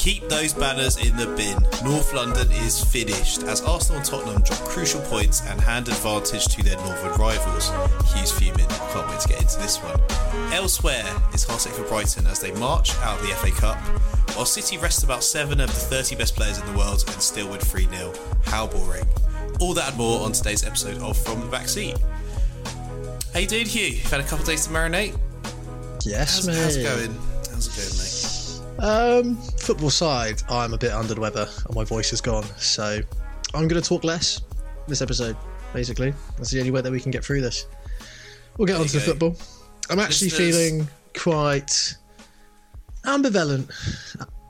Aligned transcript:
Keep 0.00 0.30
those 0.30 0.54
banners 0.54 0.96
in 0.96 1.14
the 1.18 1.26
bin. 1.36 1.58
North 1.84 2.14
London 2.14 2.50
is 2.52 2.82
finished 2.82 3.42
as 3.42 3.60
Arsenal 3.60 3.98
and 3.98 4.06
Tottenham 4.08 4.40
drop 4.40 4.60
crucial 4.60 5.02
points 5.02 5.42
and 5.46 5.60
hand 5.60 5.88
advantage 5.88 6.46
to 6.46 6.62
their 6.62 6.78
northern 6.78 7.12
rivals. 7.20 7.68
Hugh's 8.14 8.32
fuming. 8.32 8.66
Can't 8.66 9.06
wait 9.10 9.20
to 9.20 9.28
get 9.28 9.42
into 9.42 9.58
this 9.58 9.76
one. 9.76 10.00
Elsewhere 10.54 11.04
is 11.34 11.44
heartache 11.44 11.74
for 11.74 11.82
Brighton 11.82 12.26
as 12.28 12.40
they 12.40 12.50
march 12.52 12.96
out 13.00 13.20
of 13.20 13.26
the 13.26 13.34
FA 13.34 13.50
Cup, 13.50 13.76
while 14.34 14.46
City 14.46 14.78
rest 14.78 15.04
about 15.04 15.22
seven 15.22 15.60
of 15.60 15.66
the 15.68 15.74
30 15.74 16.16
best 16.16 16.34
players 16.34 16.58
in 16.58 16.64
the 16.72 16.78
world 16.78 17.04
and 17.06 17.20
still 17.20 17.50
win 17.50 17.60
3 17.60 17.86
0. 17.88 18.14
How 18.46 18.68
boring. 18.68 19.04
All 19.60 19.74
that 19.74 19.90
and 19.90 19.98
more 19.98 20.24
on 20.24 20.32
today's 20.32 20.64
episode 20.64 20.96
of 21.02 21.14
From 21.18 21.40
the 21.40 21.54
Backseat. 21.54 22.00
How 23.34 23.40
you 23.40 23.46
doing, 23.46 23.66
Hugh? 23.66 23.88
You've 23.88 24.10
had 24.10 24.20
a 24.20 24.22
couple 24.22 24.38
of 24.38 24.46
days 24.46 24.66
to 24.66 24.72
marinate? 24.72 25.14
Yes, 26.06 26.36
How's, 26.36 26.46
mate. 26.46 26.56
how's 26.56 26.76
it 26.76 26.84
going? 26.84 27.14
How's 27.50 27.66
it 27.68 27.76
going, 27.76 27.98
mate? 27.98 28.26
Um, 28.82 29.36
football 29.70 29.88
side, 29.90 30.42
I'm 30.48 30.74
a 30.74 30.78
bit 30.78 30.90
under 30.90 31.14
the 31.14 31.20
weather 31.20 31.46
and 31.66 31.74
my 31.76 31.84
voice 31.84 32.12
is 32.12 32.20
gone, 32.20 32.42
so 32.58 33.00
I'm 33.54 33.68
going 33.68 33.80
to 33.80 33.88
talk 33.88 34.02
less 34.02 34.42
this 34.88 35.00
episode. 35.00 35.36
Basically, 35.72 36.12
that's 36.36 36.50
the 36.50 36.58
only 36.58 36.72
way 36.72 36.80
that 36.80 36.90
we 36.90 36.98
can 36.98 37.12
get 37.12 37.24
through 37.24 37.40
this. 37.40 37.66
We'll 38.58 38.66
get 38.66 38.72
There 38.72 38.80
on 38.82 38.88
to 38.88 38.94
the 38.94 39.00
football. 39.00 39.36
I'm 39.88 40.00
actually 40.00 40.30
Listeners- 40.30 40.56
feeling 40.56 40.88
quite 41.16 41.94
ambivalent 43.04 43.70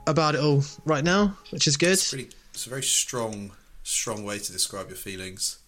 about 0.07 0.33
it 0.33 0.41
all 0.41 0.63
right 0.85 1.03
now, 1.03 1.37
which 1.51 1.67
is 1.67 1.77
good. 1.77 1.91
It's 1.93 2.09
pretty. 2.09 2.29
It's 2.55 2.65
a 2.65 2.69
very 2.71 2.81
strong, 2.81 3.51
strong 3.83 4.23
way 4.23 4.39
to 4.39 4.51
describe 4.51 4.87
your 4.89 4.97
feelings. 4.97 5.59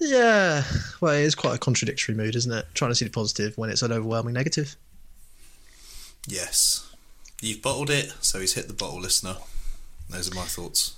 Yeah, 0.00 0.64
well, 1.02 1.12
it 1.12 1.20
is 1.20 1.34
quite 1.34 1.54
a 1.54 1.58
contradictory 1.58 2.14
mood, 2.14 2.34
isn't 2.34 2.50
it? 2.50 2.64
Trying 2.72 2.92
to 2.92 2.94
see 2.94 3.04
the 3.04 3.10
positive 3.10 3.58
when 3.58 3.68
it's 3.68 3.82
an 3.82 3.92
overwhelming 3.92 4.32
negative. 4.32 4.74
Yes, 6.26 6.90
you've 7.40 7.62
bottled 7.62 7.90
it, 7.90 8.12
so 8.20 8.40
he's 8.40 8.54
hit 8.54 8.68
the 8.68 8.74
bottle, 8.74 9.00
listener. 9.00 9.36
Those 10.08 10.30
are 10.30 10.34
my 10.34 10.44
thoughts. 10.44 10.96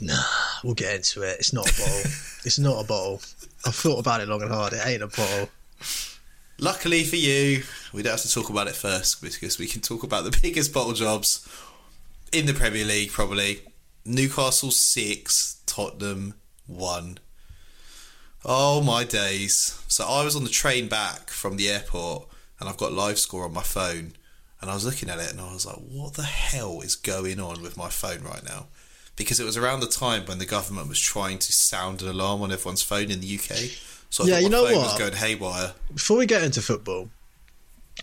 Nah, 0.00 0.22
we'll 0.62 0.74
get 0.74 0.96
into 0.96 1.22
it. 1.22 1.36
It's 1.38 1.52
not 1.52 1.70
a 1.70 1.80
bottle. 1.80 2.00
it's 2.44 2.58
not 2.58 2.84
a 2.84 2.86
bottle. 2.86 3.20
I've 3.64 3.74
thought 3.74 3.98
about 3.98 4.20
it 4.20 4.28
long 4.28 4.42
and 4.42 4.50
hard. 4.50 4.72
It 4.72 4.80
ain't 4.84 5.02
a 5.02 5.06
bottle. 5.06 5.48
Luckily 6.58 7.04
for 7.04 7.16
you, 7.16 7.62
we 7.92 8.02
don't 8.02 8.12
have 8.12 8.20
to 8.22 8.32
talk 8.32 8.48
about 8.48 8.66
it 8.66 8.74
first 8.74 9.20
because 9.22 9.58
we 9.58 9.66
can 9.66 9.80
talk 9.80 10.02
about 10.02 10.24
the 10.24 10.38
biggest 10.42 10.72
bottle 10.72 10.92
jobs 10.92 11.46
in 12.32 12.46
the 12.46 12.54
Premier 12.54 12.84
League, 12.84 13.10
probably. 13.10 13.60
Newcastle 14.04 14.70
six, 14.70 15.60
Tottenham 15.66 16.34
one. 16.66 17.18
Oh 18.44 18.80
my 18.82 19.02
days! 19.02 19.80
So 19.88 20.06
I 20.06 20.24
was 20.24 20.36
on 20.36 20.44
the 20.44 20.50
train 20.50 20.88
back 20.88 21.30
from 21.30 21.56
the 21.56 21.68
airport, 21.68 22.28
and 22.60 22.68
I've 22.68 22.76
got 22.76 22.92
live 22.92 23.18
score 23.18 23.44
on 23.44 23.52
my 23.52 23.62
phone, 23.62 24.12
and 24.60 24.70
I 24.70 24.74
was 24.74 24.84
looking 24.84 25.08
at 25.10 25.18
it, 25.18 25.30
and 25.30 25.40
I 25.40 25.52
was 25.52 25.66
like, 25.66 25.76
"What 25.76 26.14
the 26.14 26.22
hell 26.24 26.80
is 26.80 26.96
going 26.96 27.40
on 27.40 27.62
with 27.62 27.76
my 27.76 27.88
phone 27.88 28.22
right 28.22 28.44
now?" 28.44 28.66
Because 29.16 29.40
it 29.40 29.44
was 29.44 29.56
around 29.56 29.80
the 29.80 29.86
time 29.86 30.26
when 30.26 30.38
the 30.38 30.46
government 30.46 30.88
was 30.88 31.00
trying 31.00 31.38
to 31.38 31.52
sound 31.52 32.02
an 32.02 32.08
alarm 32.08 32.42
on 32.42 32.52
everyone's 32.52 32.82
phone 32.82 33.10
in 33.10 33.20
the 33.20 33.26
UK. 33.38 33.70
So 34.10 34.24
I 34.24 34.28
Yeah, 34.28 34.38
you 34.40 34.48
know 34.50 34.64
phone 34.66 34.76
what? 34.76 34.84
was 34.92 34.98
going 34.98 35.14
haywire. 35.14 35.72
Before 35.92 36.18
we 36.18 36.26
get 36.26 36.42
into 36.42 36.60
football, 36.62 37.08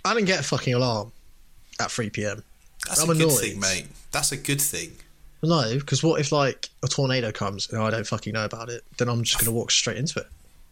I 0.03 0.13
didn't 0.13 0.25
get 0.27 0.39
a 0.39 0.43
fucking 0.43 0.73
alarm 0.73 1.11
at 1.79 1.91
3 1.91 2.09
p.m. 2.09 2.43
That's 2.87 3.01
I'm 3.01 3.09
a 3.11 3.15
good 3.15 3.31
thing, 3.31 3.59
mate. 3.59 3.87
That's 4.11 4.31
a 4.31 4.37
good 4.37 4.59
thing. 4.61 4.93
No, 5.43 5.75
because 5.77 6.01
what 6.03 6.19
if 6.21 6.31
like 6.31 6.69
a 6.83 6.87
tornado 6.87 7.31
comes 7.31 7.69
and 7.69 7.81
I 7.81 7.89
don't 7.91 8.07
fucking 8.07 8.33
know 8.33 8.45
about 8.45 8.69
it? 8.69 8.83
Then 8.97 9.07
I'm 9.09 9.23
just 9.23 9.39
gonna 9.39 9.51
walk 9.51 9.71
straight 9.71 9.97
into 9.97 10.19
it. 10.19 10.27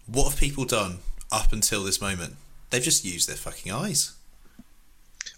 What 0.08 0.30
have 0.32 0.40
people 0.40 0.66
done 0.66 1.00
up 1.32 1.54
until 1.54 1.84
this 1.84 2.02
moment? 2.02 2.38
They've 2.70 2.82
just 2.82 3.06
used 3.06 3.28
their 3.30 3.36
fucking 3.36 3.72
eyes. 3.72 4.14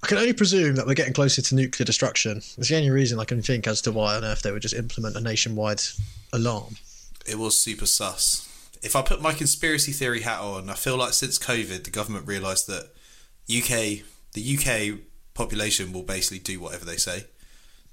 I 0.03 0.06
can 0.06 0.18
only 0.18 0.34
presume 0.34 0.75
that 0.75 0.86
we're 0.86 0.96
getting 0.96 1.14
closer 1.14 1.41
to 1.41 1.56
nuclear 1.56 1.86
destruction. 1.86 2.38
It's 2.38 2.68
the 2.68 2.75
only 2.75 2.90
reason 2.90 3.19
I 3.19 3.24
can 3.24 3.41
think 3.41 3.68
as 3.68 3.80
to 3.84 3.91
why 3.94 4.18
on 4.18 4.25
earth 4.25 4.41
they 4.41 4.52
would 4.52 4.62
just 4.62 4.75
implement 4.75 5.16
a 5.16 5.22
nationwide 5.22 5.81
alarm. 6.34 6.75
It 7.25 7.40
was 7.40 7.58
super 7.58 7.86
sus. 7.86 8.50
If 8.81 8.97
I 8.97 9.02
put 9.02 9.22
my 9.22 9.31
conspiracy 9.31 9.94
theory 9.94 10.19
hat 10.19 10.42
on, 10.42 10.69
I 10.69 10.74
feel 10.74 10.97
like 10.97 11.13
since 11.13 11.40
COVID, 11.40 11.86
the 11.86 11.90
government 11.90 12.28
realised 12.28 12.68
that 12.68 12.90
UK, 13.50 14.03
the 14.34 14.58
UK 14.58 15.00
population 15.36 15.94
will 15.94 16.03
basically 16.03 16.40
do 16.40 16.59
whatever 16.59 16.84
they 16.84 16.97
say 16.97 17.28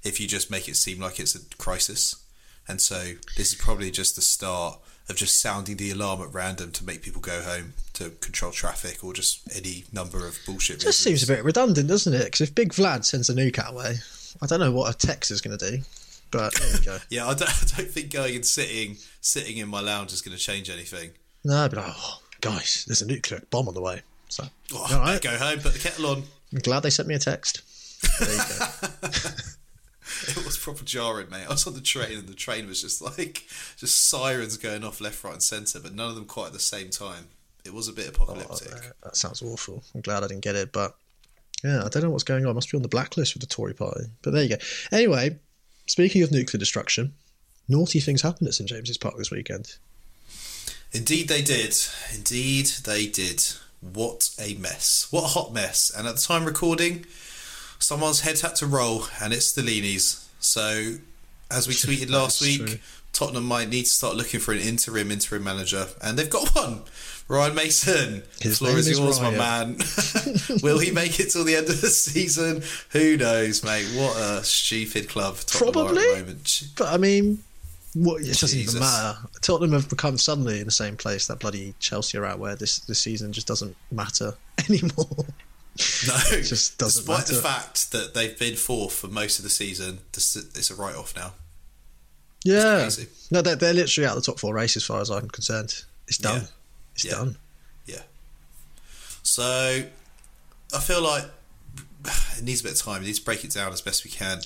if 0.03 0.19
you 0.19 0.27
just 0.27 0.51
make 0.51 0.67
it 0.67 0.75
seem 0.75 0.99
like 0.99 1.17
it's 1.17 1.33
a 1.33 1.55
crisis. 1.55 2.21
And 2.67 2.81
so 2.81 3.13
this 3.37 3.53
is 3.53 3.55
probably 3.55 3.89
just 3.89 4.17
the 4.17 4.21
start 4.21 4.81
of 5.09 5.15
just 5.15 5.41
sounding 5.41 5.77
the 5.77 5.91
alarm 5.91 6.21
at 6.21 6.33
random 6.33 6.71
to 6.71 6.85
make 6.85 7.01
people 7.01 7.21
go 7.21 7.41
home 7.41 7.73
to 7.93 8.09
control 8.21 8.51
traffic 8.51 9.03
or 9.03 9.13
just 9.13 9.41
any 9.55 9.83
number 9.91 10.25
of 10.25 10.37
bullshit. 10.45 10.79
Just 10.79 11.05
reasons. 11.05 11.19
seems 11.21 11.23
a 11.29 11.33
bit 11.33 11.43
redundant, 11.43 11.87
doesn't 11.89 12.13
it? 12.13 12.25
Because 12.25 12.41
if 12.41 12.55
Big 12.55 12.71
Vlad 12.73 13.03
sends 13.05 13.29
a 13.29 13.33
nuke 13.33 13.59
our 13.63 13.73
way, 13.73 13.95
I 14.41 14.45
don't 14.45 14.59
know 14.59 14.71
what 14.71 14.93
a 14.93 14.97
text 14.97 15.29
is 15.31 15.41
going 15.41 15.57
to 15.57 15.71
do. 15.71 15.83
But 16.31 16.53
there 16.55 16.71
you 16.71 16.81
go. 16.85 16.97
Yeah, 17.09 17.27
I 17.27 17.33
don't, 17.33 17.49
I 17.49 17.65
don't 17.77 17.91
think 17.91 18.11
going 18.11 18.35
and 18.35 18.45
sitting 18.45 18.97
sitting 19.19 19.57
in 19.57 19.67
my 19.67 19.81
lounge 19.81 20.13
is 20.13 20.21
going 20.21 20.37
to 20.37 20.41
change 20.41 20.69
anything. 20.69 21.11
no, 21.43 21.67
but 21.67 21.79
oh, 21.85 22.19
guys, 22.39 22.85
there's 22.87 23.01
a 23.01 23.05
nuclear 23.05 23.41
bomb 23.49 23.67
on 23.67 23.73
the 23.73 23.81
way. 23.81 24.01
So 24.29 24.45
Oh, 24.73 24.87
All 24.93 24.99
right. 24.99 25.21
go 25.21 25.35
home, 25.37 25.59
put 25.59 25.73
the 25.73 25.79
kettle 25.79 26.05
on. 26.07 26.23
I'm 26.53 26.59
glad 26.59 26.83
they 26.83 26.89
sent 26.89 27.09
me 27.09 27.15
a 27.15 27.19
text. 27.19 27.61
There 28.19 28.31
you 28.31 28.37
go. 28.37 29.09
It 30.37 30.45
was 30.45 30.57
proper 30.57 30.83
jarring, 30.83 31.29
mate. 31.29 31.45
I 31.47 31.49
was 31.49 31.65
on 31.67 31.73
the 31.73 31.81
train 31.81 32.17
and 32.17 32.27
the 32.27 32.33
train 32.33 32.67
was 32.67 32.81
just 32.81 33.01
like 33.01 33.45
just 33.77 34.09
sirens 34.09 34.57
going 34.57 34.83
off 34.83 35.01
left, 35.01 35.23
right, 35.23 35.33
and 35.33 35.43
centre, 35.43 35.79
but 35.79 35.93
none 35.93 36.09
of 36.09 36.15
them 36.15 36.25
quite 36.25 36.47
at 36.47 36.53
the 36.53 36.59
same 36.59 36.89
time. 36.89 37.27
It 37.65 37.73
was 37.73 37.87
a 37.87 37.93
bit 37.93 38.07
oh, 38.07 38.23
apocalyptic. 38.23 38.71
Oh, 38.73 38.91
that 39.03 39.15
sounds 39.15 39.41
awful. 39.41 39.83
I'm 39.93 40.01
glad 40.01 40.23
I 40.23 40.27
didn't 40.27 40.43
get 40.43 40.55
it, 40.55 40.71
but 40.71 40.95
yeah, 41.63 41.83
I 41.85 41.89
don't 41.89 42.03
know 42.03 42.09
what's 42.09 42.23
going 42.23 42.45
on. 42.45 42.51
I 42.51 42.53
must 42.53 42.71
be 42.71 42.77
on 42.77 42.81
the 42.81 42.87
blacklist 42.87 43.33
with 43.33 43.41
the 43.41 43.47
Tory 43.47 43.73
party. 43.73 44.05
But 44.21 44.31
there 44.31 44.43
you 44.43 44.49
go. 44.49 44.63
Anyway, 44.91 45.39
speaking 45.87 46.23
of 46.23 46.31
nuclear 46.31 46.59
destruction, 46.59 47.13
naughty 47.67 47.99
things 47.99 48.21
happened 48.21 48.47
at 48.47 48.53
St 48.55 48.69
James's 48.69 48.97
Park 48.97 49.17
this 49.17 49.31
weekend. 49.31 49.75
Indeed, 50.91 51.29
they 51.29 51.41
did. 51.41 51.75
Indeed, 52.13 52.65
they 52.83 53.07
did. 53.07 53.43
What 53.79 54.29
a 54.39 54.55
mess. 54.55 55.07
What 55.09 55.23
a 55.23 55.27
hot 55.27 55.53
mess. 55.53 55.91
And 55.95 56.07
at 56.07 56.15
the 56.15 56.21
time 56.21 56.45
recording, 56.45 57.05
someone's 57.81 58.21
head 58.21 58.39
had 58.39 58.55
to 58.57 58.67
roll, 58.67 59.05
and 59.21 59.33
it's 59.33 59.51
Stellini's. 59.51 60.29
So, 60.39 60.95
as 61.49 61.67
we 61.67 61.73
tweeted 61.75 62.09
last 62.09 62.41
week, 62.41 62.65
true. 62.65 62.77
Tottenham 63.13 63.45
might 63.45 63.69
need 63.69 63.83
to 63.83 63.89
start 63.89 64.15
looking 64.15 64.39
for 64.39 64.53
an 64.53 64.59
interim 64.59 65.11
interim 65.11 65.43
manager, 65.43 65.87
and 66.01 66.17
they've 66.17 66.29
got 66.29 66.49
one. 66.55 66.81
Ryan 67.27 67.55
Mason. 67.55 68.23
His 68.41 68.57
floor 68.57 68.71
name 68.71 68.79
is 68.79 68.87
is 68.89 68.99
yours, 68.99 69.21
my 69.21 69.33
Ryan. 69.33 69.77
man. 69.77 69.77
Will 70.63 70.79
he 70.79 70.91
make 70.91 71.17
it 71.19 71.29
till 71.29 71.45
the 71.45 71.55
end 71.55 71.69
of 71.69 71.79
the 71.79 71.87
season? 71.87 72.61
Who 72.89 73.15
knows, 73.15 73.63
mate? 73.63 73.87
What 73.95 74.17
a 74.17 74.43
stupid 74.43 75.07
club 75.07 75.37
Tottenham 75.37 75.73
Probably. 75.73 76.03
at 76.03 76.15
the 76.15 76.21
moment. 76.23 76.63
But 76.75 76.93
I 76.93 76.97
mean, 76.97 77.41
what, 77.93 78.21
it 78.21 78.37
doesn't 78.37 78.59
even 78.59 78.79
matter. 78.79 79.17
Tottenham 79.41 79.71
have 79.71 79.89
become 79.89 80.17
suddenly 80.17 80.59
in 80.59 80.65
the 80.65 80.71
same 80.71 80.97
place 80.97 81.27
that 81.27 81.39
bloody 81.39 81.73
Chelsea 81.79 82.17
are 82.17 82.25
at, 82.25 82.37
where 82.37 82.55
this, 82.57 82.79
this 82.79 82.99
season 82.99 83.31
just 83.31 83.47
doesn't 83.47 83.77
matter 83.91 84.33
anymore. 84.69 85.25
No, 86.07 86.41
just 86.41 86.77
doesn't 86.77 87.05
despite 87.05 87.27
the 87.27 87.41
fact 87.41 87.91
that 87.91 88.13
they've 88.13 88.37
been 88.37 88.55
fourth 88.55 88.93
for 88.93 89.07
most 89.07 89.39
of 89.39 89.43
the 89.43 89.49
season, 89.49 89.99
it's 90.13 90.69
a 90.71 90.75
write 90.75 90.95
off 90.95 91.15
now. 91.15 91.33
yeah. 92.43 92.89
No, 93.29 93.41
they're, 93.41 93.55
they're 93.55 93.73
literally 93.73 94.07
out 94.07 94.17
of 94.17 94.23
the 94.23 94.31
top 94.31 94.39
four 94.39 94.53
race 94.53 94.75
as 94.75 94.83
far 94.83 94.99
as 95.01 95.09
I'm 95.09 95.27
concerned. 95.29 95.83
It's 96.07 96.17
done. 96.17 96.41
Yeah. 96.41 96.47
It's 96.95 97.05
Yeah. 97.05 97.11
done. 97.11 97.37
Yeah. 97.85 98.01
So 99.23 99.83
I 100.73 100.79
feel 100.79 101.01
like 101.01 101.25
it 102.37 102.43
needs 102.43 102.61
a 102.61 102.63
bit 102.63 102.73
of 102.73 102.79
time. 102.79 103.01
We 103.01 103.07
need 103.07 103.15
to 103.15 103.23
break 103.23 103.43
it 103.43 103.51
down 103.51 103.71
as 103.71 103.81
best 103.81 104.03
we 104.03 104.11
can. 104.11 104.41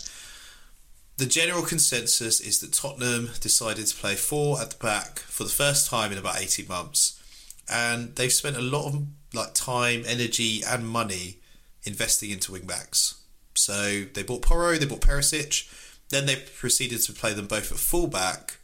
The 1.18 1.26
general 1.26 1.64
consensus 1.64 2.42
is 2.42 2.60
that 2.60 2.74
Tottenham 2.74 3.30
decided 3.40 3.88
to 3.88 3.96
play 3.96 4.16
four 4.16 4.60
at 4.60 4.72
the 4.72 4.78
back 4.78 5.20
for 5.20 5.44
the 5.46 5.50
first 5.50 5.90
time 5.90 6.12
in 6.12 6.18
about 6.18 6.42
18 6.42 6.68
months. 6.68 7.22
And 7.70 8.14
they've 8.16 8.34
spent 8.34 8.58
a 8.58 8.62
lot 8.62 8.88
of 8.88 9.06
like 9.36 9.54
time, 9.54 10.04
energy, 10.08 10.62
and 10.66 10.88
money 10.88 11.38
investing 11.84 12.32
into 12.32 12.52
wing 12.52 12.66
backs. 12.66 13.22
So 13.54 14.04
they 14.14 14.24
bought 14.24 14.42
Porro, 14.42 14.76
they 14.76 14.86
bought 14.86 15.02
Perisic, 15.02 15.70
then 16.10 16.26
they 16.26 16.36
proceeded 16.36 17.02
to 17.02 17.14
play 17.14 17.34
them 17.34 17.48
both 17.48 17.72
at 17.72 17.78
fullback. 17.78 18.58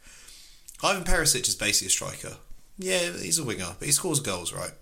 Ivan 0.82 1.04
Perisic 1.04 1.46
is 1.48 1.54
basically 1.54 1.86
a 1.86 1.90
striker. 1.90 2.36
Yeah, 2.78 3.12
he's 3.12 3.38
a 3.38 3.44
winger, 3.44 3.76
but 3.78 3.86
he 3.86 3.92
scores 3.92 4.20
goals, 4.20 4.52
right? 4.52 4.72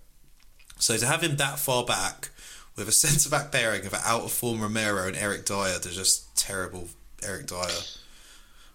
So 0.79 0.97
to 0.97 1.07
have 1.07 1.23
him 1.23 1.37
that 1.37 1.59
far 1.59 1.85
back 1.85 2.31
with 2.77 2.89
a 2.89 2.93
centre 2.93 3.29
back 3.29 3.53
pairing 3.53 3.87
of 3.87 3.93
an 3.93 4.01
out 4.05 4.23
of 4.23 4.33
form 4.33 4.61
Romero 4.63 5.07
and 5.07 5.17
Eric 5.17 5.45
Dier, 5.45 5.79
they're 5.79 5.93
just 5.93 6.37
terrible 6.37 6.89
Eric 7.23 7.47
Dier. 7.47 7.69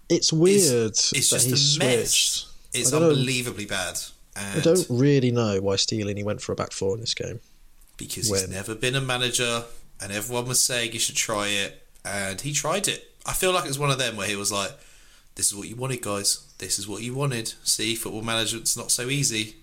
It's 0.07 0.31
weird 0.31 0.91
It's 0.91 1.29
that 1.31 1.39
just 1.41 1.77
a 1.77 1.79
mess. 1.79 2.51
It's 2.73 2.93
unbelievably 2.93 3.65
bad. 3.65 3.99
And 4.35 4.59
I 4.59 4.63
don't 4.63 4.85
really 4.89 5.31
know 5.31 5.61
why 5.61 5.75
Steele 5.77 6.13
went 6.25 6.41
for 6.41 6.51
a 6.51 6.55
back 6.55 6.71
four 6.73 6.93
in 6.95 6.99
this 7.01 7.13
game. 7.13 7.39
because 7.97 8.15
he's 8.27 8.29
when- 8.31 8.51
never 8.51 8.75
been 8.75 8.95
a 8.95 9.01
manager 9.01 9.63
and 10.01 10.11
everyone 10.11 10.45
was 10.47 10.61
saying 10.63 10.91
you 10.91 10.99
should 10.99 11.15
try 11.15 11.47
it 11.47 11.81
and 12.03 12.41
he 12.41 12.51
tried 12.53 12.87
it. 12.89 13.11
I 13.25 13.33
feel 13.33 13.51
like 13.53 13.65
it's 13.65 13.79
one 13.79 13.91
of 13.91 13.97
them 13.97 14.17
where 14.17 14.27
he 14.27 14.35
was 14.35 14.51
like, 14.51 14.71
This 15.35 15.47
is 15.47 15.55
what 15.55 15.67
you 15.69 15.75
wanted, 15.75 16.01
guys. 16.01 16.39
This 16.57 16.77
is 16.79 16.87
what 16.87 17.01
you 17.01 17.13
wanted. 17.13 17.53
See, 17.63 17.95
football 17.95 18.21
management's 18.21 18.75
not 18.77 18.91
so 18.91 19.09
easy. 19.09 19.55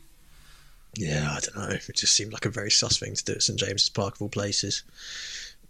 Yeah, 0.97 1.31
I 1.37 1.41
don't 1.41 1.57
know. 1.57 1.75
It 1.89 1.97
just 1.97 2.15
seemed 2.15 2.33
like 2.35 2.45
a 2.45 2.51
very 2.51 2.71
sus 2.71 2.99
thing 2.99 3.15
to 3.15 3.25
do 3.25 3.33
at 3.33 3.43
St 3.43 3.59
James's 3.59 3.89
Park 3.89 4.17
of 4.17 4.23
all 4.23 4.29
places. 4.29 4.83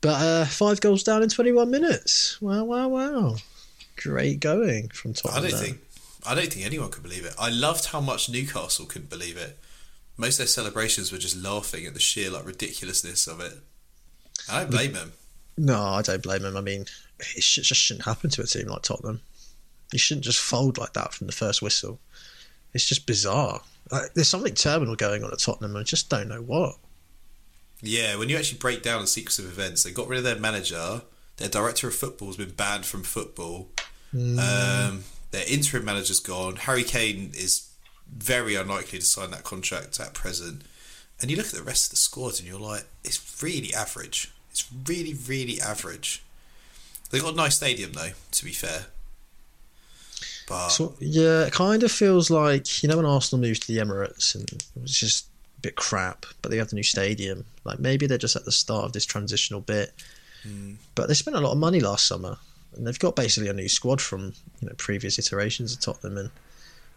But 0.01 0.21
uh, 0.21 0.45
five 0.47 0.81
goals 0.81 1.05
down 1.05 1.23
in 1.23 1.29
21 1.29 1.71
minutes. 1.71 2.41
Wow, 2.43 2.65
wow, 2.65 2.89
wow. 2.89 3.37
Great 3.97 4.41
going 4.41 4.89
from 4.89 5.13
top. 5.15 5.31
I 5.31 5.35
Tottenham. 5.37 5.51
don't 5.53 5.61
think 5.61 5.81
I 6.25 6.35
don't 6.35 6.53
think 6.53 6.65
anyone 6.65 6.91
could 6.91 7.03
believe 7.03 7.25
it. 7.25 7.35
I 7.39 7.51
loved 7.51 7.87
how 7.87 8.01
much 8.01 8.29
Newcastle 8.29 8.87
couldn't 8.87 9.11
believe 9.11 9.37
it. 9.37 9.59
Most 10.17 10.35
of 10.35 10.39
their 10.39 10.47
celebrations 10.47 11.11
were 11.11 11.19
just 11.19 11.37
laughing 11.37 11.87
at 11.87 11.95
the 11.95 12.01
sheer 12.01 12.31
like 12.31 12.47
ridiculousness 12.47 13.27
of 13.27 13.41
it. 13.41 13.55
I 14.51 14.61
don't 14.61 14.71
blame 14.71 14.93
them. 14.93 15.13
No, 15.57 15.83
I 15.83 16.03
don't 16.03 16.23
blame 16.23 16.43
them. 16.43 16.57
I 16.57 16.61
mean, 16.61 16.87
it 17.37 17.43
sh- 17.43 17.61
just 17.61 17.81
shouldn't 17.81 18.05
happen 18.07 18.31
to 18.31 18.43
a 18.43 18.47
team 18.47 18.69
like 18.69 18.83
Tottenham. 18.83 19.21
You 19.93 19.99
shouldn't 19.99 20.25
just 20.25 20.41
fold 20.41 20.79
like 20.79 20.95
that 20.95 21.13
from 21.13 21.27
the 21.27 21.33
first 21.33 21.61
whistle. 21.61 22.01
It's 22.73 22.89
just 22.89 23.07
bizarre. 23.07 23.61
Like, 23.91 24.15
there's 24.15 24.29
something 24.29 24.55
terminal 24.55 24.97
going 24.97 25.23
on 25.23 25.33
at 25.33 25.39
Tottenham, 25.39 25.73
and 25.73 25.81
I 25.81 25.85
just 25.85 26.09
don't 26.09 26.29
know 26.29 26.41
what. 26.41 26.77
Yeah, 27.83 28.17
when 28.17 28.29
you 28.29 28.37
actually 28.37 28.59
break 28.59 28.83
down 28.83 29.03
the 29.03 29.07
sequence 29.07 29.39
of 29.39 29.45
events, 29.45 29.83
they 29.83 29.91
got 29.91 30.09
rid 30.09 30.19
of 30.19 30.25
their 30.25 30.39
manager. 30.39 31.03
Their 31.37 31.49
director 31.49 31.89
of 31.89 31.95
football 31.95 32.29
has 32.29 32.37
been 32.37 32.53
banned 32.53 32.87
from 32.87 33.03
football. 33.03 33.71
Um, 34.15 35.05
their 35.33 35.45
interim 35.49 35.85
manager's 35.85 36.21
gone. 36.21 36.57
Harry 36.57 36.85
Kane 36.85 37.33
is 37.35 37.69
very 38.15 38.55
unlikely 38.55 39.01
to 39.01 39.05
sign 39.05 39.31
that 39.33 39.45
contract 39.45 39.99
at 39.99 40.15
present. 40.15 40.63
And 41.21 41.31
you 41.31 41.37
look 41.37 41.47
at 41.47 41.53
the 41.53 41.63
rest 41.63 41.87
of 41.87 41.91
the 41.91 41.97
squad 41.97 42.39
and 42.39 42.49
you're 42.49 42.61
like, 42.61 42.85
it's 43.05 43.43
really 43.43 43.75
average. 43.75 44.31
It's 44.51 44.67
really, 44.87 45.15
really 45.15 45.61
average. 45.61 46.23
They 47.11 47.21
got 47.21 47.35
a 47.35 47.37
nice 47.37 47.57
stadium 47.57 47.93
though, 47.93 48.11
to 48.33 48.45
be 48.45 48.53
fair. 48.53 48.87
But 50.49 50.69
So 50.69 50.95
yeah, 50.99 51.45
it 51.47 51.53
kind 51.53 51.83
of 51.83 51.93
feels 51.93 52.31
like 52.31 52.83
you 52.83 52.89
know 52.89 52.97
when 52.97 53.07
Arsenal 53.07 53.41
moved 53.41 53.63
to 53.63 53.73
the 53.73 53.79
Emirates 53.79 54.35
and 54.35 54.51
it 54.53 54.65
was 54.81 54.99
just 54.99 55.27
a 55.59 55.61
bit 55.61 55.77
crap, 55.77 56.27
but 56.43 56.51
they 56.51 56.59
have 56.59 56.69
the 56.69 56.77
new 56.77 56.83
stadium. 56.83 57.45
Like 57.65 57.79
maybe 57.79 58.07
they're 58.07 58.19
just 58.19 58.37
at 58.37 58.45
the 58.45 58.53
start 58.53 58.85
of 58.85 58.93
this 58.93 59.07
transitional 59.07 59.61
bit. 59.61 59.93
Hmm. 60.43 60.75
But 60.95 61.09
they 61.09 61.15
spent 61.15 61.37
a 61.37 61.41
lot 61.41 61.53
of 61.53 61.59
money 61.59 61.81
last 61.81 62.07
summer, 62.07 62.37
and 62.75 62.87
they've 62.87 62.99
got 62.99 63.17
basically 63.17 63.49
a 63.49 63.53
new 63.53 63.69
squad 63.69 64.01
from 64.01 64.33
you 64.61 64.69
know 64.69 64.75
previous 64.77 65.19
iterations 65.19 65.73
of 65.73 65.81
Tottenham. 65.81 66.19
And 66.19 66.31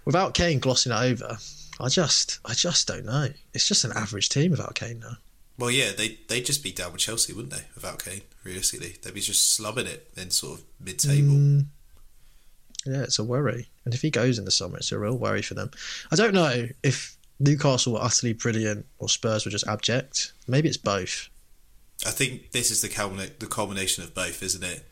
without 0.06 0.34
Kane 0.34 0.60
glossing 0.60 0.92
it 0.92 0.96
over, 0.96 1.38
I 1.80 1.90
just 1.90 2.40
I 2.46 2.54
just 2.54 2.88
don't 2.88 3.06
know. 3.06 3.30
It's 3.54 3.68
just 3.68 3.84
an 3.84 3.92
average 3.94 4.30
team 4.30 4.52
without 4.52 4.76
Kane 4.76 5.00
now. 5.00 5.18
well, 5.58 5.72
yeah, 5.72 5.92
they 5.98 6.20
they'd 6.28 6.46
just 6.46 6.64
be 6.64 6.72
down 6.72 6.92
with 6.92 7.02
Chelsea, 7.02 7.34
wouldn't 7.34 7.54
they? 7.54 7.66
Without 7.76 8.04
Kane, 8.04 8.22
realistically, 8.44 8.96
they'd 9.02 9.14
be 9.14 9.22
just 9.22 9.56
slumming 9.56 9.88
it 9.88 10.10
in 10.16 10.32
sort 10.32 10.60
of 10.60 10.66
mid-table. 10.80 11.34
Mm. 11.34 11.66
Yeah, 12.86 13.02
it's 13.02 13.18
a 13.20 13.24
worry. 13.24 13.68
And 13.84 13.94
if 13.94 14.02
he 14.02 14.12
goes 14.12 14.38
in 14.38 14.46
the 14.46 14.52
summer, 14.52 14.78
it's 14.78 14.92
a 14.92 15.00
real 15.00 15.18
worry 15.18 15.42
for 15.42 15.56
them. 15.56 15.72
I 16.12 16.16
don't 16.16 16.36
know 16.36 16.68
if 16.84 17.18
Newcastle 17.40 17.94
were 17.94 18.02
utterly 18.04 18.34
brilliant 18.34 18.86
or 19.00 19.10
Spurs 19.10 19.44
were 19.44 19.50
just 19.52 19.68
abject. 19.68 20.34
Maybe 20.48 20.68
it's 20.68 20.78
both. 20.78 21.30
I 22.06 22.12
think 22.12 22.52
this 22.52 22.70
is 22.70 22.82
the 22.82 22.90
culmina- 22.90 23.40
the 23.40 23.48
culmination 23.48 24.04
of 24.04 24.14
both, 24.14 24.44
isn't 24.44 24.64
it? 24.64 24.86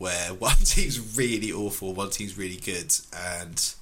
Where 0.00 0.32
one 0.38 0.56
team's 0.64 1.16
really 1.16 1.52
awful, 1.52 1.92
one 1.92 2.08
team's 2.08 2.38
really 2.38 2.56
good, 2.56 2.92
and 3.14 3.74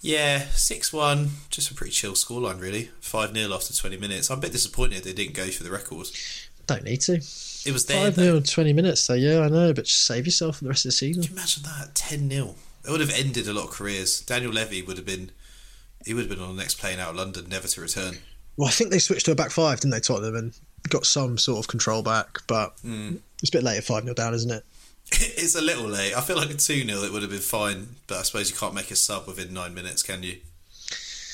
yeah, 0.00 0.46
six 0.52 0.92
one, 0.92 1.30
just 1.50 1.68
a 1.70 1.74
pretty 1.74 1.90
chill 1.90 2.12
scoreline, 2.12 2.60
really. 2.60 2.90
Five 3.00 3.34
0 3.34 3.52
after 3.52 3.74
twenty 3.74 3.96
minutes. 3.96 4.30
I'm 4.30 4.38
a 4.38 4.42
bit 4.42 4.52
disappointed 4.52 5.02
they 5.02 5.12
didn't 5.12 5.34
go 5.34 5.48
for 5.48 5.64
the 5.64 5.70
record. 5.72 6.06
Don't 6.68 6.84
need 6.84 7.00
to. 7.02 7.14
It 7.14 7.72
was 7.72 7.86
there. 7.86 8.04
5 8.04 8.14
though. 8.14 8.22
0 8.22 8.36
in 8.36 8.42
20 8.44 8.72
minutes, 8.72 9.00
so 9.00 9.14
yeah, 9.14 9.40
I 9.40 9.48
know, 9.48 9.72
but 9.72 9.86
just 9.86 10.04
save 10.04 10.26
yourself 10.26 10.58
for 10.58 10.64
the 10.64 10.70
rest 10.70 10.84
of 10.84 10.90
the 10.90 10.92
season. 10.92 11.22
Can 11.22 11.32
you 11.32 11.36
imagine 11.36 11.62
that? 11.64 11.94
Ten 11.94 12.30
0 12.30 12.54
It 12.86 12.90
would 12.90 13.00
have 13.00 13.12
ended 13.12 13.48
a 13.48 13.52
lot 13.52 13.64
of 13.64 13.70
careers. 13.70 14.20
Daniel 14.20 14.52
Levy 14.52 14.82
would 14.82 14.96
have 14.96 15.06
been. 15.06 15.32
He 16.04 16.14
would 16.14 16.28
have 16.28 16.30
been 16.30 16.40
on 16.40 16.54
the 16.54 16.62
next 16.62 16.78
plane 16.78 17.00
out 17.00 17.10
of 17.10 17.16
London, 17.16 17.48
never 17.48 17.66
to 17.66 17.80
return. 17.80 18.18
Well, 18.56 18.68
I 18.68 18.70
think 18.70 18.90
they 18.90 19.00
switched 19.00 19.26
to 19.26 19.32
a 19.32 19.34
back 19.34 19.50
five, 19.50 19.80
didn't 19.80 19.90
they, 19.90 20.00
Tottenham, 20.00 20.36
and 20.36 20.52
got 20.88 21.04
some 21.04 21.36
sort 21.36 21.58
of 21.58 21.68
control 21.68 22.02
back, 22.02 22.40
but 22.46 22.74
hmm. 22.82 23.16
it's 23.42 23.50
a 23.50 23.52
bit 23.52 23.64
late 23.64 23.78
at 23.78 23.84
5 23.84 24.04
0 24.04 24.14
down, 24.14 24.34
isn't 24.34 24.50
it? 24.50 24.64
it's 25.12 25.54
a 25.54 25.60
little 25.62 25.86
late. 25.86 26.14
I 26.16 26.20
feel 26.20 26.36
like 26.36 26.50
a 26.50 26.54
2 26.54 26.84
0 26.86 27.02
it 27.02 27.12
would 27.12 27.22
have 27.22 27.30
been 27.30 27.40
fine, 27.40 27.88
but 28.06 28.18
I 28.18 28.22
suppose 28.22 28.50
you 28.50 28.56
can't 28.56 28.74
make 28.74 28.90
a 28.90 28.96
sub 28.96 29.26
within 29.26 29.52
nine 29.54 29.74
minutes, 29.74 30.02
can 30.02 30.22
you? 30.22 30.36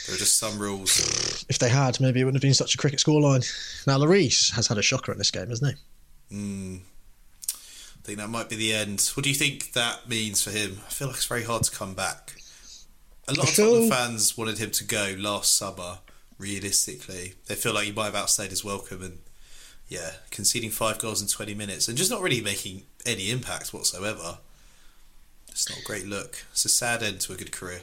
There 0.06 0.16
are 0.16 0.18
just 0.18 0.38
some 0.38 0.58
rules. 0.58 1.44
If 1.48 1.58
they 1.58 1.68
had, 1.68 2.00
maybe 2.00 2.20
it 2.20 2.24
wouldn't 2.24 2.42
have 2.42 2.46
been 2.46 2.54
such 2.54 2.74
a 2.74 2.78
cricket 2.78 2.98
scoreline. 2.98 3.46
Now, 3.86 3.98
Lloris 3.98 4.50
has 4.52 4.66
had 4.66 4.76
a 4.78 4.82
shocker 4.82 5.12
in 5.12 5.18
this 5.18 5.30
game, 5.30 5.48
hasn't 5.48 5.76
he? 6.30 6.36
Mm. 6.36 6.80
I 6.80 8.04
think 8.04 8.18
that 8.18 8.28
might 8.28 8.48
be 8.48 8.56
the 8.56 8.74
end. 8.74 9.00
What 9.14 9.22
do 9.22 9.30
you 9.30 9.36
think 9.36 9.72
that 9.74 10.08
means 10.08 10.42
for 10.42 10.50
him? 10.50 10.80
I 10.86 10.90
feel 10.90 11.06
like 11.06 11.16
it's 11.18 11.26
very 11.26 11.44
hard 11.44 11.62
to 11.62 11.70
come 11.70 11.94
back. 11.94 12.34
A 13.28 13.32
lot 13.34 13.46
I 13.46 13.48
of 13.50 13.54
feel- 13.54 13.72
Tottenham 13.74 13.90
fans 13.90 14.36
wanted 14.36 14.58
him 14.58 14.72
to 14.72 14.84
go 14.84 15.14
last 15.18 15.56
summer. 15.56 15.98
Realistically, 16.36 17.34
they 17.46 17.54
feel 17.54 17.72
like 17.72 17.84
he 17.84 17.92
might 17.92 18.06
have 18.06 18.16
outstayed 18.16 18.50
his 18.50 18.64
welcome, 18.64 19.00
and 19.02 19.18
yeah, 19.92 20.12
conceding 20.30 20.70
five 20.70 20.98
goals 20.98 21.20
in 21.20 21.28
twenty 21.28 21.54
minutes 21.54 21.88
and 21.88 21.98
just 21.98 22.10
not 22.10 22.22
really 22.22 22.40
making 22.40 22.82
any 23.04 23.30
impact 23.30 23.74
whatsoever. 23.74 24.38
It's 25.48 25.68
not 25.68 25.80
a 25.80 25.84
great 25.84 26.06
look. 26.06 26.44
It's 26.52 26.64
a 26.64 26.70
sad 26.70 27.02
end 27.02 27.20
to 27.22 27.32
a 27.34 27.36
good 27.36 27.52
career. 27.52 27.82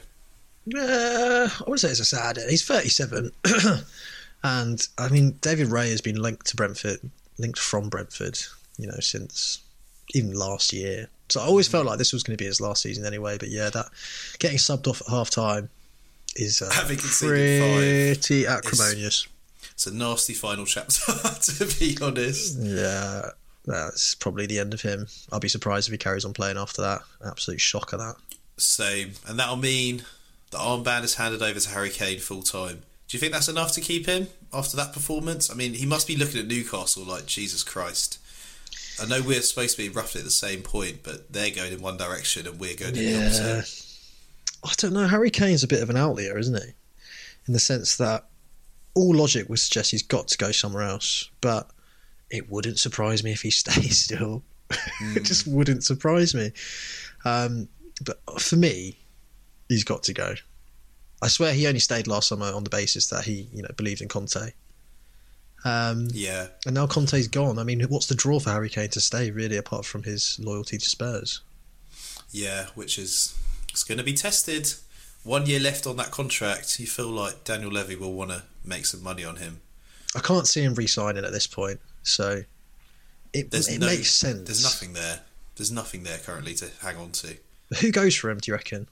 Uh, 0.76 1.48
I 1.48 1.60
wouldn't 1.60 1.80
say 1.80 1.88
it's 1.88 2.00
a 2.00 2.04
sad 2.04 2.36
end. 2.36 2.50
He's 2.50 2.66
37. 2.66 3.30
and, 4.44 4.88
I 4.98 5.08
mean, 5.08 5.36
David 5.40 5.68
Raya 5.68 5.90
has 5.90 6.00
been 6.00 6.20
linked 6.20 6.46
to 6.46 6.56
Brentford, 6.56 6.98
linked 7.38 7.60
from 7.60 7.88
Brentford, 7.88 8.38
you 8.76 8.88
know, 8.88 8.98
since 8.98 9.60
even 10.14 10.34
last 10.34 10.72
year. 10.72 11.08
So 11.28 11.40
I 11.40 11.44
always 11.44 11.68
felt 11.68 11.86
like 11.86 11.98
this 11.98 12.12
was 12.12 12.24
going 12.24 12.36
to 12.36 12.42
be 12.42 12.46
his 12.46 12.60
last 12.60 12.82
season 12.82 13.06
anyway. 13.06 13.38
But 13.38 13.50
yeah, 13.50 13.70
that 13.70 13.86
getting 14.40 14.58
subbed 14.58 14.88
off 14.88 15.00
at 15.00 15.08
half 15.08 15.30
time 15.30 15.70
is 16.34 16.60
uh, 16.60 16.70
pretty 16.72 18.46
acrimonious. 18.46 19.28
It's 19.80 19.86
a 19.86 19.94
nasty 19.94 20.34
final 20.34 20.66
chapter, 20.66 21.10
to 21.40 21.78
be 21.78 21.96
honest. 22.02 22.58
Yeah, 22.58 23.30
that's 23.64 24.14
probably 24.14 24.44
the 24.44 24.58
end 24.58 24.74
of 24.74 24.82
him. 24.82 25.06
I'll 25.32 25.40
be 25.40 25.48
surprised 25.48 25.88
if 25.88 25.92
he 25.92 25.96
carries 25.96 26.26
on 26.26 26.34
playing 26.34 26.58
after 26.58 26.82
that. 26.82 27.00
Absolute 27.24 27.62
shocker 27.62 27.96
that. 27.96 28.16
Same, 28.58 29.12
and 29.26 29.38
that'll 29.38 29.56
mean 29.56 30.02
the 30.50 30.58
armband 30.58 31.04
is 31.04 31.14
handed 31.14 31.40
over 31.40 31.58
to 31.58 31.68
Harry 31.70 31.88
Kane 31.88 32.18
full 32.18 32.42
time. 32.42 32.82
Do 33.08 33.16
you 33.16 33.18
think 33.18 33.32
that's 33.32 33.48
enough 33.48 33.72
to 33.72 33.80
keep 33.80 34.04
him 34.04 34.28
after 34.52 34.76
that 34.76 34.92
performance? 34.92 35.50
I 35.50 35.54
mean, 35.54 35.72
he 35.72 35.86
must 35.86 36.06
be 36.06 36.14
looking 36.14 36.40
at 36.40 36.46
Newcastle 36.46 37.04
like 37.04 37.24
Jesus 37.24 37.62
Christ. 37.62 38.18
I 39.00 39.06
know 39.06 39.22
we're 39.22 39.40
supposed 39.40 39.78
to 39.78 39.82
be 39.82 39.88
roughly 39.88 40.18
at 40.20 40.26
the 40.26 40.30
same 40.30 40.60
point, 40.60 41.02
but 41.02 41.32
they're 41.32 41.52
going 41.52 41.72
in 41.72 41.80
one 41.80 41.96
direction 41.96 42.46
and 42.46 42.60
we're 42.60 42.76
going 42.76 42.96
in 42.96 43.14
the 43.14 43.16
opposite. 43.16 43.96
I 44.62 44.74
don't 44.76 44.92
know. 44.92 45.06
Harry 45.06 45.30
Kane's 45.30 45.64
a 45.64 45.68
bit 45.68 45.82
of 45.82 45.88
an 45.88 45.96
outlier, 45.96 46.36
isn't 46.36 46.62
he? 46.62 46.72
In 47.46 47.54
the 47.54 47.58
sense 47.58 47.96
that 47.96 48.26
all 48.94 49.14
logic 49.14 49.48
would 49.48 49.58
suggest 49.58 49.90
he's 49.90 50.02
got 50.02 50.28
to 50.28 50.38
go 50.38 50.52
somewhere 50.52 50.82
else, 50.82 51.30
but 51.40 51.70
it 52.30 52.50
wouldn't 52.50 52.78
surprise 52.78 53.22
me 53.24 53.32
if 53.32 53.42
he 53.42 53.50
stays 53.50 54.00
still. 54.00 54.42
it 55.16 55.24
just 55.24 55.46
wouldn't 55.46 55.84
surprise 55.84 56.34
me. 56.34 56.52
Um, 57.24 57.68
but 58.04 58.20
for 58.40 58.56
me, 58.56 58.98
he's 59.68 59.84
got 59.84 60.02
to 60.04 60.14
go. 60.14 60.34
I 61.22 61.28
swear 61.28 61.52
he 61.52 61.66
only 61.66 61.80
stayed 61.80 62.06
last 62.06 62.28
summer 62.28 62.46
on 62.46 62.64
the 62.64 62.70
basis 62.70 63.08
that 63.08 63.24
he, 63.24 63.48
you 63.52 63.62
know, 63.62 63.68
believed 63.76 64.00
in 64.00 64.08
Conte. 64.08 64.52
Um, 65.64 66.08
Yeah, 66.12 66.46
and 66.64 66.74
now 66.74 66.86
Conte's 66.86 67.28
gone. 67.28 67.58
I 67.58 67.64
mean, 67.64 67.82
what's 67.88 68.06
the 68.06 68.14
draw 68.14 68.40
for 68.40 68.50
Harry 68.50 68.70
Kane 68.70 68.88
to 68.90 69.00
stay, 69.00 69.30
really, 69.30 69.56
apart 69.56 69.84
from 69.84 70.04
his 70.04 70.38
loyalty 70.40 70.78
to 70.78 70.88
Spurs? 70.88 71.42
yeah, 72.32 72.66
which 72.74 72.98
is 72.98 73.36
it's 73.70 73.84
going 73.84 73.98
to 73.98 74.04
be 74.04 74.12
tested. 74.14 74.72
One 75.22 75.46
year 75.46 75.60
left 75.60 75.86
on 75.86 75.96
that 75.96 76.10
contract. 76.10 76.78
You 76.80 76.86
feel 76.86 77.08
like 77.08 77.44
Daniel 77.44 77.70
Levy 77.70 77.96
will 77.96 78.12
want 78.14 78.30
to 78.30 78.42
make 78.64 78.86
some 78.86 79.02
money 79.02 79.24
on 79.24 79.36
him. 79.36 79.60
I 80.16 80.20
can't 80.20 80.46
see 80.46 80.62
him 80.62 80.74
re-signing 80.74 81.24
at 81.24 81.32
this 81.32 81.46
point, 81.46 81.78
so 82.02 82.42
it, 83.32 83.50
There's 83.50 83.68
it 83.68 83.78
no, 83.80 83.86
makes 83.86 84.10
sense. 84.10 84.42
There's 84.46 84.62
nothing 84.64 84.92
there. 84.94 85.20
There's 85.56 85.70
nothing 85.70 86.02
there 86.02 86.18
currently 86.18 86.54
to 86.54 86.68
hang 86.82 86.96
on 86.96 87.12
to. 87.12 87.36
Who 87.80 87.92
goes 87.92 88.16
for 88.16 88.30
him? 88.30 88.38
Do 88.38 88.50
you 88.50 88.54
reckon? 88.56 88.88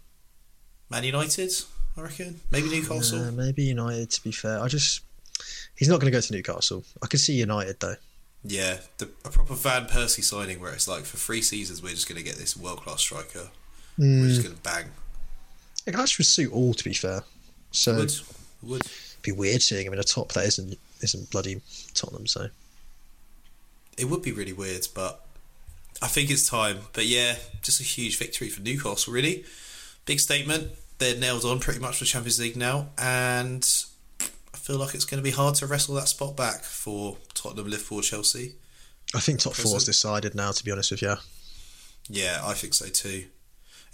Man 0.91 1.03
United, 1.05 1.51
I 1.97 2.03
reckon. 2.03 2.41
Maybe 2.53 2.69
Newcastle. 2.69 3.21
Uh, 3.29 3.33
maybe 3.33 3.63
United. 3.65 4.11
To 4.11 4.23
be 4.23 4.31
fair, 4.31 4.61
I 4.61 4.69
just 4.69 5.01
he's 5.77 5.89
not 5.89 5.99
going 6.01 6.13
to 6.13 6.17
go 6.17 6.21
to 6.21 6.33
Newcastle. 6.33 6.85
I 7.03 7.07
can 7.09 7.19
see 7.19 7.33
United 7.35 7.81
though. 7.81 7.97
Yeah, 8.45 8.79
the, 8.99 9.07
a 9.25 9.31
proper 9.31 9.55
Van 9.55 9.87
Persie 9.87 10.23
signing 10.23 10.61
where 10.61 10.73
it's 10.73 10.87
like 10.87 11.05
for 11.05 11.17
three 11.17 11.43
seasons 11.43 11.83
we're 11.83 11.91
just 11.91 12.09
going 12.09 12.19
to 12.19 12.25
get 12.25 12.37
this 12.37 12.57
world 12.57 12.83
class 12.83 13.01
striker. 13.01 13.49
We're 13.99 14.05
Mm. 14.05 14.29
just 14.29 14.43
going 14.45 14.55
to 14.55 14.63
bang. 14.63 14.85
It 15.89 15.95
actually 15.95 16.23
would 16.23 16.27
suit 16.27 16.53
all. 16.53 16.75
To 16.75 16.85
be 16.85 16.93
fair, 16.95 17.23
so 17.71 17.95
Would 17.97 18.05
it'd 18.05 18.27
would 18.63 18.83
be 19.23 19.33
weird 19.33 19.63
seeing 19.63 19.87
him 19.87 19.93
in 19.93 19.99
a 19.99 20.05
top 20.05 20.33
that 20.33 20.45
isn't 20.45 20.79
isn't 21.03 21.31
bloody 21.31 21.61
Tottenham. 21.95 22.27
So 22.27 22.49
it 23.97 24.05
would 24.05 24.23
be 24.23 24.33
really 24.33 24.53
weird, 24.53 24.87
but 24.95 25.25
I 26.03 26.07
think 26.07 26.31
it's 26.31 26.49
time. 26.49 26.79
But 26.93 27.07
yeah, 27.07 27.37
just 27.63 27.81
a 27.81 27.85
huge 27.85 28.19
victory 28.19 28.49
for 28.49 28.61
Newcastle. 28.63 29.13
Really 29.13 29.45
big 30.05 30.21
statement. 30.21 30.73
They're 30.99 31.17
nailed 31.17 31.45
on 31.45 31.61
pretty 31.61 31.81
much 31.81 31.99
for 31.99 32.05
Champions 32.05 32.41
League 32.41 32.57
now, 32.57 32.89
and 32.99 33.65
I 34.21 34.57
feel 34.57 34.77
like 34.79 34.95
it's 34.95 35.05
going 35.05 35.23
to 35.23 35.25
be 35.25 35.31
hard 35.31 35.55
to 35.57 35.67
wrestle 35.67 35.95
that 35.95 36.09
spot 36.09 36.37
back 36.37 36.63
for 36.65 37.17
Tottenham, 37.35 37.69
Liverpool, 37.71 38.03
Chelsea. 38.03 38.55
I 39.15 39.21
think 39.21 39.39
top 39.41 39.55
four's 39.55 39.73
Present. 39.73 39.87
decided 39.87 40.35
now. 40.35 40.51
To 40.51 40.65
be 40.65 40.71
honest 40.73 40.91
with 40.91 41.03
you, 41.03 41.15
Yeah, 42.09 42.41
I 42.45 42.55
think 42.55 42.75
so 42.75 42.89
too. 42.89 43.27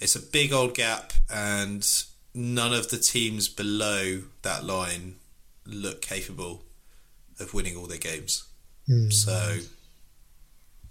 It's 0.00 0.16
a 0.16 0.20
big 0.20 0.52
old 0.52 0.74
gap, 0.74 1.12
and 1.32 1.86
none 2.34 2.74
of 2.74 2.90
the 2.90 2.98
teams 2.98 3.48
below 3.48 4.22
that 4.42 4.64
line 4.64 5.16
look 5.66 6.02
capable 6.02 6.62
of 7.40 7.54
winning 7.54 7.76
all 7.76 7.86
their 7.86 7.98
games. 7.98 8.44
Hmm. 8.86 9.10
So, 9.10 9.32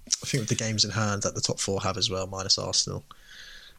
I 0.07 0.25
think 0.25 0.41
with 0.41 0.49
the 0.49 0.55
games 0.55 0.83
in 0.83 0.91
hand 0.91 1.23
that 1.23 1.35
the 1.35 1.41
top 1.41 1.59
four 1.59 1.81
have 1.81 1.97
as 1.97 2.09
well, 2.09 2.27
minus 2.27 2.57
Arsenal, 2.57 3.03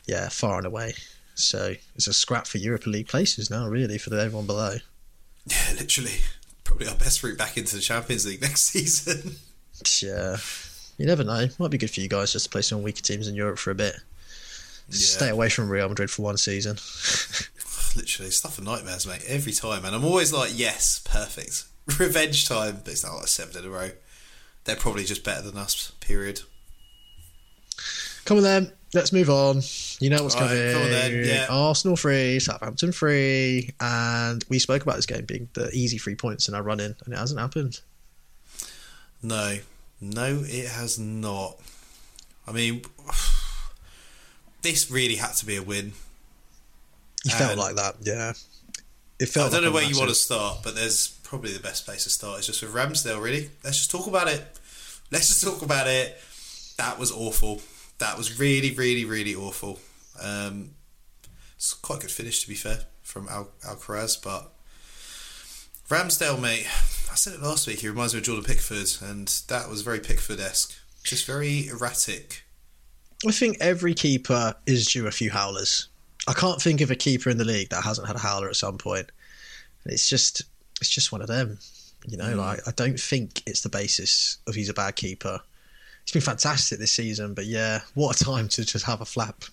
yeah, 0.07 0.29
far 0.29 0.59
and 0.59 0.67
away. 0.67 0.95
So 1.35 1.75
it's 1.97 2.07
a 2.07 2.13
scrap 2.13 2.47
for 2.47 2.59
Europa 2.59 2.89
League 2.89 3.09
places 3.09 3.51
now, 3.51 3.67
really, 3.69 3.99
for 3.99 4.15
everyone 4.15 4.47
below. 4.47 4.77
Yeah, 5.47 5.75
literally. 5.79 6.21
Probably 6.65 6.89
our 6.89 6.95
best 6.95 7.23
route 7.23 7.37
back 7.37 7.59
into 7.59 7.77
the 7.77 7.83
Champions 7.83 8.25
League 8.25 8.41
next 8.41 8.63
season. 8.73 9.37
Yeah. 10.01 10.39
You 10.97 11.05
never 11.05 11.23
know. 11.23 11.49
Might 11.59 11.71
be 11.71 11.77
good 11.77 11.91
for 11.91 12.01
you 12.01 12.09
guys 12.09 12.33
just 12.33 12.47
to 12.47 12.51
play 12.51 12.63
some 12.63 12.83
weaker 12.83 13.03
teams 13.03 13.29
in 13.29 13.35
Europe 13.35 13.59
for 13.59 13.71
a 13.71 13.75
bit. 13.75 13.95
Yeah. 14.89 14.97
Stay 14.97 15.29
away 15.31 15.49
from 15.49 15.69
Real 15.69 15.89
Madrid 15.89 16.11
for 16.11 16.23
one 16.23 16.37
season. 16.37 16.77
literally, 17.97 18.31
stuff 18.31 18.59
of 18.59 18.65
nightmares, 18.65 19.07
mate. 19.07 19.25
Every 19.27 19.53
time. 19.53 19.85
And 19.85 19.95
I'm 19.95 20.05
always 20.05 20.33
like, 20.33 20.51
yes, 20.55 21.01
perfect. 21.05 21.65
Revenge 21.99 22.49
time. 22.49 22.81
But 22.85 22.93
it's 22.93 23.05
not 23.05 23.17
like 23.17 23.29
seven 23.29 23.57
in 23.57 23.71
a 23.71 23.73
row. 23.73 23.91
They're 24.65 24.77
probably 24.77 25.05
just 25.05 25.25
better 25.25 25.43
than 25.43 25.57
us, 25.57 25.93
period. 26.01 26.41
Come 28.25 28.39
on 28.39 28.43
then, 28.43 28.73
let's 28.95 29.13
move 29.13 29.29
on. 29.29 29.61
You 30.01 30.09
know 30.09 30.23
what's 30.23 30.35
right, 30.37 30.49
coming. 30.49 30.73
come 30.73 30.83
on 30.83 30.91
then, 30.91 31.25
yeah. 31.27 31.47
Arsenal 31.51 31.97
free, 31.97 32.41
Southampton 32.41 32.91
free, 32.93 33.71
and 33.81 34.43
we 34.49 34.59
spoke 34.59 34.83
about 34.83 34.97
this 34.97 35.05
game 35.05 35.27
being 35.27 35.49
the 35.53 35.69
easy 35.73 35.99
three 35.99 36.15
points 36.15 36.49
in 36.49 36.55
our 36.55 36.63
run 36.63 36.81
in, 36.81 36.97
and 37.05 37.13
it 37.13 37.19
hasn't 37.19 37.39
happened. 37.39 37.81
No. 39.23 39.59
No, 40.01 40.43
it 40.47 40.69
has 40.69 40.99
not. 40.99 41.59
I 42.47 42.53
mean, 42.53 42.83
this 44.65 44.91
really 44.91 45.17
had 45.17 45.35
to 45.35 45.47
be 45.47 45.57
a 45.57 45.63
win. 45.63 45.93
You 47.25 47.31
felt 47.31 47.57
like 47.57 47.77
that, 47.77 47.97
yeah. 48.03 48.33
It 49.21 49.27
felt. 49.27 49.53
I 49.53 49.57
don't 49.57 49.63
like 49.63 49.71
know 49.71 49.75
where 49.75 49.85
you 49.85 49.97
want 49.97 50.09
to 50.09 50.15
start, 50.15 50.59
but 50.65 50.75
there's 50.75 51.09
probably 51.23 51.53
the 51.53 51.61
best 51.61 51.87
place 51.87 52.05
to 52.05 52.11
start 52.11 52.41
is 52.41 52.47
just 52.47 52.63
with 52.63 52.75
Ramsdale, 52.75 53.23
really. 53.23 53.51
Let's 53.63 53.79
just 53.79 53.91
talk 53.91 54.07
about 54.07 54.29
it. 54.29 54.43
Let's 55.13 55.29
just 55.29 55.45
talk 55.45 55.63
about 55.63 55.87
it. 55.87 56.19
That 56.77 56.99
was 56.99 57.13
awful. 57.13 57.61
That 57.99 58.19
was 58.19 58.41
really, 58.41 58.73
really, 58.73 59.05
really 59.05 59.35
awful. 59.35 59.79
Um, 60.21 60.71
it's 61.57 61.73
quite 61.73 62.01
a 62.01 62.03
good 62.03 62.11
finish, 62.11 62.43
to 62.43 62.49
be 62.49 62.55
fair, 62.55 62.81
from 63.03 63.29
Al- 63.29 63.53
Alcaraz, 63.65 64.21
but 64.23 64.51
Ramsdale, 65.89 66.41
mate, 66.41 66.67
I 67.13 67.15
said 67.15 67.35
it 67.35 67.43
last 67.43 67.67
week, 67.67 67.81
he 67.81 67.89
reminds 67.89 68.15
me 68.15 68.19
of 68.19 68.25
Jordan 68.25 68.45
Pickford, 68.45 69.09
and 69.09 69.29
that 69.49 69.69
was 69.69 69.83
very 69.83 70.01
Pickford 70.01 70.41
esque. 70.41 70.75
Just 71.05 71.27
very 71.27 71.69
erratic. 71.69 72.44
I 73.27 73.33
think 73.33 73.57
every 73.61 73.95
keeper 73.95 74.55
is 74.67 74.87
due 74.89 75.07
a 75.07 75.11
few 75.11 75.31
howlers. 75.31 75.89
I 76.27 76.33
can't 76.33 76.61
think 76.61 76.81
of 76.81 76.91
a 76.91 76.97
keeper 76.97 77.31
in 77.31 77.39
the 77.39 77.45
league 77.45 77.71
that 77.71 77.85
hasn't 77.85 78.07
had 78.07 78.17
a 78.17 78.21
howler 78.21 78.49
at 78.49 78.57
some 78.57 78.79
point. 78.79 79.11
It's 79.87 80.09
just, 80.09 80.43
it's 80.81 80.91
just 80.91 81.13
one 81.13 81.21
of 81.21 81.29
them. 81.29 81.59
You 82.07 82.19
know, 82.19 82.35
like 82.37 82.61
I 82.69 82.71
don't 82.73 83.01
think 83.01 83.43
it's 83.47 83.63
the 83.63 83.71
basis 83.71 84.39
of 84.47 84.55
he's 84.55 84.69
a 84.69 84.75
bad 84.75 84.97
keeper. 84.97 85.41
He's 86.05 86.13
been 86.13 86.21
fantastic 86.21 86.79
this 86.79 86.93
season, 86.93 87.33
but 87.33 87.47
yeah, 87.47 87.81
what 87.95 88.21
a 88.21 88.25
time 88.25 88.49
to 88.49 88.65
just 88.65 88.85
have 88.85 89.01
a 89.01 89.07
flap. 89.07 89.45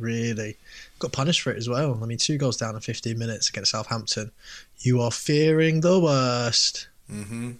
Really, 0.00 0.56
got 0.98 1.12
punished 1.12 1.42
for 1.42 1.52
it 1.52 1.58
as 1.58 1.68
well. 1.68 1.98
I 2.02 2.06
mean, 2.06 2.18
two 2.18 2.38
goals 2.38 2.56
down 2.56 2.74
in 2.74 2.80
15 2.80 3.16
minutes 3.18 3.48
against 3.48 3.70
Southampton. 3.70 4.32
You 4.78 5.02
are 5.02 5.10
fearing 5.10 5.82
the 5.82 6.00
worst. 6.00 6.88
hmm 7.08 7.52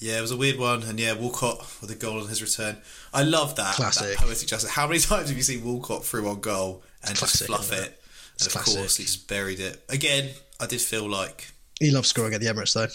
Yeah, 0.00 0.18
it 0.18 0.22
was 0.22 0.30
a 0.30 0.36
weird 0.36 0.58
one, 0.58 0.82
and 0.82 0.98
yeah, 0.98 1.12
Walcott 1.12 1.58
with 1.80 1.90
a 1.90 1.94
goal 1.94 2.20
on 2.20 2.28
his 2.28 2.40
return. 2.40 2.78
I 3.12 3.22
love 3.22 3.56
that. 3.56 3.74
Classic. 3.74 4.16
That 4.16 4.24
poetic 4.26 4.48
justice. 4.48 4.70
How 4.70 4.86
many 4.86 4.98
times 4.98 5.28
have 5.28 5.36
you 5.36 5.42
seen 5.42 5.62
Walcott 5.62 6.04
through 6.04 6.26
on 6.26 6.40
goal 6.40 6.82
and 7.06 7.14
just 7.14 7.44
fluff 7.44 7.70
it? 7.70 7.78
it? 7.78 8.02
And 8.38 8.46
of 8.46 8.52
classic. 8.52 8.76
course, 8.76 8.96
he 8.96 9.04
just 9.04 9.28
buried 9.28 9.60
it. 9.60 9.84
Again, 9.90 10.30
I 10.58 10.66
did 10.66 10.80
feel 10.80 11.08
like 11.08 11.50
He 11.78 11.90
loves 11.90 12.08
scoring 12.08 12.32
at 12.32 12.40
the 12.40 12.46
Emirates 12.46 12.72
though. 12.72 12.88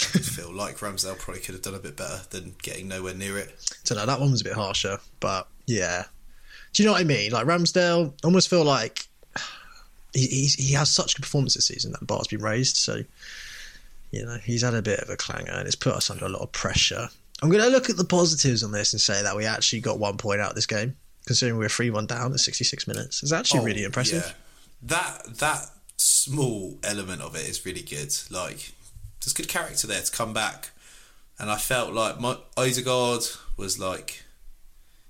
I 0.00 0.12
did 0.12 0.24
feel 0.24 0.50
like 0.50 0.78
Ramsdale 0.78 1.18
probably 1.18 1.42
could 1.42 1.54
have 1.54 1.62
done 1.62 1.74
a 1.74 1.78
bit 1.78 1.96
better 1.96 2.22
than 2.30 2.54
getting 2.62 2.88
nowhere 2.88 3.12
near 3.12 3.36
it. 3.36 3.54
don't 3.84 3.98
know, 3.98 4.06
that 4.06 4.18
one 4.18 4.30
was 4.30 4.40
a 4.40 4.44
bit 4.44 4.54
harsher, 4.54 4.98
but 5.20 5.48
yeah. 5.66 6.04
Do 6.72 6.82
you 6.82 6.86
know 6.86 6.92
what 6.92 7.02
I 7.02 7.04
mean? 7.04 7.30
Like 7.30 7.46
Ramsdale, 7.46 8.10
I 8.10 8.26
almost 8.26 8.48
feel 8.48 8.64
like 8.64 9.06
he 10.14 10.26
he's, 10.26 10.54
he 10.54 10.72
has 10.72 10.88
such 10.90 11.16
good 11.16 11.22
performance 11.22 11.54
this 11.54 11.66
season 11.66 11.92
that 11.92 12.00
the 12.00 12.06
bar's 12.06 12.28
been 12.28 12.40
raised. 12.42 12.76
So, 12.76 13.02
you 14.12 14.24
know, 14.24 14.36
he's 14.44 14.62
had 14.62 14.74
a 14.74 14.82
bit 14.82 15.00
of 15.00 15.10
a 15.10 15.16
clanger 15.16 15.50
and 15.52 15.66
it's 15.66 15.74
put 15.74 15.94
us 15.94 16.10
under 16.10 16.26
a 16.26 16.28
lot 16.28 16.42
of 16.42 16.52
pressure. 16.52 17.08
I'm 17.42 17.48
going 17.50 17.64
to 17.64 17.70
look 17.70 17.90
at 17.90 17.96
the 17.96 18.04
positives 18.04 18.62
on 18.62 18.70
this 18.70 18.92
and 18.92 19.00
say 19.00 19.20
that 19.22 19.34
we 19.36 19.44
actually 19.46 19.80
got 19.80 19.98
one 19.98 20.16
point 20.16 20.40
out 20.40 20.50
of 20.50 20.54
this 20.54 20.66
game, 20.66 20.96
considering 21.26 21.58
we 21.58 21.64
were 21.64 21.68
3 21.68 21.90
1 21.90 22.06
down 22.06 22.32
at 22.32 22.38
66 22.38 22.86
minutes. 22.86 23.22
It's 23.24 23.32
actually 23.32 23.60
Oh, 23.60 23.64
really 23.64 23.82
impressive. 23.82 24.22
yeah. 24.24 24.32
That 24.84 25.38
that 25.38 25.70
small 25.96 26.78
element 26.84 27.22
of 27.22 27.34
it 27.36 27.48
is 27.48 27.64
really 27.66 27.82
good. 27.82 28.12
Like 28.30 28.72
there's 29.20 29.32
good 29.32 29.48
character 29.48 29.86
there 29.86 30.02
to 30.02 30.12
come 30.12 30.32
back, 30.32 30.70
and 31.38 31.50
I 31.50 31.56
felt 31.56 31.92
like 31.92 32.20
my 32.20 32.36
Odegaard 32.56 33.22
was 33.56 33.78
like 33.78 34.22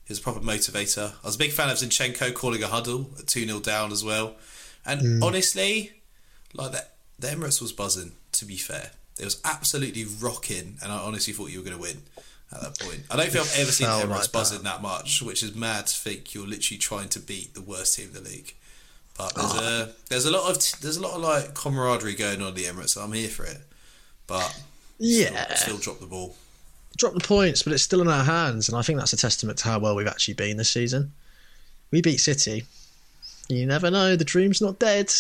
he 0.05 0.13
was 0.13 0.19
a 0.19 0.23
proper 0.23 0.41
motivator. 0.41 1.13
I 1.23 1.27
was 1.27 1.37
a 1.37 1.39
big 1.39 1.53
fan 1.53 1.71
of 1.71 1.77
Zinchenko 1.79 2.35
calling 2.35 2.63
a 2.63 2.67
huddle 2.69 3.11
at 3.19 3.27
two 3.27 3.47
0 3.47 3.61
down 3.61 3.93
as 3.93 4.05
well, 4.05 4.37
and 4.87 5.01
Mm. 5.01 5.25
honestly, 5.25 5.93
like 6.55 6.73
that 6.73 6.92
the 7.23 7.29
Emirates 7.29 7.61
was 7.62 7.73
buzzing. 7.73 8.12
To 8.33 8.45
be 8.45 8.57
fair, 8.57 8.91
it 9.19 9.25
was 9.25 9.41
absolutely 9.45 10.05
rocking, 10.21 10.76
and 10.83 10.93
I 10.93 10.97
honestly 10.99 11.33
thought 11.33 11.50
you 11.50 11.59
were 11.61 11.64
going 11.64 11.76
to 11.76 11.83
win. 11.83 12.02
At 12.55 12.61
that 12.61 12.79
point, 12.81 13.00
I 13.11 13.17
don't 13.17 13.31
think 13.31 13.45
I've 13.47 13.59
ever 13.61 13.73
seen 13.73 13.87
Emirates 13.88 14.09
like 14.11 14.33
buzzing 14.33 14.62
that 14.64 14.83
much, 14.83 15.23
which 15.23 15.43
is 15.43 15.55
mad 15.55 15.87
to 15.87 15.95
think 15.97 16.35
you're 16.35 16.47
literally 16.47 16.76
trying 16.79 17.09
to 17.11 17.19
beat 17.21 17.55
the 17.55 17.62
worst 17.62 17.97
team 17.97 18.09
in 18.09 18.12
the 18.23 18.29
league. 18.29 18.55
But 19.17 19.35
there's 19.35 19.52
Ah. 19.55 19.83
a 19.85 19.88
there's 20.11 20.25
a 20.26 20.31
lot 20.31 20.50
of 20.50 20.59
t- 20.62 20.76
there's 20.83 20.97
a 20.99 21.00
lot 21.00 21.12
of 21.14 21.23
like 21.23 21.55
camaraderie 21.55 22.14
going 22.14 22.43
on 22.43 22.49
in 22.49 22.55
the 22.55 22.64
Emirates. 22.64 22.91
So 22.91 23.00
I'm 23.02 23.12
here 23.12 23.29
for 23.31 23.45
it, 23.47 23.61
but 24.26 24.55
Yeah. 24.99 25.55
still, 25.55 25.57
still 25.57 25.79
drop 25.79 26.00
the 26.00 26.07
ball. 26.07 26.37
drop 26.99 27.14
the 27.14 27.21
points, 27.21 27.62
but 27.62 27.73
it's 27.73 27.83
still 27.83 28.02
in 28.02 28.09
our 28.09 28.25
hands, 28.25 28.69
and 28.69 28.76
I 28.76 28.83
think 28.83 28.99
that's 28.99 29.14
a 29.14 29.17
testament 29.17 29.59
to 29.61 29.64
how 29.64 29.79
well 29.79 29.95
we've 29.97 30.07
actually 30.07 30.35
been 30.35 30.59
this 30.59 30.69
season. 30.71 31.12
We 31.91 32.02
beat 32.02 32.19
City. 32.19 32.67
You 33.49 33.64
never 33.67 33.91
know; 33.91 34.14
the 34.17 34.25
dream's 34.25 34.61
not 34.61 34.79
dead. 34.79 35.11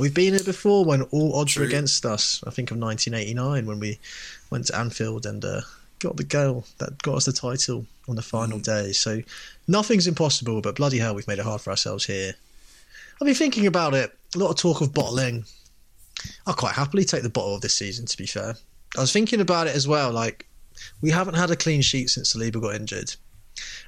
We've 0.00 0.14
been 0.14 0.32
here 0.32 0.42
before 0.42 0.86
when 0.86 1.02
all 1.02 1.36
odds 1.36 1.58
were 1.58 1.64
against 1.64 2.06
us. 2.06 2.42
I 2.46 2.50
think 2.50 2.70
of 2.70 2.78
1989 2.78 3.66
when 3.66 3.78
we 3.80 3.98
went 4.48 4.68
to 4.68 4.78
Anfield 4.78 5.26
and 5.26 5.44
uh, 5.44 5.60
got 5.98 6.16
the 6.16 6.24
goal 6.24 6.64
that 6.78 7.02
got 7.02 7.16
us 7.16 7.26
the 7.26 7.34
title 7.34 7.84
on 8.08 8.16
the 8.16 8.22
final 8.22 8.58
day. 8.58 8.92
So 8.92 9.20
nothing's 9.68 10.06
impossible, 10.06 10.62
but 10.62 10.76
bloody 10.76 10.96
hell, 10.96 11.14
we've 11.14 11.28
made 11.28 11.38
it 11.38 11.44
hard 11.44 11.60
for 11.60 11.68
ourselves 11.68 12.06
here. 12.06 12.32
I've 13.20 13.26
been 13.26 13.34
thinking 13.34 13.66
about 13.66 13.92
it. 13.92 14.16
A 14.34 14.38
lot 14.38 14.48
of 14.48 14.56
talk 14.56 14.80
of 14.80 14.94
bottling. 14.94 15.44
I'll 16.46 16.54
quite 16.54 16.76
happily 16.76 17.04
take 17.04 17.22
the 17.22 17.28
bottle 17.28 17.54
of 17.54 17.60
this 17.60 17.74
season. 17.74 18.06
To 18.06 18.16
be 18.16 18.26
fair, 18.26 18.54
I 18.96 19.00
was 19.02 19.12
thinking 19.12 19.42
about 19.42 19.66
it 19.66 19.76
as 19.76 19.86
well. 19.86 20.10
Like 20.12 20.46
we 21.02 21.10
haven't 21.10 21.34
had 21.34 21.50
a 21.50 21.56
clean 21.56 21.82
sheet 21.82 22.08
since 22.08 22.32
Saliba 22.32 22.62
got 22.62 22.74
injured. 22.74 23.14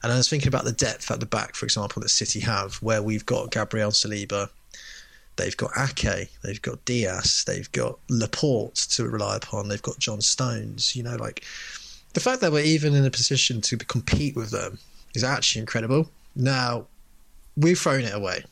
And 0.02 0.12
I 0.12 0.18
was 0.18 0.28
thinking 0.28 0.48
about 0.48 0.64
the 0.64 0.72
depth 0.72 1.10
at 1.10 1.20
the 1.20 1.26
back, 1.26 1.54
for 1.54 1.64
example, 1.64 2.02
that 2.02 2.10
City 2.10 2.40
have, 2.40 2.74
where 2.82 3.02
we've 3.02 3.24
got 3.24 3.50
Gabriel 3.50 3.92
Saliba, 3.92 4.50
they've 5.36 5.56
got 5.56 5.70
Ake, 5.76 6.28
they've 6.42 6.62
got 6.62 6.84
Dias, 6.84 7.44
they've 7.44 7.70
got 7.72 7.98
Laporte 8.08 8.74
to 8.74 9.08
rely 9.08 9.36
upon, 9.36 9.68
they've 9.68 9.82
got 9.82 9.98
John 9.98 10.20
Stones. 10.20 10.94
You 10.94 11.02
know, 11.02 11.16
like 11.16 11.44
the 12.14 12.20
fact 12.20 12.40
that 12.40 12.52
we're 12.52 12.64
even 12.64 12.94
in 12.94 13.04
a 13.04 13.10
position 13.10 13.60
to 13.62 13.76
compete 13.76 14.36
with 14.36 14.50
them 14.50 14.78
is 15.14 15.24
actually 15.24 15.60
incredible. 15.60 16.10
Now, 16.34 16.86
we've 17.56 17.78
thrown 17.78 18.04
it 18.04 18.14
away, 18.14 18.44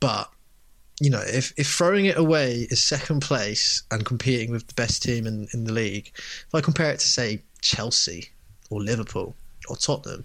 but 0.00 0.30
you 1.00 1.10
know, 1.10 1.22
if, 1.26 1.52
if 1.58 1.68
throwing 1.68 2.06
it 2.06 2.16
away 2.16 2.66
is 2.70 2.82
second 2.82 3.20
place 3.20 3.82
and 3.90 4.06
competing 4.06 4.50
with 4.50 4.66
the 4.66 4.74
best 4.74 5.02
team 5.02 5.26
in, 5.26 5.46
in 5.52 5.64
the 5.64 5.72
league, 5.72 6.10
if 6.16 6.54
I 6.54 6.60
compare 6.60 6.90
it 6.90 7.00
to, 7.00 7.06
say, 7.06 7.42
Chelsea 7.60 8.30
or 8.70 8.80
Liverpool 8.80 9.34
or 9.68 9.76
Tottenham, 9.76 10.24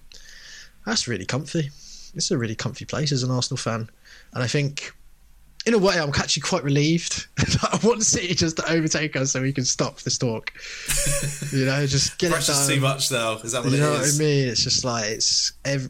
that's 0.86 1.08
really 1.08 1.26
comfy. 1.26 1.70
It's 2.16 2.32
a 2.32 2.38
really 2.38 2.56
comfy 2.56 2.86
place 2.86 3.12
as 3.12 3.24
an 3.24 3.32
Arsenal 3.32 3.58
fan. 3.58 3.90
And 4.34 4.44
I 4.44 4.48
think, 4.48 4.94
in 5.66 5.74
a 5.74 5.78
way, 5.78 6.00
I'm 6.00 6.10
actually 6.10 6.42
quite 6.42 6.64
relieved. 6.64 7.28
I 7.64 7.80
want 7.84 8.04
City 8.04 8.34
just 8.34 8.58
to 8.58 8.72
overtake 8.72 9.16
us 9.16 9.32
so 9.32 9.42
we 9.42 9.54
can 9.54 9.66
stop 9.66 10.00
this 10.02 10.18
talk. 10.18 10.52
you 11.52 11.66
know, 11.66 11.86
just 11.86 12.18
get 12.18 12.32
it 12.32 12.46
done. 12.46 12.68
too 12.70 12.80
much 12.82 13.10
though. 13.10 13.40
Is 13.44 13.52
that 13.52 13.64
what 13.64 13.72
You 13.72 13.78
it 13.78 13.82
know 13.82 13.92
what 13.92 14.02
I 14.14 14.18
mean? 14.18 14.48
It's 14.50 14.64
just 14.64 14.84
like, 14.84 15.06
it's. 15.06 15.54
Ev- 15.66 15.90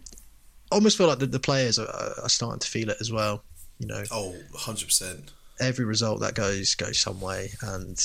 almost 0.72 0.98
feel 0.98 1.08
like 1.08 1.20
the, 1.20 1.26
the 1.26 1.40
players 1.40 1.78
are, 1.80 1.88
are 2.24 2.30
starting 2.30 2.60
to 2.60 2.68
feel 2.68 2.90
it 2.90 2.98
as 3.02 3.12
well. 3.12 3.44
You 3.80 3.88
know, 3.88 4.04
Oh, 4.12 4.30
100 4.52 4.86
percent. 4.86 5.32
every 5.60 5.86
result 5.86 6.20
that 6.22 6.34
goes 6.36 6.76
goes 6.76 7.00
some 7.00 7.20
way, 7.20 7.50
and 7.62 8.02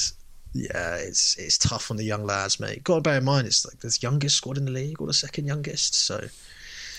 yeah, 0.52 0.94
it's 0.96 1.36
it's 1.36 1.58
tough 1.58 1.90
on 1.90 1.96
the 1.96 2.04
young 2.04 2.24
lads, 2.24 2.58
mate. 2.58 2.82
Got 2.84 2.94
to 2.96 3.00
bear 3.02 3.18
in 3.18 3.24
mind 3.24 3.46
it's 3.46 3.64
like 3.66 3.78
the 3.80 3.96
youngest 4.00 4.36
squad 4.36 4.56
in 4.56 4.64
the 4.64 4.70
league 4.70 5.00
or 5.00 5.06
the 5.06 5.12
second 5.12 5.46
youngest, 5.46 5.94
so 5.94 6.26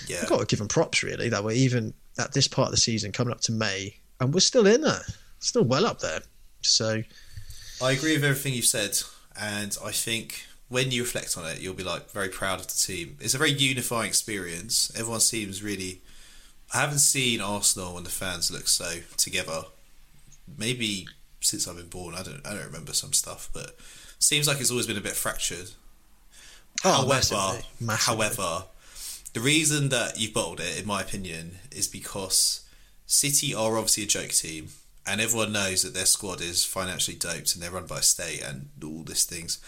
Yeah, 0.07 0.17
I've 0.21 0.29
got 0.29 0.39
to 0.41 0.45
give 0.45 0.59
them 0.59 0.67
props 0.67 1.01
really 1.03 1.27
that 1.29 1.43
we're 1.43 1.51
even 1.53 1.93
at 2.19 2.33
this 2.33 2.47
part 2.47 2.67
of 2.67 2.71
the 2.71 2.77
season 2.77 3.11
coming 3.11 3.31
up 3.33 3.41
to 3.41 3.51
May, 3.51 3.97
and 4.19 4.33
we're 4.33 4.39
still 4.39 4.67
in 4.67 4.81
there, 4.81 5.01
still 5.39 5.63
well 5.63 5.85
up 5.85 5.99
there. 5.99 6.21
So 6.61 7.03
I 7.81 7.91
agree 7.91 8.13
with 8.13 8.23
everything 8.23 8.53
you've 8.53 8.65
said, 8.65 8.99
and 9.39 9.77
I 9.83 9.91
think 9.91 10.45
when 10.69 10.91
you 10.91 11.03
reflect 11.03 11.37
on 11.37 11.45
it, 11.45 11.61
you'll 11.61 11.73
be 11.73 11.83
like 11.83 12.09
very 12.11 12.29
proud 12.29 12.59
of 12.59 12.67
the 12.67 12.73
team. 12.73 13.17
It's 13.19 13.33
a 13.33 13.37
very 13.37 13.51
unifying 13.51 14.07
experience. 14.07 14.91
Everyone 14.95 15.19
seems 15.19 15.63
really. 15.63 16.01
I 16.73 16.81
haven't 16.81 16.99
seen 16.99 17.39
Arsenal 17.39 17.95
and 17.95 18.05
the 18.05 18.09
fans 18.09 18.51
look 18.51 18.67
so 18.67 18.99
together. 19.15 19.63
Maybe 20.57 21.07
since 21.39 21.67
I've 21.67 21.77
been 21.77 21.87
born, 21.87 22.15
I 22.15 22.23
don't. 22.23 22.45
I 22.45 22.53
don't 22.53 22.65
remember 22.65 22.93
some 22.93 23.13
stuff, 23.13 23.49
but 23.53 23.75
seems 24.19 24.47
like 24.47 24.59
it's 24.59 24.71
always 24.71 24.87
been 24.87 24.97
a 24.97 25.01
bit 25.01 25.13
fractured. 25.13 25.71
Oh, 26.83 26.91
however, 26.91 27.09
massively, 27.09 27.65
massively. 27.79 28.25
however, 28.25 28.65
the 29.33 29.39
reason 29.39 29.89
that 29.89 30.19
you've 30.19 30.33
bottled 30.33 30.59
it, 30.59 30.79
in 30.79 30.85
my 30.85 31.01
opinion, 31.01 31.59
is 31.71 31.87
because 31.87 32.66
City 33.07 33.55
are 33.55 33.77
obviously 33.77 34.03
a 34.03 34.07
joke 34.07 34.31
team, 34.31 34.67
and 35.07 35.21
everyone 35.21 35.53
knows 35.53 35.81
that 35.83 35.93
their 35.93 36.05
squad 36.05 36.41
is 36.41 36.65
financially 36.65 37.17
doped 37.17 37.53
and 37.53 37.63
they're 37.63 37.71
run 37.71 37.87
by 37.87 37.99
a 37.99 38.03
state 38.03 38.43
and 38.43 38.69
all 38.83 39.03
these 39.03 39.23
things. 39.23 39.59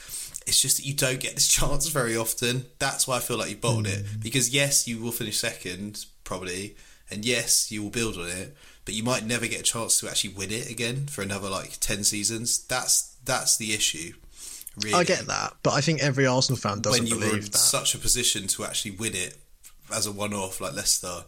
It's 0.46 0.62
just 0.62 0.78
that 0.78 0.86
you 0.86 0.94
don't 0.94 1.22
get 1.22 1.36
this 1.36 1.48
chance 1.56 1.88
very 1.88 2.18
often. 2.18 2.66
That's 2.78 3.08
why 3.08 3.18
I 3.18 3.20
feel 3.20 3.38
like 3.38 3.50
you 3.50 3.56
bottled 3.56 3.88
it. 3.88 4.06
Hmm. 4.06 4.20
Because 4.20 4.54
yes, 4.54 4.88
you 4.88 5.00
will 5.00 5.14
finish 5.14 5.38
second 5.38 6.06
probably, 6.26 6.76
and 7.10 7.24
yes, 7.24 7.72
you 7.72 7.82
will 7.82 7.90
build 7.90 8.18
on 8.18 8.28
it, 8.28 8.56
but 8.84 8.94
you 8.94 9.04
might 9.04 9.26
never 9.26 9.48
get 9.48 9.62
a 9.62 9.64
chance 9.64 10.00
to 10.02 10.10
actually 10.10 10.34
win 10.34 10.52
it 10.52 10.70
again 10.70 11.08
for 11.08 11.22
another 11.22 11.50
like 11.50 11.80
ten 11.80 12.04
seasons. 12.04 12.66
That's 12.66 13.16
that's 13.24 13.58
the 13.58 13.74
issue. 13.74 14.14
Really 14.84 14.96
I 14.96 15.04
get 15.06 15.28
that, 15.28 15.54
but 15.64 15.74
I 15.74 15.82
think 15.82 16.02
every 16.02 16.28
Arsenal 16.28 16.58
fan 16.58 16.82
doesn't 16.82 17.04
when 17.04 17.08
you 17.08 17.18
were 17.18 17.24
in 17.24 17.30
believe 17.30 17.52
that. 17.52 17.58
such 17.58 17.96
a 17.96 17.98
position 17.98 18.48
to 18.48 18.66
actually 18.66 18.92
win 18.92 19.16
it 19.16 19.38
as 19.94 20.06
a 20.06 20.12
one-off 20.12 20.60
like 20.62 20.74
Leicester. 20.74 21.24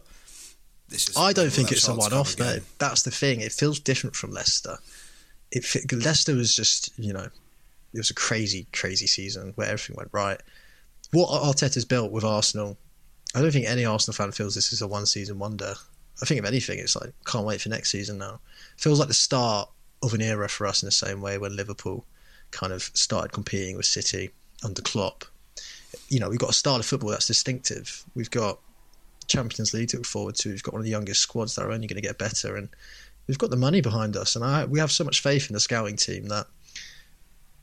It's 0.92 1.06
just, 1.06 1.18
I 1.18 1.32
don't 1.32 1.50
think 1.50 1.72
it's 1.72 1.88
a 1.88 1.94
one-off 1.94 2.36
though. 2.36 2.58
That's 2.78 3.02
the 3.02 3.10
thing. 3.10 3.40
It 3.40 3.52
feels 3.52 3.78
different 3.78 4.16
from 4.16 4.30
Leicester. 4.30 4.78
It 5.50 5.92
Leicester 5.92 6.34
was 6.34 6.54
just 6.54 6.90
you 6.98 7.12
know, 7.12 7.28
it 7.92 7.98
was 7.98 8.10
a 8.10 8.14
crazy, 8.14 8.66
crazy 8.72 9.06
season 9.06 9.52
where 9.56 9.68
everything 9.68 9.96
went 9.96 10.10
right. 10.12 10.40
What 11.12 11.28
Arteta's 11.28 11.84
built 11.84 12.10
with 12.10 12.24
Arsenal, 12.24 12.78
I 13.34 13.42
don't 13.42 13.50
think 13.50 13.66
any 13.66 13.84
Arsenal 13.84 14.14
fan 14.14 14.32
feels 14.32 14.54
this 14.54 14.72
is 14.72 14.80
a 14.80 14.88
one-season 14.88 15.38
wonder. 15.38 15.74
I 16.22 16.24
think 16.24 16.38
if 16.40 16.46
anything, 16.46 16.78
it's 16.78 16.96
like 16.96 17.12
can't 17.26 17.46
wait 17.46 17.60
for 17.60 17.68
next 17.68 17.90
season 17.90 18.18
now. 18.18 18.40
feels 18.76 18.98
like 18.98 19.08
the 19.08 19.14
start 19.14 19.68
of 20.02 20.14
an 20.14 20.22
era 20.22 20.48
for 20.48 20.66
us 20.66 20.82
in 20.82 20.86
the 20.86 20.92
same 20.92 21.20
way 21.20 21.38
when 21.38 21.56
Liverpool 21.56 22.04
kind 22.50 22.72
of 22.72 22.82
started 22.94 23.32
competing 23.32 23.76
with 23.76 23.86
City 23.86 24.30
under 24.64 24.82
Klopp. 24.82 25.24
You 26.08 26.20
know, 26.20 26.28
we've 26.28 26.38
got 26.38 26.50
a 26.50 26.54
style 26.54 26.76
of 26.76 26.86
football 26.86 27.10
that's 27.10 27.26
distinctive. 27.26 28.04
We've 28.14 28.30
got 28.30 28.58
Champions 29.28 29.72
League 29.74 29.88
to 29.90 29.98
look 29.98 30.06
forward 30.06 30.34
to. 30.36 30.50
We've 30.50 30.62
got 30.62 30.74
one 30.74 30.80
of 30.80 30.84
the 30.84 30.90
youngest 30.90 31.20
squads 31.20 31.54
that 31.56 31.62
are 31.64 31.72
only 31.72 31.86
going 31.86 32.00
to 32.00 32.06
get 32.06 32.18
better, 32.18 32.56
and 32.56 32.68
we've 33.26 33.38
got 33.38 33.50
the 33.50 33.56
money 33.56 33.80
behind 33.80 34.16
us. 34.16 34.36
And 34.36 34.44
I, 34.44 34.64
we 34.64 34.78
have 34.78 34.92
so 34.92 35.04
much 35.04 35.20
faith 35.20 35.48
in 35.48 35.54
the 35.54 35.60
scouting 35.60 35.96
team 35.96 36.26
that 36.28 36.46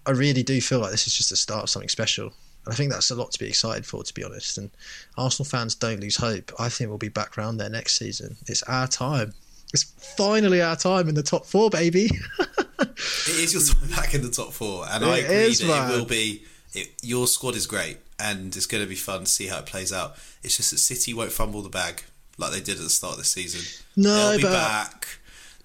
I 0.05 0.11
really 0.11 0.43
do 0.43 0.59
feel 0.61 0.79
like 0.79 0.91
this 0.91 1.07
is 1.07 1.15
just 1.15 1.29
the 1.29 1.35
start 1.37 1.63
of 1.63 1.69
something 1.69 1.89
special. 1.89 2.33
And 2.65 2.73
I 2.73 2.75
think 2.75 2.91
that's 2.91 3.09
a 3.11 3.15
lot 3.15 3.31
to 3.31 3.39
be 3.39 3.47
excited 3.47 3.85
for, 3.85 4.03
to 4.03 4.13
be 4.13 4.23
honest. 4.23 4.57
And 4.57 4.69
Arsenal 5.17 5.45
fans 5.47 5.75
don't 5.75 5.99
lose 6.01 6.17
hope. 6.17 6.51
I 6.59 6.69
think 6.69 6.89
we'll 6.89 6.97
be 6.97 7.09
back 7.09 7.37
round 7.37 7.59
there 7.59 7.69
next 7.69 7.97
season. 7.97 8.37
It's 8.47 8.63
our 8.63 8.87
time. 8.87 9.33
It's 9.73 9.83
finally 10.17 10.61
our 10.61 10.75
time 10.75 11.07
in 11.09 11.15
the 11.15 11.23
top 11.23 11.45
four, 11.45 11.69
baby. 11.69 12.09
It 12.81 13.43
is 13.43 13.53
your 13.53 13.61
time 13.61 13.89
back 13.95 14.13
in 14.13 14.21
the 14.21 14.29
top 14.31 14.51
four, 14.51 14.85
and 14.89 15.05
I 15.05 15.17
It 15.19 15.23
agree 15.25 15.35
is, 15.35 15.59
that 15.59 15.67
man. 15.67 15.91
it 15.91 15.97
will 15.97 16.05
be. 16.05 16.43
It, 16.73 16.89
your 17.01 17.27
squad 17.27 17.55
is 17.55 17.65
great, 17.65 17.97
and 18.19 18.55
it's 18.55 18.65
going 18.65 18.83
to 18.83 18.89
be 18.89 18.95
fun 18.95 19.21
to 19.21 19.25
see 19.25 19.47
how 19.47 19.59
it 19.59 19.65
plays 19.65 19.91
out. 19.91 20.15
It's 20.43 20.57
just 20.57 20.71
that 20.71 20.77
City 20.77 21.13
won't 21.13 21.31
fumble 21.31 21.61
the 21.61 21.69
bag 21.69 22.03
like 22.37 22.51
they 22.51 22.59
did 22.61 22.77
at 22.77 22.83
the 22.83 22.89
start 22.89 23.13
of 23.13 23.19
the 23.19 23.25
season. 23.25 23.61
No, 23.95 24.29
They'll 24.29 24.37
be 24.37 24.43
but 24.43 24.51
back. 24.53 25.07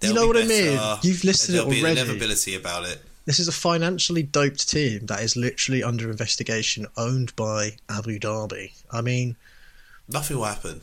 you 0.00 0.08
They'll 0.08 0.14
know 0.14 0.22
be 0.32 0.38
what 0.40 0.44
I 0.44 0.46
mean? 0.46 0.98
You've 1.02 1.24
listed 1.24 1.50
it 1.54 1.58
there'll 1.58 1.70
be 1.70 1.80
inevitability 1.80 2.54
about 2.56 2.84
it. 2.88 3.00
This 3.26 3.38
is 3.38 3.48
a 3.48 3.52
financially 3.52 4.22
doped 4.22 4.68
team 4.68 5.06
that 5.06 5.22
is 5.22 5.34
literally 5.36 5.82
under 5.82 6.10
investigation, 6.10 6.86
owned 6.96 7.34
by 7.36 7.76
Abu 7.88 8.18
Dhabi. 8.18 8.72
I 8.90 9.00
mean, 9.00 9.36
Nothing 10.08 10.36
will 10.36 10.44
happen. 10.44 10.82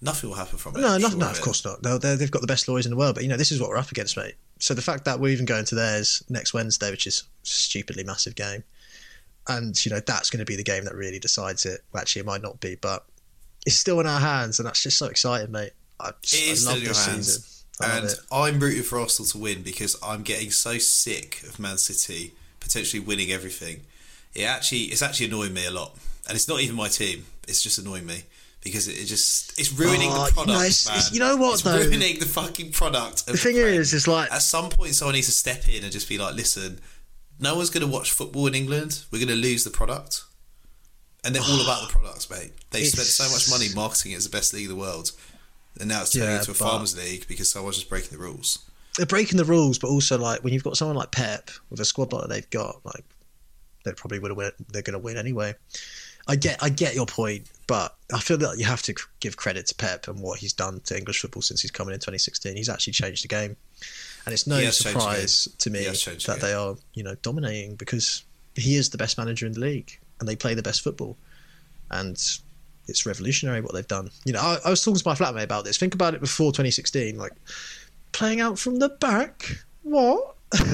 Nothing 0.00 0.30
will 0.30 0.36
happen 0.36 0.58
from 0.58 0.76
it. 0.76 0.80
no, 0.80 0.96
no, 0.98 1.08
sure 1.10 1.18
no, 1.18 1.30
of 1.30 1.36
it. 1.36 1.42
course 1.42 1.64
not. 1.64 1.82
No, 1.82 1.98
they've 1.98 2.30
got 2.30 2.40
the 2.40 2.46
best 2.48 2.66
lawyers 2.68 2.86
in 2.86 2.90
the 2.90 2.96
world, 2.96 3.14
but 3.14 3.22
you 3.22 3.28
know, 3.28 3.36
this 3.36 3.52
is 3.52 3.60
what 3.60 3.68
we're 3.70 3.76
up 3.76 3.90
against, 3.90 4.16
mate. 4.16 4.34
So 4.58 4.72
the 4.74 4.80
fact 4.82 5.04
that 5.04 5.20
we're 5.20 5.28
even 5.32 5.44
going 5.44 5.64
to 5.66 5.74
theirs 5.74 6.22
next 6.28 6.54
Wednesday, 6.54 6.90
which 6.90 7.06
is 7.06 7.22
a 7.22 7.46
stupidly 7.46 8.04
massive 8.04 8.34
game, 8.34 8.64
and 9.48 9.84
you 9.84 9.90
know 9.90 10.00
that's 10.00 10.30
going 10.30 10.38
to 10.38 10.44
be 10.44 10.56
the 10.56 10.62
game 10.62 10.84
that 10.84 10.94
really 10.94 11.18
decides 11.18 11.66
it. 11.66 11.80
Well, 11.92 12.00
actually, 12.00 12.20
it 12.20 12.26
might 12.26 12.42
not 12.42 12.60
be, 12.60 12.76
but 12.76 13.04
it's 13.66 13.76
still 13.76 14.00
in 14.00 14.06
our 14.06 14.20
hands, 14.20 14.58
and 14.58 14.66
that's 14.66 14.82
just 14.82 14.98
so 14.98 15.06
exciting, 15.06 15.50
mate. 15.52 15.72
I, 16.00 16.10
just, 16.22 16.34
I 16.44 16.48
love 16.50 16.58
still 16.58 16.74
in 16.76 16.78
your 16.82 16.88
this 16.88 17.06
hands. 17.06 17.26
season. 17.26 17.48
I 17.80 17.98
And. 17.98 18.14
I'm 18.30 18.60
rooting 18.60 18.82
for 18.82 18.98
Arsenal 19.00 19.28
to 19.30 19.38
win 19.38 19.62
because 19.62 19.96
I'm 20.02 20.22
getting 20.22 20.50
so 20.50 20.78
sick 20.78 21.42
of 21.44 21.58
Man 21.58 21.78
City 21.78 22.32
potentially 22.60 23.00
winning 23.00 23.30
everything. 23.32 23.80
It 24.34 24.44
actually 24.44 24.82
it's 24.84 25.02
actually 25.02 25.26
annoying 25.26 25.54
me 25.54 25.66
a 25.66 25.70
lot, 25.70 25.96
and 26.28 26.34
it's 26.36 26.48
not 26.48 26.60
even 26.60 26.76
my 26.76 26.88
team. 26.88 27.26
It's 27.48 27.62
just 27.62 27.78
annoying 27.78 28.06
me 28.06 28.22
because 28.62 28.86
it, 28.86 29.04
just 29.06 29.58
it's 29.58 29.72
ruining 29.72 30.10
Oh, 30.12 30.20
the 30.22 30.26
you 30.26 30.32
product. 30.32 30.48
know, 30.48 30.54
it's- 30.60 30.86
man. 30.86 30.96
it's- 30.98 31.12
you 31.12 31.18
know 31.18 31.36
what, 31.36 31.54
It's 31.54 31.62
though? 31.62 31.76
ruining 31.78 32.18
the 32.20 32.26
fucking 32.26 32.70
product. 32.70 33.26
The 33.26 33.36
thing 33.36 33.54
Prem. 33.56 33.66
is, 33.74 33.92
is 33.92 34.06
like 34.06 34.30
at 34.32 34.42
some 34.42 34.70
point 34.70 34.94
someone 34.94 35.14
needs 35.14 35.26
to 35.26 35.32
step 35.32 35.68
in 35.68 35.82
and 35.82 35.92
just 35.92 36.08
be 36.08 36.18
like, 36.18 36.34
listen, 36.36 36.78
no 37.42 37.56
one's 37.56 37.70
going 37.70 37.84
to 37.84 37.92
watch 37.92 38.10
football 38.12 38.46
in 38.46 38.54
England. 38.54 39.04
We're 39.10 39.18
going 39.18 39.28
to 39.28 39.34
lose 39.34 39.64
the 39.64 39.70
product. 39.70 40.24
And 41.24 41.34
they're 41.34 41.42
all 41.42 41.60
about 41.62 41.86
the 41.86 41.92
products, 41.92 42.30
mate. 42.30 42.52
They've 42.70 42.86
spent 42.86 43.06
so 43.06 43.24
much 43.32 43.50
money 43.50 43.68
marketing 43.74 44.12
it 44.12 44.16
as 44.16 44.24
the 44.24 44.30
best 44.36 44.52
league 44.54 44.64
in 44.64 44.70
the 44.70 44.76
world. 44.76 45.12
And 45.78 45.88
now 45.88 46.02
it's 46.02 46.10
turning 46.12 46.28
Yeah, 46.30 46.38
into 46.38 46.50
a 46.50 46.54
but- 46.54 46.58
farmers 46.58 46.96
league 46.96 47.26
because 47.28 47.50
someone's 47.50 47.76
just 47.76 47.88
breaking 47.88 48.16
the 48.16 48.22
rules. 48.22 48.58
they're 48.96 49.06
breaking 49.06 49.38
the 49.38 49.44
rules, 49.44 49.78
but 49.78 49.88
also 49.88 50.18
like 50.18 50.44
when 50.44 50.52
you've 50.52 50.64
got 50.64 50.76
someone 50.76 50.96
like 50.96 51.10
Pep 51.12 51.50
with 51.70 51.80
a 51.80 51.84
squad 51.84 52.12
like 52.12 52.28
they've 52.28 52.50
got, 52.50 52.84
like 52.84 53.04
they 53.84 53.92
probably 53.92 54.18
would 54.18 54.30
have 54.30 54.36
win. 54.38 54.52
They're 54.70 54.82
going 54.82 54.92
to 54.92 54.98
win 54.98 55.16
anyway. 55.16 55.54
I 56.28 56.36
get, 56.36 56.62
I 56.62 56.68
get 56.68 56.94
your 56.94 57.06
point, 57.06 57.48
but 57.66 57.96
I 58.14 58.20
feel 58.20 58.36
that 58.38 58.58
you 58.58 58.64
have 58.64 58.82
to 58.82 58.94
give 59.18 59.36
credit 59.36 59.66
to 59.68 59.74
Pep 59.74 60.06
and 60.08 60.20
what 60.20 60.38
he's 60.38 60.52
done 60.52 60.80
to 60.84 60.96
English 60.96 61.20
football 61.20 61.42
since 61.42 61.62
he's 61.62 61.70
come 61.72 61.88
in 61.88 61.94
in 61.94 62.00
2016. 62.00 62.54
He's 62.56 62.68
actually 62.68 62.92
changed 62.92 63.24
the 63.24 63.28
game, 63.28 63.56
and 64.24 64.32
it's 64.32 64.46
no 64.46 64.56
He 64.56 64.64
has 64.64 64.78
changed 64.78 64.96
the 64.96 65.00
surprise 65.00 65.48
to 65.58 65.70
me 65.70 65.84
changed 65.92 66.26
the 66.26 66.32
that 66.32 66.40
they 66.40 66.52
are, 66.52 66.76
you 66.94 67.02
know, 67.02 67.14
dominating 67.22 67.76
because 67.76 68.24
he 68.54 68.76
is 68.76 68.90
the 68.90 68.98
best 68.98 69.18
manager 69.18 69.46
in 69.46 69.52
the 69.52 69.60
league 69.60 69.98
and 70.20 70.28
they 70.28 70.36
play 70.36 70.54
the 70.54 70.62
best 70.62 70.82
football, 70.82 71.16
and 71.90 72.16
it's 72.88 73.06
revolutionary 73.06 73.60
what 73.60 73.74
they've 73.74 73.86
done. 73.86 74.10
You 74.24 74.32
know, 74.34 74.40
I, 74.40 74.58
I 74.64 74.70
was 74.70 74.84
talking 74.84 74.98
to 74.98 75.08
my 75.08 75.14
flatmate 75.14 75.44
about 75.44 75.64
this. 75.64 75.78
Think 75.78 75.94
about 75.94 76.14
it 76.14 76.20
before 76.20 76.52
2016, 76.52 77.16
like 77.16 77.32
playing 78.12 78.40
out 78.40 78.58
from 78.58 78.78
the 78.78 78.88
back. 78.88 79.58
What? 79.82 80.36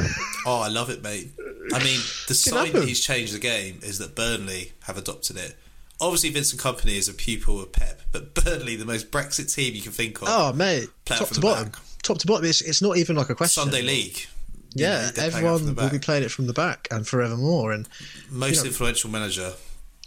Oh, 0.46 0.62
I 0.62 0.68
love 0.68 0.88
it, 0.88 1.02
mate. 1.02 1.32
I 1.74 1.78
mean, 1.84 2.00
the 2.26 2.32
sign 2.32 2.72
that 2.72 2.88
he's 2.88 3.00
changed 3.00 3.34
the 3.34 3.38
game 3.38 3.80
is 3.82 3.98
that 3.98 4.14
Burnley 4.14 4.72
have 4.84 4.96
adopted 4.96 5.36
it. 5.36 5.56
Obviously, 6.00 6.30
Vincent 6.30 6.60
Kompany 6.62 6.96
is 6.96 7.06
a 7.06 7.12
pupil 7.12 7.60
of 7.60 7.72
Pep, 7.72 8.00
but 8.12 8.34
Burnley, 8.34 8.76
the 8.76 8.86
most 8.86 9.10
Brexit 9.10 9.52
team 9.52 9.74
you 9.74 9.82
can 9.82 9.92
think 9.92 10.22
of, 10.22 10.28
Oh, 10.30 10.52
mate, 10.54 10.88
top 11.04 11.18
from 11.18 11.26
to 11.26 11.34
the 11.34 11.40
bottom, 11.40 11.64
back. 11.70 11.80
Top 12.08 12.18
to 12.18 12.26
bottom. 12.26 12.44
It's, 12.46 12.60
it's 12.60 12.82
not 12.82 12.96
even 12.96 13.16
like 13.16 13.30
a 13.30 13.34
question. 13.34 13.62
Sunday 13.62 13.82
League. 13.82 14.26
Yeah, 14.74 15.08
out 15.08 15.18
everyone 15.18 15.74
will 15.74 15.90
be 15.90 15.98
playing 15.98 16.24
it 16.24 16.30
from 16.30 16.46
the 16.46 16.52
back 16.52 16.88
and 16.90 17.06
forevermore. 17.06 17.72
And 17.72 17.88
most 18.30 18.56
you 18.56 18.62
know- 18.62 18.66
influential 18.66 19.10
manager, 19.10 19.52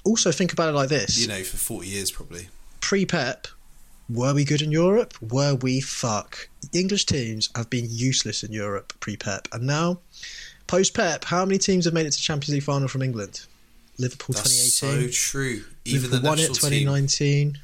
also 0.04 0.32
think 0.32 0.54
about 0.54 0.70
it 0.70 0.74
like 0.74 0.90
this: 0.90 1.18
you 1.20 1.28
know, 1.28 1.44
for 1.44 1.58
40 1.58 1.88
years 1.88 2.12
probably. 2.12 2.48
pre-Pep, 2.80 3.48
were 4.10 4.34
we 4.34 4.44
good 4.46 4.62
in 4.62 4.72
Europe? 4.72 5.16
Were 5.22 5.56
we 5.56 5.82
fuck? 5.82 6.50
English 6.74 7.06
teams 7.06 7.50
have 7.56 7.70
been 7.70 7.88
useless 7.90 8.44
in 8.44 8.52
Europe 8.52 8.94
pre-Pep, 9.00 9.48
and 9.52 9.66
now 9.66 10.00
post-Pep, 10.68 11.26
how 11.26 11.44
many 11.46 11.58
teams 11.58 11.86
have 11.86 11.94
made 11.94 12.06
it 12.06 12.12
to 12.12 12.22
Champions 12.22 12.54
League 12.54 12.64
final 12.64 12.88
from 12.88 13.02
England? 13.02 13.46
Liverpool 13.98 14.34
That's 14.34 14.80
2018. 14.80 15.12
so 15.12 15.14
true. 15.14 15.64
Even 15.86 16.12
Liverpool 16.12 16.20
the 16.20 16.28
won 16.30 16.40
it 16.40 16.42
national 16.50 16.56
team. 16.70 17.58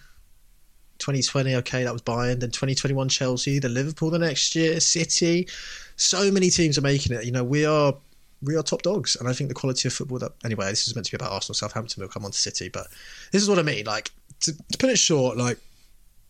2019. 1.00 1.38
2020, 1.38 1.56
okay, 1.58 1.84
that 1.84 1.94
was 1.94 2.02
Bayern. 2.02 2.40
Then 2.40 2.52
2021, 2.52 3.10
Chelsea. 3.10 3.60
Then 3.60 3.74
Liverpool 3.74 4.10
the 4.10 4.20
next 4.20 4.56
year. 4.56 4.80
City. 4.80 5.48
So 5.96 6.32
many 6.32 6.50
teams 6.50 6.78
are 6.78 6.82
making 6.82 7.16
it. 7.16 7.26
You 7.26 7.32
know, 7.32 7.44
we 7.44 7.66
are 7.66 7.94
we 8.42 8.56
are 8.56 8.64
top 8.64 8.84
dogs, 8.84 9.16
and 9.16 9.28
I 9.28 9.34
think 9.34 9.50
the 9.50 9.56
quality 9.56 9.88
of 9.88 9.94
football 9.94 10.20
that. 10.20 10.32
Anyway, 10.44 10.66
this 10.70 10.88
is 10.88 10.96
meant 10.96 11.06
to 11.08 11.12
be 11.12 11.16
about 11.16 11.32
Arsenal, 11.32 11.56
Southampton. 11.56 12.02
We'll 12.02 12.10
come 12.10 12.26
on 12.26 12.32
to 12.32 12.38
City, 12.38 12.70
but 12.70 12.88
this 13.32 13.42
is 13.42 13.50
what 13.50 13.60
I 13.60 13.64
mean. 13.64 13.86
Like 13.86 14.12
to, 14.42 14.54
to 14.54 14.78
put 14.78 14.90
it 14.90 14.98
short, 14.98 15.38
like 15.38 15.58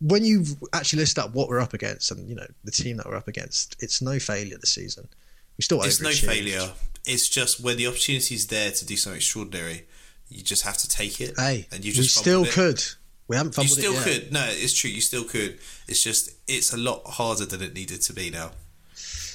when 0.00 0.24
you 0.24 0.44
actually 0.72 1.00
list 1.00 1.18
out 1.18 1.34
what 1.34 1.48
we're 1.48 1.60
up 1.60 1.74
against, 1.74 2.10
and 2.10 2.28
you 2.28 2.34
know 2.34 2.46
the 2.64 2.70
team 2.70 2.96
that 2.98 3.06
we're 3.06 3.16
up 3.16 3.28
against, 3.28 3.76
it's 3.80 4.00
no 4.00 4.18
failure 4.18 4.56
this 4.58 4.72
season. 4.72 5.08
We 5.58 5.62
still 5.62 5.82
It's 5.82 6.00
no 6.00 6.10
failure. 6.10 6.70
It's 7.04 7.28
just 7.28 7.60
when 7.60 7.76
the 7.76 7.86
opportunity 7.86 8.34
is 8.34 8.46
there 8.48 8.70
to 8.70 8.86
do 8.86 8.96
something 8.96 9.16
extraordinary, 9.16 9.86
you 10.28 10.42
just 10.42 10.62
have 10.62 10.76
to 10.78 10.88
take 10.88 11.20
it. 11.20 11.34
Hey, 11.36 11.66
and 11.72 11.84
you 11.84 11.90
we 11.90 11.96
just 11.96 12.16
still 12.16 12.44
fumbled 12.44 12.48
it. 12.48 12.76
could. 12.76 12.84
We 13.28 13.36
haven't 13.36 13.56
You 13.58 13.68
still 13.68 13.92
it 13.92 14.02
could. 14.02 14.32
No, 14.32 14.44
it's 14.48 14.72
true. 14.72 14.90
You 14.90 15.02
still 15.02 15.24
could. 15.24 15.58
It's 15.86 16.02
just 16.02 16.30
it's 16.48 16.72
a 16.72 16.78
lot 16.78 17.02
harder 17.06 17.44
than 17.44 17.62
it 17.62 17.74
needed 17.74 18.00
to 18.02 18.12
be 18.12 18.30
now. 18.30 18.52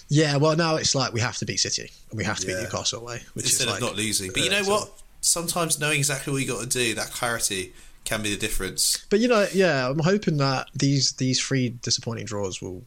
Yeah, 0.09 0.37
well, 0.37 0.55
now 0.55 0.75
it's 0.75 0.95
like 0.95 1.13
we 1.13 1.21
have 1.21 1.37
to 1.37 1.45
beat 1.45 1.57
City 1.57 1.89
and 2.09 2.17
we 2.17 2.23
have 2.23 2.39
to 2.39 2.47
beat 2.47 2.57
Newcastle 2.57 3.01
away, 3.01 3.21
which 3.33 3.45
instead 3.45 3.67
is 3.67 3.73
like 3.73 3.81
of 3.81 3.89
not 3.89 3.95
losing. 3.95 4.31
But 4.33 4.43
you 4.43 4.49
know 4.49 4.63
so- 4.63 4.71
what? 4.71 4.89
Sometimes 5.21 5.79
knowing 5.79 5.99
exactly 5.99 6.33
what 6.33 6.41
you 6.41 6.47
got 6.47 6.61
to 6.63 6.67
do, 6.67 6.95
that 6.95 7.09
clarity 7.11 7.73
can 8.03 8.21
be 8.21 8.29
the 8.29 8.37
difference. 8.37 9.05
But 9.09 9.21
you 9.21 9.29
know, 9.29 9.47
yeah, 9.53 9.89
I'm 9.89 9.99
hoping 9.99 10.37
that 10.37 10.67
these 10.75 11.13
these 11.13 11.39
three 11.39 11.69
disappointing 11.69 12.25
draws 12.25 12.61
will 12.61 12.83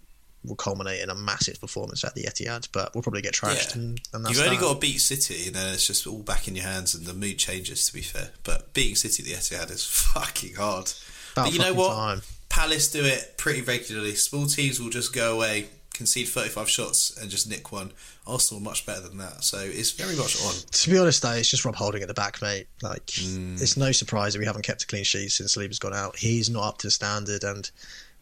will 0.47 0.57
culminate 0.57 1.01
in 1.03 1.11
a 1.11 1.15
massive 1.15 1.61
performance 1.61 2.05
at 2.05 2.15
the 2.15 2.23
Etihad. 2.25 2.69
But 2.73 2.95
we'll 2.95 3.03
probably 3.03 3.23
get 3.23 3.35
trashed, 3.35 3.75
Yeah. 3.75 3.83
and, 3.83 4.01
and 4.13 4.25
that's 4.25 4.37
You've 4.37 4.45
only 4.47 4.57
that. 4.57 4.63
got 4.63 4.73
to 4.75 4.79
beat 4.79 4.99
City, 4.99 5.47
and 5.49 5.55
then 5.57 5.73
it's 5.75 5.87
just 5.87 6.07
all 6.07 6.19
back 6.23 6.49
in 6.49 6.55
your 6.57 6.65
hands, 6.65 6.95
and 6.95 7.05
the 7.07 7.15
mood 7.15 7.39
changes. 7.39 7.87
To 7.87 7.93
be 7.93 8.03
fair, 8.03 8.31
but 8.45 8.73
beating 8.75 8.97
City 8.97 9.23
at 9.23 9.29
the 9.29 9.35
Etihad 9.35 9.71
is 9.71 9.85
fucking 10.15 10.55
hard. 10.55 10.93
About 11.33 11.47
but 11.47 11.53
you 11.53 11.59
know 11.59 11.75
what? 11.75 11.95
time. 11.95 12.23
Palace 12.49 12.91
do 12.91 13.05
it 13.05 13.35
pretty 13.37 13.61
regularly. 13.61 14.15
Small 14.15 14.47
teams 14.47 14.81
will 14.81 14.89
just 14.89 15.13
go 15.15 15.35
away, 15.35 15.67
concede 15.93 16.29
35 16.29 16.71
shots 16.71 17.17
and 17.21 17.29
just 17.31 17.49
nick 17.51 17.71
one. 17.73 17.93
Arsenal 18.27 18.61
much 18.63 18.87
better 18.87 19.03
than 19.03 19.19
that. 19.19 19.45
So 19.45 19.59
it's 19.59 19.91
very 19.93 20.17
much 20.17 20.43
on. 20.43 20.53
To 20.71 20.91
be 20.91 20.97
honest, 20.99 21.23
though, 21.23 21.33
it's 21.33 21.51
just 21.51 21.65
Rob 21.67 21.75
Holding 21.77 22.01
at 22.03 22.09
the 22.09 22.15
back, 22.15 22.41
mate. 22.41 22.67
Like, 22.83 23.05
Mm. 23.07 23.61
it's 23.61 23.77
no 23.77 23.93
surprise 23.93 24.33
that 24.33 24.39
we 24.39 24.47
haven't 24.47 24.63
kept 24.63 24.83
a 24.85 24.87
clean 24.87 25.05
sheet 25.05 25.31
since 25.31 25.55
Saliba's 25.57 25.79
gone 25.79 25.93
out. 25.95 26.17
He's 26.17 26.49
not 26.49 26.65
up 26.65 26.79
to 26.79 26.91
standard, 26.91 27.45
and 27.45 27.71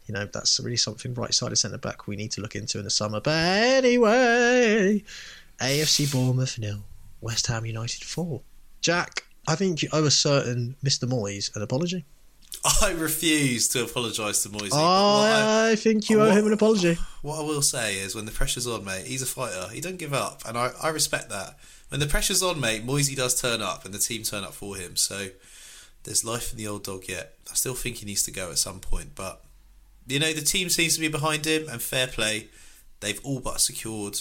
you 0.06 0.14
know 0.14 0.26
that's 0.32 0.60
really 0.60 0.76
something 0.76 1.14
right-sided 1.14 1.56
centre 1.56 1.78
back 1.78 2.06
we 2.06 2.16
need 2.16 2.30
to 2.32 2.40
look 2.40 2.54
into 2.54 2.78
in 2.78 2.84
the 2.84 2.90
summer. 2.90 3.20
But 3.20 3.32
anyway, 3.34 5.02
AFC 5.60 6.12
Bournemouth 6.12 6.58
nil, 6.58 6.84
West 7.20 7.46
Ham 7.46 7.64
United 7.66 8.04
four. 8.04 8.42
Jack, 8.80 9.24
I 9.48 9.54
think 9.54 9.82
you 9.82 9.88
owe 9.92 10.04
a 10.04 10.10
certain 10.10 10.76
Mr. 10.84 11.08
Moyes 11.08 11.54
an 11.56 11.62
apology. 11.62 12.04
I 12.82 12.92
refuse 12.92 13.68
to 13.68 13.84
apologise 13.84 14.42
to 14.44 14.48
Moisey. 14.48 14.70
I- 14.72 15.70
I 15.72 15.76
think 15.76 16.08
you 16.08 16.20
owe 16.22 16.28
what- 16.28 16.36
him 16.38 16.46
an 16.46 16.52
apology. 16.52 16.96
What 17.22 17.38
I 17.40 17.42
will 17.42 17.62
say 17.62 17.98
is, 17.98 18.14
when 18.14 18.24
the 18.26 18.32
pressure's 18.32 18.66
on, 18.66 18.84
mate, 18.84 19.06
he's 19.06 19.22
a 19.22 19.26
fighter. 19.26 19.68
He 19.72 19.80
don't 19.80 19.96
give 19.98 20.14
up, 20.14 20.42
and 20.46 20.56
I, 20.56 20.70
I 20.82 20.88
respect 20.88 21.28
that. 21.30 21.58
When 21.88 22.00
the 22.00 22.06
pressure's 22.06 22.42
on, 22.42 22.60
mate, 22.60 22.84
Moisey 22.84 23.14
does 23.14 23.38
turn 23.40 23.60
up, 23.60 23.84
and 23.84 23.92
the 23.92 23.98
team 23.98 24.22
turn 24.22 24.44
up 24.44 24.54
for 24.54 24.76
him. 24.76 24.96
So 24.96 25.28
there's 26.04 26.24
life 26.24 26.52
in 26.52 26.58
the 26.58 26.66
old 26.66 26.84
dog 26.84 27.04
yet. 27.08 27.34
I 27.50 27.54
still 27.54 27.74
think 27.74 27.96
he 27.96 28.06
needs 28.06 28.22
to 28.24 28.30
go 28.30 28.50
at 28.50 28.58
some 28.58 28.80
point, 28.80 29.14
but 29.14 29.42
you 30.06 30.18
know 30.18 30.32
the 30.32 30.40
team 30.42 30.68
seems 30.68 30.94
to 30.94 31.00
be 31.00 31.08
behind 31.08 31.46
him, 31.46 31.68
and 31.68 31.80
fair 31.82 32.06
play, 32.06 32.48
they've 33.00 33.20
all 33.24 33.40
but 33.40 33.60
secured 33.60 34.20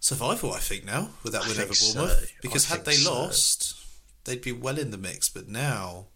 survival. 0.00 0.52
I 0.52 0.58
think 0.58 0.84
now 0.84 1.10
with 1.22 1.32
that 1.32 1.42
I 1.44 1.48
win 1.48 1.56
over 1.58 1.62
think 1.66 1.74
so. 1.76 1.98
Bournemouth, 2.00 2.24
I 2.32 2.38
because 2.42 2.66
had 2.66 2.84
they 2.84 2.92
so. 2.92 3.12
lost, 3.12 3.74
they'd 4.24 4.42
be 4.42 4.52
well 4.52 4.78
in 4.78 4.90
the 4.90 4.98
mix. 4.98 5.28
But 5.28 5.48
now, 5.48 6.06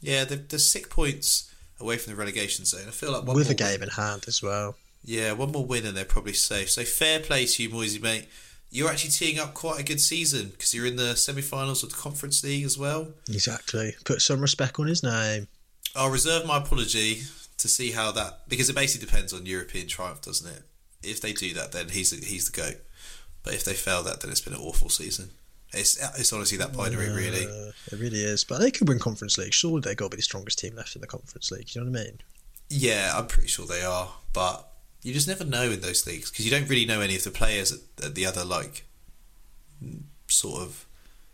yeah, 0.00 0.24
they're, 0.24 0.38
they're 0.38 0.58
six 0.58 0.88
points 0.88 1.52
away 1.80 1.98
from 1.98 2.12
the 2.12 2.18
relegation 2.18 2.64
zone. 2.64 2.84
I 2.88 2.90
feel 2.90 3.12
like 3.12 3.24
one 3.24 3.36
With 3.36 3.46
a 3.46 3.50
win- 3.50 3.56
game 3.56 3.82
in 3.82 3.90
hand 3.90 4.24
as 4.26 4.42
well. 4.42 4.76
yeah, 5.04 5.32
one 5.32 5.52
more 5.52 5.64
win 5.66 5.84
and 5.86 5.96
they're 5.96 6.04
probably 6.04 6.32
safe. 6.32 6.70
So 6.70 6.82
fair 6.84 7.20
play 7.20 7.46
to 7.46 7.62
you, 7.62 7.70
Moisey, 7.70 7.98
mate. 7.98 8.28
You're 8.68 8.90
actually 8.90 9.10
teeing 9.10 9.38
up 9.38 9.54
quite 9.54 9.78
a 9.80 9.84
good 9.84 10.00
season 10.00 10.48
because 10.48 10.74
you're 10.74 10.86
in 10.86 10.96
the 10.96 11.14
semi-finals 11.14 11.84
of 11.84 11.90
the 11.90 11.96
Conference 11.96 12.42
League 12.42 12.64
as 12.64 12.76
well. 12.76 13.08
Exactly. 13.28 13.94
Put 14.04 14.20
some 14.20 14.40
respect 14.40 14.80
on 14.80 14.88
his 14.88 15.04
name. 15.04 15.46
I'll 15.94 16.10
reserve 16.10 16.44
my 16.46 16.58
apology 16.58 17.22
to 17.66 17.72
see 17.72 17.92
how 17.92 18.12
that 18.12 18.48
because 18.48 18.68
it 18.70 18.76
basically 18.76 19.06
depends 19.06 19.32
on 19.32 19.46
European 19.46 19.86
triumph, 19.86 20.22
doesn't 20.22 20.50
it? 20.50 20.62
If 21.02 21.20
they 21.20 21.32
do 21.32 21.52
that, 21.54 21.72
then 21.72 21.88
he's 21.90 22.10
the, 22.10 22.24
he's 22.24 22.50
the 22.50 22.60
goat. 22.60 22.76
But 23.42 23.54
if 23.54 23.64
they 23.64 23.74
fail 23.74 24.02
that, 24.04 24.20
then 24.20 24.30
it's 24.30 24.40
been 24.40 24.54
an 24.54 24.60
awful 24.60 24.88
season. 24.88 25.30
It's 25.72 25.96
it's 26.18 26.32
honestly 26.32 26.58
that 26.58 26.72
binary, 26.72 27.10
really. 27.10 27.46
Uh, 27.46 27.72
it 27.92 27.98
really 27.98 28.20
is. 28.20 28.44
But 28.44 28.60
they 28.60 28.70
could 28.70 28.88
win 28.88 28.98
Conference 28.98 29.36
League. 29.38 29.52
Surely 29.52 29.80
they've 29.80 29.96
got 29.96 30.06
to 30.06 30.16
be 30.16 30.18
the 30.18 30.22
strongest 30.22 30.58
team 30.58 30.74
left 30.74 30.94
in 30.94 31.00
the 31.00 31.06
Conference 31.06 31.50
League. 31.50 31.74
You 31.74 31.84
know 31.84 31.90
what 31.90 32.00
I 32.00 32.04
mean? 32.04 32.18
Yeah, 32.68 33.12
I'm 33.14 33.26
pretty 33.26 33.48
sure 33.48 33.66
they 33.66 33.82
are, 33.82 34.08
but 34.32 34.68
you 35.02 35.12
just 35.12 35.28
never 35.28 35.44
know 35.44 35.70
in 35.70 35.80
those 35.80 36.06
leagues 36.06 36.30
because 36.30 36.44
you 36.44 36.50
don't 36.50 36.68
really 36.68 36.86
know 36.86 37.00
any 37.00 37.14
of 37.14 37.22
the 37.22 37.30
players 37.30 37.72
at, 37.72 38.04
at 38.04 38.14
the 38.14 38.26
other 38.26 38.44
like 38.44 38.84
sort 40.26 40.62
of 40.62 40.86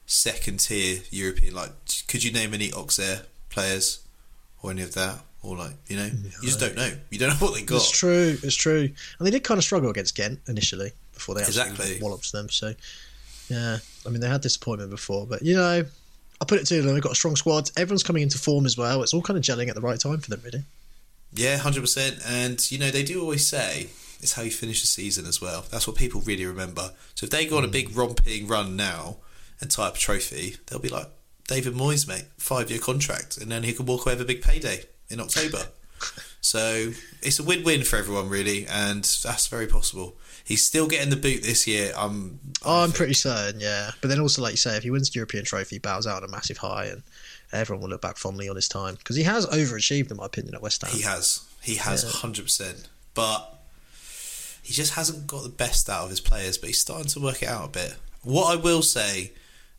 second 0.04 0.60
tier 0.60 1.00
European. 1.10 1.54
Like, 1.54 1.70
could 2.08 2.24
you 2.24 2.32
name 2.32 2.52
any 2.52 2.70
Auxerre 2.72 3.22
players 3.48 4.06
or 4.62 4.70
any 4.70 4.82
of 4.82 4.94
that, 4.94 5.20
or 5.42 5.56
like 5.56 5.72
you 5.88 5.96
know, 5.96 6.04
you 6.04 6.48
just 6.48 6.60
don't 6.60 6.76
know. 6.76 6.90
You 7.10 7.18
don't 7.18 7.30
know 7.30 7.46
what 7.46 7.54
they 7.54 7.62
got. 7.62 7.76
It's 7.76 7.90
true. 7.90 8.36
It's 8.42 8.54
true. 8.54 8.80
And 9.18 9.26
they 9.26 9.30
did 9.30 9.42
kind 9.42 9.58
of 9.58 9.64
struggle 9.64 9.90
against 9.90 10.16
Ghent 10.16 10.40
initially 10.48 10.92
before 11.14 11.34
they 11.34 11.42
actually 11.42 11.70
Exactly. 11.70 11.98
walloped 12.00 12.30
them. 12.32 12.48
So, 12.48 12.74
yeah. 13.48 13.78
I 14.06 14.08
mean, 14.08 14.20
they 14.20 14.28
had 14.28 14.40
disappointment 14.40 14.90
before, 14.90 15.26
but 15.26 15.42
you 15.42 15.56
know, 15.56 15.84
I 16.40 16.44
put 16.44 16.60
it 16.60 16.66
to 16.66 16.82
them. 16.82 16.94
They've 16.94 17.02
got 17.02 17.12
a 17.12 17.16
strong 17.16 17.36
squad. 17.36 17.70
Everyone's 17.76 18.02
coming 18.02 18.22
into 18.22 18.38
form 18.38 18.66
as 18.66 18.76
well. 18.76 19.02
It's 19.02 19.14
all 19.14 19.22
kind 19.22 19.36
of 19.36 19.44
gelling 19.44 19.68
at 19.68 19.74
the 19.74 19.80
right 19.80 19.98
time 19.98 20.18
for 20.18 20.30
them, 20.30 20.40
really. 20.44 20.64
Yeah, 21.32 21.56
hundred 21.56 21.80
percent. 21.80 22.20
And 22.26 22.70
you 22.70 22.78
know, 22.78 22.90
they 22.90 23.02
do 23.02 23.20
always 23.20 23.46
say 23.46 23.88
it's 24.20 24.34
how 24.34 24.42
you 24.42 24.50
finish 24.50 24.80
the 24.80 24.86
season 24.86 25.26
as 25.26 25.40
well. 25.40 25.64
That's 25.70 25.88
what 25.88 25.96
people 25.96 26.20
really 26.20 26.46
remember. 26.46 26.92
So 27.14 27.24
if 27.24 27.30
they 27.30 27.46
go 27.46 27.58
on 27.58 27.64
a 27.64 27.68
mm. 27.68 27.72
big 27.72 27.96
romping 27.96 28.46
run 28.46 28.76
now 28.76 29.16
and 29.60 29.70
tie 29.70 29.86
up 29.88 29.96
a 29.96 29.98
trophy, 29.98 30.56
they'll 30.66 30.78
be 30.78 30.88
like 30.88 31.08
David 31.48 31.74
Moyes, 31.74 32.06
mate, 32.06 32.26
five 32.38 32.70
year 32.70 32.78
contract, 32.78 33.38
and 33.38 33.50
then 33.50 33.64
he 33.64 33.72
can 33.72 33.86
walk 33.86 34.06
away 34.06 34.14
with 34.14 34.22
a 34.22 34.26
big 34.26 34.42
payday 34.42 34.84
in 35.08 35.20
October. 35.20 35.62
so 36.40 36.92
it's 37.22 37.38
a 37.38 37.42
win 37.42 37.62
win 37.64 37.82
for 37.84 37.96
everyone, 37.96 38.28
really, 38.28 38.66
and 38.66 39.04
that's 39.04 39.46
very 39.46 39.66
possible. 39.66 40.16
He's 40.44 40.66
still 40.66 40.88
getting 40.88 41.10
the 41.10 41.16
boot 41.16 41.42
this 41.42 41.66
year. 41.68 41.92
I'm. 41.96 42.40
Oh, 42.64 42.80
I 42.80 42.84
I'm 42.84 42.92
pretty 42.92 43.14
certain, 43.14 43.60
yeah. 43.60 43.92
But 44.00 44.08
then 44.08 44.18
also, 44.20 44.42
like 44.42 44.52
you 44.52 44.56
say, 44.56 44.76
if 44.76 44.82
he 44.82 44.90
wins 44.90 45.10
the 45.10 45.18
European 45.18 45.44
trophy, 45.44 45.76
he 45.76 45.78
bows 45.78 46.06
out 46.06 46.22
on 46.22 46.28
a 46.28 46.32
massive 46.32 46.58
high, 46.58 46.86
and 46.86 47.02
everyone 47.52 47.82
will 47.82 47.90
look 47.90 48.00
back 48.02 48.16
fondly 48.16 48.48
on 48.48 48.56
his 48.56 48.68
time 48.68 48.96
because 48.96 49.14
he 49.16 49.22
has 49.22 49.46
overachieved, 49.46 50.10
in 50.10 50.16
my 50.16 50.26
opinion, 50.26 50.54
at 50.54 50.62
West 50.62 50.82
Ham. 50.82 50.90
He 50.92 51.02
has. 51.02 51.40
He 51.62 51.76
has 51.76 52.02
Yeah. 52.02 52.10
hundred 52.10 52.42
percent. 52.46 52.88
But 53.14 53.60
he 54.62 54.72
just 54.72 54.94
hasn't 54.94 55.26
got 55.26 55.42
the 55.44 55.48
best 55.48 55.88
out 55.88 56.04
of 56.04 56.10
his 56.10 56.20
players. 56.20 56.58
But 56.58 56.68
he's 56.68 56.80
starting 56.80 57.08
to 57.08 57.20
work 57.20 57.42
it 57.42 57.48
out 57.48 57.66
a 57.66 57.68
bit. 57.68 57.94
What 58.22 58.52
I 58.52 58.56
will 58.60 58.82
say 58.82 59.32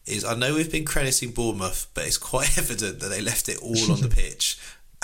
is, 0.06 0.24
I 0.24 0.36
know 0.36 0.54
we've 0.56 0.72
been 0.72 0.86
crediting 0.86 1.32
Bournemouth, 1.32 1.88
but 1.94 2.06
it's 2.06 2.18
quite 2.18 2.58
evident 2.58 3.00
that 3.02 3.10
they 3.10 3.22
left 3.22 3.50
it 3.50 3.58
all 3.62 3.92
on 3.92 4.00
the 4.02 4.08
pitch 4.16 4.58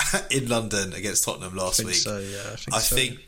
in 0.30 0.48
London 0.48 0.92
against 0.92 1.24
Tottenham 1.24 1.54
last 1.56 1.84
week. 1.84 1.94
so, 1.94 2.18
yeah. 2.18 2.38
I 2.52 2.56
think, 2.56 2.74
I 2.74 2.78
so. 2.78 2.96
think 2.96 3.20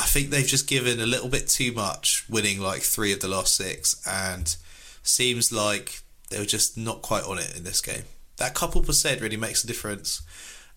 I 0.00 0.04
think 0.04 0.30
they've 0.30 0.46
just 0.46 0.66
given 0.66 0.98
a 0.98 1.06
little 1.06 1.28
bit 1.28 1.46
too 1.46 1.72
much, 1.72 2.24
winning 2.28 2.58
like 2.58 2.80
three 2.80 3.12
of 3.12 3.20
the 3.20 3.28
last 3.28 3.54
six, 3.54 4.00
and 4.06 4.56
seems 5.02 5.52
like 5.52 6.00
they 6.30 6.38
were 6.38 6.46
just 6.46 6.78
not 6.78 7.02
quite 7.02 7.24
on 7.24 7.38
it 7.38 7.54
in 7.54 7.64
this 7.64 7.82
game. 7.82 8.04
That 8.38 8.54
couple 8.54 8.82
percent 8.82 9.20
really 9.20 9.36
makes 9.36 9.62
a 9.62 9.66
difference. 9.66 10.22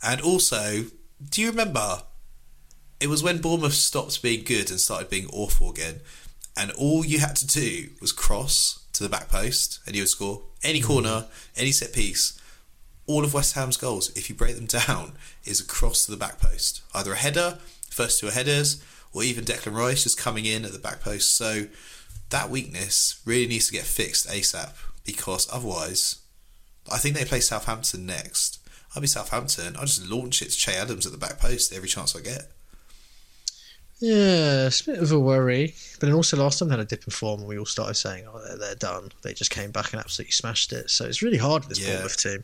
And 0.01 0.19
also, 0.19 0.85
do 1.29 1.41
you 1.41 1.49
remember? 1.49 2.03
It 2.99 3.07
was 3.07 3.23
when 3.23 3.39
Bournemouth 3.39 3.73
stopped 3.73 4.21
being 4.21 4.43
good 4.43 4.69
and 4.69 4.79
started 4.79 5.09
being 5.09 5.27
awful 5.31 5.69
again, 5.69 6.01
and 6.57 6.71
all 6.71 7.05
you 7.05 7.19
had 7.19 7.37
to 7.37 7.47
do 7.47 7.89
was 8.01 8.11
cross 8.11 8.83
to 8.93 9.03
the 9.03 9.09
back 9.09 9.29
post, 9.29 9.79
and 9.85 9.95
you 9.95 10.01
would 10.01 10.09
score 10.09 10.41
any 10.63 10.79
hmm. 10.79 10.87
corner, 10.87 11.25
any 11.55 11.71
set 11.71 11.93
piece. 11.93 12.39
All 13.05 13.23
of 13.23 13.33
West 13.33 13.55
Ham's 13.55 13.77
goals, 13.77 14.15
if 14.15 14.29
you 14.29 14.35
break 14.35 14.55
them 14.55 14.65
down, 14.65 15.13
is 15.43 15.59
a 15.59 15.65
cross 15.65 16.05
to 16.05 16.11
the 16.11 16.17
back 16.17 16.39
post. 16.39 16.81
Either 16.93 17.13
a 17.13 17.17
header, 17.17 17.57
first 17.89 18.19
two 18.19 18.27
are 18.27 18.31
headers, 18.31 18.81
or 19.13 19.23
even 19.23 19.45
Declan 19.45 19.75
Rice 19.75 20.03
just 20.03 20.17
coming 20.17 20.45
in 20.45 20.65
at 20.65 20.71
the 20.71 20.79
back 20.79 21.01
post. 21.01 21.35
So 21.35 21.67
that 22.29 22.49
weakness 22.49 23.21
really 23.25 23.47
needs 23.47 23.67
to 23.67 23.73
get 23.73 23.83
fixed 23.83 24.27
ASAP 24.27 24.71
because 25.05 25.47
otherwise, 25.51 26.17
I 26.91 26.97
think 26.97 27.15
they 27.15 27.25
play 27.25 27.39
Southampton 27.41 28.05
next. 28.05 28.59
I'll 28.95 29.01
be 29.01 29.07
Southampton. 29.07 29.75
I'll 29.75 29.85
just 29.85 30.07
launch 30.09 30.41
it 30.41 30.49
to 30.51 30.57
Che 30.57 30.75
Adams 30.75 31.05
at 31.05 31.11
the 31.11 31.17
back 31.17 31.39
post 31.39 31.73
every 31.73 31.89
chance 31.89 32.15
I 32.15 32.21
get. 32.21 32.47
Yeah, 33.99 34.67
it's 34.67 34.81
a 34.81 34.91
bit 34.91 34.99
of 34.99 35.11
a 35.11 35.19
worry. 35.19 35.73
But 35.99 36.07
then 36.07 36.15
also 36.15 36.35
last 36.37 36.59
time 36.59 36.67
they 36.67 36.73
had 36.73 36.81
a 36.81 36.85
dip 36.85 37.05
in 37.05 37.11
form 37.11 37.39
and 37.39 37.47
we 37.47 37.57
all 37.57 37.65
started 37.65 37.93
saying, 37.95 38.25
oh, 38.27 38.39
they're, 38.45 38.57
they're 38.57 38.75
done. 38.75 39.09
They 39.21 39.33
just 39.33 39.51
came 39.51 39.71
back 39.71 39.93
and 39.93 39.99
absolutely 40.01 40.31
smashed 40.31 40.73
it. 40.73 40.89
So 40.89 41.05
it's 41.05 41.21
really 41.21 41.37
hard 41.37 41.63
with 41.63 41.69
this 41.69 41.79
Yeah. 41.79 41.93
Bournemouth 41.93 42.17
team. 42.17 42.43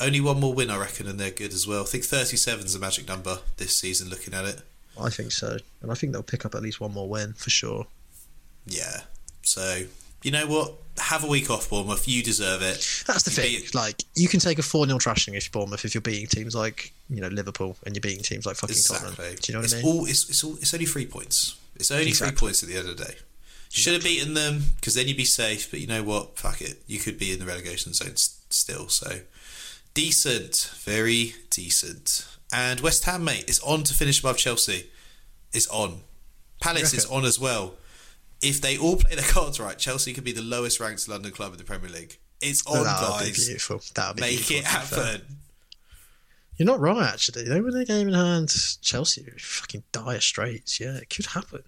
Only 0.00 0.20
one 0.20 0.40
more 0.40 0.52
win, 0.52 0.70
I 0.70 0.76
reckon, 0.78 1.06
and 1.06 1.18
they're 1.20 1.30
good 1.30 1.52
as 1.52 1.66
well. 1.66 1.82
I 1.82 1.86
think 1.86 2.04
37 2.04 2.64
is 2.66 2.74
a 2.74 2.78
magic 2.80 3.06
number 3.06 3.38
this 3.58 3.76
season, 3.76 4.08
looking 4.10 4.34
at 4.34 4.44
it. 4.44 4.60
I 5.00 5.08
think 5.10 5.30
so. 5.32 5.56
And 5.82 5.90
I 5.90 5.94
think 5.94 6.12
they'll 6.12 6.22
pick 6.22 6.44
up 6.44 6.54
at 6.54 6.62
least 6.62 6.80
one 6.80 6.92
more 6.92 7.08
win 7.08 7.32
for 7.34 7.50
sure. 7.50 7.86
Yeah. 8.66 9.02
So, 9.42 9.82
you 10.22 10.30
know 10.30 10.46
what? 10.46 10.72
Have 10.98 11.24
a 11.24 11.26
week 11.28 11.50
off, 11.50 11.68
Bournemouth. 11.70 12.06
You 12.08 12.22
deserve 12.22 12.62
it. 12.62 12.76
That's 13.06 13.24
the 13.24 13.30
You 13.30 13.36
thing. 13.58 13.60
beat- 13.62 13.74
Like, 13.74 14.02
you 14.14 14.28
can 14.28 14.40
take 14.40 14.58
a 14.58 14.62
4 14.62 14.86
0 14.86 14.98
trashing 14.98 15.34
if 15.36 15.44
you're 15.46 15.50
Bournemouth 15.52 15.84
if 15.84 15.94
you're 15.94 16.00
beating 16.00 16.26
teams 16.28 16.54
like, 16.54 16.92
you 17.10 17.20
know, 17.20 17.28
Liverpool 17.28 17.76
and 17.84 17.94
you're 17.94 18.00
beating 18.00 18.22
teams 18.22 18.46
like 18.46 18.56
fucking 18.56 18.76
Tottenham. 18.86 19.10
Exactly. 19.12 19.36
Do 19.40 19.52
you 19.52 19.54
know 19.54 19.58
what 19.60 19.64
it's 19.64 19.74
I 19.74 19.76
mean? 19.78 19.86
All, 19.86 20.06
it's, 20.06 20.30
it's, 20.30 20.44
all, 20.44 20.54
it's 20.56 20.72
only 20.74 20.86
three 20.86 21.06
points. 21.06 21.56
It's 21.76 21.90
only 21.90 22.12
three 22.12 22.30
points 22.30 22.62
at 22.62 22.68
the 22.68 22.76
end 22.76 22.88
of 22.88 22.96
the 22.96 23.04
day. 23.04 23.14
You 23.72 23.80
should 23.82 23.94
have 23.94 24.04
beaten 24.04 24.34
them 24.34 24.62
because 24.76 24.94
then 24.94 25.08
you'd 25.08 25.16
be 25.16 25.24
safe. 25.24 25.68
But 25.70 25.80
you 25.80 25.88
know 25.88 26.04
what? 26.04 26.38
Fuck 26.38 26.62
it. 26.62 26.82
You 26.86 27.00
could 27.00 27.18
be 27.18 27.32
in 27.32 27.40
the 27.40 27.44
relegation 27.44 27.92
zone 27.92 28.12
s- 28.12 28.38
still. 28.48 28.88
So 28.88 29.18
decent, 29.94 30.70
very 30.80 31.34
decent. 31.50 32.26
And 32.52 32.80
West 32.80 33.04
Ham, 33.04 33.24
mate, 33.24 33.48
is 33.48 33.60
on 33.60 33.82
to 33.84 33.94
finish 33.94 34.20
above 34.20 34.36
Chelsea. 34.36 34.86
It's 35.52 35.66
on. 35.68 36.00
Palace 36.60 36.94
is 36.94 37.06
on 37.06 37.24
as 37.24 37.38
well. 37.38 37.74
If 38.42 38.60
they 38.60 38.76
all 38.76 38.96
play 38.96 39.14
their 39.16 39.24
cards 39.24 39.58
right, 39.58 39.78
Chelsea 39.78 40.12
could 40.12 40.24
be 40.24 40.32
the 40.32 40.42
lowest 40.42 40.78
ranked 40.80 41.08
London 41.08 41.32
club 41.32 41.52
in 41.52 41.58
the 41.58 41.64
Premier 41.64 41.90
League. 41.90 42.18
It's 42.40 42.66
on, 42.66 42.84
that 42.84 43.00
would 43.00 43.18
be 43.20 43.24
guys. 43.26 43.46
beautiful. 43.46 43.80
That 43.94 44.08
would 44.08 44.16
be 44.16 44.20
Make 44.22 44.46
beautiful, 44.46 44.56
it 44.56 44.64
fair. 44.84 45.04
happen. 45.04 45.20
You're 46.56 46.66
not 46.66 46.80
wrong, 46.80 47.00
actually. 47.00 47.44
They 47.44 47.60
win 47.60 47.72
their 47.74 47.84
game 47.84 48.08
in 48.08 48.14
hand. 48.14 48.54
Chelsea 48.82 49.22
fucking 49.38 49.82
dire 49.92 50.20
straits. 50.20 50.78
Yeah, 50.78 50.96
it 50.96 51.10
could 51.10 51.26
happen. 51.26 51.62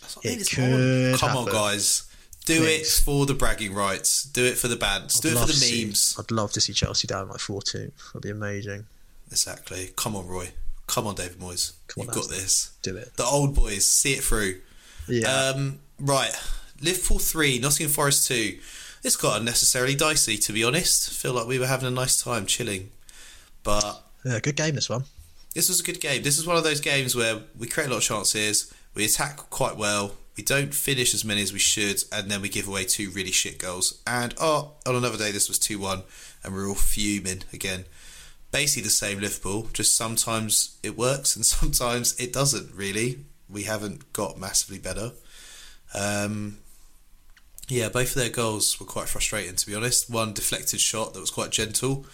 That's 0.00 0.16
what 0.16 0.26
I 0.26 0.28
mean, 0.28 0.38
It 0.38 0.40
it's 0.42 0.54
could 0.54 1.12
on. 1.14 1.18
Come 1.18 1.36
on, 1.38 1.46
guys. 1.46 2.07
Do 2.48 2.60
Please. 2.60 2.98
it 2.98 3.02
for 3.04 3.26
the 3.26 3.34
bragging 3.34 3.74
rights. 3.74 4.22
Do 4.22 4.42
it 4.44 4.56
for 4.56 4.68
the 4.68 4.76
bands. 4.76 5.20
Do 5.20 5.28
I'd 5.28 5.32
it 5.36 5.40
for 5.40 5.46
the 5.46 5.52
to 5.52 5.58
see- 5.58 5.84
memes. 5.84 6.16
I'd 6.18 6.30
love 6.30 6.50
to 6.52 6.60
see 6.62 6.72
Chelsea 6.72 7.06
down 7.06 7.28
like 7.28 7.40
4 7.40 7.60
2. 7.60 7.92
That'd 8.14 8.22
be 8.22 8.30
amazing. 8.30 8.86
Exactly. 9.30 9.90
Come 9.96 10.16
on, 10.16 10.26
Roy. 10.26 10.50
Come 10.86 11.06
on, 11.06 11.14
David 11.14 11.38
Moyes. 11.38 11.72
Come 11.88 12.04
You've 12.04 12.14
got 12.14 12.24
Aston. 12.24 12.36
this. 12.38 12.70
Do 12.80 12.96
it. 12.96 13.16
The 13.16 13.24
old 13.24 13.54
boys. 13.54 13.86
See 13.86 14.12
it 14.14 14.24
through. 14.24 14.60
Yeah. 15.06 15.28
Um, 15.28 15.80
right. 16.00 16.32
Liverpool 16.80 17.18
3, 17.18 17.58
Nottingham 17.58 17.92
Forest 17.92 18.28
2. 18.28 18.58
This 19.02 19.14
got 19.16 19.38
unnecessarily 19.40 19.94
dicey, 19.94 20.38
to 20.38 20.52
be 20.54 20.64
honest. 20.64 21.10
Feel 21.12 21.34
like 21.34 21.46
we 21.46 21.58
were 21.58 21.66
having 21.66 21.86
a 21.88 21.90
nice 21.90 22.22
time 22.22 22.46
chilling. 22.46 22.90
But 23.62 24.02
yeah, 24.24 24.40
good 24.40 24.56
game, 24.56 24.74
this 24.74 24.88
one. 24.88 25.04
this 25.54 25.68
was 25.68 25.80
a 25.80 25.82
good 25.82 26.00
game. 26.00 26.22
This 26.22 26.38
is 26.38 26.46
one 26.46 26.56
of 26.56 26.64
those 26.64 26.80
games 26.80 27.14
where 27.14 27.40
we 27.58 27.66
create 27.66 27.88
a 27.88 27.90
lot 27.90 27.98
of 27.98 28.02
chances, 28.04 28.72
We 28.94 29.04
attack 29.04 29.36
quite 29.50 29.76
well. 29.76 30.12
We 30.38 30.44
don't 30.44 30.72
finish 30.72 31.14
as 31.14 31.24
many 31.24 31.42
as 31.42 31.52
we 31.52 31.58
should, 31.58 32.04
and 32.12 32.30
then 32.30 32.40
we 32.40 32.48
give 32.48 32.68
away 32.68 32.84
two 32.84 33.10
really 33.10 33.32
shit 33.32 33.58
goals. 33.58 34.00
And 34.06 34.32
oh, 34.38 34.74
on 34.86 34.94
another 34.94 35.18
day, 35.18 35.32
this 35.32 35.48
was 35.48 35.58
2 35.58 35.80
1, 35.80 36.04
and 36.44 36.54
we're 36.54 36.68
all 36.68 36.76
fuming 36.76 37.42
again. 37.52 37.86
Basically, 38.52 38.84
the 38.84 38.90
same 38.90 39.18
Liverpool, 39.18 39.68
just 39.72 39.96
sometimes 39.96 40.78
it 40.84 40.96
works 40.96 41.34
and 41.34 41.44
sometimes 41.60 42.18
it 42.20 42.32
doesn't 42.32 42.72
really. 42.72 43.24
We 43.50 43.64
haven't 43.64 44.12
got 44.12 44.38
massively 44.38 44.78
better. 44.78 45.10
Um, 45.92 46.58
yeah, 47.66 47.88
both 47.88 48.10
of 48.10 48.22
their 48.22 48.30
goals 48.30 48.78
were 48.78 48.86
quite 48.86 49.08
frustrating, 49.08 49.56
to 49.56 49.66
be 49.66 49.74
honest. 49.74 50.08
One 50.08 50.34
deflected 50.34 50.78
shot 50.78 51.14
that 51.14 51.20
was 51.20 51.32
quite 51.32 51.50
gentle 51.50 52.06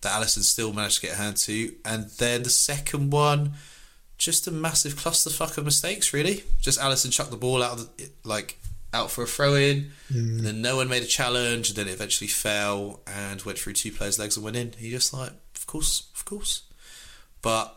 that 0.00 0.20
Alisson 0.20 0.42
still 0.42 0.72
managed 0.72 0.96
to 0.96 1.02
get 1.02 1.14
a 1.14 1.22
hand 1.22 1.36
to, 1.36 1.74
and 1.84 2.10
then 2.18 2.42
the 2.42 2.50
second 2.50 3.10
one, 3.10 3.52
just 4.18 4.46
a 4.46 4.50
massive 4.50 4.94
clusterfuck 4.94 5.56
of 5.56 5.64
mistakes. 5.64 6.12
Really, 6.12 6.44
just 6.60 6.78
Alisson 6.78 7.12
chucked 7.12 7.30
the 7.30 7.36
ball 7.36 7.62
out 7.62 7.72
of 7.72 7.96
the, 7.96 8.10
like 8.24 8.58
out 8.92 9.10
for 9.10 9.22
a 9.22 9.26
throw 9.26 9.54
in, 9.54 9.92
and 10.08 10.40
then 10.40 10.56
mm. 10.56 10.60
no 10.60 10.76
one 10.76 10.88
made 10.88 11.02
a 11.02 11.06
challenge, 11.06 11.70
and 11.70 11.76
then 11.76 11.88
it 11.88 11.92
eventually 11.92 12.28
fell 12.28 13.00
and 13.06 13.40
went 13.42 13.58
through 13.58 13.74
two 13.74 13.92
players' 13.92 14.18
legs 14.18 14.36
and 14.36 14.44
went 14.44 14.56
in. 14.56 14.72
He 14.78 14.90
just 14.90 15.14
like, 15.14 15.32
of 15.54 15.66
course, 15.66 16.08
of 16.14 16.24
course, 16.24 16.62
but 17.40 17.76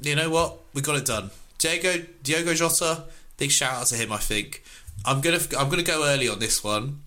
you 0.00 0.14
know 0.14 0.30
what? 0.30 0.58
We 0.72 0.80
got 0.80 0.96
it 0.96 1.06
done. 1.06 1.30
Diego 1.58 2.04
Diogo 2.22 2.54
Jota, 2.54 3.04
big 3.36 3.50
shout 3.50 3.74
out 3.74 3.86
to 3.86 3.96
him. 3.96 4.12
I 4.12 4.18
think 4.18 4.62
I'm 5.04 5.20
gonna 5.20 5.40
I'm 5.58 5.68
gonna 5.68 5.82
go 5.82 6.04
early 6.04 6.28
on 6.28 6.38
this 6.38 6.62
one. 6.62 7.00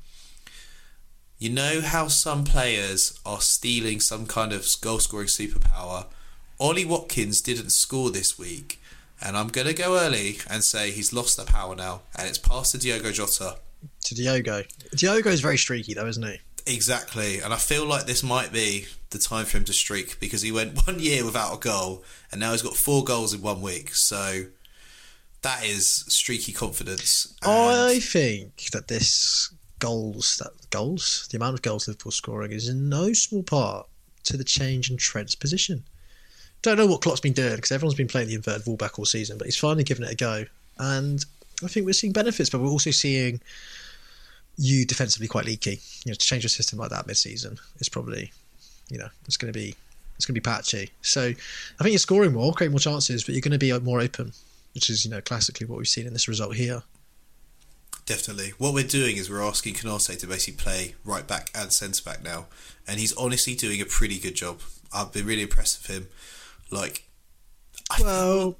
You 1.39 1.49
know 1.49 1.81
how 1.81 2.07
some 2.07 2.43
players 2.45 3.19
are 3.25 3.41
stealing 3.41 3.99
some 3.99 4.25
kind 4.25 4.53
of 4.53 4.67
goal 4.81 4.99
scoring 4.99 5.27
superpower. 5.27 6.05
Ollie 6.59 6.85
Watkins 6.85 7.41
didn't 7.41 7.71
score 7.71 8.09
this 8.09 8.37
week, 8.37 8.79
and 9.21 9.35
I'm 9.35 9.47
gonna 9.47 9.73
go 9.73 9.97
early 9.97 10.37
and 10.49 10.63
say 10.63 10.91
he's 10.91 11.13
lost 11.13 11.37
the 11.37 11.45
power 11.45 11.75
now, 11.75 12.01
and 12.15 12.27
it's 12.27 12.37
passed 12.37 12.71
to 12.73 12.77
Diogo 12.77 13.11
Jota. 13.11 13.57
To 14.05 14.15
Diogo. 14.15 14.63
Diogo 14.95 15.29
is 15.29 15.41
very 15.41 15.57
streaky 15.57 15.93
though, 15.93 16.07
isn't 16.07 16.23
he? 16.23 16.39
Exactly, 16.65 17.39
and 17.39 17.53
I 17.53 17.57
feel 17.57 17.85
like 17.85 18.05
this 18.05 18.23
might 18.23 18.53
be 18.53 18.85
the 19.09 19.19
time 19.19 19.45
for 19.45 19.57
him 19.57 19.65
to 19.65 19.73
streak 19.73 20.19
because 20.19 20.41
he 20.41 20.51
went 20.51 20.77
one 20.87 20.99
year 20.99 21.25
without 21.25 21.55
a 21.55 21.59
goal, 21.59 22.03
and 22.31 22.39
now 22.39 22.51
he's 22.51 22.61
got 22.61 22.75
four 22.75 23.03
goals 23.03 23.33
in 23.33 23.41
one 23.41 23.61
week. 23.61 23.93
So 23.95 24.45
that 25.41 25.65
is 25.65 25.87
streaky 26.07 26.53
confidence. 26.53 27.35
And 27.43 27.51
I 27.51 27.99
think 27.99 28.71
that 28.71 28.87
this 28.87 29.53
goals 29.79 30.37
that 30.37 30.51
goals 30.69 31.27
the 31.29 31.35
amount 31.35 31.55
of 31.55 31.61
goals 31.61 31.89
Liverpool 31.89 32.11
scoring 32.11 32.53
is 32.53 32.69
in 32.69 32.87
no 32.87 33.11
small 33.11 33.43
part 33.43 33.85
to 34.23 34.37
the 34.37 34.43
change 34.43 34.89
in 34.89 34.95
Trent's 34.95 35.35
position. 35.35 35.83
Don't 36.63 36.77
know 36.77 36.87
what 36.87 37.01
Klopp's 37.01 37.19
been 37.19 37.33
doing 37.33 37.55
because 37.55 37.71
everyone's 37.71 37.97
been 37.97 38.07
playing 38.07 38.29
the 38.29 38.35
inverted 38.35 38.63
fullback 38.63 38.97
all 38.97 39.05
season, 39.05 39.37
but 39.37 39.45
he's 39.45 39.57
finally 39.57 39.83
given 39.83 40.03
it 40.03 40.11
a 40.11 40.15
go, 40.15 40.45
and 40.79 41.23
I 41.63 41.67
think 41.67 41.85
we're 41.85 41.93
seeing 41.93 42.13
benefits. 42.13 42.49
But 42.49 42.61
we're 42.61 42.69
also 42.69 42.91
seeing 42.91 43.41
you 44.57 44.85
defensively 44.85 45.27
quite 45.27 45.45
leaky. 45.45 45.81
You 46.05 46.11
know, 46.11 46.13
to 46.13 46.25
change 46.25 46.45
a 46.45 46.49
system 46.49 46.79
like 46.79 46.89
that 46.89 47.05
mid-season 47.05 47.59
is 47.79 47.89
probably, 47.89 48.31
you 48.89 48.97
know, 48.97 49.09
it's 49.25 49.37
going 49.37 49.51
to 49.51 49.57
be 49.57 49.75
it's 50.15 50.25
going 50.25 50.35
to 50.35 50.41
be 50.41 50.43
patchy. 50.43 50.91
So 51.01 51.21
I 51.21 51.83
think 51.83 51.91
you're 51.91 51.99
scoring 51.99 52.33
more, 52.33 52.53
creating 52.53 52.71
more 52.71 52.79
chances, 52.79 53.23
but 53.23 53.35
you're 53.35 53.41
going 53.41 53.51
to 53.51 53.57
be 53.57 53.71
uh, 53.71 53.79
more 53.79 53.99
open, 53.99 54.31
which 54.73 54.89
is 54.89 55.03
you 55.03 55.11
know 55.11 55.21
classically 55.21 55.67
what 55.67 55.77
we've 55.77 55.87
seen 55.87 56.07
in 56.07 56.13
this 56.13 56.27
result 56.27 56.55
here. 56.55 56.83
Definitely. 58.05 58.53
What 58.57 58.73
we're 58.73 58.83
doing 58.83 59.15
is 59.17 59.29
we're 59.29 59.43
asking 59.43 59.75
Konate 59.75 60.19
to 60.19 60.27
basically 60.27 60.61
play 60.61 60.95
right 61.05 61.25
back 61.25 61.49
and 61.55 61.71
centre 61.71 62.03
back 62.03 62.23
now, 62.23 62.47
and 62.87 62.99
he's 62.99 63.13
honestly 63.15 63.55
doing 63.55 63.81
a 63.81 63.85
pretty 63.85 64.19
good 64.19 64.35
job. 64.35 64.61
I've 64.93 65.11
been 65.11 65.25
really 65.25 65.43
impressed 65.43 65.87
with 65.87 65.97
him. 65.97 66.07
Like, 66.71 67.03
Well, 67.99 68.57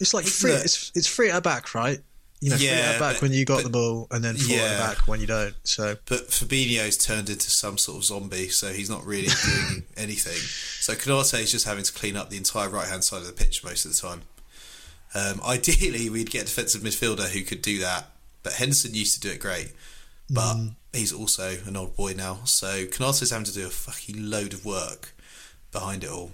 it's 0.00 0.14
like 0.14 0.26
free. 0.26 0.52
It's 0.52 0.90
it's 0.94 1.06
free 1.06 1.30
at 1.30 1.42
back, 1.42 1.74
right? 1.74 2.00
You 2.40 2.50
know, 2.50 2.56
free 2.56 2.66
Yeah, 2.66 2.72
at 2.94 2.98
back 3.00 3.14
but- 3.16 3.22
when 3.22 3.32
you 3.32 3.44
got 3.44 3.56
but- 3.58 3.64
the 3.64 3.70
ball, 3.70 4.06
and 4.10 4.22
then 4.24 4.36
four 4.36 4.56
at 4.56 4.62
Yeah. 4.62 4.72
the 4.72 4.94
back 4.94 5.08
when 5.08 5.20
you 5.20 5.26
don't. 5.26 5.54
So 5.64 5.96
But 6.06 6.30
Fabinho's 6.30 6.96
turned 6.98 7.30
into 7.30 7.50
some 7.50 7.78
sort 7.78 7.98
of 7.98 8.04
zombie, 8.04 8.48
so 8.50 8.72
he's 8.72 8.90
not 8.90 9.04
really 9.06 9.28
doing 9.44 9.84
anything. 9.96 10.38
So 10.80 10.94
Konate 10.94 11.40
is 11.40 11.50
just 11.52 11.64
having 11.64 11.84
to 11.84 11.92
clean 11.92 12.16
up 12.16 12.30
the 12.30 12.36
entire 12.36 12.68
right 12.68 12.88
hand 12.88 13.04
side 13.04 13.18
of 13.22 13.26
the 13.26 13.32
pitch 13.32 13.62
most 13.64 13.84
of 13.84 13.94
the 13.94 14.00
time. 14.00 14.22
Um, 15.14 15.40
ideally, 15.46 16.10
we'd 16.10 16.30
get 16.30 16.42
a 16.42 16.46
defensive 16.46 16.82
midfielder 16.82 17.28
who 17.30 17.42
could 17.42 17.62
do 17.62 17.78
that, 17.78 18.10
but 18.42 18.54
Henderson 18.54 18.94
used 18.94 19.14
to 19.14 19.20
do 19.20 19.30
it 19.30 19.38
great. 19.40 19.72
But 20.28 20.56
he's 20.92 21.12
also 21.12 21.58
an 21.66 21.76
old 21.76 21.94
boy 21.96 22.14
now, 22.14 22.40
so 22.44 22.86
Konate's 22.86 23.30
having 23.30 23.44
to 23.44 23.52
do 23.52 23.66
a 23.66 23.70
fucking 23.70 24.28
load 24.30 24.52
of 24.54 24.64
work 24.64 25.14
behind 25.70 26.02
it 26.02 26.10
all. 26.10 26.32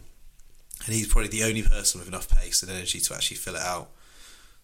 And 0.86 0.94
he's 0.94 1.08
probably 1.08 1.28
the 1.28 1.44
only 1.44 1.62
person 1.62 2.00
with 2.00 2.08
enough 2.08 2.28
pace 2.28 2.62
and 2.62 2.70
energy 2.70 3.00
to 3.00 3.14
actually 3.14 3.36
fill 3.36 3.56
it 3.56 3.62
out. 3.62 3.90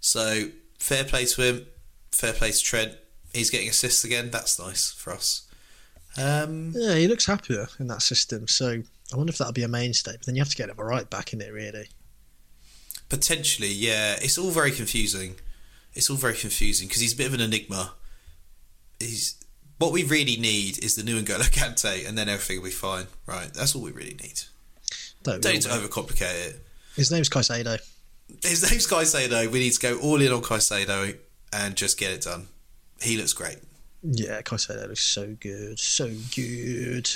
So 0.00 0.48
fair 0.78 1.04
play 1.04 1.26
to 1.26 1.42
him, 1.42 1.66
fair 2.10 2.32
play 2.32 2.52
to 2.52 2.58
Trent. 2.58 2.94
He's 3.34 3.50
getting 3.50 3.68
assists 3.68 4.02
again. 4.04 4.30
That's 4.30 4.58
nice 4.58 4.90
for 4.92 5.12
us. 5.12 5.46
Um, 6.16 6.72
yeah, 6.74 6.94
he 6.94 7.06
looks 7.06 7.26
happier 7.26 7.68
in 7.78 7.88
that 7.88 8.00
system. 8.00 8.48
So 8.48 8.82
I 9.12 9.16
wonder 9.16 9.30
if 9.30 9.36
that'll 9.38 9.52
be 9.52 9.62
a 9.62 9.68
mainstay. 9.68 10.12
But 10.12 10.24
then 10.24 10.36
you 10.36 10.40
have 10.40 10.48
to 10.48 10.56
get 10.56 10.70
him 10.70 10.76
a 10.78 10.84
right 10.84 11.08
back 11.10 11.32
in 11.34 11.40
it, 11.42 11.52
really. 11.52 11.88
potentially, 13.08 13.72
yeah. 13.72 14.16
It's 14.20 14.38
all 14.38 14.50
very 14.50 14.70
confusing. 14.72 15.36
It's 15.94 16.10
all 16.10 16.16
very 16.16 16.34
confusing 16.34 16.88
because 16.88 17.00
he's 17.02 17.14
a 17.14 17.16
bit 17.16 17.26
of 17.26 17.34
an 17.34 17.40
enigma. 17.40 17.94
He's 19.00 19.36
what 19.78 19.92
we 19.92 20.04
really 20.04 20.36
need 20.36 20.82
is 20.82 20.96
the 20.96 21.02
new 21.02 21.20
N'Golo 21.20 21.50
Kante, 21.50 22.06
and 22.08 22.16
then 22.16 22.28
everything 22.28 22.58
will 22.58 22.64
be 22.64 22.70
fine. 22.70 23.06
Right, 23.26 23.52
that's 23.52 23.74
all 23.74 23.82
we 23.82 23.92
really 23.92 24.16
need. 24.22 24.42
Don't, 25.26 25.42
Don't 25.42 25.52
need 25.54 25.62
to 25.62 25.68
overcomplicate 25.70 26.48
it. 26.50 26.66
His 26.94 27.10
name's 27.10 27.28
Caicedo. 27.28 27.80
His 28.42 28.70
name's 28.70 28.86
Caicedo. 28.86 29.50
We 29.50 29.58
need 29.58 29.72
to 29.72 29.80
go 29.80 29.98
all 29.98 30.20
in 30.20 30.32
on 30.32 30.40
Caicedo 30.40 31.16
and 31.52 31.74
just 31.74 31.98
get 31.98 32.12
it 32.12 32.22
done. 32.22 32.46
He 33.02 33.16
looks 33.16 33.32
great. 33.32 33.58
Yeah, 34.02 34.40
Caicedo 34.42 34.88
looks 34.88 35.02
so 35.02 35.36
good, 35.40 35.80
so 35.80 36.10
good. 36.34 37.10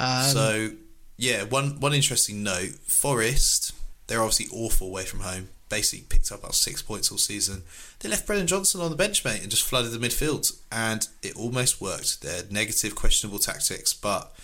Um, 0.00 0.24
so 0.24 0.70
yeah, 1.16 1.44
one 1.44 1.78
one 1.78 1.94
interesting 1.94 2.42
note: 2.42 2.70
Forest, 2.88 3.72
they're 4.08 4.20
obviously 4.20 4.46
awful 4.52 4.88
away 4.88 5.04
from 5.04 5.20
home. 5.20 5.50
Basically, 5.68 6.04
picked 6.08 6.32
up 6.32 6.40
about 6.40 6.54
six 6.54 6.82
points 6.82 7.10
all 7.12 7.18
season. 7.18 7.62
They 8.00 8.08
left 8.08 8.26
Brennan 8.26 8.48
Johnson 8.48 8.80
on 8.80 8.90
the 8.90 8.96
bench, 8.96 9.24
mate, 9.24 9.42
and 9.42 9.50
just 9.50 9.62
flooded 9.62 9.92
the 9.92 10.04
midfield, 10.04 10.58
and 10.72 11.06
it 11.22 11.36
almost 11.36 11.80
worked. 11.80 12.20
They're 12.20 12.42
negative, 12.50 12.96
questionable 12.96 13.38
tactics, 13.38 13.94
but 13.94 14.34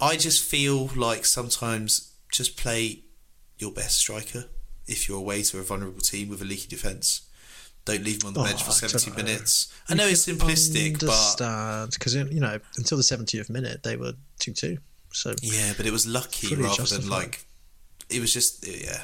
I 0.00 0.16
just 0.16 0.42
feel 0.42 0.90
like 0.96 1.24
sometimes 1.24 2.11
just 2.32 2.56
play 2.56 3.04
your 3.58 3.70
best 3.70 3.96
striker 3.98 4.46
if 4.88 5.08
you're 5.08 5.18
away 5.18 5.42
to 5.44 5.60
a 5.60 5.62
vulnerable 5.62 6.00
team 6.00 6.28
with 6.28 6.42
a 6.42 6.44
leaky 6.44 6.66
defence. 6.66 7.28
Don't 7.84 8.02
leave 8.04 8.22
him 8.22 8.28
on 8.28 8.34
the 8.34 8.40
Oh, 8.40 8.44
bench 8.44 8.62
for 8.62 8.70
70 8.72 9.10
don't 9.10 9.16
minutes. 9.16 9.72
I 9.88 9.94
know 9.94 10.06
it's 10.06 10.26
simplistic, 10.26 10.98
but 11.00 11.10
understand 11.10 11.90
because 11.92 12.14
you 12.14 12.40
know 12.40 12.58
until 12.76 12.96
the 12.96 13.02
70th 13.04 13.48
minute 13.50 13.82
they 13.84 13.96
were 13.96 14.14
two 14.40 14.52
two. 14.52 14.78
So 15.12 15.34
Yeah, 15.42 15.72
but 15.76 15.86
it 15.86 15.92
was 15.92 16.06
lucky 16.06 16.54
rather 16.56 16.74
justified. 16.74 17.02
than 17.02 17.10
like 17.10 17.44
it 18.08 18.20
was 18.20 18.32
just 18.32 18.66
yeah. 18.66 19.02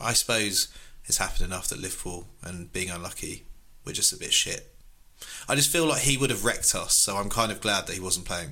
I 0.00 0.12
suppose 0.12 0.68
it's 1.06 1.16
happened 1.18 1.46
enough 1.46 1.68
that 1.68 1.78
Liverpool 1.80 2.26
and 2.42 2.72
being 2.72 2.90
unlucky 2.90 3.44
we're 3.84 3.92
just 3.92 4.12
a 4.12 4.16
bit 4.18 4.32
shit. 4.32 4.74
I 5.48 5.54
just 5.56 5.70
feel 5.72 5.86
like 5.86 6.02
he 6.02 6.16
would 6.18 6.30
have 6.30 6.44
wrecked 6.44 6.74
us, 6.74 6.94
so 6.94 7.16
I'm 7.16 7.30
kind 7.30 7.50
of 7.50 7.60
glad 7.60 7.86
that 7.86 7.94
he 7.94 8.00
wasn't 8.00 8.26
playing. 8.26 8.50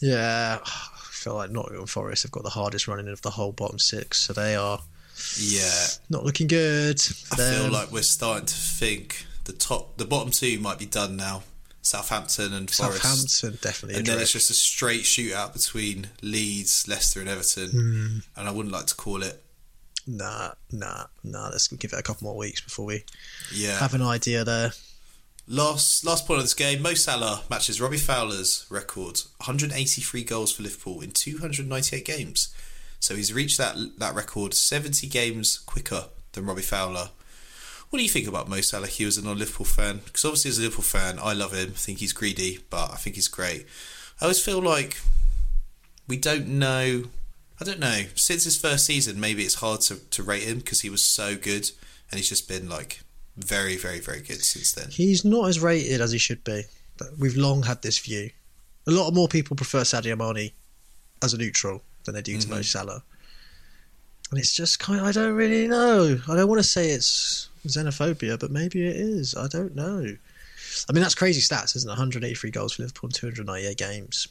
yeah, 0.00 0.58
I 0.64 0.88
feel 1.16 1.34
like 1.34 1.50
Nottingham 1.50 1.86
Forest 1.86 2.22
have 2.24 2.32
got 2.32 2.42
the 2.44 2.50
hardest 2.50 2.86
running 2.88 3.08
of 3.08 3.22
the 3.22 3.30
whole 3.30 3.52
bottom 3.52 3.78
six, 3.78 4.18
so 4.20 4.32
they 4.32 4.54
are 4.56 4.80
Yeah, 5.38 5.86
not 6.10 6.24
looking 6.24 6.46
good. 6.46 7.00
I 7.32 7.36
They're- 7.36 7.62
feel 7.62 7.70
like 7.72 7.90
we're 7.90 8.02
starting 8.02 8.46
to 8.46 8.54
think 8.54 9.26
the 9.44 9.52
top, 9.52 9.96
the 9.96 10.04
bottom 10.04 10.30
two 10.30 10.58
might 10.58 10.78
be 10.78 10.86
done 10.86 11.16
now. 11.16 11.42
Southampton 11.82 12.52
and 12.52 12.68
Forest, 12.68 13.00
Southampton 13.02 13.58
definitely. 13.62 13.98
and 13.98 14.06
then 14.06 14.18
it's 14.18 14.32
just 14.32 14.50
a 14.50 14.54
straight 14.54 15.02
shootout 15.04 15.52
between 15.52 16.08
Leeds, 16.20 16.88
Leicester, 16.88 17.20
and 17.20 17.28
Everton. 17.28 17.70
Hmm. 17.70 18.18
And 18.38 18.48
I 18.48 18.50
wouldn't 18.50 18.72
like 18.74 18.86
to 18.86 18.94
call 18.96 19.22
it. 19.22 19.42
nah, 20.08 20.52
nah, 20.72 21.06
nah. 21.24 21.48
Let's 21.48 21.68
give 21.68 21.92
it 21.92 21.98
a 21.98 22.02
couple 22.02 22.24
more 22.28 22.36
weeks 22.36 22.60
before 22.60 22.86
we 22.86 23.04
Yeah, 23.52 23.78
have 23.78 23.94
an 23.94 24.02
idea 24.02 24.44
there. 24.44 24.72
Last 25.48 26.04
last 26.04 26.26
point 26.26 26.38
of 26.38 26.44
this 26.44 26.54
game, 26.54 26.82
Mo 26.82 26.94
Salah 26.94 27.42
matches 27.48 27.80
Robbie 27.80 27.98
Fowler's 27.98 28.66
record, 28.68 29.20
183 29.36 30.24
goals 30.24 30.50
for 30.50 30.64
Liverpool 30.64 31.00
in 31.00 31.12
298 31.12 32.04
games. 32.04 32.52
So 32.98 33.14
he's 33.14 33.32
reached 33.32 33.56
that 33.58 33.76
that 33.98 34.16
record 34.16 34.54
70 34.54 35.06
games 35.06 35.58
quicker 35.58 36.06
than 36.32 36.46
Robbie 36.46 36.62
Fowler. 36.62 37.10
What 37.90 37.98
do 38.00 38.02
you 38.02 38.10
think 38.10 38.26
about 38.26 38.48
Mo 38.48 38.60
Salah? 38.60 38.88
He 38.88 39.04
was 39.04 39.18
a 39.18 39.24
non-Liverpool 39.24 39.66
fan 39.66 40.00
because 40.04 40.24
obviously 40.24 40.48
as 40.48 40.58
a 40.58 40.62
Liverpool 40.62 40.82
fan, 40.82 41.20
I 41.22 41.32
love 41.32 41.52
him. 41.52 41.68
I 41.68 41.78
think 41.78 41.98
he's 41.98 42.12
greedy, 42.12 42.58
but 42.68 42.90
I 42.90 42.96
think 42.96 43.14
he's 43.14 43.28
great. 43.28 43.66
I 44.20 44.24
always 44.24 44.44
feel 44.44 44.60
like 44.60 45.00
we 46.08 46.16
don't 46.16 46.48
know. 46.48 47.04
I 47.60 47.64
don't 47.64 47.78
know. 47.78 48.02
Since 48.16 48.42
his 48.42 48.58
first 48.58 48.84
season, 48.84 49.20
maybe 49.20 49.44
it's 49.44 49.54
hard 49.54 49.82
to, 49.82 49.96
to 50.10 50.22
rate 50.24 50.42
him 50.42 50.58
because 50.58 50.80
he 50.80 50.90
was 50.90 51.04
so 51.04 51.36
good, 51.36 51.70
and 52.10 52.18
he's 52.18 52.28
just 52.28 52.48
been 52.48 52.68
like 52.68 53.02
very, 53.36 53.76
very, 53.76 54.00
very 54.00 54.20
good 54.20 54.42
since 54.42 54.72
then. 54.72 54.90
He's 54.90 55.24
not 55.24 55.48
as 55.48 55.60
rated 55.60 56.00
as 56.00 56.12
he 56.12 56.18
should 56.18 56.42
be. 56.44 56.64
We've 57.18 57.36
long 57.36 57.62
had 57.64 57.82
this 57.82 57.98
view. 57.98 58.30
A 58.86 58.90
lot 58.90 59.08
of 59.08 59.14
more 59.14 59.28
people 59.28 59.56
prefer 59.56 59.82
Sadio 59.82 60.16
Mane 60.16 60.50
as 61.22 61.34
a 61.34 61.38
neutral 61.38 61.82
than 62.04 62.14
they 62.14 62.22
do 62.22 62.38
to 62.38 62.48
Mo 62.48 62.60
Mhm. 62.60 62.64
Salah. 62.64 63.02
And 64.30 64.40
it's 64.40 64.54
just 64.54 64.78
kind 64.78 65.00
of, 65.00 65.06
I 65.06 65.12
don't 65.12 65.34
really 65.34 65.68
know. 65.68 66.20
I 66.28 66.34
don't 66.36 66.48
want 66.48 66.60
to 66.60 66.68
say 66.68 66.90
it's 66.90 67.48
xenophobia, 67.66 68.38
but 68.38 68.50
maybe 68.50 68.86
it 68.86 68.96
is. 68.96 69.34
I 69.34 69.46
don't 69.48 69.74
know. 69.74 70.16
I 70.88 70.92
mean, 70.92 71.02
that's 71.02 71.14
crazy 71.14 71.40
stats, 71.40 71.76
isn't 71.76 71.88
it? 71.88 71.92
183 71.92 72.50
goals 72.50 72.74
for 72.74 72.82
Liverpool 72.82 73.08
in 73.08 73.12
298 73.12 73.76
games. 73.76 74.28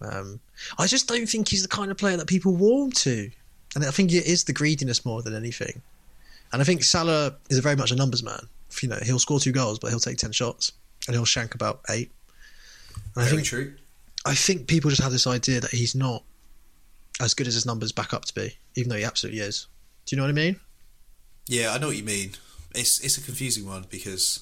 Um, 0.00 0.40
I 0.78 0.86
just 0.86 1.06
don't 1.08 1.26
think 1.28 1.48
he's 1.48 1.62
the 1.62 1.68
kind 1.68 1.90
of 1.90 1.96
player 1.96 2.16
that 2.16 2.26
people 2.26 2.54
warm 2.54 2.92
to. 2.92 3.30
And 3.74 3.84
I 3.84 3.90
think 3.90 4.12
it 4.12 4.26
is 4.26 4.44
the 4.44 4.52
greediness 4.52 5.04
more 5.04 5.22
than 5.22 5.34
anything. 5.34 5.82
And 6.52 6.62
I 6.62 6.64
think 6.64 6.84
Salah 6.84 7.36
is 7.50 7.58
very 7.58 7.76
much 7.76 7.90
a 7.90 7.96
numbers 7.96 8.22
man. 8.22 8.48
You 8.82 8.88
know, 8.88 8.98
he'll 9.02 9.18
score 9.18 9.40
two 9.40 9.52
goals, 9.52 9.78
but 9.78 9.90
he'll 9.90 10.00
take 10.00 10.18
10 10.18 10.32
shots 10.32 10.72
and 11.06 11.14
he'll 11.14 11.24
shank 11.24 11.54
about 11.54 11.80
eight. 11.88 12.10
And 13.14 13.24
I 13.24 13.28
Very 13.28 13.36
think 13.36 13.46
true. 13.46 13.74
I 14.24 14.34
think 14.34 14.66
people 14.66 14.90
just 14.90 15.02
have 15.02 15.12
this 15.12 15.26
idea 15.26 15.60
that 15.60 15.70
he's 15.70 15.94
not 15.94 16.22
as 17.20 17.32
good 17.32 17.46
as 17.46 17.54
his 17.54 17.64
numbers 17.64 17.92
back 17.92 18.12
up 18.12 18.24
to 18.26 18.34
be, 18.34 18.56
even 18.74 18.90
though 18.90 18.96
he 18.96 19.04
absolutely 19.04 19.40
is. 19.40 19.66
Do 20.04 20.14
you 20.14 20.20
know 20.20 20.26
what 20.26 20.30
I 20.30 20.34
mean? 20.34 20.60
Yeah, 21.46 21.72
I 21.72 21.78
know 21.78 21.88
what 21.88 21.96
you 21.96 22.04
mean. 22.04 22.32
It's 22.74 23.00
it's 23.00 23.16
a 23.16 23.22
confusing 23.22 23.66
one 23.66 23.86
because 23.88 24.40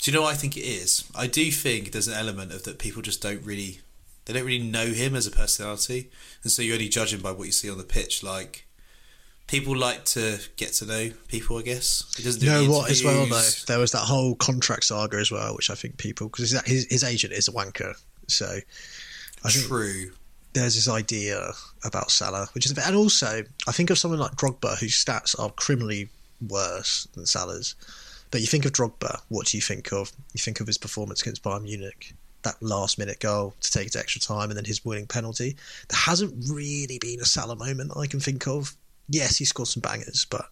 do 0.00 0.10
you 0.10 0.16
know 0.16 0.22
what 0.22 0.34
I 0.34 0.36
think 0.36 0.56
it 0.56 0.62
is? 0.62 1.04
I 1.14 1.26
do 1.26 1.50
think 1.50 1.92
there's 1.92 2.08
an 2.08 2.14
element 2.14 2.52
of 2.52 2.64
that 2.64 2.78
people 2.78 3.02
just 3.02 3.22
don't 3.22 3.44
really 3.44 3.80
they 4.24 4.34
don't 4.34 4.44
really 4.44 4.62
know 4.62 4.88
him 4.88 5.14
as 5.14 5.26
a 5.26 5.30
personality, 5.30 6.10
and 6.42 6.52
so 6.52 6.60
you 6.60 6.74
only 6.74 6.88
judge 6.88 7.14
him 7.14 7.20
by 7.22 7.32
what 7.32 7.44
you 7.44 7.52
see 7.52 7.70
on 7.70 7.78
the 7.78 7.84
pitch. 7.84 8.22
Like 8.22 8.66
people 9.48 9.76
like 9.76 10.04
to 10.04 10.38
get 10.56 10.74
to 10.74 10.86
know 10.86 11.10
people, 11.26 11.58
I 11.58 11.62
guess. 11.62 12.04
He 12.16 12.22
doesn't 12.22 12.40
do 12.40 12.46
You 12.46 12.52
know 12.52 12.70
what, 12.70 12.90
as 12.90 13.02
well, 13.02 13.26
though? 13.26 13.50
There 13.66 13.78
was 13.78 13.92
that 13.92 14.04
whole 14.04 14.36
contract 14.36 14.84
saga 14.84 15.16
as 15.16 15.32
well, 15.32 15.56
which 15.56 15.70
I 15.70 15.74
think 15.74 15.96
people, 15.96 16.28
because 16.28 16.52
his, 16.66 16.86
his 16.86 17.02
agent 17.02 17.32
is 17.32 17.48
a 17.48 17.52
wanker. 17.52 17.94
So 18.28 18.46
I 19.44 19.50
think 19.50 19.66
True. 19.66 20.12
there's 20.52 20.74
this 20.74 20.88
idea 20.88 21.50
about 21.84 22.10
Salah, 22.10 22.48
which 22.54 22.66
is, 22.66 22.76
and 22.78 22.94
also 22.94 23.42
I 23.66 23.72
think 23.72 23.90
of 23.90 23.98
someone 23.98 24.20
like 24.20 24.32
Drogba, 24.32 24.78
whose 24.78 25.02
stats 25.02 25.38
are 25.40 25.50
criminally 25.50 26.08
worse 26.46 27.08
than 27.14 27.26
Salah's. 27.26 27.74
But 28.30 28.42
you 28.42 28.46
think 28.46 28.66
of 28.66 28.72
Drogba, 28.72 29.22
what 29.28 29.46
do 29.46 29.56
you 29.56 29.62
think 29.62 29.92
of? 29.92 30.12
You 30.34 30.38
think 30.38 30.60
of 30.60 30.66
his 30.66 30.76
performance 30.76 31.22
against 31.22 31.42
Bayern 31.42 31.62
Munich, 31.62 32.12
that 32.42 32.62
last 32.62 32.98
minute 32.98 33.20
goal 33.20 33.54
to 33.60 33.70
take 33.72 33.86
it 33.86 33.92
to 33.94 33.98
extra 33.98 34.20
time, 34.20 34.50
and 34.50 34.58
then 34.58 34.66
his 34.66 34.84
winning 34.84 35.06
penalty. 35.06 35.56
There 35.88 35.98
hasn't 35.98 36.34
really 36.50 36.98
been 36.98 37.20
a 37.20 37.24
Salah 37.24 37.56
moment 37.56 37.92
I 37.96 38.06
can 38.06 38.20
think 38.20 38.46
of. 38.46 38.76
Yes, 39.08 39.36
he 39.36 39.44
scored 39.44 39.68
some 39.68 39.80
bangers, 39.80 40.26
but 40.28 40.46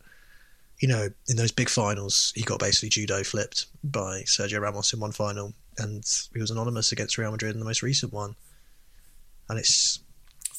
you 0.79 0.89
know, 0.89 1.09
in 1.29 1.37
those 1.37 1.53
big 1.53 1.69
finals, 1.69 2.33
he 2.37 2.43
got 2.43 2.61
basically 2.61 2.91
judo 2.91 3.23
flipped 3.23 3.67
by 3.83 4.23
Sergio 4.23 4.61
Ramos 4.61 4.93
in 4.93 5.01
one 5.01 5.13
final, 5.13 5.53
and 5.79 6.05
he 6.35 6.41
was 6.41 6.51
anonymous 6.51 6.93
against 6.93 7.19
Real 7.19 7.31
Madrid 7.31 7.55
in 7.55 7.61
the 7.61 7.65
most 7.65 7.83
recent 7.83 8.13
one. 8.13 8.35
And 9.49 9.59
it's 9.59 10.01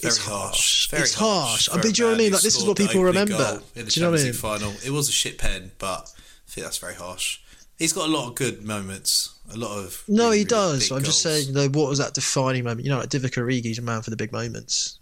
Very 0.01 0.09
it's 0.09 0.17
harsh. 0.25 0.87
harsh. 0.87 0.89
Very 0.89 1.03
It's 1.03 1.13
harsh. 1.13 1.69
I 1.71 1.75
mean, 1.75 1.91
do 1.91 2.01
you 2.01 2.03
know 2.03 2.11
what 2.11 2.15
I 2.15 2.23
mean? 2.23 2.31
Like, 2.33 2.41
this 2.41 2.55
is 2.55 2.65
what 2.65 2.77
people 2.77 3.03
remember. 3.03 3.61
In 3.75 3.85
the 3.85 3.91
Do 3.91 3.99
you 3.99 4.05
know 4.05 4.11
what 4.11 4.19
I 4.19 4.23
League 4.23 4.35
final. 4.35 4.73
It 4.85 4.91
was 4.91 5.09
a 5.09 5.11
shit 5.11 5.37
pen, 5.37 5.71
but 5.77 6.11
I 6.47 6.51
think 6.51 6.65
that's 6.65 6.77
very 6.77 6.95
harsh. 6.95 7.39
He's 7.77 7.93
got 7.93 8.09
a 8.09 8.11
lot 8.11 8.27
of 8.27 8.35
good 8.35 8.63
moments. 8.63 9.35
A 9.53 9.57
lot 9.57 9.77
of 9.77 10.03
no, 10.07 10.25
really, 10.25 10.39
he 10.39 10.45
does. 10.45 10.89
big 10.89 10.97
I'm 10.97 11.03
just 11.03 11.21
saying, 11.21 11.53
though, 11.53 11.69
what 11.69 11.89
was 11.89 11.99
that 11.99 12.13
defining 12.13 12.63
moment? 12.63 12.85
You 12.85 12.91
know, 12.91 12.97
like 12.97 13.09
Divock 13.09 13.37
Origi's 13.37 13.77
a 13.77 13.81
man 13.81 14.01
for 14.01 14.09
the 14.09 14.17
big 14.17 14.31
moments. 14.31 14.99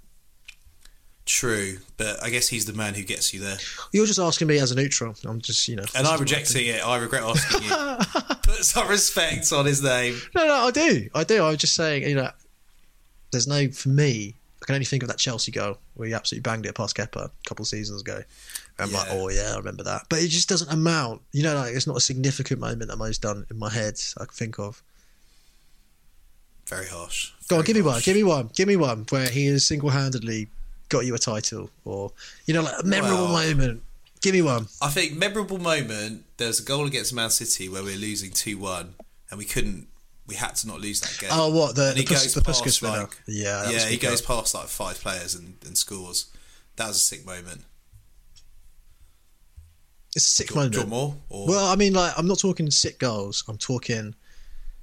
True, 1.26 1.80
but 1.98 2.24
I 2.24 2.30
guess 2.30 2.48
he's 2.48 2.66
the 2.66 2.74
man 2.74 2.94
who 2.94 3.02
gets 3.02 3.34
you 3.34 3.40
there. 3.40 3.58
You're 3.92 4.06
just 4.06 4.20
asking 4.20 4.48
me 4.48 4.60
as 4.60 4.72
a 4.72 4.76
neutral. 4.76 5.16
I'm 5.26 5.42
just, 5.42 5.68
you 5.68 5.76
know. 5.76 5.84
And 5.96 6.06
I'm 6.06 6.20
rejecting 6.20 6.68
it. 6.68 6.86
I 6.86 6.98
regret 6.98 7.24
asking 7.24 7.64
you. 7.64 8.36
Put 8.44 8.64
some 8.64 8.88
respect 8.88 9.52
on 9.52 9.66
his 9.66 9.82
name. 9.82 10.18
No, 10.36 10.46
no, 10.46 10.54
I 10.54 10.72
do. 10.72 11.10
I 11.16 11.24
do. 11.24 11.44
I 11.44 11.50
was 11.50 11.58
just 11.58 11.74
saying, 11.74 12.04
you 12.04 12.14
know, 12.14 12.30
there's 13.32 13.48
no, 13.48 13.70
for 13.70 13.90
me, 13.90 14.36
I 14.62 14.66
can 14.68 14.76
only 14.76 14.86
think 14.86 15.02
of 15.02 15.10
that 15.10 15.18
Chelsea 15.18 15.52
goal 15.52 15.80
where 15.96 16.08
he 16.08 16.14
absolutely 16.14 16.44
banged 16.44 16.68
it 16.68 16.76
past 16.76 16.96
Kepa 16.96 17.26
a 17.26 17.32
couple 17.48 17.64
of 17.64 17.68
seasons 17.68 18.02
ago. 18.02 18.22
I'm 18.78 18.92
like, 18.92 19.08
oh, 19.10 19.30
yeah, 19.30 19.54
I 19.54 19.58
remember 19.58 19.84
that. 19.84 20.04
But 20.10 20.20
it 20.20 20.28
just 20.28 20.48
doesn't 20.48 20.72
amount. 20.72 21.22
You 21.32 21.42
know, 21.42 21.56
like, 21.56 21.74
it's 21.74 21.88
not 21.88 21.98
a 21.98 22.02
significant 22.02 22.60
moment 22.60 22.92
that 22.92 22.98
most 22.98 23.24
done 23.24 23.48
in 23.50 23.58
my 23.58 23.72
head 23.72 24.00
I 24.18 24.26
can 24.26 24.34
think 24.34 24.60
of. 24.60 24.84
Very 26.68 26.86
harsh. 26.86 27.32
Go 27.48 27.58
on, 27.58 27.64
Very 27.64 27.74
give 27.74 27.76
me 27.78 27.82
one. 27.82 28.02
Give 28.02 28.16
me 28.16 28.24
one. 28.24 28.50
Give 28.54 28.68
me 28.68 28.76
one 28.76 29.06
where 29.10 29.28
he 29.28 29.48
is 29.48 29.66
single 29.66 29.90
handedly 29.90 30.50
got 30.90 31.06
you 31.06 31.16
a 31.16 31.20
title 31.20 31.70
or, 31.84 32.12
you 32.46 32.54
know, 32.54 32.62
like 32.64 32.82
a 32.82 32.86
memorable 32.86 33.26
Well- 33.26 33.48
moment. 33.48 33.82
Give 34.22 34.34
me 34.34 34.42
one. 34.42 34.68
I 34.82 34.90
think 34.90 35.16
memorable 35.16 35.60
moment. 35.60 36.26
There's 36.38 36.60
a 36.60 36.64
goal 36.64 36.88
against 36.88 37.14
Man 37.14 37.30
City 37.30 37.70
where 37.70 37.84
we're 37.84 37.96
losing 37.98 38.32
two 38.32 38.58
one, 38.58 38.96
and 39.30 39.38
we 39.38 39.46
couldn't. 39.46 39.88
We 40.26 40.34
had 40.34 40.56
to 40.56 40.68
not 40.68 40.82
lose 40.82 41.00
that 41.02 41.16
game. 41.20 41.30
Oh, 41.32 41.50
what? 41.52 41.76
The, 41.76 41.90
and 41.90 41.96
the, 41.98 42.00
he 42.02 42.06
Pus- 42.08 42.24
goes 42.24 42.34
the 42.34 42.42
past 42.42 42.64
Puskas 42.64 42.82
winner. 42.82 43.02
like 43.02 43.18
yeah, 43.28 43.70
yeah, 43.70 43.86
he 43.88 43.98
goes 43.98 44.22
past 44.24 44.56
like 44.56 44.66
five 44.68 45.00
players 45.00 45.36
and, 45.36 45.58
and 45.64 45.78
scores. 45.78 46.26
That 46.78 46.88
was 46.88 46.96
a 46.98 47.00
sick 47.02 47.24
moment. 47.24 47.66
It's 50.16 50.26
a 50.26 50.30
sick 50.30 50.48
Do 50.48 50.54
you, 50.56 50.60
want- 50.62 50.72
do 50.74 50.80
you 50.80 50.86
moment. 50.86 51.02
want 51.04 51.30
more? 51.30 51.42
Or 51.42 51.48
Well, 51.48 51.66
I 51.68 51.76
mean, 51.76 51.94
like, 51.94 52.14
I'm 52.18 52.28
not 52.28 52.40
talking 52.40 52.72
sick 52.72 53.00
goals. 53.00 53.44
I'm 53.48 53.58
talking 53.58 54.16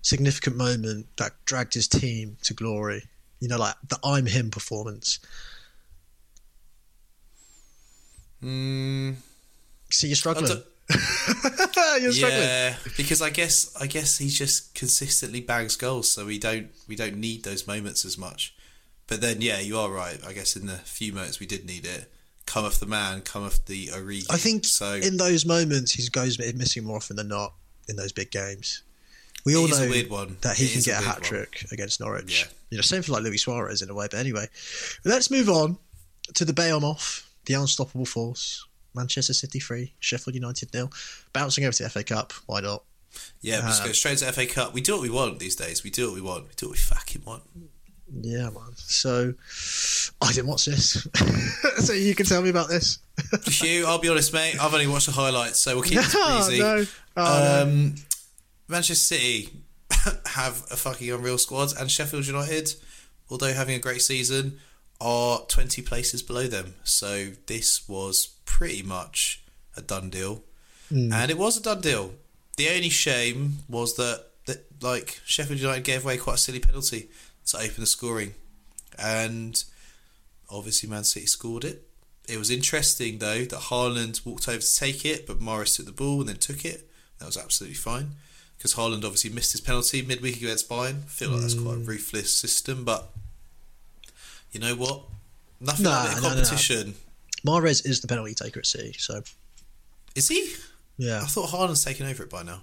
significant 0.02 0.56
moment 0.56 1.06
that 1.16 1.32
dragged 1.46 1.74
his 1.74 1.88
team 1.88 2.36
to 2.42 2.54
glory. 2.54 3.04
You 3.40 3.48
know, 3.48 3.56
like 3.58 3.74
the 3.88 3.98
I'm 4.04 4.26
him 4.26 4.50
performance. 4.50 5.18
Mm, 8.42 9.16
See, 9.90 10.06
you're 10.08 10.16
struggling. 10.16 10.46
you're 12.00 12.12
struggling. 12.12 12.40
yeah, 12.42 12.74
because 12.96 13.22
I 13.22 13.30
guess 13.30 13.74
I 13.80 13.86
guess 13.86 14.18
he 14.18 14.28
just 14.28 14.74
consistently 14.74 15.40
bags 15.40 15.76
goals, 15.76 16.10
so 16.10 16.26
we 16.26 16.38
don't 16.38 16.68
we 16.88 16.96
don't 16.96 17.16
need 17.16 17.44
those 17.44 17.66
moments 17.66 18.04
as 18.04 18.18
much. 18.18 18.54
But 19.06 19.20
then, 19.20 19.40
yeah, 19.40 19.60
you 19.60 19.78
are 19.78 19.90
right. 19.90 20.18
I 20.26 20.32
guess 20.32 20.56
in 20.56 20.66
the 20.66 20.76
few 20.76 21.12
moments 21.12 21.38
we 21.40 21.46
did 21.46 21.66
need 21.66 21.84
it, 21.84 22.10
come 22.46 22.64
off 22.64 22.80
the 22.80 22.86
man, 22.86 23.20
come 23.20 23.44
off 23.44 23.64
the 23.66 23.88
Origi. 23.88 24.26
I 24.30 24.38
think 24.38 24.64
so. 24.64 24.94
in 24.94 25.16
those 25.18 25.44
moments, 25.44 25.92
he 25.92 26.08
goes 26.08 26.38
missing 26.38 26.84
more 26.84 26.96
often 26.96 27.16
than 27.16 27.28
not 27.28 27.52
in 27.88 27.96
those 27.96 28.12
big 28.12 28.30
games. 28.30 28.82
We 29.44 29.56
all 29.56 29.66
know 29.68 29.88
weird 29.88 30.08
one. 30.08 30.36
that 30.42 30.56
he 30.56 30.66
It 30.66 30.70
can 30.70 30.78
is 30.78 30.86
a 30.86 30.90
get 30.90 31.02
a, 31.02 31.04
hat 31.06 31.22
trick 31.22 31.66
against 31.72 32.00
Norwich. 32.00 32.42
Yeah. 32.46 32.52
You 32.70 32.78
know, 32.78 32.82
same 32.82 33.02
for 33.02 33.12
like 33.12 33.22
Luis 33.24 33.42
Suarez 33.42 33.82
in 33.82 33.90
a 33.90 33.94
way. 33.94 34.06
But 34.10 34.20
anyway, 34.20 34.46
let's 35.04 35.30
move 35.30 35.48
on 35.50 35.78
to 36.34 36.44
the 36.44 36.52
Behemoth, 36.52 37.28
the 37.46 37.54
unstoppable 37.54 38.06
force. 38.06 38.66
Manchester 38.94 39.32
City 39.32 39.58
three, 39.58 39.94
Sheffield 40.00 40.34
United 40.34 40.72
nil. 40.74 40.90
Bouncing 41.32 41.64
over 41.64 41.72
to 41.72 41.88
FA 41.88 42.04
Cup. 42.04 42.32
Why 42.46 42.60
not? 42.60 42.84
yeah, 43.42 43.60
we 43.60 43.66
just 43.68 43.82
um, 43.82 43.88
go 43.88 43.92
straight 43.92 44.18
to 44.18 44.32
FA 44.32 44.46
Cup. 44.46 44.72
We 44.74 44.80
do 44.80 44.92
what 44.94 45.02
we 45.02 45.10
want 45.10 45.38
these 45.38 45.56
days. 45.56 45.82
We 45.84 45.90
do 45.90 46.06
what 46.08 46.14
we 46.14 46.20
want. 46.20 46.44
We 46.44 46.50
do 46.56 46.66
what 46.66 46.72
we 46.72 46.78
fucking 46.78 47.22
want. 47.26 47.42
Yeah, 48.20 48.50
man. 48.50 48.72
So 48.76 49.32
I 50.20 50.32
didn't 50.32 50.48
watch 50.48 50.66
this, 50.66 51.06
so 51.78 51.94
you 51.94 52.14
can 52.14 52.26
tell 52.26 52.42
me 52.42 52.50
about 52.50 52.68
this. 52.68 52.98
Hugh, 53.46 53.86
I'll 53.86 53.98
be 53.98 54.10
honest, 54.10 54.32
mate. 54.34 54.56
I've 54.60 54.74
only 54.74 54.86
watched 54.86 55.06
the 55.06 55.12
highlights, 55.12 55.60
so 55.60 55.74
we'll 55.76 55.84
keep 55.84 55.94
this 55.98 56.14
Oh, 56.14 56.44
breezy. 56.46 56.62
no. 56.62 56.84
Oh, 57.16 57.24
no. 57.56 57.62
um, 57.62 57.94
Manchester 58.68 58.94
City 59.16 59.48
have 60.26 60.62
a 60.70 60.76
fucking 60.76 61.10
unreal 61.10 61.38
squad, 61.38 61.72
and 61.78 61.90
Sheffield 61.90 62.26
United, 62.26 62.74
although 63.30 63.52
having 63.54 63.74
a 63.76 63.78
great 63.78 64.02
season, 64.02 64.58
are 65.02 65.40
20 65.48 65.82
places 65.82 66.22
below 66.22 66.46
them. 66.46 66.74
So 66.84 67.32
this 67.46 67.88
was 67.88 68.28
pretty 68.44 68.82
much 68.82 69.42
a 69.76 69.82
done 69.82 70.10
deal. 70.10 70.44
Hmm. 70.88 71.12
And 71.12 71.30
it 71.30 71.36
was 71.36 71.56
a 71.56 71.62
done 71.62 71.80
deal. 71.80 72.14
The 72.56 72.68
only 72.68 72.88
shame 72.88 73.58
was 73.68 73.96
that, 73.96 74.26
that 74.46 74.64
like 74.80 75.20
Sheffield 75.24 75.58
United 75.58 75.84
gave 75.84 76.04
away 76.04 76.18
quite 76.18 76.36
a 76.36 76.38
silly 76.38 76.60
penalty 76.60 77.08
to 77.46 77.58
open 77.58 77.80
the 77.80 77.86
scoring. 77.86 78.34
And 78.96 79.62
obviously 80.48 80.88
Man 80.88 81.04
City 81.04 81.26
scored 81.26 81.64
it. 81.64 81.88
It 82.28 82.38
was 82.38 82.50
interesting 82.50 83.18
though 83.18 83.44
that 83.44 83.60
Haaland 83.70 84.24
walked 84.24 84.48
over 84.48 84.60
to 84.60 84.76
take 84.76 85.04
it, 85.04 85.26
but 85.26 85.40
Mahrez 85.40 85.76
took 85.76 85.86
the 85.86 85.92
ball 85.92 86.20
and 86.20 86.28
then 86.28 86.36
took 86.36 86.64
it. 86.64 86.88
That 87.18 87.26
was 87.26 87.36
absolutely 87.36 87.74
fine 87.74 88.12
because 88.56 88.74
Haaland 88.74 89.04
obviously 89.04 89.30
missed 89.30 89.50
his 89.50 89.60
penalty 89.60 90.02
midweek 90.02 90.36
against 90.36 90.68
Bayern. 90.68 91.02
I 91.02 91.08
feel 91.08 91.30
like 91.30 91.40
that's 91.40 91.54
quite 91.54 91.74
a 91.74 91.78
hmm. 91.78 91.86
ruthless 91.86 92.32
system, 92.32 92.84
but 92.84 93.10
you 94.52 94.60
know 94.60 94.74
what? 94.74 95.02
Nothing 95.60 95.84
Nah, 95.84 96.04
like 96.04 96.12
a 96.12 96.14
no, 96.16 96.20
no, 96.20 96.22
no. 96.22 96.34
competition. 96.34 96.94
Mahrez 97.46 97.84
is 97.86 98.00
the 98.00 98.08
penalty 98.08 98.34
taker 98.34 98.60
at 98.60 98.66
City, 98.66 98.94
so 98.98 99.22
Is 100.14 100.28
he? 100.28 100.54
yeah. 100.96 101.20
I 101.22 101.26
thought 101.26 101.48
Haaland's 101.50 101.84
taken 101.84 102.06
over 102.06 102.22
it 102.22 102.30
by 102.30 102.42
now. 102.42 102.62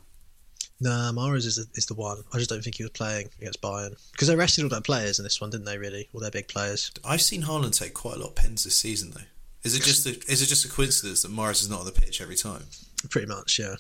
Nah, 0.81 1.11
Mahrez 1.11 1.45
is 1.45 1.57
the, 1.57 1.65
is 1.75 1.87
the 1.87 1.93
one. 1.93 2.23
I 2.33 2.37
just 2.37 2.49
don't 2.49 2.63
think 2.63 2.75
he 2.77 2.83
was 2.83 2.91
playing 2.91 3.29
against 3.41 3.61
Bayern 3.61 3.95
because 4.13 4.29
they 4.29 4.35
rested 4.35 4.63
all 4.63 4.69
their 4.69 4.79
players 4.79 5.19
in 5.19 5.23
this 5.23 5.41
one, 5.41 5.49
didn't 5.49 5.65
they? 5.65 5.77
Really, 5.77 6.07
all 6.13 6.21
their 6.21 6.31
big 6.31 6.47
players. 6.47 6.91
I've 7.03 7.21
seen 7.21 7.43
Haaland 7.43 7.77
take 7.77 7.93
quite 7.93 8.15
a 8.15 8.19
lot 8.19 8.29
of 8.29 8.35
pens 8.35 8.63
this 8.63 8.77
season 8.77 9.11
though. 9.11 9.23
Is 9.63 9.75
it 9.75 9.83
just 9.83 10.05
a, 10.05 10.11
is 10.31 10.41
it 10.41 10.45
just 10.45 10.63
a 10.63 10.69
coincidence 10.69 11.21
that 11.23 11.31
Mahrez 11.31 11.61
is 11.61 11.69
not 11.69 11.81
on 11.81 11.85
the 11.85 11.91
pitch 11.91 12.21
every 12.21 12.37
time? 12.37 12.63
Pretty 13.09 13.27
much, 13.27 13.59
yeah. 13.59 13.75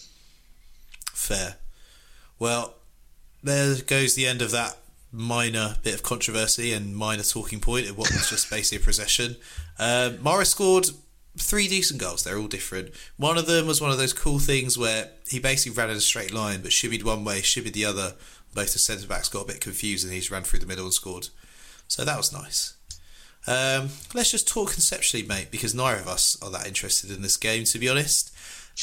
Fair. 1.13 1.55
Well, 2.37 2.73
there 3.43 3.75
goes 3.87 4.15
the 4.15 4.27
end 4.27 4.41
of 4.41 4.51
that 4.51 4.75
minor 5.11 5.75
bit 5.83 5.95
of 5.95 6.03
controversy 6.03 6.71
and 6.73 6.95
minor 6.95 7.23
talking 7.23 7.59
point 7.59 7.89
of 7.89 7.97
what 7.97 8.11
was 8.11 8.29
just 8.29 8.49
basically 8.49 8.81
a 8.81 8.85
procession. 8.85 9.35
Um, 9.79 10.17
Mahrez 10.17 10.47
scored 10.47 10.85
three 11.37 11.67
decent 11.67 11.99
goals. 11.99 12.23
They're 12.23 12.37
all 12.37 12.47
different. 12.47 12.91
One 13.17 13.37
of 13.37 13.47
them 13.47 13.65
was 13.67 13.81
one 13.81 13.91
of 13.91 13.97
those 13.97 14.13
cool 14.13 14.39
things 14.39 14.77
where 14.77 15.09
he 15.27 15.39
basically 15.39 15.77
ran 15.77 15.89
in 15.89 15.97
a 15.97 16.01
straight 16.01 16.33
line, 16.33 16.61
but 16.61 16.71
shibbied 16.71 17.03
one 17.03 17.23
way, 17.23 17.39
shibbied 17.41 17.73
the 17.73 17.85
other. 17.85 18.13
Both 18.53 18.73
the 18.73 18.79
centre 18.79 19.07
backs 19.07 19.29
got 19.29 19.43
a 19.43 19.47
bit 19.47 19.61
confused, 19.61 20.03
and 20.03 20.13
he 20.13 20.19
just 20.19 20.31
ran 20.31 20.43
through 20.43 20.59
the 20.59 20.65
middle 20.65 20.85
and 20.85 20.93
scored. 20.93 21.29
So 21.87 22.03
that 22.03 22.17
was 22.17 22.33
nice. 22.33 22.73
Um, 23.47 23.89
let's 24.13 24.31
just 24.31 24.47
talk 24.47 24.73
conceptually, 24.73 25.23
mate, 25.23 25.49
because 25.49 25.73
neither 25.73 26.01
of 26.01 26.07
us 26.07 26.37
are 26.41 26.51
that 26.51 26.67
interested 26.67 27.09
in 27.11 27.21
this 27.21 27.37
game, 27.37 27.63
to 27.65 27.79
be 27.79 27.89
honest. 27.89 28.33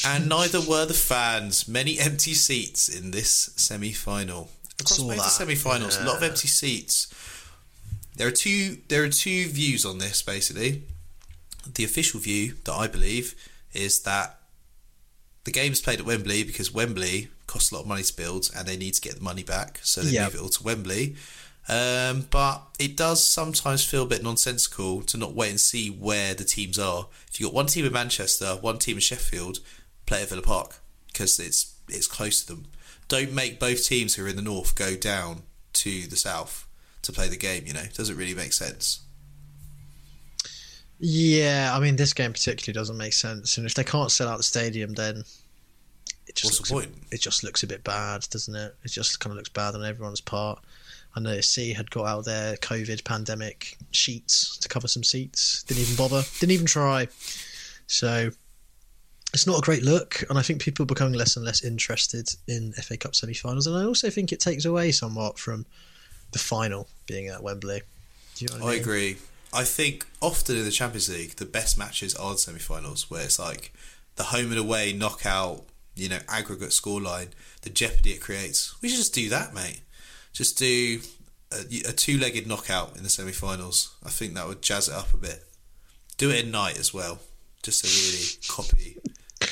and 0.05 0.27
neither 0.29 0.61
were 0.61 0.85
the 0.85 0.93
fans. 0.93 1.67
Many 1.67 1.99
empty 1.99 2.33
seats 2.33 2.87
in 2.87 3.11
this 3.11 3.51
semi 3.55 3.91
final. 3.91 4.49
Across 4.79 4.97
Saw 4.97 5.07
both 5.07 5.25
semi 5.29 5.55
finals, 5.55 5.97
a 5.97 6.03
lot 6.03 6.17
of 6.17 6.23
empty 6.23 6.47
seats. 6.47 7.07
There 8.15 8.27
are 8.27 8.31
two. 8.31 8.77
There 8.87 9.03
are 9.03 9.09
two 9.09 9.47
views 9.47 9.85
on 9.85 9.97
this. 9.97 10.21
Basically, 10.21 10.83
the 11.73 11.83
official 11.83 12.19
view 12.19 12.55
that 12.65 12.73
I 12.73 12.87
believe 12.87 13.35
is 13.73 14.01
that 14.01 14.39
the 15.43 15.51
game's 15.51 15.81
played 15.81 15.99
at 15.99 16.05
Wembley 16.05 16.43
because 16.43 16.73
Wembley 16.73 17.29
costs 17.47 17.71
a 17.71 17.75
lot 17.75 17.81
of 17.81 17.87
money 17.87 18.03
to 18.03 18.15
build, 18.15 18.49
and 18.55 18.67
they 18.67 18.77
need 18.77 18.93
to 18.95 19.01
get 19.01 19.15
the 19.15 19.21
money 19.23 19.43
back, 19.43 19.79
so 19.83 20.01
they 20.01 20.11
Yeah. 20.11 20.25
move 20.25 20.35
it 20.35 20.41
all 20.41 20.49
to 20.49 20.63
Wembley. 20.63 21.15
Um, 21.69 22.27
but 22.29 22.61
it 22.79 22.95
does 22.95 23.23
sometimes 23.25 23.83
feel 23.83 24.03
a 24.03 24.05
bit 24.07 24.23
nonsensical 24.23 25.01
to 25.03 25.17
not 25.17 25.33
wait 25.35 25.49
and 25.49 25.59
see 25.59 25.89
where 25.89 26.33
the 26.33 26.45
teams 26.45 26.79
are. 26.79 27.07
If 27.31 27.39
you've 27.39 27.47
got 27.49 27.53
one 27.55 27.67
team 27.67 27.85
in 27.85 27.91
Manchester, 27.93 28.55
one 28.55 28.79
team 28.79 28.97
in 28.97 29.01
Sheffield, 29.01 29.59
play 30.05 30.21
at 30.21 30.29
Villa 30.29 30.41
Park 30.41 30.75
because 31.07 31.39
it's 31.39 31.73
it's 31.89 32.07
close 32.07 32.41
to 32.41 32.47
them. 32.47 32.65
Don't 33.07 33.31
make 33.33 33.59
both 33.59 33.85
teams 33.85 34.15
who 34.15 34.25
are 34.25 34.27
in 34.27 34.35
the 34.35 34.41
north 34.41 34.75
go 34.75 34.95
down 34.95 35.43
to 35.73 36.07
the 36.07 36.15
south 36.17 36.67
to 37.03 37.11
play 37.11 37.27
the 37.27 37.37
game. 37.37 37.63
You 37.65 37.73
know, 37.73 37.83
doesn't 37.95 38.17
really 38.17 38.33
make 38.35 38.53
sense. 38.53 39.01
Yeah, 40.99 41.71
I 41.73 41.79
mean, 41.79 41.95
this 41.95 42.13
game 42.13 42.33
particularly 42.33 42.73
doesn't 42.73 42.97
make 42.97 43.13
sense, 43.13 43.57
and 43.57 43.67
if 43.67 43.75
they 43.75 43.83
can't 43.83 44.11
sell 44.11 44.27
out 44.27 44.37
the 44.37 44.43
stadium, 44.43 44.93
then 44.93 45.23
it 46.25 46.35
just 46.35 46.45
What's 46.45 46.59
looks 46.59 46.69
the 46.69 46.75
a- 46.75 46.79
point? 46.79 47.07
it 47.11 47.21
just 47.21 47.43
looks 47.43 47.61
a 47.63 47.67
bit 47.67 47.83
bad, 47.83 48.27
doesn't 48.31 48.55
it? 48.55 48.75
It 48.83 48.91
just 48.91 49.19
kind 49.19 49.31
of 49.31 49.37
looks 49.37 49.49
bad 49.49 49.75
on 49.75 49.85
everyone's 49.85 50.21
part. 50.21 50.59
I 51.15 51.19
know 51.19 51.39
C 51.41 51.71
had 51.73 51.89
got 51.91 52.05
out 52.05 52.25
their 52.25 52.55
COVID 52.57 53.03
pandemic 53.03 53.77
sheets 53.91 54.57
to 54.57 54.67
cover 54.69 54.87
some 54.87 55.03
seats. 55.03 55.63
Didn't 55.63 55.83
even 55.83 55.95
bother. 55.95 56.23
Didn't 56.39 56.51
even 56.53 56.65
try. 56.65 57.07
So 57.87 58.31
it's 59.37 59.45
not 59.45 59.59
a 59.59 59.61
great 59.61 59.83
look, 59.83 60.23
and 60.31 60.39
I 60.39 60.41
think 60.41 60.63
people 60.63 60.81
are 60.81 60.87
becoming 60.87 61.13
less 61.13 61.35
and 61.35 61.45
less 61.45 61.63
interested 61.63 62.27
in 62.47 62.73
FA 62.73 62.97
Cup 62.97 63.13
semi-finals. 63.13 63.67
And 63.67 63.77
I 63.77 63.83
also 63.83 64.09
think 64.09 64.31
it 64.31 64.39
takes 64.39 64.65
away 64.65 64.91
somewhat 64.91 65.37
from 65.37 65.67
the 66.31 66.39
final 66.39 66.87
being 67.05 67.27
at 67.27 67.43
Wembley. 67.43 67.83
Do 68.33 68.45
you 68.45 68.49
know 68.49 68.57
what 68.57 68.63
I, 68.63 68.67
I 68.69 68.71
mean? 68.71 68.81
agree. 68.81 69.17
I 69.53 69.63
think 69.63 70.07
often 70.23 70.57
in 70.57 70.65
the 70.65 70.71
Champions 70.71 71.07
League, 71.07 71.35
the 71.35 71.45
best 71.45 71.77
matches 71.77 72.15
are 72.15 72.31
the 72.31 72.39
semi-finals, 72.39 73.11
where 73.11 73.25
it's 73.25 73.37
like 73.37 73.71
the 74.15 74.23
home 74.23 74.49
and 74.49 74.57
away 74.57 74.91
knockout, 74.91 75.65
you 75.93 76.09
know, 76.09 76.19
aggregate 76.27 76.69
scoreline, 76.69 77.29
the 77.61 77.69
jeopardy 77.69 78.13
it 78.13 78.21
creates. 78.21 78.73
We 78.81 78.89
should 78.89 78.97
just 78.97 79.13
do 79.13 79.29
that, 79.29 79.53
mate. 79.53 79.81
Just 80.33 80.57
do 80.57 81.01
a, 81.51 81.59
a 81.87 81.93
two-legged 81.93 82.47
knockout 82.47 82.97
in 82.97 83.03
the 83.03 83.09
semi-finals. 83.09 83.95
I 84.03 84.09
think 84.09 84.33
that 84.33 84.47
would 84.47 84.63
jazz 84.63 84.87
it 84.87 84.95
up 84.95 85.13
a 85.13 85.17
bit. 85.17 85.43
Do 86.17 86.31
it 86.31 86.45
at 86.45 86.47
night 86.47 86.79
as 86.79 86.91
well, 86.91 87.19
just 87.61 87.85
to 87.85 87.87
really 87.87 88.25
copy 88.47 88.97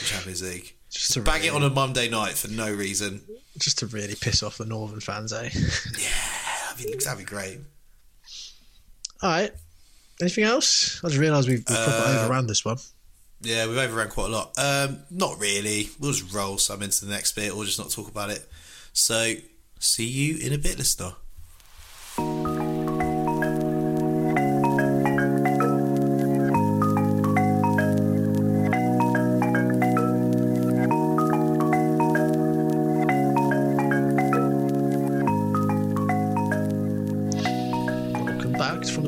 Champions 0.05 0.41
League. 0.43 0.73
Just 0.89 1.13
to 1.13 1.21
Bang 1.21 1.43
it 1.43 1.51
on 1.51 1.63
a 1.63 1.69
Monday 1.69 2.07
night 2.09 2.33
for 2.33 2.47
no 2.49 2.71
reason. 2.73 3.21
just 3.57 3.79
to 3.79 3.87
really 3.87 4.15
piss 4.15 4.41
off 4.43 4.57
the 4.57 4.65
Northern 4.65 4.99
fans, 5.01 5.33
eh? 5.33 5.49
Yeah, 5.99 6.09
I 6.71 6.73
mean, 6.79 6.97
that'd 6.99 7.17
be 7.19 7.23
great. 7.25 7.59
All 9.21 9.29
right. 9.29 9.51
Anything 10.21 10.43
else? 10.45 11.03
I 11.03 11.07
just 11.09 11.19
realised 11.19 11.49
we've, 11.49 11.57
we've 11.59 11.65
probably 11.77 11.93
Uh, 12.17 12.23
overran 12.23 12.47
this 12.47 12.63
one. 12.63 12.77
Yeah, 13.41 13.67
we've 13.67 13.77
overran 13.77 14.09
quite 14.09 14.27
a 14.27 14.29
lot. 14.29 14.53
Um, 14.57 14.99
not 15.11 15.39
really. 15.39 15.89
We'll 15.99 16.13
just 16.13 16.33
roll 16.33 16.57
some 16.57 16.81
into 16.81 17.05
the 17.05 17.11
next 17.11 17.33
bit 17.33 17.51
or 17.53 17.65
just 17.65 17.77
not 17.79 17.89
talk 17.91 18.07
about 18.09 18.29
it. 18.29 18.49
So, 18.93 19.33
see 19.79 20.05
you 20.07 20.37
in 20.37 20.53
a 20.53 20.57
bit, 20.57 20.77
listener. 20.77 21.13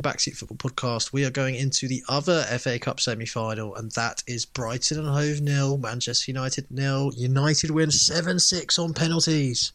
Backseat 0.07 0.37
Football 0.37 0.71
Podcast. 0.71 1.11
We 1.11 1.25
are 1.25 1.29
going 1.29 1.55
into 1.55 1.85
the 1.85 2.01
other 2.07 2.41
FA 2.43 2.79
Cup 2.79 3.01
semi-final, 3.01 3.75
and 3.75 3.91
that 3.91 4.23
is 4.25 4.45
Brighton 4.45 4.99
and 4.99 5.09
Hove 5.09 5.41
nil, 5.41 5.77
Manchester 5.77 6.31
United 6.31 6.65
nil. 6.71 7.11
United 7.17 7.71
win 7.71 7.91
seven 7.91 8.39
six 8.39 8.79
on 8.79 8.93
penalties. 8.93 9.73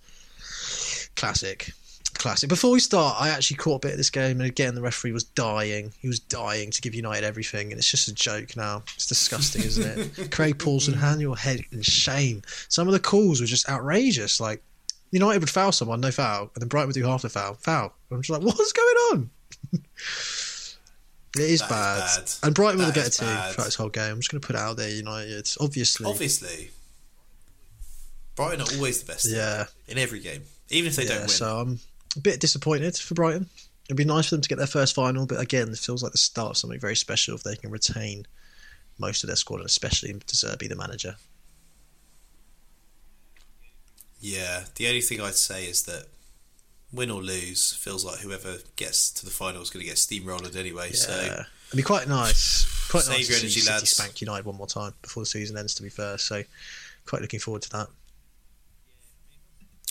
Classic, 1.17 1.73
classic. 2.15 2.49
Before 2.49 2.71
we 2.71 2.81
start, 2.81 3.21
I 3.21 3.29
actually 3.29 3.59
caught 3.59 3.85
a 3.85 3.89
bit 3.89 3.91
of 3.91 3.99
this 3.99 4.09
game, 4.09 4.41
and 4.41 4.49
again, 4.49 4.75
the 4.75 4.81
referee 4.81 5.13
was 5.13 5.25
dying. 5.25 5.93
He 6.01 6.09
was 6.09 6.19
dying 6.19 6.71
to 6.71 6.81
give 6.81 6.95
United 6.95 7.27
everything, 7.27 7.71
and 7.71 7.79
it's 7.79 7.91
just 7.91 8.09
a 8.09 8.15
joke 8.15 8.57
now. 8.57 8.85
It's 8.95 9.07
disgusting, 9.07 9.65
isn't 9.65 10.19
it? 10.19 10.31
Craig 10.31 10.59
Pawson, 10.59 10.95
hand 10.95 11.21
your 11.21 11.37
head 11.37 11.61
in 11.73 11.83
shame. 11.83 12.41
Some 12.71 12.89
of 12.89 12.95
the 12.95 13.01
calls 13.01 13.43
were 13.43 13.47
just 13.47 13.69
outrageous. 13.69 14.41
Like 14.41 14.63
United 15.11 15.41
would 15.41 15.51
foul 15.51 15.73
someone, 15.73 16.01
no 16.01 16.11
foul, 16.11 16.51
and 16.55 16.63
then 16.63 16.69
Brighton 16.69 16.87
would 16.89 16.95
do 16.95 17.05
half 17.05 17.21
the 17.21 17.29
foul, 17.29 17.53
foul. 17.53 17.93
I'm 18.11 18.23
just 18.23 18.31
like, 18.31 18.41
what's 18.47 18.73
going 18.73 18.97
on? 19.13 19.31
It 21.35 21.41
is 21.41 21.61
That 21.61 21.63
is 21.63 21.63
bad. 21.63 22.17
bad. 22.17 22.31
and 22.43 22.55
Brighton 22.55 22.79
That 22.81 22.95
better 22.95 23.09
is 23.09 23.17
team 23.17 23.29
bad. 23.29 23.55
throughout 23.55 23.65
this 23.67 23.75
whole 23.77 23.89
game. 23.89 24.13
I'm 24.13 24.19
just 24.21 24.31
going 24.31 24.41
to 24.41 24.47
put 24.47 24.57
it 24.57 24.61
out 24.61 24.77
there. 24.77 24.89
United, 24.91 25.31
It's 25.31 25.57
obviously, 25.61 26.07
Obviously, 26.07 26.71
Brighton 28.35 28.61
are 28.61 28.75
always 28.77 29.03
the 29.03 29.13
best 29.13 29.27
yeah, 29.31 29.65
in 29.89 29.99
every 29.99 30.21
game, 30.21 30.43
even 30.71 30.89
if 30.91 30.97
they 30.97 31.05
yeah. 31.05 31.09
don't 31.11 31.21
win. 31.21 31.29
So 31.29 31.59
I'm 31.59 31.79
a 32.17 32.21
bit 32.21 32.41
disappointed 32.41 32.97
for 32.97 33.15
Brighton. 33.15 33.47
It'd 33.87 33.97
be 33.97 34.05
nice 34.05 34.29
for 34.29 34.37
them 34.37 34.43
to 34.43 34.49
get 34.49 34.59
their 34.59 34.67
first 34.67 34.95
final, 34.95 35.27
but 35.27 35.41
again, 35.41 35.69
it 35.69 35.79
feels 35.79 36.03
like 36.03 36.13
the 36.13 36.19
start 36.19 36.51
of 36.51 36.57
something 36.57 36.79
very 36.81 36.97
special 36.97 37.35
if 37.35 37.43
they 37.43 37.57
can 37.57 37.71
retain 37.71 38.27
most 38.99 39.23
of 39.25 39.27
their 39.29 39.37
squad, 39.37 39.57
and 39.57 39.67
especially 39.67 40.13
De 40.13 40.19
Zerbi, 40.35 40.69
the 40.69 40.77
manager. 40.77 41.17
yeah, 44.21 44.65
the 44.77 44.87
only 44.87 45.01
thing 45.01 45.21
I'd 45.21 45.35
say 45.35 45.65
is 45.67 45.83
that 45.83 46.07
win 46.93 47.11
or 47.11 47.23
lose, 47.23 47.73
feels 47.75 48.05
like 48.05 48.21
whoever 48.21 48.57
gets 48.77 49.11
to 49.13 49.25
the 49.25 49.31
final 49.31 49.63
is 49.63 49.71
going 49.71 49.83
to 49.83 49.89
get 49.89 49.97
steamrolled 49.97 50.57
anyway. 50.57 50.89
Yeah. 50.89 50.95
So, 50.97 51.45
It'd 51.69 51.77
be 51.77 51.83
quite 51.83 52.09
nice. 52.09 52.67
Quite 52.91 53.05
Save 53.05 53.17
nice 53.17 53.29
your 53.29 53.39
to 53.39 53.43
energy, 53.45 53.55
see 53.55 53.61
City 53.61 53.73
lads. 53.73 53.91
spank 53.91 54.21
United 54.21 54.45
one 54.45 54.57
more 54.57 54.67
time 54.67 54.93
before 55.01 55.23
the 55.23 55.27
season 55.27 55.57
ends. 55.57 55.75
To 55.77 55.83
be 55.83 55.89
fair, 55.89 56.19
so 56.19 56.43
quite 57.07 57.23
looking 57.23 57.41
forward 57.41 57.63
to 57.63 57.71
that. 57.71 57.87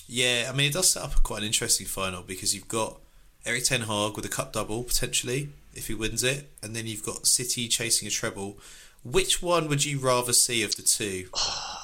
Yeah, 0.08 0.50
I 0.52 0.56
mean, 0.56 0.68
it 0.70 0.74
does 0.74 0.92
set 0.92 1.04
up 1.04 1.24
quite 1.24 1.40
an 1.40 1.46
interesting 1.46 1.88
final 1.88 2.22
because 2.22 2.54
you've 2.54 2.68
got 2.68 3.00
Erik 3.46 3.64
Ten 3.64 3.82
Hag 3.82 4.16
with 4.16 4.26
a 4.26 4.30
cup 4.30 4.54
double 4.54 4.84
potentially 4.84 5.50
if 5.74 5.88
he 5.88 5.94
wins 5.94 6.24
it, 6.24 6.52
and 6.62 6.76
then 6.76 6.86
you've 6.86 7.06
got 7.06 7.26
City 7.26 7.68
chasing 7.68 8.08
a 8.08 8.12
treble. 8.12 8.58
Which 9.04 9.42
one 9.42 9.68
would 9.70 9.86
you 9.86 9.98
rather 10.00 10.34
see 10.34 10.64
of 10.64 10.76
the 10.76 10.84
two? 10.84 11.30
Oh, 11.36 11.81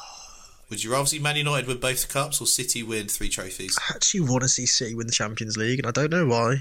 Would 0.69 0.83
you 0.83 0.91
rather 0.91 1.05
see 1.05 1.19
Man 1.19 1.37
United 1.37 1.67
win 1.67 1.79
both 1.79 2.05
the 2.05 2.11
cups 2.11 2.41
or 2.41 2.47
City 2.47 2.83
win 2.83 3.07
three 3.07 3.29
trophies? 3.29 3.77
I 3.89 3.95
actually 3.95 4.21
want 4.21 4.43
to 4.43 4.49
see 4.49 4.65
City 4.65 4.95
win 4.95 5.07
the 5.07 5.13
Champions 5.13 5.57
League, 5.57 5.79
and 5.79 5.87
I 5.87 5.91
don't 5.91 6.11
know 6.11 6.25
why. 6.25 6.57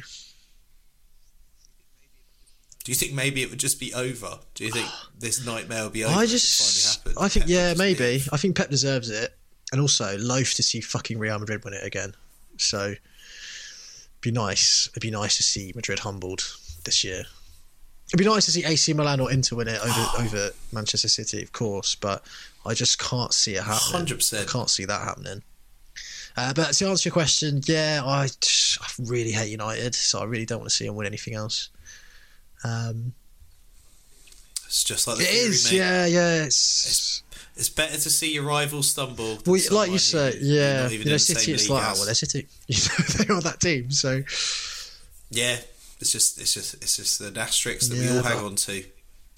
Do 2.85 2.93
you 2.93 2.97
think 2.97 3.15
maybe 3.15 3.43
it 3.43 3.51
would 3.51 3.59
just 3.59 3.81
be 3.81 3.93
over? 3.95 4.39
Do 4.55 4.65
you 4.65 4.71
think 4.71 4.87
this 5.19 5.45
nightmare 5.45 5.83
will 5.83 5.91
be 5.91 6.05
over? 6.05 6.15
I 6.15 6.27
just. 6.27 7.01
I 7.19 7.29
think, 7.29 7.47
Pep 7.47 7.51
yeah, 7.51 7.75
maybe. 7.77 8.23
I 8.33 8.37
think 8.37 8.57
Pep 8.57 8.71
deserves 8.71 9.11
it, 9.11 9.37
and 9.73 9.81
also 9.81 10.17
loath 10.19 10.55
to 10.55 10.63
see 10.63 10.81
fucking 10.81 11.19
Real 11.19 11.39
Madrid 11.41 11.65
win 11.65 11.75
it 11.75 11.85
again. 11.85 12.15
So, 12.59 12.91
it'd 12.91 13.01
be 14.21 14.31
nice. 14.31 14.89
It'd 14.93 15.03
be 15.03 15.11
nice 15.11 15.37
to 15.39 15.43
see 15.43 15.73
Madrid 15.75 15.99
humbled 15.99 16.49
this 16.85 17.03
year. 17.03 17.25
It'd 18.09 18.19
be 18.19 18.25
nice 18.25 18.45
to 18.47 18.53
see 18.53 18.65
AC 18.65 18.93
Milan 18.93 19.21
or 19.21 19.31
Inter 19.33 19.57
win 19.57 19.69
it 19.69 19.81
over 19.81 20.23
over 20.25 20.51
Manchester 20.73 21.09
City, 21.09 21.43
of 21.43 21.53
course, 21.53 21.95
but 21.97 22.25
I 22.65 22.73
just 22.75 22.99
can't 23.01 23.33
see 23.35 23.55
it 23.57 23.63
happening. 23.65 24.07
100%. 24.07 24.43
I 24.43 24.45
can't 24.45 24.71
see 24.71 24.85
that 24.85 25.01
happening. 25.03 25.43
Uh, 26.37 26.53
but 26.55 26.73
to 26.75 26.87
answer 26.89 27.09
your 27.09 27.13
question, 27.15 27.63
yeah, 27.65 28.03
I, 28.05 28.27
just- 28.41 28.79
I 28.81 28.87
really 29.11 29.33
hate 29.33 29.51
United, 29.51 29.95
so 29.95 30.21
I 30.21 30.25
really 30.25 30.45
don't 30.47 30.59
want 30.61 30.71
to 30.71 30.77
see 30.77 30.87
them 30.87 30.95
win 30.95 31.07
anything 31.07 31.35
else. 31.35 31.71
Um, 32.63 33.15
It's 34.67 34.85
just 34.85 35.07
like 35.07 35.17
the 35.19 35.25
it 35.25 35.29
theory, 35.29 35.47
is, 35.49 35.71
mate. 35.73 35.79
yeah, 35.79 36.07
yeah. 36.07 36.45
It's, 36.45 37.23
It's 37.57 37.69
better 37.71 37.95
to 37.99 38.11
see 38.11 38.35
your 38.35 38.45
rival 38.45 38.83
stumble. 38.83 39.39
well, 39.47 39.61
like 39.71 39.91
you 39.91 39.99
say, 39.99 40.39
who 40.39 40.45
yeah. 40.45 40.89
You 40.89 41.05
know, 41.05 41.17
City, 41.17 41.53
it's 41.53 41.69
like, 41.71 41.83
oh, 41.83 41.93
well, 41.95 42.05
they're 42.05 42.15
City. 42.15 42.47
You 42.69 42.77
know, 42.99 43.25
they 43.25 43.35
are 43.35 43.41
that 43.41 43.61
team, 43.61 43.91
so 43.91 44.23
Yeah, 45.31 45.57
it's 46.01 46.13
just 46.13 46.41
it's 46.41 46.55
just 46.55 46.75
it's 46.75 46.97
just 46.97 47.21
an 47.21 47.37
asterisk 47.39 47.91
that 47.91 47.99
we 47.99 48.09
all 48.17 48.23
hang 48.23 48.39
on 48.45 48.57
to. 48.57 48.85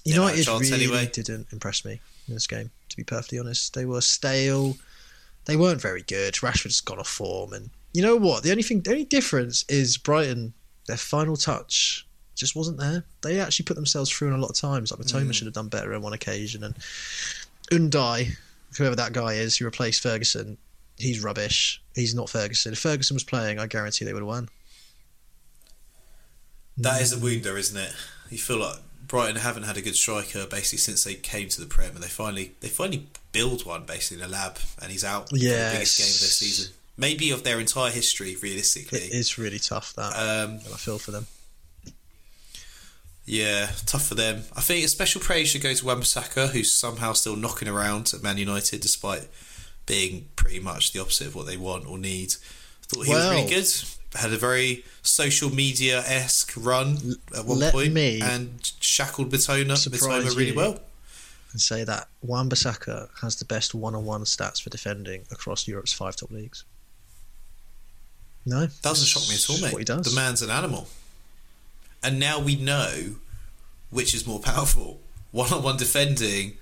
Never 0.07 0.23
had 0.29 0.35
a 0.35 0.39
United 0.39 0.49
really 0.49 0.73
anyway. 0.85 1.07
didn't 1.13 1.49
impress 1.53 1.85
me 1.85 2.01
in 2.29 2.35
this 2.35 2.47
game. 2.47 2.71
To 2.89 2.97
be 2.97 3.05
perfectly 3.05 3.39
honest, 3.39 3.75
they 3.75 3.85
were 3.85 4.01
stale. 4.01 4.77
They 5.45 5.57
weren't 5.57 5.81
very 5.81 6.03
good. 6.03 6.35
Rashford's 6.43 6.81
gone 6.81 6.99
off 6.99 7.09
form, 7.09 7.53
and 7.53 7.71
you 7.93 8.03
know 8.03 8.17
what? 8.17 8.43
The 8.43 8.51
only 8.51 8.63
thing, 8.63 8.81
the 8.81 8.91
only 8.93 9.05
difference 9.05 9.65
is 9.69 9.97
Brighton. 9.99 10.53
Their 10.87 10.97
final 10.97 11.37
touch 11.37 12.07
just 12.35 12.55
wasn't 12.57 12.79
there. 12.79 13.05
They 13.23 13.41
actually 13.41 13.65
put 13.65 13.75
themselves 13.77 14.11
through 14.11 14.29
in 14.29 14.35
a 14.35 14.39
lot 14.39 14.51
of 14.51 14.57
times. 14.57 14.91
Like 14.91 15.01
Mitoma 15.01 15.29
Mm. 15.29 15.35
should 15.35 15.47
have 15.47 15.55
done 15.55 15.69
better 15.69 15.93
on 15.95 16.03
one 16.03 16.13
occasion, 16.15 16.65
and 16.65 16.75
Undav, 17.71 18.37
whoever 18.77 18.97
that 18.97 19.13
guy 19.13 19.35
is, 19.35 19.57
who 19.57 19.65
replaced 19.65 20.01
Ferguson, 20.03 20.57
he's 20.97 21.23
rubbish. 21.23 21.83
He's 21.95 22.15
not 22.15 22.31
Ferguson. 22.31 22.73
If 22.73 22.79
Ferguson 22.79 23.15
was 23.15 23.25
playing, 23.25 23.59
I 23.59 23.67
guarantee 23.67 24.05
they 24.05 24.13
would 24.13 24.23
have 24.23 24.29
won. 24.29 24.49
That 26.79 27.03
is 27.03 27.13
a 27.13 27.19
wound, 27.19 27.43
though, 27.45 27.57
isn't 27.57 27.77
it? 27.77 27.93
You 28.31 28.39
feel 28.39 28.59
like 28.59 28.79
Brighton 29.07 29.37
haven't 29.37 29.65
had 29.65 29.77
a 29.77 29.81
good 29.83 29.97
striker 29.97 30.47
basically 30.47 30.79
since 30.79 31.03
they 31.05 31.15
came 31.15 31.49
to 31.49 31.61
the 31.61 31.67
Prem, 31.67 31.95
and 31.95 32.03
they 32.03 32.09
finally 32.09 32.53
they 32.61 32.69
finally 32.69 33.07
build 33.33 33.65
one 33.67 33.85
basically 33.85 34.23
in 34.23 34.29
a 34.29 34.33
lab, 34.33 34.59
and 34.81 34.91
he's 34.93 35.05
out. 35.05 35.29
for 35.31 35.37
the 35.71 35.77
biggest 35.77 35.99
game 35.99 36.07
of 36.07 36.21
their 36.21 36.29
season, 36.29 36.73
maybe 36.97 37.31
of 37.31 37.43
their 37.43 37.59
entire 37.59 37.91
history, 37.91 38.37
realistically. 38.41 39.01
It 39.01 39.13
is 39.13 39.39
really 39.39 39.59
tough 39.59 39.95
that, 39.95 40.13
Um, 40.15 40.51
and 40.65 40.75
I 40.75 40.77
feel 40.77 40.99
for 40.99 41.11
them. 41.11 41.27
Yeah, 43.25 43.69
tough 43.85 44.07
for 44.07 44.15
them. 44.15 44.45
I 44.57 44.63
think 44.63 44.85
a 44.85 44.89
special 44.89 45.21
praise 45.21 45.49
should 45.49 45.61
go 45.61 45.75
to 45.75 45.85
Wan-Bissaka, 45.85 46.49
who's 46.51 46.73
somehow 46.73 47.13
still 47.13 47.37
knocking 47.37 47.69
around 47.69 48.13
at 48.15 48.23
Man 48.23 48.39
United 48.39 48.81
despite 48.81 49.29
being 49.85 50.29
pretty 50.37 50.61
much 50.61 50.93
the 50.93 51.01
opposite 51.01 51.27
of 51.27 51.35
what 51.35 51.47
they 51.47 51.57
want 51.59 51.87
or 51.87 51.99
need. 51.99 52.35
Thought 52.89 53.07
he 53.07 53.13
Well- 53.13 53.29
was 53.31 53.37
really 53.39 53.51
good. 53.51 54.19
Had 54.19 54.33
a 54.33 54.39
very 54.39 54.85
social 55.03 55.51
media 55.55 56.01
esque 56.07 56.53
run 56.57 57.17
at 57.37 57.45
one 57.45 57.61
point 57.71 57.93
and 58.23 58.73
shackled 58.81 59.31
surprise 60.01 60.25
Mitoma 60.25 60.37
really 60.37 60.51
you. 60.51 60.55
well. 60.57 60.81
And 61.53 61.61
say 61.61 61.85
that 61.85 62.09
Wan 62.23 62.49
Bissaka 62.49 63.09
has 63.21 63.37
the 63.37 63.45
best 63.45 63.75
one-on-one 63.75 64.25
stats 64.25 64.63
for 64.63 64.71
defending 64.71 65.27
across 65.31 65.69
Europe's 65.69 65.93
five 65.93 66.17
top 66.17 66.31
leagues. 66.31 66.65
No, 68.47 68.67
Doesn't 68.83 69.07
shock 69.07 69.29
me 69.29 69.35
at 69.35 69.51
all, 69.51 69.59
mate. 69.61 69.73
What 69.73 69.79
he 69.81 69.85
does. 69.85 70.07
The 70.07 70.17
man's 70.19 70.41
an 70.41 70.51
animal. 70.51 70.89
And 72.03 72.19
now 72.19 72.39
we 72.39 72.57
know 72.57 73.17
which 73.91 74.15
is 74.15 74.27
more 74.27 74.41
powerful 74.53 75.01
one 75.33 75.53
on 75.53 75.63
one 75.63 75.77
defending 75.77 76.57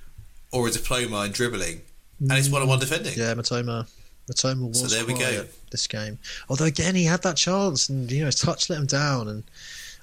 or 0.51 0.67
a 0.67 0.71
diploma 0.73 1.23
in 1.25 1.33
dribbling. 1.33 1.83
And 2.19 2.33
it's 2.33 2.49
one 2.49 2.63
on 2.63 2.69
one 2.69 2.81
defending. 2.81 3.17
Yeah, 3.17 3.35
Mitoma. 3.35 3.87
Mitoma 4.31 4.69
was 4.69 4.81
So 4.81 4.87
there 4.89 5.05
we 5.07 5.15
go. 5.19 5.47
this 5.71 5.87
game. 5.87 6.19
Although 6.49 6.65
again, 6.65 6.95
he 6.95 7.05
had 7.05 7.23
that 7.23 7.37
chance, 7.37 7.89
and 7.89 8.11
you 8.11 8.21
know 8.21 8.27
his 8.27 8.41
touch 8.41 8.69
let 8.71 8.79
him 8.79 8.87
down, 8.87 9.29
and 9.29 9.45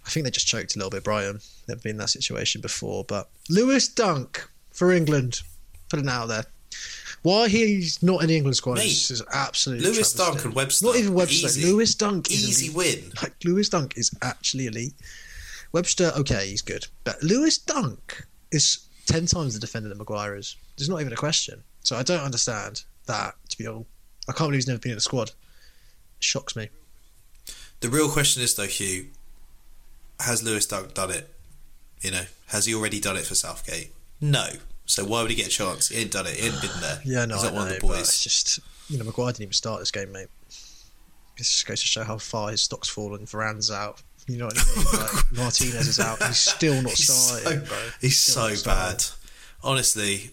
I 0.05 0.09
think 0.09 0.23
they 0.25 0.31
just 0.31 0.47
choked 0.47 0.75
a 0.75 0.79
little 0.79 0.89
bit. 0.91 1.03
Brighton, 1.03 1.39
they've 1.67 1.81
been 1.81 1.91
in 1.91 1.97
that 1.97 2.09
situation 2.09 2.61
before, 2.61 3.03
but 3.03 3.29
Lewis 3.49 3.87
Dunk 3.87 4.47
for 4.71 4.91
England, 4.91 5.41
putting 5.89 6.05
it 6.07 6.11
out 6.11 6.27
there. 6.27 6.45
Why 7.21 7.47
he's 7.47 8.03
not 8.03 8.21
in 8.21 8.27
the 8.27 8.35
England 8.35 8.57
squad 8.57 8.75
Mate, 8.75 8.87
is, 8.87 9.23
absolutely 9.31 9.85
Lewis 9.85 10.13
travesty. 10.13 10.33
Dunk 10.33 10.45
and 10.45 10.55
Webster. 10.55 10.85
Not 10.85 10.95
even 10.97 11.13
Webster. 11.13 11.47
Easy. 11.47 11.71
Lewis 11.71 11.95
Dunk 11.95 12.29
is 12.29 12.49
Easy 12.49 12.69
win. 12.75 13.11
Like 13.21 13.33
Lewis 13.45 13.69
Dunk 13.69 13.97
is 13.97 14.11
actually 14.21 14.65
elite. 14.67 14.93
Webster, 15.71 16.11
okay, 16.17 16.49
he's 16.49 16.61
good, 16.61 16.85
but 17.05 17.21
Lewis 17.23 17.57
Dunk 17.57 18.25
is 18.51 18.85
ten 19.05 19.25
times 19.25 19.53
the 19.53 19.59
defender 19.59 19.89
that 19.89 19.97
Maguire 19.97 20.35
is. 20.35 20.55
There's 20.77 20.89
not 20.89 20.99
even 21.01 21.13
a 21.13 21.15
question. 21.17 21.63
So 21.83 21.95
I 21.95 22.03
don't 22.03 22.19
understand 22.21 22.83
that. 23.07 23.35
To 23.49 23.57
be 23.57 23.67
honest, 23.67 23.87
I 24.27 24.31
can't 24.31 24.47
believe 24.49 24.55
he's 24.59 24.67
never 24.67 24.79
been 24.79 24.91
in 24.91 24.97
the 24.97 25.01
squad. 25.01 25.29
It 25.29 25.33
shocks 26.21 26.55
me. 26.55 26.69
The 27.81 27.89
real 27.89 28.09
question 28.09 28.41
is, 28.41 28.55
though, 28.55 28.65
Hugh, 28.67 29.07
has 30.21 30.41
Lewis 30.43 30.65
Dunk 30.65 30.93
done 30.93 31.11
it? 31.11 31.29
You 32.01 32.11
know, 32.11 32.23
has 32.47 32.65
he 32.65 32.73
already 32.73 32.99
done 32.99 33.17
it 33.17 33.25
for 33.25 33.35
Southgate? 33.35 33.91
No. 34.21 34.47
So 34.85 35.03
why 35.05 35.21
would 35.21 35.31
he 35.31 35.35
get 35.37 35.47
a 35.47 35.49
chance? 35.49 35.89
He 35.89 35.97
ain't 36.01 36.11
done 36.11 36.27
it. 36.27 36.35
He 36.35 36.47
ain't 36.47 36.61
been 36.61 36.71
there. 36.81 36.99
Yeah, 37.05 37.25
no, 37.25 37.35
He's 37.35 37.43
I 37.43 37.47
not 37.47 37.53
know, 37.53 37.59
one 37.61 37.67
of 37.69 37.73
the 37.75 37.79
boys. 37.87 37.99
it's 37.99 38.23
just 38.23 38.59
you 38.89 38.97
know 38.97 39.05
Maguire 39.05 39.31
didn't 39.31 39.41
even 39.43 39.53
start 39.53 39.79
this 39.79 39.91
game, 39.91 40.11
mate. 40.11 40.27
This 41.37 41.49
just 41.49 41.65
goes 41.65 41.81
to 41.81 41.87
show 41.87 42.03
how 42.03 42.17
far 42.17 42.51
his 42.51 42.61
stock's 42.61 42.87
fallen. 42.89 43.25
Varane's 43.25 43.71
out. 43.71 44.01
You 44.27 44.37
know 44.37 44.45
what 44.45 44.57
I 44.57 44.75
mean? 44.75 44.85
Like, 45.01 45.31
Martinez 45.33 45.87
is 45.87 45.99
out. 45.99 46.21
He's 46.23 46.37
still 46.37 46.81
not 46.81 46.91
He's 46.91 47.07
starting, 47.09 47.65
so, 47.65 47.75
he's 47.99 48.17
Still 48.19 48.33
so 48.43 48.47
not 48.49 48.57
starting. 48.57 48.97
bad. 48.97 49.03
Honestly, 49.63 50.31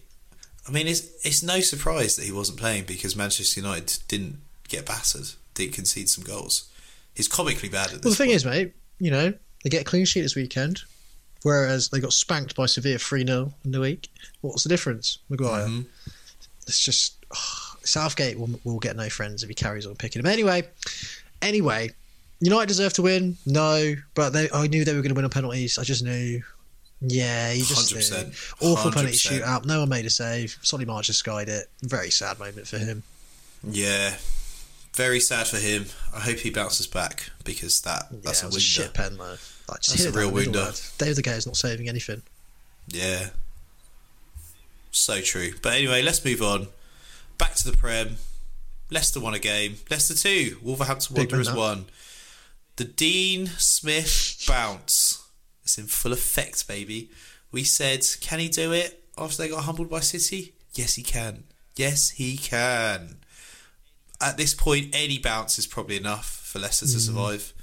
I 0.69 0.73
mean, 0.73 0.87
it's 0.87 1.09
it's 1.25 1.43
no 1.43 1.61
surprise 1.61 2.17
that 2.17 2.25
he 2.25 2.33
wasn't 2.33 2.59
playing 2.59 2.85
because 2.85 3.17
Manchester 3.17 3.61
United 3.61 3.99
didn't 4.09 4.39
get 4.69 4.87
battered, 4.87 5.31
didn't 5.55 5.75
concede 5.75 6.09
some 6.09 6.25
goals. 6.25 6.69
He's 7.15 7.29
comically 7.29 7.69
bad 7.69 7.87
at 7.87 8.03
this. 8.03 8.05
Well, 8.05 8.11
the 8.13 8.17
thing 8.17 8.29
point. 8.29 8.37
is, 8.37 8.45
mate, 8.45 8.73
you 8.99 9.11
know, 9.11 9.33
they 9.65 9.71
get 9.71 9.83
a 9.83 9.85
clean 9.85 10.05
sheet 10.05 10.23
this 10.23 10.37
weekend, 10.37 10.83
whereas 11.43 11.89
they 11.89 11.99
got 12.01 12.13
spanked 12.13 12.55
by 12.55 12.67
Sevilla 12.67 12.99
3 12.99 13.27
0 13.27 13.53
in 13.65 13.73
the 13.73 13.81
week. 13.81 14.09
What's 14.43 14.63
the 14.63 14.69
difference, 14.69 15.19
Maguire? 15.29 15.67
Mhm. 15.67 15.87
It's 16.67 16.83
just. 16.83 17.15
Southgate 17.83 18.39
will, 18.39 18.51
will 18.63 18.79
get 18.79 18.95
no 18.95 19.09
friends 19.09 19.43
if 19.43 19.49
he 19.49 19.55
carries 19.55 19.87
on 19.87 19.95
picking 19.97 20.21
him. 20.21 20.27
Anyway, 20.27 20.69
anyway, 21.41 21.91
United 22.41 22.67
deserve 22.67 22.93
to 22.95 23.03
win. 23.03 23.37
No, 23.47 23.95
but 24.15 24.31
they, 24.31 24.51
I 24.53 24.67
knew 24.67 24.85
they 24.85 24.93
were 24.95 25.01
going 25.01 25.11
to 25.11 25.15
win 25.15 25.25
on 25.25 25.31
penalties. 25.31 25.79
I 25.79 25.83
just 25.83 26.05
knew. 26.05 26.43
Yeah, 27.01 27.53
you 27.53 27.65
just 27.65 27.95
100%. 27.95 28.27
knew. 28.27 28.73
Awful 28.73 28.93
penalty 28.93 29.17
100%. 29.17 29.41
shootout. 29.41 29.65
No 29.65 29.81
one 29.81 29.89
made 29.89 30.05
a 30.05 30.11
save. 30.11 30.59
Solly 30.63 30.85
March 30.85 31.07
just 31.07 31.21
skied 31.21 31.49
it. 31.49 31.67
Very 31.83 32.11
sad 32.11 32.39
moment 32.39 32.67
for 32.67 32.79
him. 32.79 33.03
Yeah, 33.63 34.15
very 34.95 35.21
sad 35.21 35.47
for 35.47 35.57
him. 35.57 35.87
I 36.15 36.21
hope 36.21 36.39
he 36.39 36.51
bounces 36.51 36.87
back 36.87 37.31
because 37.45 37.81
that 37.83 38.07
Yeah, 38.11 38.19
that's 38.25 38.43
a 38.43 38.47
was 38.47 38.57
a 38.57 38.61
shit 38.61 38.95
pen 38.95 39.17
though. 39.17 39.37
Like, 39.69 39.81
just 39.81 39.99
That's 39.99 40.17
a 40.17 40.19
real 40.19 40.31
the 40.31 40.47
middle, 40.47 40.73
David 40.99 41.25
Gea 41.25 41.37
is 41.37 41.47
not 41.47 41.57
saving 41.57 41.89
anything. 41.89 42.23
Yeah. 42.89 43.31
So 44.91 45.21
true. 45.21 45.53
But 45.63 45.75
anyway, 45.75 46.03
let's 46.03 46.25
move 46.25 46.43
on. 46.43 46.67
Back 47.39 47.55
to 47.55 47.71
the 47.71 47.77
Prem. 47.77 48.17
Leicester 48.91 49.21
won 49.21 49.35
a 49.35 49.39
game. 49.39 49.77
Leicester 49.89 50.15
2. 50.15 50.59
Wolverhampton 50.63 51.17
Wanderers 51.17 51.53
1. 51.53 51.85
The 52.77 52.85
Dean 52.85 53.47
Smith 53.47 54.45
bounce. 54.49 55.20
It's 55.71 55.79
in 55.79 55.87
full 55.87 56.13
effect, 56.13 56.67
baby. 56.67 57.11
We 57.53 57.63
said, 57.63 58.05
can 58.21 58.41
he 58.41 58.49
do 58.49 58.73
it 58.73 59.05
after 59.17 59.41
they 59.41 59.49
got 59.49 59.65
humbled 59.65 59.89
by 59.89 60.01
City? 60.01 60.55
Yes, 60.75 60.97
he 60.97 61.05
can. 61.05 61.45
Yes, 61.77 62.11
he 62.11 62.37
can. 62.37 63.19
At 64.21 64.37
this 64.37 64.53
point, 64.53 64.91
any 64.93 65.19
bounce 65.19 65.61
is 65.61 65.69
probably 65.69 65.97
enough 65.97 66.29
for 66.29 66.59
Leicester 66.59 66.87
to 66.87 66.93
mm. 66.93 67.07
survive. 67.07 67.55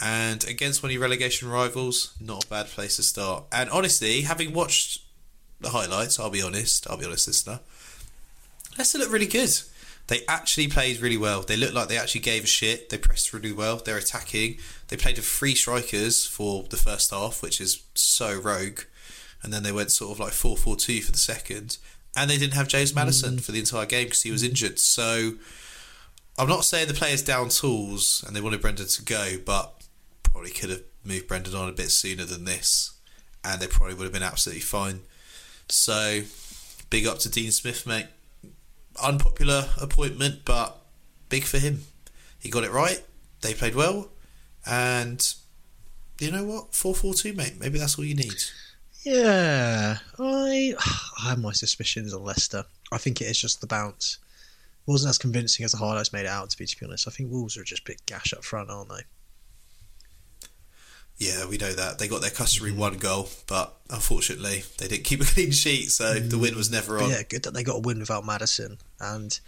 And 0.00 0.44
against 0.44 0.84
one 0.84 0.90
of 0.90 0.92
your 0.92 1.02
relegation 1.02 1.48
rivals, 1.48 2.14
not 2.20 2.44
a 2.44 2.46
bad 2.46 2.66
place 2.66 2.96
to 2.96 3.02
start. 3.02 3.46
And 3.50 3.68
honestly, 3.70 4.20
having 4.20 4.52
watched 4.52 5.02
the 5.60 5.70
highlights, 5.70 6.20
I'll 6.20 6.30
be 6.30 6.42
honest, 6.42 6.88
I'll 6.88 6.98
be 6.98 7.06
honest, 7.06 7.26
listener, 7.26 7.58
Leicester 8.78 8.98
look 8.98 9.10
really 9.10 9.26
good. 9.26 9.50
They 10.08 10.20
actually 10.28 10.68
played 10.68 11.00
really 11.00 11.16
well. 11.16 11.42
They 11.42 11.56
looked 11.56 11.74
like 11.74 11.88
they 11.88 11.96
actually 11.96 12.20
gave 12.20 12.44
a 12.44 12.46
shit. 12.46 12.90
They 12.90 12.98
pressed 12.98 13.32
really 13.32 13.52
well. 13.52 13.76
They're 13.78 13.96
attacking. 13.96 14.58
They 14.88 14.96
played 14.96 15.16
with 15.16 15.24
three 15.24 15.54
strikers 15.54 16.26
for 16.26 16.64
the 16.64 16.76
first 16.76 17.10
half, 17.10 17.42
which 17.42 17.60
is 17.60 17.82
so 17.94 18.38
rogue. 18.38 18.80
And 19.42 19.52
then 19.52 19.62
they 19.62 19.72
went 19.72 19.90
sort 19.90 20.12
of 20.12 20.20
like 20.20 20.32
4 20.32 20.56
4 20.56 20.76
2 20.76 21.00
for 21.02 21.12
the 21.12 21.18
second. 21.18 21.78
And 22.16 22.30
they 22.30 22.38
didn't 22.38 22.54
have 22.54 22.68
James 22.68 22.94
Maddison 22.94 23.38
for 23.38 23.52
the 23.52 23.58
entire 23.58 23.86
game 23.86 24.06
because 24.06 24.22
he 24.22 24.30
was 24.30 24.42
injured. 24.42 24.78
So 24.78 25.32
I'm 26.38 26.48
not 26.48 26.64
saying 26.64 26.88
the 26.88 26.94
players 26.94 27.22
down 27.22 27.48
tools 27.48 28.22
and 28.26 28.36
they 28.36 28.40
wanted 28.40 28.60
Brendan 28.60 28.86
to 28.86 29.02
go, 29.02 29.36
but 29.44 29.82
probably 30.22 30.50
could 30.50 30.70
have 30.70 30.82
moved 31.04 31.28
Brendan 31.28 31.54
on 31.54 31.68
a 31.68 31.72
bit 31.72 31.90
sooner 31.90 32.24
than 32.24 32.44
this. 32.44 32.92
And 33.42 33.60
they 33.60 33.66
probably 33.66 33.94
would 33.94 34.04
have 34.04 34.12
been 34.12 34.22
absolutely 34.22 34.62
fine. 34.62 35.00
So 35.68 36.22
big 36.90 37.06
up 37.06 37.18
to 37.20 37.30
Dean 37.30 37.50
Smith, 37.50 37.86
mate. 37.86 38.06
Unpopular 39.02 39.66
appointment, 39.80 40.40
but 40.44 40.78
big 41.28 41.44
for 41.44 41.58
him. 41.58 41.82
He 42.38 42.50
got 42.50 42.64
it 42.64 42.70
right. 42.70 43.02
They 43.40 43.54
played 43.54 43.74
well. 43.74 44.10
And 44.66 45.34
you 46.20 46.30
know 46.30 46.44
what? 46.44 46.74
4 46.74 46.94
4 46.94 47.14
2, 47.14 47.32
mate. 47.32 47.54
Maybe 47.58 47.78
that's 47.78 47.98
all 47.98 48.04
you 48.04 48.14
need. 48.14 48.34
Yeah, 49.02 49.98
I 50.18 50.74
I 51.18 51.28
have 51.28 51.38
my 51.40 51.52
suspicions 51.52 52.14
on 52.14 52.24
Leicester. 52.24 52.64
I 52.90 52.98
think 52.98 53.20
it 53.20 53.26
is 53.26 53.38
just 53.38 53.60
the 53.60 53.66
bounce. 53.66 54.18
wasn't 54.86 55.10
as 55.10 55.18
convincing 55.18 55.64
as 55.64 55.72
the 55.72 55.78
highlights 55.78 56.12
made 56.12 56.26
it 56.26 56.28
out 56.28 56.50
to 56.50 56.58
be. 56.58 56.66
To 56.66 56.80
be 56.80 56.86
honest, 56.86 57.08
I 57.08 57.10
think 57.10 57.30
Wolves 57.30 57.56
are 57.56 57.64
just 57.64 57.82
a 57.82 57.90
bit 57.90 58.06
gash 58.06 58.32
up 58.32 58.44
front, 58.44 58.70
aren't 58.70 58.90
they? 58.90 59.02
Yeah, 61.18 61.46
we 61.46 61.58
know 61.58 61.72
that. 61.72 61.98
They 61.98 62.08
got 62.08 62.22
their 62.22 62.30
customary 62.30 62.72
mm. 62.74 62.78
one 62.78 62.98
goal, 62.98 63.28
but 63.46 63.74
unfortunately, 63.88 64.64
they 64.78 64.88
didn't 64.88 65.04
keep 65.04 65.20
a 65.20 65.24
clean 65.24 65.52
sheet, 65.52 65.90
so 65.90 66.14
the 66.14 66.36
mm. 66.36 66.40
win 66.40 66.56
was 66.56 66.70
never 66.70 66.98
But 66.98 67.04
on. 67.04 67.10
yeah, 67.10 67.22
good 67.22 67.44
that 67.44 67.54
they 67.54 67.62
got 67.62 67.76
a 67.76 67.80
win 67.80 68.00
without 68.00 68.26
Maddison, 68.26 68.78
and 69.00 69.38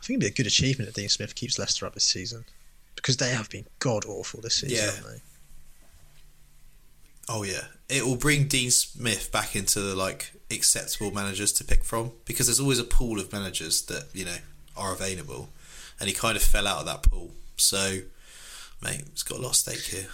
I 0.00 0.04
think 0.04 0.18
it'd 0.18 0.20
be 0.20 0.26
a 0.26 0.36
good 0.36 0.46
achievement 0.46 0.88
if 0.88 0.94
Dean 0.94 1.08
Smith 1.08 1.34
keeps 1.34 1.58
Leicester 1.58 1.86
up 1.86 1.94
this 1.94 2.04
season 2.04 2.44
because 2.94 3.16
they 3.16 3.30
have 3.30 3.48
been 3.48 3.66
god 3.78 4.04
awful 4.04 4.40
this 4.42 4.56
season, 4.56 4.76
Yeah. 4.76 4.90
haven't 4.94 5.12
they? 5.12 5.20
Oh 7.26 7.42
yeah, 7.42 7.64
it 7.88 8.04
will 8.04 8.16
bring 8.16 8.46
Dean 8.48 8.70
Smith 8.70 9.32
back 9.32 9.56
into 9.56 9.80
the 9.80 9.94
like 9.94 10.32
acceptable 10.50 11.10
managers 11.10 11.52
to 11.54 11.64
pick 11.64 11.82
from 11.82 12.12
because 12.26 12.46
there's 12.46 12.60
always 12.60 12.78
a 12.78 12.84
pool 12.84 13.18
of 13.18 13.32
managers 13.32 13.82
that 13.82 14.08
you 14.12 14.26
know 14.26 14.36
are 14.76 14.92
available, 14.92 15.48
and 15.98 16.08
he 16.08 16.14
kind 16.14 16.36
of 16.36 16.42
fell 16.42 16.66
out 16.66 16.80
of 16.80 16.86
that 16.86 17.02
pool. 17.02 17.30
So, 17.56 18.00
mate, 18.82 19.04
it's 19.12 19.22
got 19.22 19.38
a 19.38 19.40
lot 19.40 19.50
at 19.50 19.56
stake 19.56 19.80
here. 19.80 20.08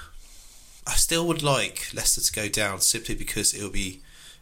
I 0.91 0.95
still 0.95 1.27
would 1.29 1.43
like 1.43 1.89
Leicester 1.95 2.21
to 2.21 2.33
go 2.33 2.49
down 2.49 2.81
simply 2.81 3.15
because 3.15 3.55
it 3.55 3.63
will 3.63 3.71
be 3.71 4.01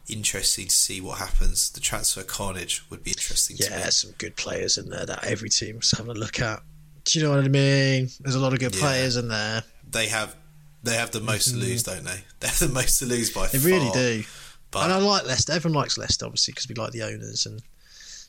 interesting 0.09 0.67
to 0.67 0.75
see 0.75 1.01
what 1.01 1.19
happens. 1.19 1.71
The 1.71 1.81
transfer 1.81 2.23
carnage 2.23 2.83
would 2.91 3.05
be 3.05 3.11
interesting 3.11 3.57
to 3.59 3.65
Yeah, 3.65 3.79
there's 3.81 3.99
some 3.99 4.13
good 4.19 4.35
players 4.37 4.79
in 4.79 4.89
there 4.89 5.05
that 5.05 5.25
every 5.25 5.51
team's 5.51 5.91
having 5.97 6.17
a 6.17 6.19
look 6.19 6.41
at. 6.41 6.63
Do 7.05 7.19
you 7.19 7.25
know 7.27 7.33
what 7.37 7.45
I 7.45 7.49
mean? 7.49 8.09
There's 8.21 8.35
a 8.35 8.41
lot 8.41 8.53
of 8.55 8.61
good 8.61 8.75
Yeah. 8.75 8.81
players 8.81 9.17
in 9.17 9.29
there. 9.29 9.63
They 9.91 10.09
have 10.09 10.35
they 10.83 10.95
have 10.95 11.11
the 11.11 11.21
most 11.21 11.49
to 11.51 11.57
lose, 11.57 11.83
don't 11.83 12.05
they? 12.05 12.23
They 12.41 12.49
have 12.49 12.59
the 12.61 12.69
most 12.69 12.99
to 13.01 13.05
lose 13.07 13.31
by 13.31 13.43
far. 13.47 13.49
They 13.49 13.59
far. 13.59 13.69
really 13.71 13.91
do. 13.93 14.25
But 14.71 14.85
and 14.85 14.93
I 14.93 14.99
like 14.99 15.27
Leicester. 15.27 15.53
Everyone 15.53 15.81
likes 15.81 15.99
Leicester, 15.99 16.25
obviously, 16.25 16.53
because 16.53 16.69
we 16.69 16.75
like 16.77 16.93
the 16.93 17.03
owners 17.03 17.45
and 17.47 17.61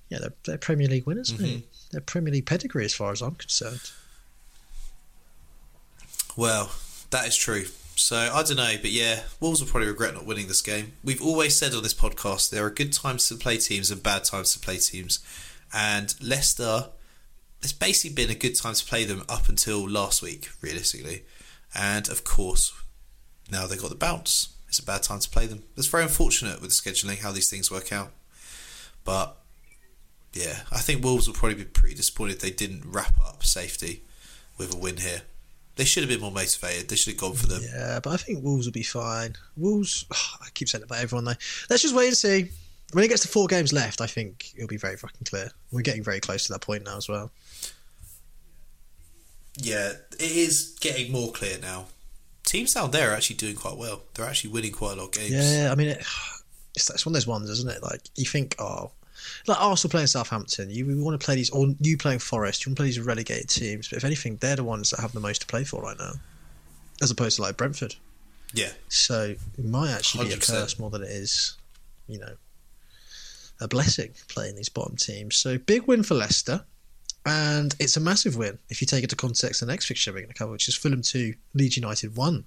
yeah, 0.10 0.18
they're, 0.20 0.34
they're 0.46 0.58
Premier 0.58 0.88
League 0.88 1.06
winners, 1.06 1.32
Mm-hmm. 1.32 1.60
They're 1.92 2.02
Premier 2.02 2.34
League 2.34 2.46
pedigree, 2.48 2.86
as 2.86 2.94
far 2.94 3.12
as 3.12 3.22
I'm 3.22 3.36
concerned. 3.36 3.92
Well, 6.36 6.72
that 7.12 7.28
is 7.28 7.36
true. 7.36 7.66
So 8.00 8.16
I 8.16 8.44
don't 8.44 8.56
know, 8.56 8.76
but 8.82 8.92
yeah, 8.92 9.24
Wolves 9.42 9.62
will 9.62 9.70
probably 9.70 9.90
regret 9.90 10.14
not 10.14 10.26
winning 10.26 10.48
this 10.48 10.62
game. 10.62 10.94
We've 11.04 11.22
always 11.22 11.58
said 11.58 11.74
on 11.74 11.84
this 11.84 11.94
podcast 11.94 12.50
there 12.50 12.66
are 12.66 12.70
good 12.70 12.94
times 12.94 13.28
to 13.28 13.36
play 13.36 13.58
teams 13.58 13.92
and 13.92 14.02
bad 14.02 14.24
times 14.24 14.54
to 14.54 14.60
play 14.60 14.78
teams, 14.78 15.20
and 15.74 16.16
Leicester. 16.22 16.88
It's 17.62 17.74
basically 17.74 18.16
been 18.16 18.32
a 18.32 18.40
good 18.40 18.56
time 18.56 18.74
to 18.74 18.86
play 18.86 19.04
them 19.04 19.26
up 19.28 19.50
until 19.50 19.88
last 19.88 20.22
week, 20.22 20.48
realistically, 20.62 21.24
and 21.76 22.08
of 22.08 22.24
course, 22.24 22.72
now 23.52 23.68
they've 23.68 23.80
got 23.80 23.90
the 23.90 23.98
bounce. 23.98 24.56
It's 24.70 24.80
a 24.80 24.86
bad 24.86 25.04
time 25.04 25.20
to 25.20 25.30
play 25.30 25.46
them. 25.46 25.64
It's 25.76 25.88
very 25.88 26.04
unfortunate 26.04 26.62
with 26.62 26.70
the 26.70 26.92
scheduling 26.92 27.20
how 27.20 27.34
these 27.34 27.50
things 27.50 27.70
work 27.70 27.92
out, 27.92 28.14
but 29.04 29.36
yeah, 30.32 30.62
I 30.72 30.80
think 30.80 31.04
Wolves 31.04 31.28
will 31.28 31.36
probably 31.36 31.58
be 31.58 31.66
pretty 31.66 31.96
disappointed 31.96 32.38
if 32.38 32.42
they 32.42 32.52
didn't 32.52 32.86
wrap 32.86 33.20
up 33.20 33.44
safety 33.44 34.04
with 34.58 34.74
a 34.74 34.78
win 34.78 34.98
here. 34.98 35.24
They 35.80 35.86
should 35.86 36.04
have 36.04 36.10
been 36.10 36.20
more 36.20 36.30
motivated. 36.30 36.90
They 36.90 36.98
should 36.98 37.14
have 37.14 37.22
gone 37.22 37.36
for 37.36 37.48
them. 37.48 37.62
Yeah, 37.64 38.02
but 38.04 38.10
I 38.10 38.18
think 38.18 38.44
Wolves 38.44 38.66
will 38.66 38.74
be 38.74 38.84
fine. 38.84 39.38
Wolves, 39.56 40.04
I 40.12 40.48
keep 40.54 40.68
saying 40.68 40.82
it 40.82 40.88
about 40.88 41.02
everyone 41.02 41.24
though. 41.24 41.40
Let's 41.70 41.84
just 41.84 41.96
wait 41.96 42.08
and 42.08 42.18
see. 42.18 42.50
When 42.92 43.06
it 43.06 43.08
gets 43.08 43.22
to 43.22 43.30
four 43.30 43.48
games 43.48 43.72
left, 43.72 44.02
I 44.02 44.06
think 44.06 44.52
it'll 44.58 44.68
be 44.68 44.76
very 44.76 44.98
fucking 44.98 45.26
clear. 45.30 45.52
We're 45.72 45.80
getting 45.80 46.04
very 46.04 46.20
close 46.20 46.48
to 46.48 46.52
that 46.52 46.60
point 46.60 46.84
now 46.84 46.98
as 46.98 47.08
well. 47.08 47.32
Yeah, 49.56 49.94
it 50.20 50.20
is 50.20 50.76
getting 50.82 51.14
more 51.14 51.32
clear 51.32 51.58
now. 51.62 51.86
Teams 52.44 52.74
down 52.74 52.92
there 52.92 53.12
are 53.12 53.16
actually 53.16 53.38
doing 53.38 53.56
quite 53.56 53.78
well. 53.78 54.02
They're 54.16 54.26
actually 54.26 54.52
winning 54.52 54.74
quite 54.74 54.98
a 54.98 55.02
lot 55.02 55.06
of 55.06 55.12
games. 55.14 55.32
Yeah, 55.32 55.72
I 55.72 55.76
mean, 55.76 55.88
it, 55.88 56.06
it's, 56.76 56.90
it's 56.90 57.06
one 57.06 57.12
of 57.12 57.16
those 57.16 57.26
ones, 57.28 57.50
isn't 57.50 57.72
it? 57.72 57.82
Like 57.82 58.02
you 58.18 58.26
think, 58.26 58.58
oh, 58.60 58.92
like 59.48 59.60
Arsenal 59.62 59.92
playing 59.92 60.08
Southampton, 60.08 60.70
you, 60.70 60.86
you 60.86 61.04
want 61.04 61.20
to 61.20 61.24
play 61.24 61.36
these, 61.36 61.50
or 61.50 61.68
you 61.80 61.98
playing 61.98 62.20
Forest, 62.20 62.66
you 62.66 62.70
want 62.70 62.78
to 62.78 62.82
play 62.82 62.88
these 62.88 63.00
relegated 63.00 63.50
teams. 63.50 63.88
But 63.88 63.98
if 63.98 64.04
anything, 64.04 64.38
they're 64.38 64.56
the 64.56 64.64
ones 64.64 64.90
that 64.92 65.00
have 65.00 65.12
the 65.14 65.20
most 65.20 65.42
to 65.42 65.48
play 65.48 65.64
for 65.64 65.82
right 65.82 65.98
now, 65.98 66.14
as 67.02 67.12
opposed 67.12 67.36
to 67.38 67.42
like 67.42 67.58
Brentford. 67.58 67.96
Yeah. 68.54 68.72
So 68.88 69.36
it 69.58 69.66
might 69.66 69.92
actually 69.92 70.28
be 70.28 70.34
a 70.34 70.38
curse 70.38 70.80
more 70.80 70.90
than 70.90 71.04
it 71.04 71.10
is, 71.10 71.58
you 72.08 72.20
know, 72.20 72.34
a 73.62 73.68
blessing 73.68 74.12
playing 74.28 74.56
these 74.56 74.70
bottom 74.70 74.96
teams. 74.96 75.36
So 75.36 75.58
big 75.58 75.84
win 75.88 76.04
for 76.04 76.16
Leicester. 76.16 76.66
And 77.26 77.76
it's 77.80 77.98
a 77.98 78.00
massive 78.00 78.38
win 78.38 78.58
if 78.70 78.80
you 78.82 78.88
take 78.88 79.04
it 79.04 79.10
to 79.10 79.16
context 79.16 79.60
the 79.60 79.66
next 79.68 79.86
fixture 79.88 80.12
we're 80.12 80.20
going 80.20 80.30
to 80.30 80.34
cover, 80.34 80.54
which 80.54 80.70
is 80.70 80.76
Fulham 80.76 81.02
2, 81.02 81.34
Leeds 81.54 81.76
United 81.76 82.16
1. 82.16 82.46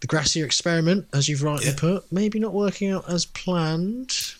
The 0.00 0.06
Gracia 0.06 0.44
experiment, 0.44 1.08
as 1.12 1.28
you've 1.28 1.42
rightly 1.42 1.66
Yeah. 1.66 1.74
put, 1.76 2.12
maybe 2.12 2.38
not 2.38 2.54
working 2.54 2.90
out 2.90 3.08
as 3.10 3.26
planned. 3.26 4.34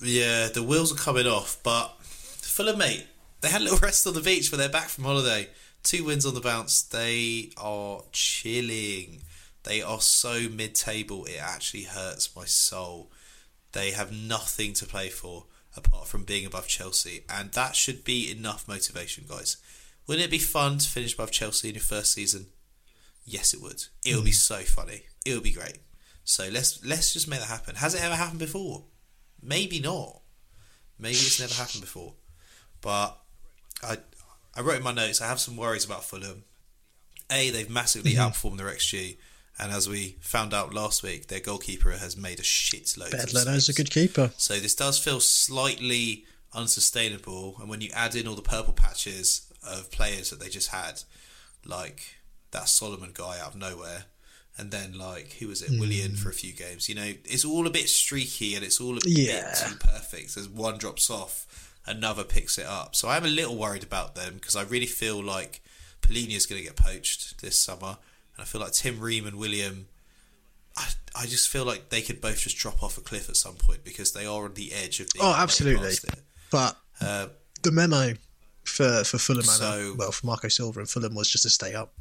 Yeah, 0.00 0.48
the 0.48 0.62
wheels 0.62 0.92
are 0.92 1.02
coming 1.02 1.26
off, 1.26 1.58
but 1.62 1.96
Fulham, 2.02 2.78
mate, 2.78 3.06
they 3.40 3.48
had 3.48 3.62
a 3.62 3.64
little 3.64 3.78
rest 3.82 4.06
on 4.06 4.14
the 4.14 4.20
beach, 4.20 4.50
but 4.50 4.58
they're 4.58 4.68
back 4.68 4.88
from 4.88 5.04
holiday. 5.04 5.48
Two 5.82 6.04
wins 6.04 6.26
on 6.26 6.34
the 6.34 6.40
bounce. 6.40 6.82
They 6.82 7.50
are 7.56 8.02
chilling. 8.12 9.22
They 9.62 9.82
are 9.82 10.00
so 10.00 10.48
mid-table. 10.50 11.24
It 11.24 11.40
actually 11.40 11.84
hurts 11.84 12.34
my 12.36 12.44
soul. 12.44 13.10
They 13.72 13.92
have 13.92 14.12
nothing 14.12 14.72
to 14.74 14.86
play 14.86 15.08
for 15.08 15.46
apart 15.76 16.06
from 16.06 16.24
being 16.24 16.46
above 16.46 16.68
Chelsea, 16.68 17.24
and 17.28 17.50
that 17.52 17.74
should 17.74 18.04
be 18.04 18.30
enough 18.30 18.68
motivation, 18.68 19.24
guys. 19.28 19.56
Wouldn't 20.06 20.24
it 20.24 20.30
be 20.30 20.38
fun 20.38 20.78
to 20.78 20.88
finish 20.88 21.14
above 21.14 21.30
Chelsea 21.30 21.68
in 21.68 21.74
your 21.74 21.82
first 21.82 22.12
season? 22.12 22.46
Yes, 23.24 23.54
it 23.54 23.62
would. 23.62 23.84
It 24.04 24.14
would 24.14 24.24
be 24.24 24.30
hmm. 24.30 24.34
so 24.34 24.58
funny. 24.58 25.04
It 25.24 25.34
would 25.34 25.42
be 25.42 25.50
great. 25.50 25.78
So 26.24 26.48
let's 26.50 26.84
let's 26.84 27.12
just 27.12 27.28
make 27.28 27.40
that 27.40 27.48
happen. 27.48 27.76
Has 27.76 27.94
it 27.94 28.02
ever 28.02 28.16
happened 28.16 28.38
before? 28.38 28.84
Maybe 29.44 29.78
not. 29.78 30.20
Maybe 30.98 31.16
it's 31.16 31.40
never 31.40 31.54
happened 31.54 31.82
before. 31.82 32.14
But 32.80 33.18
I 33.82 33.98
I 34.56 34.60
wrote 34.60 34.76
in 34.76 34.82
my 34.82 34.92
notes 34.92 35.20
I 35.20 35.26
have 35.26 35.40
some 35.40 35.56
worries 35.56 35.84
about 35.84 36.04
Fulham. 36.04 36.44
A, 37.30 37.50
they've 37.50 37.70
massively 37.70 38.12
mm-hmm. 38.12 38.20
outperformed 38.20 38.58
their 38.58 38.66
XG, 38.66 39.16
and 39.58 39.72
as 39.72 39.88
we 39.88 40.16
found 40.20 40.52
out 40.52 40.74
last 40.74 41.02
week, 41.02 41.28
their 41.28 41.40
goalkeeper 41.40 41.90
has 41.90 42.16
made 42.16 42.38
a 42.38 42.42
shitload. 42.42 43.32
Leno's 43.32 43.68
a 43.68 43.72
good 43.72 43.90
keeper. 43.90 44.30
So 44.36 44.60
this 44.60 44.74
does 44.74 44.98
feel 44.98 45.20
slightly 45.20 46.26
unsustainable, 46.52 47.56
and 47.60 47.68
when 47.68 47.80
you 47.80 47.90
add 47.94 48.14
in 48.14 48.28
all 48.28 48.34
the 48.34 48.42
purple 48.42 48.74
patches 48.74 49.50
of 49.66 49.90
players 49.90 50.30
that 50.30 50.38
they 50.38 50.50
just 50.50 50.68
had, 50.68 51.02
like 51.64 52.16
that 52.50 52.68
Solomon 52.68 53.10
guy 53.14 53.38
out 53.40 53.54
of 53.54 53.56
nowhere, 53.56 54.04
and 54.58 54.70
then 54.70 54.96
like 54.96 55.32
who 55.34 55.48
was 55.48 55.62
it, 55.62 55.78
Willian 55.80 56.14
for 56.16 56.30
a 56.30 56.32
few 56.34 56.52
games. 56.52 56.88
You 56.88 56.94
know, 56.94 57.12
it's 57.24 57.44
all 57.44 57.66
a 57.66 57.70
bit 57.70 57.88
streaky 57.88 58.54
and 58.54 58.64
it's 58.64 58.80
all 58.80 58.96
a 58.96 59.00
Yeah. 59.06 59.50
bit 59.50 59.68
too 59.68 59.76
perfect. 59.78 60.36
As 60.36 60.48
one 60.48 60.78
drops 60.78 61.10
off, 61.10 61.46
another 61.86 62.24
picks 62.24 62.56
it 62.58 62.66
up. 62.66 62.94
So 62.96 63.08
I'm 63.08 63.24
a 63.24 63.28
little 63.28 63.56
worried 63.56 63.82
about 63.82 64.14
them 64.14 64.34
because 64.34 64.56
I 64.56 64.62
really 64.62 64.86
feel 64.86 65.22
like 65.22 65.60
Palhinha 66.02 66.36
is 66.36 66.46
going 66.46 66.60
to 66.60 66.66
get 66.66 66.76
poached 66.76 67.40
this 67.40 67.58
summer, 67.58 67.96
and 68.36 68.40
I 68.40 68.44
feel 68.44 68.60
like 68.60 68.72
Tim 68.72 69.00
Ream 69.00 69.26
and 69.26 69.36
Willian. 69.36 69.86
I, 70.76 70.88
I 71.14 71.26
just 71.26 71.48
feel 71.48 71.64
like 71.64 71.88
they 71.90 72.02
could 72.02 72.20
both 72.20 72.38
just 72.40 72.56
drop 72.56 72.82
off 72.82 72.98
a 72.98 73.00
cliff 73.00 73.28
at 73.28 73.36
some 73.36 73.54
point 73.54 73.84
because 73.84 74.12
they 74.12 74.26
are 74.26 74.44
on 74.44 74.54
the 74.54 74.72
edge 74.72 74.98
of 75.00 75.08
being 75.14 75.24
Oh, 75.24 75.32
absolutely. 75.32 75.92
But 76.50 76.76
Uh, 77.00 77.28
the 77.62 77.70
memo 77.70 78.14
for, 78.64 79.04
for 79.04 79.18
Fulham, 79.18 79.44
and, 79.48 79.96
well, 79.98 80.10
for 80.12 80.26
Marco 80.26 80.48
Silva 80.48 80.80
and 80.80 80.88
Fulham 80.90 81.14
was 81.14 81.30
just 81.30 81.44
to 81.44 81.50
stay 81.50 81.74
up. 81.74 81.92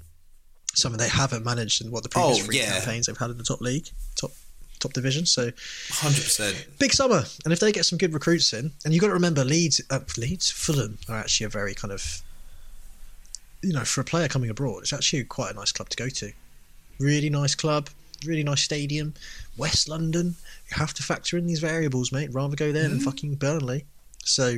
Something 0.76 0.98
they 1.00 1.08
haven't 1.10 1.46
managed 1.46 1.82
in 1.84 1.92
what 1.92 2.04
the 2.04 2.10
previous 2.10 2.40
Oh, 2.40 2.44
three 2.44 2.58
yeah. 2.60 2.74
campaigns 2.80 3.06
they've 3.06 3.18
had 3.18 3.30
in 3.30 3.38
the 3.38 3.44
top 3.44 3.62
league, 3.62 3.88
top 4.16 4.32
top 4.80 4.92
division. 4.94 5.26
So 5.26 5.52
Hundred 5.92 6.24
percent. 6.24 6.66
big 6.80 6.94
summer, 6.94 7.24
and 7.46 7.54
if 7.54 7.60
they 7.60 7.72
get 7.72 7.86
some 7.86 7.98
good 7.98 8.14
recruits 8.14 8.52
in, 8.54 8.72
and 8.84 8.94
you've 8.94 9.02
got 9.02 9.08
to 9.08 9.14
remember 9.14 9.44
Leeds, 9.46 9.82
uh, 9.90 10.00
Leeds, 10.18 10.50
Fulham 10.50 10.98
are 11.08 11.18
actually 11.18 11.46
a 11.46 11.50
very 11.50 11.74
kind 11.76 11.92
of, 11.92 12.22
you 13.62 13.72
know, 13.74 13.86
for 13.86 14.02
a 14.02 14.04
player 14.04 14.28
coming 14.28 14.50
abroad, 14.50 14.80
it's 14.84 14.94
actually 14.94 15.24
quite 15.26 15.52
a 15.52 15.56
nice 15.56 15.72
club 15.72 15.90
to 15.90 15.96
go 15.98 16.10
to. 16.10 16.32
Really 17.00 17.30
nice 17.30 17.56
club, 17.56 17.90
really 18.26 18.44
nice 18.44 18.62
stadium. 18.64 19.14
West 19.58 19.88
London, 19.88 20.36
you 20.70 20.78
have 20.78 20.94
to 20.96 21.04
factor 21.04 21.38
in 21.38 21.46
these 21.46 21.60
variables, 21.60 22.12
mate. 22.12 22.34
Rather 22.34 22.56
go 22.56 22.72
there 22.72 22.84
than 22.90 22.98
Mm-hmm. 22.98 23.06
fucking 23.06 23.36
Burnley. 23.36 23.86
So 24.26 24.58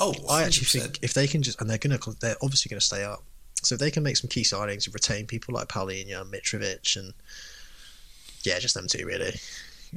Oh, 0.00 0.14
I 0.28 0.42
actually 0.44 0.64
think 0.66 0.98
if 1.02 1.12
they 1.14 1.26
can 1.26 1.42
just, 1.42 1.60
and 1.60 1.68
they're 1.70 1.78
gonna, 1.78 1.98
they're 2.20 2.36
obviously 2.42 2.70
gonna 2.70 2.80
stay 2.80 3.04
up. 3.04 3.22
So 3.62 3.74
if 3.74 3.80
they 3.80 3.90
can 3.90 4.02
make 4.02 4.16
some 4.16 4.28
key 4.28 4.42
signings 4.42 4.86
and 4.86 4.94
retain 4.94 5.26
people 5.26 5.54
like 5.54 5.68
Palhinha, 5.68 6.20
and 6.20 6.32
Mitrovic, 6.32 6.96
and 6.96 7.12
yeah, 8.42 8.58
just 8.58 8.74
them 8.74 8.86
two 8.88 9.06
really. 9.06 9.34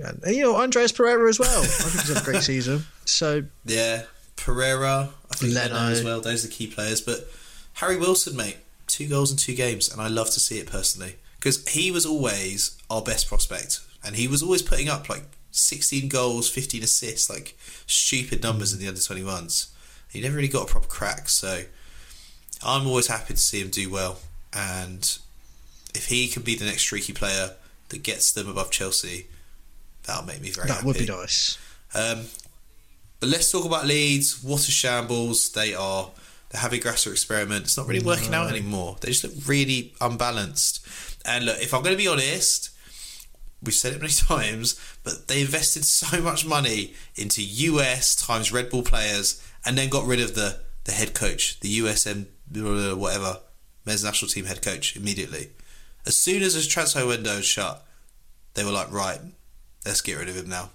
And, 0.03 0.21
and, 0.23 0.35
you 0.35 0.43
know, 0.43 0.55
Andreas 0.57 0.91
Pereira 0.91 1.27
as 1.29 1.39
well. 1.39 1.63
I 1.63 1.65
think 1.65 2.01
he's 2.05 2.13
had 2.13 2.21
a 2.21 2.25
great 2.25 2.43
season. 2.43 2.83
So 3.05 3.43
Yeah, 3.63 4.03
Pereira, 4.35 5.09
I 5.31 5.35
think 5.35 5.53
Leno. 5.53 5.73
Leno. 5.73 5.91
as 5.91 6.03
well. 6.03 6.21
Those 6.21 6.43
are 6.43 6.47
the 6.47 6.53
key 6.53 6.67
players. 6.67 7.01
But 7.01 7.27
Harry 7.73 7.97
Wilson, 7.97 8.35
mate, 8.35 8.57
two 8.87 9.07
goals 9.07 9.31
in 9.31 9.37
two 9.37 9.55
games, 9.55 9.91
and 9.91 10.01
I 10.01 10.07
love 10.07 10.29
to 10.31 10.39
see 10.39 10.59
it 10.59 10.67
personally 10.67 11.15
because 11.37 11.67
he 11.67 11.91
was 11.91 12.05
always 12.05 12.77
our 12.89 13.01
best 13.01 13.27
prospect, 13.27 13.81
and 14.03 14.15
he 14.15 14.27
was 14.27 14.43
always 14.43 14.61
putting 14.61 14.89
up 14.89 15.09
like 15.09 15.23
sixteen 15.51 16.09
goals, 16.09 16.49
fifteen 16.49 16.83
assists, 16.83 17.29
like 17.29 17.57
stupid 17.87 18.43
numbers 18.43 18.73
in 18.73 18.79
the 18.79 18.87
under 18.87 19.01
twenty 19.01 19.23
ones. 19.23 19.73
He 20.09 20.21
never 20.21 20.35
really 20.35 20.47
got 20.47 20.69
a 20.69 20.71
proper 20.71 20.87
crack, 20.87 21.29
so 21.29 21.63
I'm 22.63 22.87
always 22.87 23.07
happy 23.07 23.33
to 23.33 23.39
see 23.39 23.61
him 23.61 23.69
do 23.69 23.89
well. 23.89 24.19
And 24.53 25.17
if 25.93 26.07
he 26.07 26.27
can 26.27 26.43
be 26.43 26.55
the 26.55 26.65
next 26.65 26.81
streaky 26.81 27.13
player 27.13 27.51
that 27.89 28.03
gets 28.03 28.31
them 28.31 28.47
above 28.47 28.71
Chelsea, 28.71 29.27
that'll 30.03 30.25
make 30.25 30.41
me 30.41 30.49
very 30.49 30.67
happy. 30.67 30.67
that 30.67 30.75
happy. 30.75 30.87
would 30.87 30.97
be 30.97 31.05
nice. 31.05 31.57
Um, 31.93 32.25
but 33.19 33.29
let's 33.29 33.51
talk 33.51 33.65
about 33.65 33.85
Leeds. 33.85 34.43
What 34.43 34.67
a 34.67 34.71
shambles 34.71 35.51
they 35.51 35.73
are. 35.73 36.11
The 36.49 36.57
Javi 36.57 36.81
Gracia 36.81 37.11
experiment. 37.11 37.65
It's 37.65 37.77
not 37.77 37.87
really 37.87 38.05
working 38.05 38.33
out 38.33 38.49
anymore. 38.49 38.97
They 39.01 39.09
just 39.09 39.23
look 39.23 39.33
really 39.47 39.93
unbalanced. 39.99 40.85
And 41.25 41.45
look, 41.45 41.59
if 41.59 41.73
I'm 41.73 41.81
going 41.81 41.95
to 41.95 42.01
be 42.01 42.07
honest, 42.07 42.69
we've 43.63 43.73
said 43.73 43.93
it 43.93 44.01
many 44.01 44.13
times, 44.13 44.79
but 45.03 45.27
they 45.27 45.41
invested 45.41 45.85
so 45.85 46.21
much 46.21 46.45
money 46.45 46.93
into 47.15 47.41
US 47.41 48.15
times 48.15 48.51
Red 48.51 48.69
Bull 48.69 48.83
players 48.83 49.41
and 49.65 49.77
then 49.77 49.89
got 49.89 50.05
rid 50.05 50.19
of 50.19 50.35
the, 50.35 50.59
the 50.83 50.91
head 50.91 51.13
coach, 51.13 51.59
the 51.61 51.79
USM, 51.79 52.27
whatever, 52.55 53.39
men's 53.85 54.03
national 54.03 54.29
team 54.29 54.45
head 54.45 54.61
coach 54.61 54.95
immediately. 54.95 55.49
As 56.05 56.15
soon 56.15 56.41
as 56.43 56.53
the 56.53 56.61
transfer 56.69 57.05
window 57.05 57.37
is 57.37 57.45
shut, 57.45 57.85
they 58.53 58.63
were 58.63 58.71
like, 58.71 58.91
right, 58.91 59.19
let's 59.85 60.01
get 60.01 60.17
rid 60.17 60.29
of 60.29 60.35
him 60.35 60.49
now. 60.49 60.69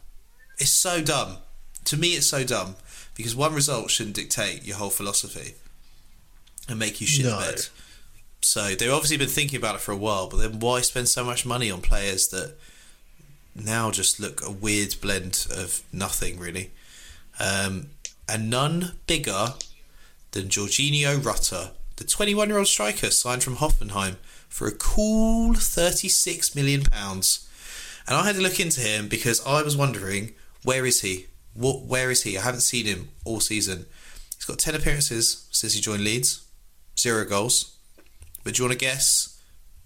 It's 0.58 0.72
so 0.72 1.00
dumb. 1.02 1.38
To 1.86 1.96
me, 1.96 2.08
it's 2.08 2.26
so 2.26 2.44
dumb 2.44 2.76
because 3.16 3.34
one 3.34 3.54
result 3.54 3.90
shouldn't 3.90 4.16
dictate 4.16 4.64
your 4.64 4.76
whole 4.76 4.90
philosophy 4.90 5.54
and 6.68 6.78
make 6.78 7.00
you 7.00 7.06
shit 7.06 7.26
No. 7.26 7.38
bed. 7.38 7.66
So 8.42 8.74
they've 8.74 8.90
obviously 8.92 9.16
been 9.18 9.28
thinking 9.28 9.58
about 9.58 9.74
it 9.76 9.80
for 9.80 9.92
a 9.92 9.96
while, 9.96 10.28
but 10.28 10.38
then 10.38 10.60
why 10.60 10.80
spend 10.80 11.08
so 11.08 11.24
much 11.24 11.44
money 11.44 11.70
on 11.70 11.80
players 11.80 12.28
that 12.28 12.54
now 13.54 13.90
just 13.90 14.18
look 14.20 14.44
a 14.46 14.50
weird 14.50 14.94
blend 15.00 15.46
of 15.50 15.82
nothing 15.92 16.38
really? 16.38 16.70
Um, 17.38 17.88
and 18.28 18.48
none 18.50 18.92
bigger 19.06 19.54
than 20.32 20.48
Georginio 20.48 21.22
Rutter, 21.24 21.72
the 21.96 22.04
21 22.04 22.48
year 22.48 22.58
old 22.58 22.66
striker 22.66 23.10
signed 23.10 23.42
from 23.42 23.56
Hoffenheim 23.56 24.16
for 24.48 24.66
a 24.66 24.72
cool 24.72 25.54
36 25.54 26.54
million 26.54 26.82
pounds. 26.82 27.48
And 28.06 28.16
I 28.16 28.24
had 28.24 28.36
to 28.36 28.40
look 28.40 28.58
into 28.58 28.80
him 28.80 29.08
because 29.08 29.44
I 29.46 29.62
was 29.62 29.76
wondering 29.76 30.34
where 30.64 30.84
is 30.84 31.02
he? 31.02 31.26
What? 31.54 31.82
Where 31.82 32.10
is 32.10 32.22
he? 32.22 32.36
I 32.36 32.42
haven't 32.42 32.60
seen 32.60 32.86
him 32.86 33.08
all 33.24 33.40
season. 33.40 33.86
He's 34.36 34.44
got 34.44 34.58
ten 34.58 34.74
appearances 34.74 35.46
since 35.50 35.74
he 35.74 35.80
joined 35.80 36.04
Leeds, 36.04 36.46
zero 36.98 37.24
goals. 37.24 37.76
But 38.44 38.54
do 38.54 38.62
you 38.62 38.68
want 38.68 38.78
to 38.78 38.84
guess 38.84 39.40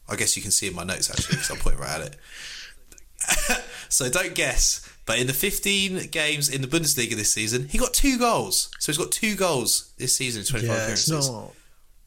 I 0.08 0.16
guess 0.16 0.36
you 0.36 0.42
can 0.42 0.50
see 0.50 0.66
in 0.66 0.74
my 0.74 0.84
notes 0.84 1.10
actually 1.10 1.36
because 1.36 1.50
I'm 1.50 1.58
pointing 1.58 1.80
right 1.80 2.00
at 2.00 2.06
it. 2.06 3.64
so 3.88 4.08
don't 4.10 4.34
guess. 4.34 4.88
But 5.06 5.18
in 5.18 5.26
the 5.26 5.32
15 5.34 6.08
games 6.10 6.48
in 6.48 6.62
the 6.62 6.66
Bundesliga 6.66 7.14
this 7.14 7.32
season, 7.32 7.68
he 7.68 7.76
got 7.78 7.92
two 7.92 8.18
goals. 8.18 8.70
So 8.78 8.90
he's 8.90 8.98
got 8.98 9.12
two 9.12 9.34
goals 9.36 9.92
this 9.98 10.16
season 10.16 10.40
in 10.40 10.46
25 10.46 10.68
Yeah, 10.68 10.82
appearances. 10.82 11.30
not. 11.30 11.52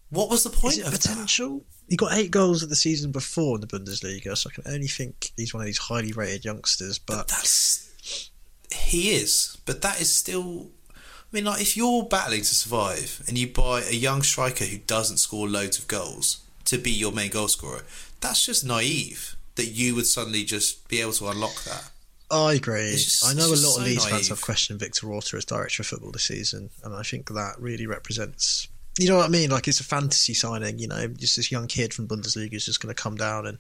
What 0.10 0.30
was 0.30 0.44
the 0.44 0.50
point 0.50 0.80
of 0.80 0.92
that? 0.92 1.02
potential? 1.02 1.64
He 1.90 1.96
got 1.96 2.14
eight 2.18 2.32
goals 2.32 2.64
at 2.64 2.70
the 2.70 2.76
season 2.76 3.12
before 3.12 3.56
in 3.56 3.62
the 3.62 3.68
Bundesliga, 3.68 4.36
so 4.38 4.50
I 4.50 4.54
can 4.54 4.74
only 4.74 4.88
think 4.88 5.32
he's 5.38 5.54
one 5.54 5.62
of 5.62 5.66
these 5.68 5.78
highly 5.78 6.12
rated 6.12 6.44
youngsters. 6.44 6.98
But 6.98 7.28
That's 7.28 8.30
he 8.74 9.12
is, 9.12 9.58
but 9.66 9.82
that 9.82 10.02
is 10.02 10.14
still. 10.14 10.68
I 10.96 10.96
mean, 11.32 11.46
like 11.46 11.62
if 11.62 11.76
you're 11.78 12.04
battling 12.04 12.42
to 12.42 12.56
survive 12.56 13.22
and 13.28 13.38
you 13.38 13.48
buy 13.48 13.84
a 13.84 13.94
young 13.94 14.22
striker 14.24 14.64
who 14.66 14.78
doesn't 14.78 15.18
score 15.18 15.48
loads 15.48 15.78
of 15.78 15.88
goals 15.88 16.40
to 16.66 16.78
be 16.78 16.92
your 16.92 17.12
main 17.12 17.30
goal 17.32 17.48
scorer, 17.50 17.84
that's 18.22 18.46
just 18.46 18.66
naive. 18.66 19.36
That 19.56 19.68
you 19.68 19.96
would 19.96 20.06
suddenly 20.06 20.44
just 20.44 20.88
be 20.88 21.02
able 21.02 21.14
to 21.14 21.28
unlock 21.30 21.64
that. 21.64 21.90
I 22.30 22.54
agree. 22.54 22.92
Just- 22.92 23.26
I 23.26 23.34
know 23.34 23.48
a 23.48 23.50
lot 23.50 23.58
so 23.58 23.82
of 23.82 23.86
Leeds 23.86 24.06
fans 24.06 24.28
have 24.30 24.42
questioned 24.42 24.80
Victor 24.80 25.12
Orta 25.12 25.38
as 25.38 25.46
director 25.46 25.82
of 25.82 25.88
football 25.88 26.12
this 26.12 26.24
season, 26.24 26.70
and 26.84 26.94
I 26.94 27.04
think 27.04 27.30
that 27.30 27.56
really 27.60 27.88
represents. 27.88 28.68
You 29.00 29.10
know 29.10 29.18
what 29.18 29.26
I 29.26 29.30
mean? 29.30 29.50
Like 29.50 29.68
it's 29.68 29.80
a 29.80 29.86
fantasy 29.86 30.34
signing. 30.34 30.80
You 30.80 30.88
know, 30.88 31.08
just 31.08 31.36
this 31.36 31.52
young 31.52 31.68
kid 31.68 31.94
from 31.94 32.08
Bundesliga 32.08 32.54
is 32.54 32.66
just 32.66 32.82
going 32.82 32.94
to 32.94 33.02
come 33.02 33.16
down 33.16 33.46
and 33.46 33.60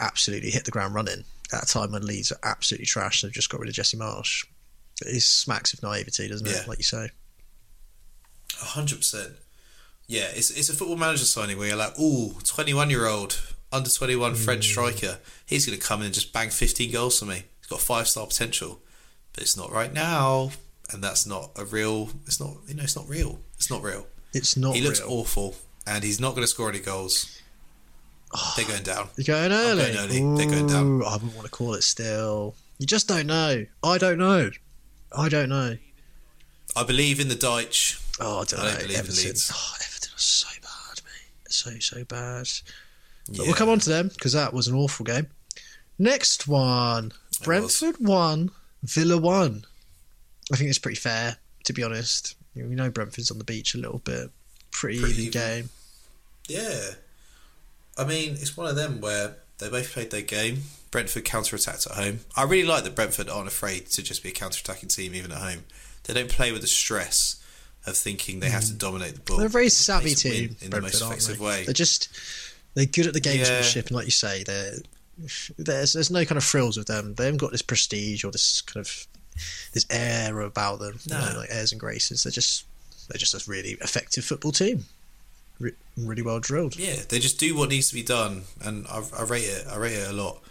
absolutely 0.00 0.50
hit 0.50 0.64
the 0.64 0.70
ground 0.70 0.94
running 0.94 1.24
at 1.52 1.62
a 1.62 1.66
time 1.66 1.92
when 1.92 2.04
Leeds 2.04 2.32
are 2.32 2.38
absolutely 2.42 2.86
trash. 2.86 3.22
They've 3.22 3.32
just 3.32 3.50
got 3.50 3.60
rid 3.60 3.68
of 3.68 3.74
Jesse 3.74 3.96
Marsch. 3.96 4.44
It 5.00 5.22
smacks 5.22 5.72
of 5.72 5.82
naivety, 5.82 6.28
doesn't 6.28 6.46
it? 6.46 6.54
Yeah. 6.54 6.64
Like 6.66 6.78
you 6.78 6.84
say. 6.84 7.10
A 8.60 8.64
hundred 8.64 8.98
percent. 8.98 9.32
Yeah, 10.06 10.28
it's 10.34 10.50
it's 10.50 10.68
a 10.68 10.74
football 10.74 10.96
manager 10.96 11.24
signing 11.24 11.58
where 11.58 11.68
you're 11.68 11.76
like, 11.76 11.98
ooh, 11.98 12.34
21 12.44 12.90
year 12.90 13.06
old 13.06 13.40
under 13.72 13.88
21 13.88 14.34
French 14.34 14.66
mm. 14.66 14.70
striker. 14.70 15.18
He's 15.46 15.64
going 15.64 15.78
to 15.78 15.84
come 15.84 16.00
in 16.00 16.06
and 16.06 16.14
just 16.14 16.32
bang 16.32 16.50
15 16.50 16.92
goals 16.92 17.18
for 17.18 17.24
me. 17.24 17.44
Got 17.72 17.80
five 17.80 18.06
star 18.06 18.26
potential, 18.26 18.80
but 19.32 19.42
it's 19.42 19.56
not 19.56 19.72
right 19.72 19.92
now, 19.92 20.50
and 20.92 21.02
that's 21.02 21.26
not 21.26 21.52
a 21.56 21.64
real. 21.64 22.10
It's 22.26 22.38
not 22.38 22.50
you 22.68 22.74
know 22.74 22.82
it's 22.82 22.96
not 22.96 23.08
real. 23.08 23.40
It's 23.56 23.70
not 23.70 23.82
real. 23.82 24.06
It's 24.34 24.56
not. 24.58 24.76
he 24.76 24.82
looks 24.82 25.00
awful, 25.00 25.54
and 25.86 26.04
he's 26.04 26.20
not 26.20 26.30
going 26.34 26.42
to 26.42 26.46
score 26.48 26.68
any 26.68 26.80
goals. 26.80 27.40
They're 28.56 28.66
going 28.66 28.82
down. 28.82 29.08
You're 29.16 29.24
going 29.24 29.52
early. 29.52 29.84
going 29.92 29.96
early. 29.96 30.36
They're 30.36 30.50
going 30.54 30.66
down. 30.66 31.02
I 31.02 31.12
wouldn't 31.14 31.34
want 31.34 31.46
to 31.46 31.50
call 31.50 31.72
it 31.74 31.82
still. 31.82 32.54
You 32.78 32.86
just 32.86 33.08
don't 33.08 33.26
know. 33.26 33.64
I 33.82 33.98
don't 33.98 34.18
know. 34.18 34.50
I 35.16 35.28
don't 35.30 35.48
know. 35.48 35.76
I 36.76 36.84
believe 36.84 37.20
in 37.20 37.28
the 37.28 37.34
Dyche. 37.34 38.00
Oh, 38.20 38.40
I 38.40 38.44
don't 38.44 38.60
I 38.60 38.64
know. 38.64 38.68
don't 38.70 38.76
believe 38.82 38.90
in 38.90 38.96
Everton. 39.00 39.24
Leeds. 39.24 39.50
Oh, 39.54 39.74
Everton 39.82 40.10
was 40.14 40.22
so 40.22 40.48
bad, 40.60 41.00
mate. 41.04 41.52
So 41.52 41.70
so 41.78 42.04
bad. 42.04 42.48
But 43.28 43.36
Yeah. 43.38 43.42
we'll 43.46 43.54
come 43.54 43.68
on 43.70 43.78
to 43.80 43.88
them 43.88 44.08
because 44.08 44.32
that 44.34 44.52
was 44.52 44.68
an 44.68 44.74
awful 44.74 45.04
game. 45.04 45.28
Next 45.98 46.48
one, 46.48 47.12
Brentford 47.44 47.96
won, 48.00 48.50
Villa 48.82 49.18
won. 49.18 49.64
I 50.52 50.56
think 50.56 50.70
it's 50.70 50.78
pretty 50.78 50.98
fair, 50.98 51.36
to 51.64 51.72
be 51.72 51.82
honest. 51.82 52.34
You 52.54 52.62
know, 52.62 52.68
we 52.68 52.74
know 52.74 52.90
Brentford's 52.90 53.30
on 53.30 53.38
the 53.38 53.44
beach 53.44 53.74
a 53.74 53.78
little 53.78 53.98
bit. 53.98 54.30
Pretty, 54.70 55.00
Pretty 55.00 55.22
even 55.22 55.32
game. 55.32 55.68
Yeah. 56.48 56.80
I 57.96 58.04
mean, 58.04 58.32
it's 58.32 58.56
one 58.56 58.66
of 58.68 58.76
them 58.76 59.00
where 59.00 59.36
they 59.58 59.68
both 59.68 59.92
played 59.92 60.10
their 60.10 60.22
game. 60.22 60.62
Brentford 60.90 61.24
counter 61.24 61.56
attacked 61.56 61.86
at 61.86 61.92
home. 61.96 62.20
I 62.36 62.44
really 62.44 62.66
like 62.68 62.84
that 62.84 62.94
Brentford 62.94 63.28
aren't 63.28 63.48
afraid 63.48 63.86
to 63.90 64.02
just 64.02 64.22
be 64.22 64.28
a 64.30 64.32
counter 64.32 64.60
attacking 64.62 64.88
team 64.90 65.14
even 65.14 65.32
at 65.32 65.38
home. 65.38 65.64
They 66.04 66.14
don't 66.14 66.28
play 66.28 66.52
with 66.52 66.60
the 66.62 66.66
stress 66.66 67.42
of 67.86 67.96
thinking 67.96 68.40
they 68.40 68.50
have 68.50 68.64
to 68.64 68.74
dominate 68.74 69.14
the 69.14 69.20
ball. 69.20 69.36
Mm. 69.36 69.40
They're 69.40 69.46
a 69.46 69.50
very 69.50 69.68
savvy 69.68 70.14
play 70.14 70.14
to 70.14 70.28
win 70.28 70.38
team, 70.48 70.56
in 70.60 70.70
the 70.70 70.80
most 70.80 71.00
effective 71.02 71.38
they? 71.38 71.44
way. 71.44 71.64
They're 71.64 71.74
just 71.74 72.08
they're 72.74 72.86
good 72.86 73.06
at 73.06 73.14
the 73.14 73.20
gamesmanship, 73.20 73.74
Yeah. 73.76 73.82
and 73.82 73.90
like 73.92 74.04
you 74.06 74.10
say, 74.10 74.42
they're 74.44 74.74
there's 75.58 75.92
there's 75.92 76.10
no 76.10 76.24
kind 76.24 76.38
of 76.38 76.44
frills 76.44 76.76
with 76.76 76.86
them. 76.86 77.14
They 77.14 77.24
haven't 77.24 77.38
got 77.38 77.52
this 77.52 77.62
prestige 77.62 78.24
or 78.24 78.30
this 78.30 78.60
kind 78.62 78.84
of 78.84 79.06
this 79.72 79.86
air 79.90 80.40
about 80.40 80.78
them. 80.80 80.98
you 81.04 81.14
know, 81.14 81.34
like 81.38 81.50
airs 81.50 81.72
and 81.72 81.80
graces. 81.80 82.22
They're 82.24 82.32
just 82.32 82.64
they're 83.08 83.18
just 83.18 83.34
a 83.34 83.50
really 83.50 83.72
effective 83.80 84.24
football 84.24 84.52
team. 84.52 84.84
Re- 85.58 85.72
really 85.96 86.22
well 86.22 86.40
drilled. 86.40 86.76
Yeah, 86.76 86.96
they 87.08 87.18
just 87.18 87.38
do 87.38 87.56
what 87.56 87.68
needs 87.68 87.88
to 87.88 87.94
be 87.94 88.02
done, 88.02 88.42
and 88.62 88.86
I, 88.88 89.02
I 89.18 89.22
rate 89.24 89.44
it. 89.44 89.66
I 89.70 89.76
rate 89.76 89.94
it 89.94 90.08
a 90.08 90.12
lot, 90.12 90.42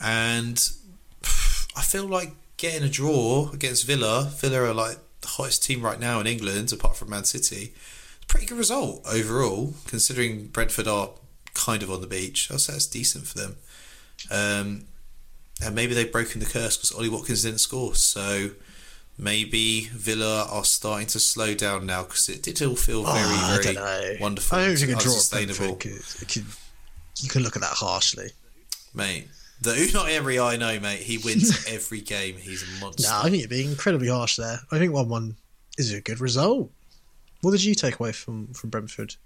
and 0.00 0.70
I 1.76 1.82
feel 1.82 2.06
like 2.06 2.32
getting 2.56 2.82
a 2.82 2.88
draw 2.90 3.50
against 3.52 3.86
Villa. 3.86 4.30
Villa 4.36 4.62
are 4.62 4.74
like 4.74 4.98
the 5.20 5.28
hottest 5.28 5.64
team 5.64 5.82
right 5.82 5.98
now 5.98 6.20
in 6.20 6.26
England, 6.26 6.72
apart 6.72 6.96
from 6.96 7.10
Man 7.10 7.24
City. 7.24 7.72
It's 8.16 8.24
a 8.24 8.26
pretty 8.26 8.46
good 8.46 8.58
result 8.58 9.02
overall, 9.10 9.74
considering 9.86 10.48
Brentford 10.48 10.88
are 10.88 11.10
kind 11.54 11.82
of 11.82 11.90
on 11.90 12.00
the 12.00 12.06
beach. 12.06 12.50
I'd 12.50 12.60
say 12.60 12.72
that's 12.74 12.86
decent 12.86 13.26
for 13.26 13.38
them. 13.38 13.56
Um, 14.30 14.84
and 15.64 15.74
maybe 15.74 15.94
they've 15.94 16.10
broken 16.10 16.40
the 16.40 16.46
curse 16.46 16.76
because 16.76 16.92
Ollie 16.92 17.08
Watkins 17.08 17.42
didn't 17.42 17.58
score. 17.58 17.94
So 17.94 18.50
maybe 19.16 19.86
Villa 19.92 20.46
are 20.50 20.64
starting 20.64 21.06
to 21.08 21.18
slow 21.18 21.54
down 21.54 21.86
now 21.86 22.04
because 22.04 22.28
it 22.28 22.42
did 22.42 22.62
all 22.62 22.76
feel 22.76 23.02
very, 23.04 23.18
Oh, 23.24 23.58
very 23.62 24.18
wonderful, 24.20 24.58
I 24.58 24.66
don't 24.66 24.76
think 24.76 24.90
a 24.90 24.94
draw 24.94 25.00
at 25.00 25.06
unsustainable. 25.06 25.74
It 25.74 26.28
could, 26.28 26.44
you 27.20 27.28
can 27.28 27.42
look 27.42 27.56
at 27.56 27.62
that 27.62 27.72
harshly. 27.72 28.30
Mate, 28.94 29.28
the 29.60 29.72
Unai 29.72 30.12
Emery 30.16 30.38
I 30.38 30.56
know, 30.56 30.78
mate, 30.78 31.00
he 31.00 31.18
wins 31.18 31.66
every 31.68 32.00
game. 32.00 32.36
He's 32.36 32.62
a 32.62 32.80
monster. 32.80 33.08
No, 33.08 33.18
I 33.18 33.22
think 33.24 33.40
you're 33.40 33.48
being 33.48 33.70
incredibly 33.70 34.08
harsh 34.08 34.36
there. 34.36 34.60
I 34.70 34.78
think 34.78 34.92
one 34.92 35.08
one 35.08 35.36
is 35.76 35.92
a 35.92 36.00
good 36.00 36.20
result. 36.20 36.70
What 37.40 37.50
did 37.52 37.64
you 37.64 37.74
take 37.74 37.98
away 37.98 38.12
from 38.12 38.48
from 38.54 38.70
Brentford? 38.70 39.16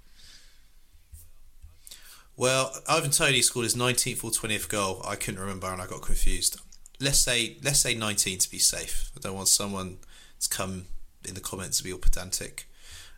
Well, 2.36 2.72
Ivan 2.88 3.10
Toney 3.10 3.42
scored 3.42 3.64
his 3.64 3.76
19th 3.76 4.24
or 4.24 4.30
20th 4.30 4.68
goal. 4.68 5.02
I 5.06 5.16
couldn't 5.16 5.40
remember 5.40 5.66
and 5.68 5.82
I 5.82 5.86
got 5.86 6.02
confused. 6.02 6.60
Let's 7.00 7.18
say 7.18 7.58
let's 7.62 7.80
say 7.80 7.94
19 7.94 8.38
to 8.38 8.50
be 8.50 8.58
safe. 8.58 9.10
I 9.16 9.20
don't 9.20 9.34
want 9.34 9.48
someone 9.48 9.98
to 10.40 10.48
come 10.48 10.86
in 11.26 11.34
the 11.34 11.40
comments 11.40 11.78
to 11.78 11.84
be 11.84 11.92
all 11.92 11.98
pedantic. 11.98 12.68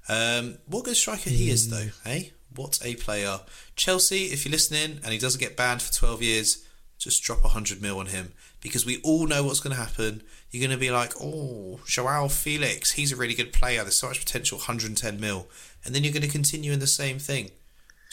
Um, 0.08 0.58
what 0.66 0.84
good 0.84 0.96
striker 0.96 1.30
he 1.30 1.50
is, 1.50 1.70
though, 1.70 1.88
eh? 2.04 2.24
What 2.54 2.78
a 2.84 2.94
player. 2.96 3.40
Chelsea, 3.74 4.26
if 4.26 4.44
you're 4.44 4.52
listening 4.52 5.00
and 5.02 5.12
he 5.12 5.18
doesn't 5.18 5.40
get 5.40 5.56
banned 5.56 5.82
for 5.82 5.92
12 5.92 6.22
years, 6.22 6.66
just 6.98 7.22
drop 7.22 7.42
100 7.42 7.82
mil 7.82 7.98
on 7.98 8.06
him 8.06 8.32
because 8.60 8.86
we 8.86 9.00
all 9.02 9.26
know 9.26 9.42
what's 9.42 9.60
going 9.60 9.74
to 9.74 9.82
happen. 9.82 10.22
You're 10.50 10.66
going 10.66 10.78
to 10.78 10.80
be 10.80 10.90
like, 10.90 11.12
oh, 11.20 11.80
Joao 11.86 12.28
Felix, 12.28 12.92
he's 12.92 13.12
a 13.12 13.16
really 13.16 13.34
good 13.34 13.52
player. 13.52 13.82
There's 13.82 13.96
so 13.96 14.08
much 14.08 14.20
potential, 14.20 14.58
110 14.58 15.18
mil. 15.18 15.48
And 15.84 15.94
then 15.94 16.04
you're 16.04 16.12
going 16.12 16.22
to 16.22 16.28
continue 16.28 16.72
in 16.72 16.78
the 16.78 16.86
same 16.86 17.18
thing. 17.18 17.50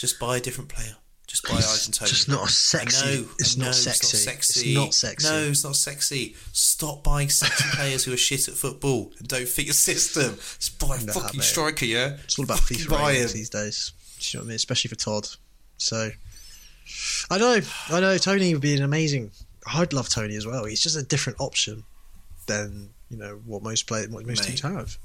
Just 0.01 0.19
buy 0.19 0.37
a 0.37 0.39
different 0.39 0.67
player. 0.71 0.95
Just 1.27 1.43
buy 1.43 1.61
Toney. 1.61 2.09
just 2.09 2.27
not 2.27 2.49
a 2.49 2.51
sexy- 2.51 3.07
I 3.07 3.15
know, 3.17 3.25
it's 3.37 3.55
I 3.55 3.59
know, 3.59 3.65
not 3.67 3.75
sexy. 3.75 4.17
It's 4.17 4.65
not 4.75 4.93
sexy. 4.95 5.29
No, 5.29 5.43
it's 5.43 5.63
not 5.63 5.75
sexy. 5.75 6.35
Stop 6.53 7.03
buying 7.03 7.29
sexy 7.29 7.63
players 7.75 8.03
who 8.03 8.13
are 8.13 8.17
shit 8.17 8.47
at 8.47 8.55
football 8.55 9.13
and 9.19 9.27
don't 9.27 9.47
fit 9.47 9.65
your 9.65 9.75
system. 9.75 10.33
Just 10.37 10.79
buy 10.79 10.95
a 10.95 10.99
fucking 10.99 11.37
mate. 11.37 11.43
striker, 11.45 11.85
yeah? 11.85 12.17
It's 12.23 12.39
all 12.39 12.45
about 12.45 12.57
FIFA 12.57 12.89
buy 12.89 13.11
ratings 13.11 13.33
these 13.33 13.49
days. 13.49 13.91
Do 14.19 14.25
you 14.25 14.39
know 14.39 14.41
what 14.41 14.45
I 14.45 14.49
mean? 14.49 14.55
Especially 14.55 14.89
for 14.89 14.95
Todd. 14.95 15.27
So 15.77 16.09
I 17.29 17.37
know, 17.37 17.59
I 17.89 17.99
know. 17.99 18.17
Toney 18.17 18.53
would 18.53 18.61
be 18.63 18.75
an 18.75 18.81
amazing. 18.83 19.29
I'd 19.71 19.93
love 19.93 20.09
Toney 20.09 20.35
as 20.35 20.47
well. 20.47 20.65
He's 20.65 20.81
just 20.81 20.97
a 20.97 21.03
different 21.03 21.39
option 21.39 21.83
than 22.47 22.89
you 23.11 23.17
know 23.17 23.39
what 23.45 23.61
most 23.61 23.85
play 23.85 24.07
what 24.07 24.25
most 24.25 24.39
Mate. 24.39 24.57
teams 24.57 24.61
have. 24.61 24.97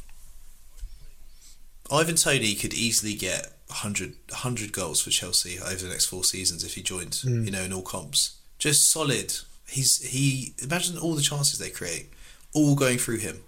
Ivan 1.90 2.16
Toney 2.16 2.54
could 2.54 2.74
easily 2.74 3.14
get 3.14 3.52
100, 3.68 4.14
100 4.30 4.72
goals 4.72 5.00
for 5.02 5.10
Chelsea 5.10 5.58
over 5.60 5.76
the 5.76 5.88
next 5.88 6.06
four 6.06 6.24
seasons 6.24 6.64
if 6.64 6.74
he 6.74 6.82
joined, 6.82 7.14
Hmm. 7.16 7.44
you 7.44 7.50
know, 7.50 7.62
in 7.62 7.72
all 7.72 7.82
comps. 7.82 8.36
Just 8.58 8.90
solid. 8.90 9.34
He's 9.68 10.00
he. 10.02 10.54
Imagine 10.62 10.96
all 10.98 11.14
the 11.14 11.22
chances 11.22 11.58
they 11.58 11.70
create, 11.70 12.10
all 12.52 12.74
going 12.74 12.98
through 12.98 13.18
him. 13.18 13.40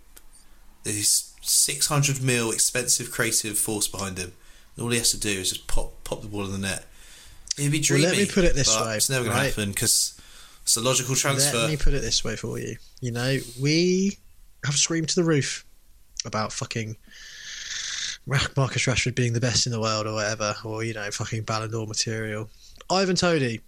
There's 0.84 1.32
six 1.43 1.86
hundred 1.86 2.22
mil 2.22 2.51
expensive 2.51 3.11
creative 3.11 3.59
force 3.59 3.89
behind 3.89 4.18
him. 4.18 4.32
And 4.76 4.84
all 4.84 4.91
he 4.91 4.99
has 4.99 5.11
to 5.12 5.18
do 5.20 5.30
is 5.30 5.51
just 5.51 5.66
pop 5.66 6.05
pop 6.05 6.22
the 6.22 6.28
ball 6.28 6.45
in 6.45 6.53
the 6.53 6.59
net. 6.59 6.86
It'd 7.57 7.72
be 7.72 7.84
Well, 7.91 7.99
let 8.01 8.16
me 8.16 8.26
put 8.26 8.45
it 8.45 8.55
this 8.55 8.68
way, 8.80 8.97
it's 8.97 9.11
never 9.11 9.24
going 9.24 9.36
to 9.36 9.43
happen 9.43 9.70
because 9.70 10.20
it's 10.62 10.76
a 10.76 10.80
logical 10.80 11.14
transfer. 11.16 11.57
Let 11.59 11.70
me 11.70 11.76
put 11.76 11.95
it 11.95 12.03
this 12.03 12.22
way 12.22 12.36
for 12.36 12.59
you. 12.59 12.76
You 13.01 13.11
know, 13.11 13.39
we 13.61 14.18
have 14.64 14.76
screamed 14.76 15.09
to 15.11 15.14
the 15.16 15.24
roof 15.24 15.64
about 16.24 16.53
fucking 16.53 16.97
Marcus 18.56 18.84
Rashford 18.84 19.14
being 19.14 19.32
the 19.32 19.40
best 19.40 19.66
in 19.66 19.72
the 19.72 19.80
world 19.80 20.06
or 20.06 20.14
whatever, 20.14 20.54
or 20.64 20.84
you 20.84 20.94
know, 20.94 21.10
fucking 21.10 21.42
Ballon 21.42 21.70
d'Or 21.70 21.86
material. 21.86 22.50
Ivan 22.90 23.16
Toney, 23.16 23.60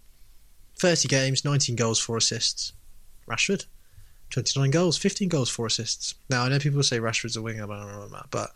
thirty 0.78 1.08
games, 1.08 1.44
nineteen 1.44 1.76
goals, 1.76 1.98
four 1.98 2.18
assists. 2.18 2.72
Rashford, 3.28 3.64
twenty-nine 4.28 4.70
goals, 4.70 4.98
fifteen 4.98 5.28
goals, 5.28 5.48
four 5.48 5.66
assists. 5.66 6.14
Now 6.28 6.44
I 6.44 6.48
know 6.48 6.58
people 6.58 6.82
say 6.82 6.98
Rashford's 6.98 7.36
a 7.36 7.42
winger, 7.42 7.66
blah, 7.66 7.84
blah, 7.84 8.06
blah, 8.06 8.22
but 8.30 8.52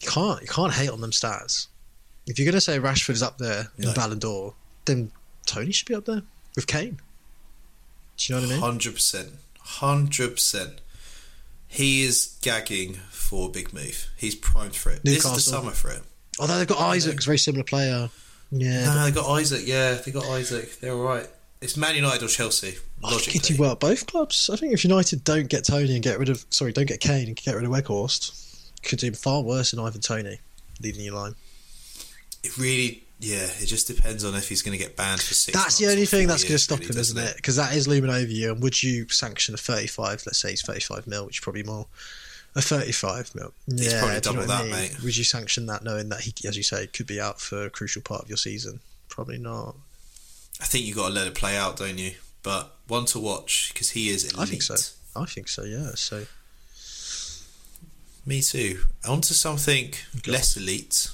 you 0.00 0.08
can't 0.08 0.42
you 0.42 0.48
can't 0.48 0.72
hate 0.74 0.90
on 0.90 1.00
them 1.00 1.10
stats. 1.10 1.68
If 2.26 2.38
you're 2.38 2.46
going 2.46 2.54
to 2.54 2.60
say 2.60 2.78
Rashford's 2.78 3.22
up 3.22 3.38
there 3.38 3.68
in 3.78 3.84
No. 3.86 3.94
Ballon 3.94 4.18
d'Or, 4.18 4.54
then 4.84 5.10
Toney 5.46 5.72
should 5.72 5.88
be 5.88 5.94
up 5.94 6.04
there 6.04 6.22
with 6.54 6.66
Kane. 6.66 7.00
Do 8.16 8.32
you 8.32 8.34
know 8.34 8.42
what 8.42 8.50
I 8.50 8.52
mean? 8.52 8.62
Hundred 8.62 8.94
percent, 8.94 9.30
hundred 9.58 10.32
percent. 10.32 10.80
He 11.72 12.02
is 12.02 12.36
gagging 12.42 12.94
for 13.10 13.48
a 13.48 13.52
big 13.52 13.72
move. 13.72 14.10
He's 14.16 14.34
primed 14.34 14.74
for 14.74 14.90
it. 14.90 15.04
This 15.04 15.24
is 15.24 15.32
the 15.32 15.40
summer 15.40 15.70
for 15.70 15.90
it. 15.92 16.02
Although 16.40 16.58
they've 16.58 16.66
got 16.66 16.96
Isak, 16.96 17.22
very 17.22 17.38
similar 17.38 17.62
player. 17.62 18.10
Yeah, 18.50 18.84
No, 18.86 19.04
they 19.04 19.12
got 19.12 19.40
Isak. 19.40 19.62
Yeah, 19.64 19.94
they 19.94 20.10
got 20.10 20.24
Isak. 20.24 20.80
They're 20.80 20.92
all 20.92 21.02
right. 21.02 21.28
It's 21.60 21.76
Man 21.76 21.94
United 21.94 22.24
or 22.24 22.28
Chelsea. 22.28 22.68
I 23.04 23.10
think 23.10 23.12
Logically, 23.12 23.56
well 23.56 23.76
both 23.76 24.06
clubs. 24.06 24.50
I 24.52 24.56
think 24.56 24.72
if 24.72 24.82
United 24.82 25.22
don't 25.22 25.48
get 25.48 25.64
Toney 25.64 25.94
and 25.94 26.02
get 26.02 26.18
rid 26.18 26.28
of 26.28 26.44
sorry, 26.50 26.72
don't 26.72 26.88
get 26.88 26.98
Kane 27.00 27.28
and 27.28 27.36
get 27.36 27.54
rid 27.54 27.64
of 27.64 27.70
Weghorst, 27.70 28.72
could 28.82 28.98
do 28.98 29.12
far 29.12 29.42
worse 29.42 29.70
than 29.70 29.78
Ivan 29.78 30.00
Toney 30.00 30.40
leading 30.82 31.04
your 31.04 31.14
line. 31.14 31.34
it 32.42 32.58
really. 32.58 33.04
Yeah, 33.20 33.46
it 33.60 33.66
just 33.66 33.86
depends 33.86 34.24
on 34.24 34.34
if 34.34 34.48
he's 34.48 34.62
going 34.62 34.76
to 34.76 34.82
get 34.82 34.96
banned 34.96 35.20
for 35.20 35.34
six. 35.34 35.56
That's 35.56 35.76
the 35.78 35.88
only 35.88 36.06
thing 36.06 36.26
that's 36.26 36.42
going 36.42 36.54
to 36.54 36.58
stop 36.58 36.78
really, 36.80 36.94
him, 36.94 37.00
isn't 37.00 37.18
it? 37.18 37.36
Because 37.36 37.56
that 37.56 37.74
is 37.76 37.86
looming 37.86 38.10
over 38.10 38.30
you. 38.30 38.52
And 38.52 38.62
would 38.62 38.82
you 38.82 39.08
sanction 39.08 39.54
a 39.54 39.58
35? 39.58 40.22
Let's 40.24 40.38
say 40.38 40.52
it's 40.52 40.62
35 40.62 41.06
mil, 41.06 41.26
which 41.26 41.38
is 41.38 41.40
probably 41.44 41.62
more. 41.62 41.86
A 42.56 42.62
35 42.62 43.34
mil. 43.34 43.52
He's 43.66 43.92
yeah, 43.92 44.00
probably 44.00 44.20
do 44.20 44.30
you 44.30 44.36
know 44.36 44.42
double 44.42 44.48
what 44.48 44.50
I 44.50 44.62
that, 44.62 44.70
mean? 44.70 44.90
mate. 44.90 45.02
Would 45.02 45.16
you 45.16 45.24
sanction 45.24 45.66
that 45.66 45.84
knowing 45.84 46.08
that 46.08 46.20
he, 46.20 46.32
as 46.48 46.56
you 46.56 46.62
say, 46.62 46.86
could 46.86 47.06
be 47.06 47.20
out 47.20 47.40
for 47.40 47.66
a 47.66 47.70
crucial 47.70 48.00
part 48.00 48.22
of 48.22 48.28
your 48.28 48.38
season? 48.38 48.80
Probably 49.08 49.38
not. 49.38 49.76
I 50.60 50.64
think 50.64 50.86
you've 50.86 50.96
got 50.96 51.08
to 51.08 51.14
let 51.14 51.26
it 51.26 51.34
play 51.34 51.56
out, 51.56 51.76
don't 51.76 51.98
you? 51.98 52.12
But 52.42 52.74
one 52.88 53.04
to 53.06 53.18
watch 53.18 53.70
because 53.72 53.90
he 53.90 54.08
is 54.08 54.24
elite. 54.32 54.38
I 54.40 54.46
think 54.46 54.62
so. 54.62 54.76
I 55.14 55.26
think 55.26 55.48
so, 55.48 55.64
yeah. 55.64 55.90
So 55.94 56.24
Me 58.24 58.40
too. 58.40 58.80
On 59.06 59.20
to 59.20 59.34
something 59.34 59.92
less 60.26 60.56
elite 60.56 61.10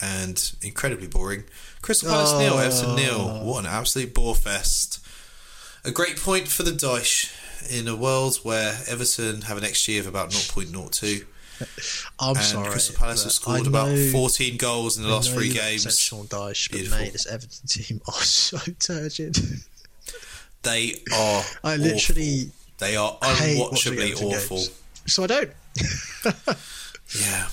and 0.00 0.52
incredibly 0.62 1.06
boring. 1.06 1.44
Crystal 1.82 2.08
Palace 2.08 2.30
Oh. 2.32 2.38
nil, 2.38 2.58
Everton 2.58 2.96
nil. 2.96 3.44
What 3.44 3.60
an 3.60 3.66
absolute 3.70 4.12
bore 4.14 4.34
fest. 4.34 4.98
A 5.84 5.90
great 5.90 6.16
point 6.20 6.48
for 6.48 6.62
the 6.64 6.72
Dyche 6.72 7.30
in 7.70 7.86
a 7.88 7.94
world 7.96 8.36
where 8.42 8.80
Everton 8.86 9.42
have 9.42 9.56
an 9.58 9.64
XG 9.64 9.98
of 10.00 10.06
about 10.06 10.30
0.02 10.30 11.24
I'm 12.20 12.36
and 12.36 12.44
sorry. 12.44 12.70
Crystal 12.70 12.96
Palace 12.96 13.22
have 13.22 13.32
scored 13.32 13.64
I 13.64 13.68
about 13.68 13.96
14 14.12 14.56
goals 14.58 14.96
in 14.98 15.04
the 15.04 15.08
I 15.08 15.12
last 15.12 15.30
know 15.30 15.36
three 15.36 15.52
games. 15.52 15.98
Sean 15.98 16.26
Dyche, 16.26 16.70
but 16.70 16.76
Beautiful. 16.78 16.98
mate, 16.98 17.12
this 17.12 17.26
Everton 17.26 17.66
team 17.66 18.00
are 18.08 18.12
so 18.22 18.58
turgid. 18.78 19.38
They 20.62 21.00
are 21.14 21.44
I 21.64 21.76
literally 21.76 22.50
awful. 22.50 22.52
They 22.78 22.96
are 22.96 23.16
unwatchably 23.22 24.14
awful. 24.20 24.56
games. 24.58 24.70
So 25.06 25.22
I 25.24 25.26
don't. 25.28 25.50
Yeah. 27.18 27.48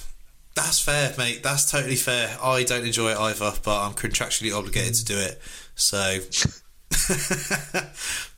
That's 0.56 0.80
fair, 0.80 1.14
mate. 1.18 1.42
That's 1.44 1.70
totally 1.70 1.96
fair. 1.96 2.38
I 2.42 2.64
don't 2.64 2.86
enjoy 2.86 3.12
it 3.12 3.18
either, 3.18 3.54
but 3.64 3.86
I'm 3.86 3.94
contractually 3.94 4.56
obligated 4.56 4.94
to 4.96 5.06
do 5.06 5.18
it. 5.18 5.42
So. 5.76 6.20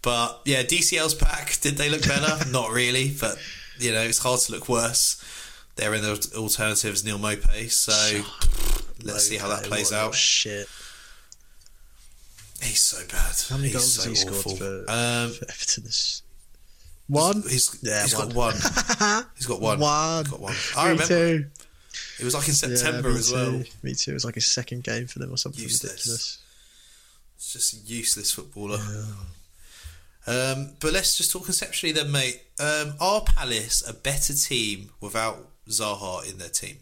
but 0.01 0.41
yeah, 0.45 0.63
DCL's 0.63 1.13
pack. 1.13 1.59
Did 1.61 1.77
they 1.77 1.89
look 1.89 2.07
better? 2.07 2.49
Not 2.51 2.71
really, 2.71 3.13
but 3.19 3.37
you 3.79 3.91
know, 3.91 4.01
it's 4.01 4.19
hard 4.19 4.39
to 4.41 4.51
look 4.53 4.69
worse. 4.69 5.21
They're 5.75 5.93
in 5.93 6.01
the 6.03 6.31
alternatives 6.37 7.03
Neal 7.03 7.19
Maupay, 7.19 7.69
so 7.69 8.23
let's 9.03 9.27
see 9.27 9.35
how 9.37 9.49
that 9.49 9.63
plays 9.63 9.91
out. 9.91 10.15
Shit. 10.15 10.67
He's 12.61 12.81
so 12.81 13.05
bad. 13.11 13.35
How 13.49 13.57
many 13.57 13.67
He's 13.69 13.75
goals 13.75 13.93
so 13.95 14.09
has 14.09 14.21
he 14.21 14.29
awful. 14.29 14.55
scored 14.55 14.85
for, 14.85 14.91
Um, 14.91 15.31
for 15.33 15.43
Everton? 15.49 15.83
This 15.83 16.21
one. 17.07 17.41
He's, 17.43 17.77
Yeah, 17.81 18.03
he's 18.03 18.15
one. 18.15 18.27
got 18.29 18.35
one. 18.35 18.53
He's 19.35 19.45
got 19.45 19.59
one. 19.61 19.79
One. 19.79 20.23
He's 20.23 20.31
got 20.31 20.39
one. 20.39 20.55
I 20.77 20.83
Me 20.85 20.89
remember. 20.91 21.05
too. 21.07 21.45
It 22.19 22.23
was 22.23 22.33
like 22.33 22.47
in 22.47 22.53
September 22.53 23.09
me 23.11 23.17
as 23.17 23.29
too. 23.29 23.35
well. 23.35 23.63
Me 23.83 23.93
too. 23.93 24.11
It 24.11 24.13
was 24.13 24.25
like 24.25 24.35
his 24.35 24.45
second 24.45 24.83
game 24.83 25.07
for 25.07 25.19
them 25.19 25.31
or 25.33 25.37
something 25.37 25.61
Useless. 25.61 25.91
ridiculous. 25.91 26.37
It's 27.35 27.53
just 27.53 27.73
a 27.73 27.77
useless 27.87 28.31
footballer. 28.31 28.79
Um, 30.27 30.71
but 30.79 30.93
let's 30.93 31.17
just 31.17 31.31
talk 31.31 31.45
conceptually 31.45 31.91
then, 31.91 32.11
mate. 32.11 32.41
Um, 32.59 32.93
are 32.99 33.21
Palace 33.21 33.87
a 33.87 33.93
better 33.93 34.33
team 34.33 34.89
without 35.01 35.49
Zaha 35.69 36.29
in 36.29 36.37
their 36.37 36.49
team? 36.49 36.77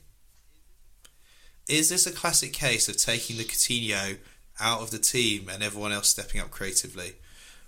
Is 1.67 1.89
this 1.89 2.05
a 2.05 2.11
classic 2.11 2.53
case 2.53 2.87
of 2.87 2.97
taking 2.97 3.37
the 3.37 3.43
Coutinho 3.43 4.17
out 4.59 4.81
of 4.81 4.91
the 4.91 4.99
team 4.99 5.49
and 5.51 5.63
everyone 5.63 5.91
else 5.91 6.09
stepping 6.09 6.39
up 6.39 6.51
creatively? 6.51 7.13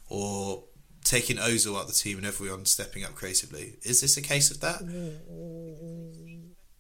Or 0.07 0.63
taking 1.03 1.38
Ozil 1.38 1.76
out 1.76 1.84
of 1.84 1.88
the 1.88 1.93
team 1.93 2.18
and 2.18 2.26
everyone 2.26 2.66
stepping 2.66 3.03
up 3.03 3.16
creatively? 3.16 3.74
Is 3.84 4.01
this 4.01 4.16
a 4.18 4.22
case 4.22 4.51
of 4.51 4.59
that? 4.61 4.82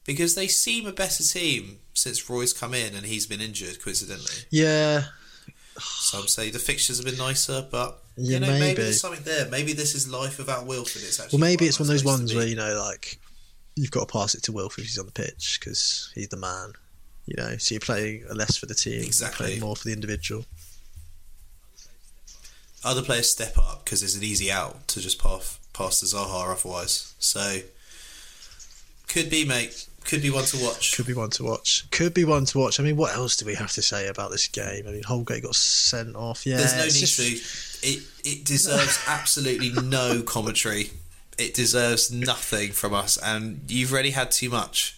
Because 0.05 0.35
they 0.35 0.47
seem 0.47 0.85
a 0.85 0.91
better 0.91 1.23
team 1.23 1.79
since 1.93 2.29
Roy's 2.29 2.53
come 2.53 2.73
in 2.73 2.93
and 2.95 3.05
he's 3.05 3.25
been 3.25 3.41
injured, 3.41 3.81
coincidentally. 3.81 4.43
Yeah, 4.51 5.05
Some 5.79 6.27
say 6.27 6.49
the 6.51 6.59
fixtures 6.59 6.97
have 6.97 7.05
been 7.05 7.17
nicer, 7.17 7.65
but 7.71 8.03
Yeah, 8.15 8.35
you 8.35 8.39
know, 8.39 8.47
maybe. 8.47 8.59
maybe. 8.59 8.81
there's 8.83 9.01
something 9.01 9.23
there. 9.23 9.49
Maybe 9.49 9.73
this 9.73 9.95
is 9.95 10.07
life 10.07 10.37
without 10.37 10.67
Wilfried. 10.67 11.03
It's 11.03 11.19
actually 11.19 11.39
well, 11.41 11.49
maybe 11.49 11.65
it's 11.65 11.79
one 11.79 11.85
of 11.85 11.93
those 11.93 12.03
ones 12.05 12.33
where 12.35 12.45
you 12.47 12.55
know, 12.55 12.75
like 12.79 13.19
you've 13.75 13.91
got 13.91 14.07
to 14.07 14.11
pass 14.13 14.35
it 14.35 14.43
to 14.43 14.51
Wilf 14.51 14.77
if 14.77 14.85
he's 14.85 14.99
on 14.99 15.05
the 15.07 15.11
pitch 15.11 15.57
because 15.59 16.11
he's 16.15 16.29
the 16.29 16.37
man. 16.37 16.73
You 17.25 17.33
know, 17.37 17.57
so 17.57 17.73
you're 17.73 17.79
playing 17.81 18.25
less 18.31 18.55
for 18.57 18.67
the 18.67 18.75
team, 18.75 19.01
Exactly. 19.01 19.45
playing 19.47 19.59
more 19.61 19.75
for 19.75 19.85
the 19.85 19.93
individual. 19.93 20.45
other 22.83 23.01
players 23.01 23.31
step 23.31 23.57
up 23.57 23.83
because 23.83 24.03
it's 24.03 24.15
an 24.15 24.23
easy 24.23 24.51
out 24.51 24.87
to 24.89 24.99
just 25.01 25.19
pass 25.19 25.57
pass 25.73 25.99
to 26.01 26.05
Zaha 26.05 26.51
otherwise. 26.55 27.15
So 27.19 27.61
could 29.07 29.29
be, 29.29 29.43
mate. 29.45 29.87
Could 30.05 30.21
be 30.21 30.29
one 30.29 30.45
to 30.45 30.57
watch. 30.63 30.95
Could 30.95 31.07
be 31.07 31.13
one 31.13 31.29
to 31.31 31.43
watch. 31.43 31.85
Could 31.91 32.13
be 32.13 32.23
one 32.25 32.45
to 32.45 32.57
watch. 32.59 32.79
I 32.79 32.83
mean, 32.83 32.95
what 32.95 33.15
else 33.15 33.35
do 33.37 33.45
we 33.45 33.55
have 33.55 33.71
to 33.73 33.81
say 33.81 34.07
about 34.07 34.31
this 34.31 34.47
game? 34.47 34.85
I 34.87 34.91
mean, 34.91 35.03
Holgate 35.03 35.43
got 35.43 35.55
sent 35.55 36.15
off. 36.15 36.45
Yeah, 36.45 36.57
There's 36.57 36.75
no 36.75 36.83
need 36.85 36.91
just- 36.91 37.17
to. 37.17 37.87
It 37.87 38.03
it 38.23 38.45
deserves 38.45 38.99
absolutely 39.07 39.71
no 39.81 40.21
commentary. 40.23 40.91
It 41.37 41.53
deserves 41.53 42.11
nothing 42.11 42.71
from 42.71 42.93
us, 42.93 43.17
and 43.17 43.61
you've 43.67 43.91
already 43.91 44.11
had 44.11 44.31
too 44.31 44.49
much. 44.49 44.97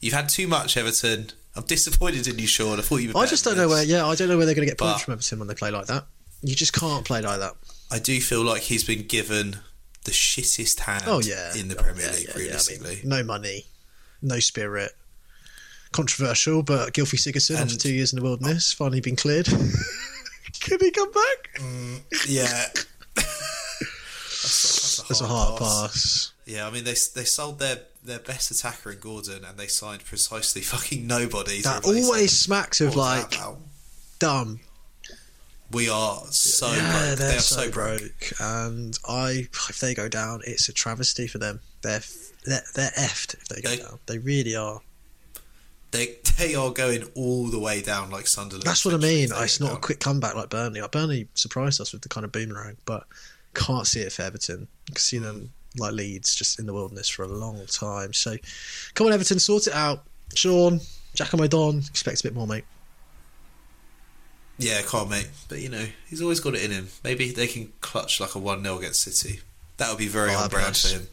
You've 0.00 0.12
had 0.14 0.28
too 0.28 0.46
much, 0.46 0.76
Everton. 0.76 1.30
I'm 1.56 1.64
disappointed 1.64 2.28
in 2.28 2.38
you, 2.38 2.46
Sean. 2.46 2.78
I 2.78 2.82
thought 2.82 2.96
you. 2.98 3.12
Were 3.12 3.20
I 3.20 3.26
just 3.26 3.44
don't 3.44 3.56
know 3.56 3.68
where. 3.68 3.82
Yeah, 3.84 4.06
I 4.06 4.14
don't 4.14 4.28
know 4.28 4.36
where 4.36 4.46
they're 4.46 4.54
going 4.54 4.66
to 4.66 4.70
get 4.70 4.78
points 4.78 4.98
But- 5.00 5.04
from 5.04 5.12
Everton 5.12 5.38
when 5.38 5.48
they 5.48 5.54
play 5.54 5.70
like 5.70 5.86
that. 5.86 6.06
You 6.42 6.54
just 6.54 6.72
can't 6.72 7.04
play 7.04 7.20
like 7.22 7.40
that. 7.40 7.54
I 7.90 7.98
do 7.98 8.20
feel 8.20 8.44
like 8.44 8.62
he's 8.62 8.84
been 8.84 9.06
given 9.06 9.56
the 10.04 10.10
shittest 10.12 10.80
hand 10.80 11.04
Oh 11.06 11.20
yeah, 11.20 11.54
in 11.56 11.66
the 11.68 11.76
Oh, 11.78 11.82
Premier 11.82 12.04
yeah, 12.06 12.12
League, 12.12 12.22
yeah, 12.28 12.28
yeah. 12.28 12.34
I 12.34 12.38
realistically. 12.44 12.96
mean, 12.96 13.08
no 13.08 13.24
money, 13.24 13.66
no 14.22 14.38
spirit. 14.40 14.92
Controversial, 15.92 16.62
but 16.62 16.92
Gylfi 16.92 17.16
Sigurdsson 17.16 17.56
after 17.56 17.76
two 17.76 17.92
years 17.92 18.12
in 18.12 18.18
the 18.18 18.22
wilderness 18.22 18.72
finally 18.72 19.00
been 19.00 19.16
cleared. 19.16 19.46
Can 20.60 20.78
he 20.80 20.90
come 20.90 21.10
back? 21.12 21.60
Mm, 21.60 22.02
yeah. 22.26 22.66
that's, 23.14 25.02
That's 25.08 25.20
a 25.20 25.26
hard 25.26 25.58
pass. 25.58 26.32
Yeah, 26.48 26.66
I 26.66 26.70
mean 26.70 26.84
they 26.84 26.94
they 27.14 27.24
sold 27.24 27.58
their, 27.58 27.80
their 28.02 28.18
best 28.18 28.50
attacker 28.50 28.92
in 28.92 28.98
Gordon, 29.00 29.44
and 29.44 29.58
they 29.58 29.66
signed 29.66 30.04
precisely 30.04 30.62
fucking 30.62 31.06
nobody. 31.06 31.60
That 31.60 31.84
always 31.84 32.38
smacks 32.38 32.80
of 32.80 32.96
like 32.96 33.34
dumb. 34.18 34.60
we 35.70 35.88
are 35.90 36.22
so 36.30 36.72
yeah, 36.72 37.06
broke. 37.06 37.18
They 37.18 37.36
are 37.36 37.40
so, 37.40 37.56
so 37.56 37.70
broke. 37.70 38.00
broke, 38.00 38.32
and 38.40 38.98
I 39.06 39.48
if 39.68 39.78
they 39.80 39.94
go 39.94 40.08
down, 40.08 40.40
it's 40.46 40.68
a 40.68 40.72
travesty 40.72 41.26
for 41.26 41.36
them. 41.38 41.60
They're 41.82 42.02
they're, 42.48 42.62
they're 42.74 42.90
effed 42.90 43.34
if 43.34 43.48
they 43.48 43.60
go 43.60 43.70
They- 43.70 43.76
down. 43.78 43.98
They 44.06 44.18
really 44.18 44.56
are. 44.56 44.80
They 45.90 46.16
they 46.36 46.54
are 46.54 46.70
going 46.70 47.04
all 47.14 47.46
the 47.46 47.58
way 47.58 47.80
down 47.80 48.10
like 48.10 48.26
Sunderland. 48.26 48.64
That's 48.66 48.84
what 48.84 48.92
I 48.92 48.98
mean. 48.98 49.30
It's 49.34 49.58
not 49.58 49.72
a 49.72 49.76
quick 49.76 50.00
comeback 50.00 50.34
like 50.34 50.50
Burnley. 50.50 50.82
Like 50.82 50.90
Burnley 50.92 51.28
surprised 51.32 51.80
us 51.80 51.92
with 51.94 52.02
the 52.02 52.10
kind 52.10 52.24
of 52.26 52.32
boomerang, 52.32 52.76
but 52.84 53.04
can't 53.54 53.86
see 53.86 54.00
it 54.00 54.12
for 54.12 54.20
Everton. 54.22 54.68
Can 54.86 54.96
see 54.96 55.16
them 55.16 55.50
like 55.78 55.94
Leeds 55.94 56.34
just 56.34 56.58
in 56.58 56.66
the 56.66 56.74
wilderness 56.74 57.08
for 57.08 57.22
a 57.22 57.26
long 57.28 57.64
time. 57.66 58.12
So 58.12 58.36
come 58.92 59.06
on, 59.06 59.14
Everton, 59.14 59.38
sort 59.38 59.66
it 59.66 59.72
out. 59.72 60.04
Sean, 60.34 60.80
Giacomo 61.14 61.46
Don, 61.46 61.78
expect 61.78 62.20
a 62.20 62.22
bit 62.24 62.34
more, 62.34 62.46
mate. 62.46 62.64
Yeah, 64.58 64.82
can't 64.82 65.08
mate. 65.08 65.28
But 65.48 65.60
you 65.60 65.68
know, 65.68 65.86
he's 66.08 66.20
always 66.20 66.40
got 66.40 66.54
it 66.54 66.64
in 66.64 66.70
him. 66.72 66.88
Maybe 67.04 67.30
they 67.30 67.46
can 67.46 67.72
clutch 67.80 68.20
like 68.20 68.34
a 68.34 68.38
one 68.38 68.62
0 68.62 68.78
against 68.78 69.00
City. 69.00 69.40
That 69.76 69.88
would 69.88 69.98
be 69.98 70.08
very 70.08 70.32
Oh, 70.34 70.38
on 70.40 70.48
brand 70.50 70.76
for 70.76 70.88
him. 70.88 71.08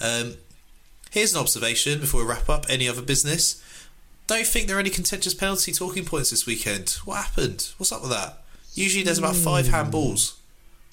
Um, 0.00 0.34
here's 1.12 1.32
an 1.34 1.40
observation 1.40 2.00
before 2.00 2.22
we 2.22 2.26
wrap 2.28 2.48
up. 2.48 2.66
Any 2.68 2.88
other 2.88 3.02
business? 3.02 3.62
Don't 4.26 4.46
think 4.46 4.66
there 4.66 4.76
are 4.76 4.80
any 4.80 4.90
contentious 4.90 5.34
penalty 5.34 5.72
talking 5.72 6.04
points 6.04 6.30
this 6.30 6.46
weekend. 6.46 6.90
What 7.04 7.16
happened? 7.24 7.68
What's 7.76 7.92
up 7.92 8.02
with 8.02 8.10
that? 8.10 8.42
Usually 8.74 9.04
there's 9.04 9.18
about 9.18 9.36
five 9.36 9.68
Hmm. 9.68 9.74
handballs. 9.74 10.34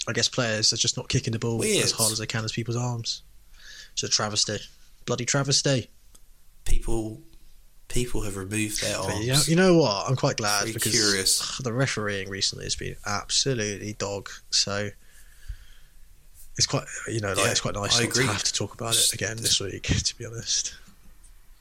I 0.08 0.14
guess 0.14 0.28
players 0.28 0.74
are 0.74 0.78
just 0.78 0.98
not 0.98 1.08
kicking 1.10 1.34
the 1.34 1.40
ball 1.40 1.58
Weird. 1.58 1.84
as 1.84 1.92
hard 1.92 2.12
as 2.12 2.18
they 2.18 2.26
can 2.26 2.44
as 2.44 2.52
people's 2.52 2.78
arms. 2.78 3.22
It's 3.94 4.04
a 4.04 4.10
travesty. 4.10 4.60
Bloody 5.06 5.26
travesty. 5.26 5.90
People, 6.66 7.22
people 7.88 8.22
have 8.24 8.36
removed 8.38 8.82
their 8.82 8.98
arms. 8.98 9.26
you, 9.26 9.34
know, 9.34 9.42
you 9.48 9.56
know 9.56 9.78
what? 9.78 10.10
I'm 10.10 10.16
quite 10.16 10.38
glad 10.38 10.62
Very 10.62 10.74
because 10.74 10.92
curious. 10.92 11.58
the 11.64 11.74
refereeing 11.74 12.30
recently 12.30 12.66
has 12.66 12.76
been 12.76 12.96
absolutely 13.06 13.94
dog. 13.94 14.30
So 14.52 14.90
it's 16.60 16.66
quite, 16.68 16.84
you 17.08 17.22
know, 17.22 17.30
like 17.30 17.38
Yeah, 17.38 17.52
it's 17.52 17.62
quite 17.62 17.74
nice 17.74 18.00
I 18.00 18.04
agree. 18.04 18.26
to 18.26 18.32
have 18.34 18.44
to 18.44 18.54
talk 18.54 18.74
about 18.74 18.94
it 18.96 19.14
again 19.14 19.38
this 19.38 19.62
week. 19.62 19.84
To 20.04 20.18
be 20.18 20.26
honest, 20.26 20.76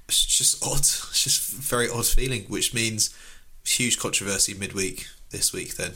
It's 0.08 0.26
just 0.26 0.60
odd. 0.66 0.80
It's 0.80 1.22
just 1.22 1.40
very 1.52 1.88
odd 1.88 2.04
feeling, 2.04 2.42
which 2.48 2.74
means 2.74 3.14
huge 3.64 3.98
controversy 4.00 4.54
midweek 4.54 5.06
this 5.30 5.52
week 5.52 5.76
then. 5.76 5.92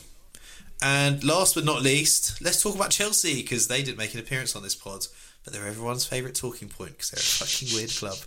And 0.81 1.25
last 1.25 1.57
but 1.57 1.65
not 1.65 1.83
least, 1.83 2.41
let's 2.41 2.63
talk 2.63 2.77
about 2.77 2.91
Chelsea 2.91 3.43
because 3.43 3.67
they 3.67 3.83
didn't 3.83 3.99
make 3.99 4.15
an 4.15 4.21
appearance 4.21 4.55
on 4.55 4.63
this 4.63 4.75
pod, 4.77 5.07
but 5.43 5.53
they're 5.53 5.67
everyone's 5.67 6.05
favourite 6.07 6.37
talking 6.37 6.69
point 6.69 6.93
because 6.93 7.11
they're 7.11 7.19
a 7.19 7.23
fucking 7.49 7.77
weird 7.77 7.91
club. 7.91 8.19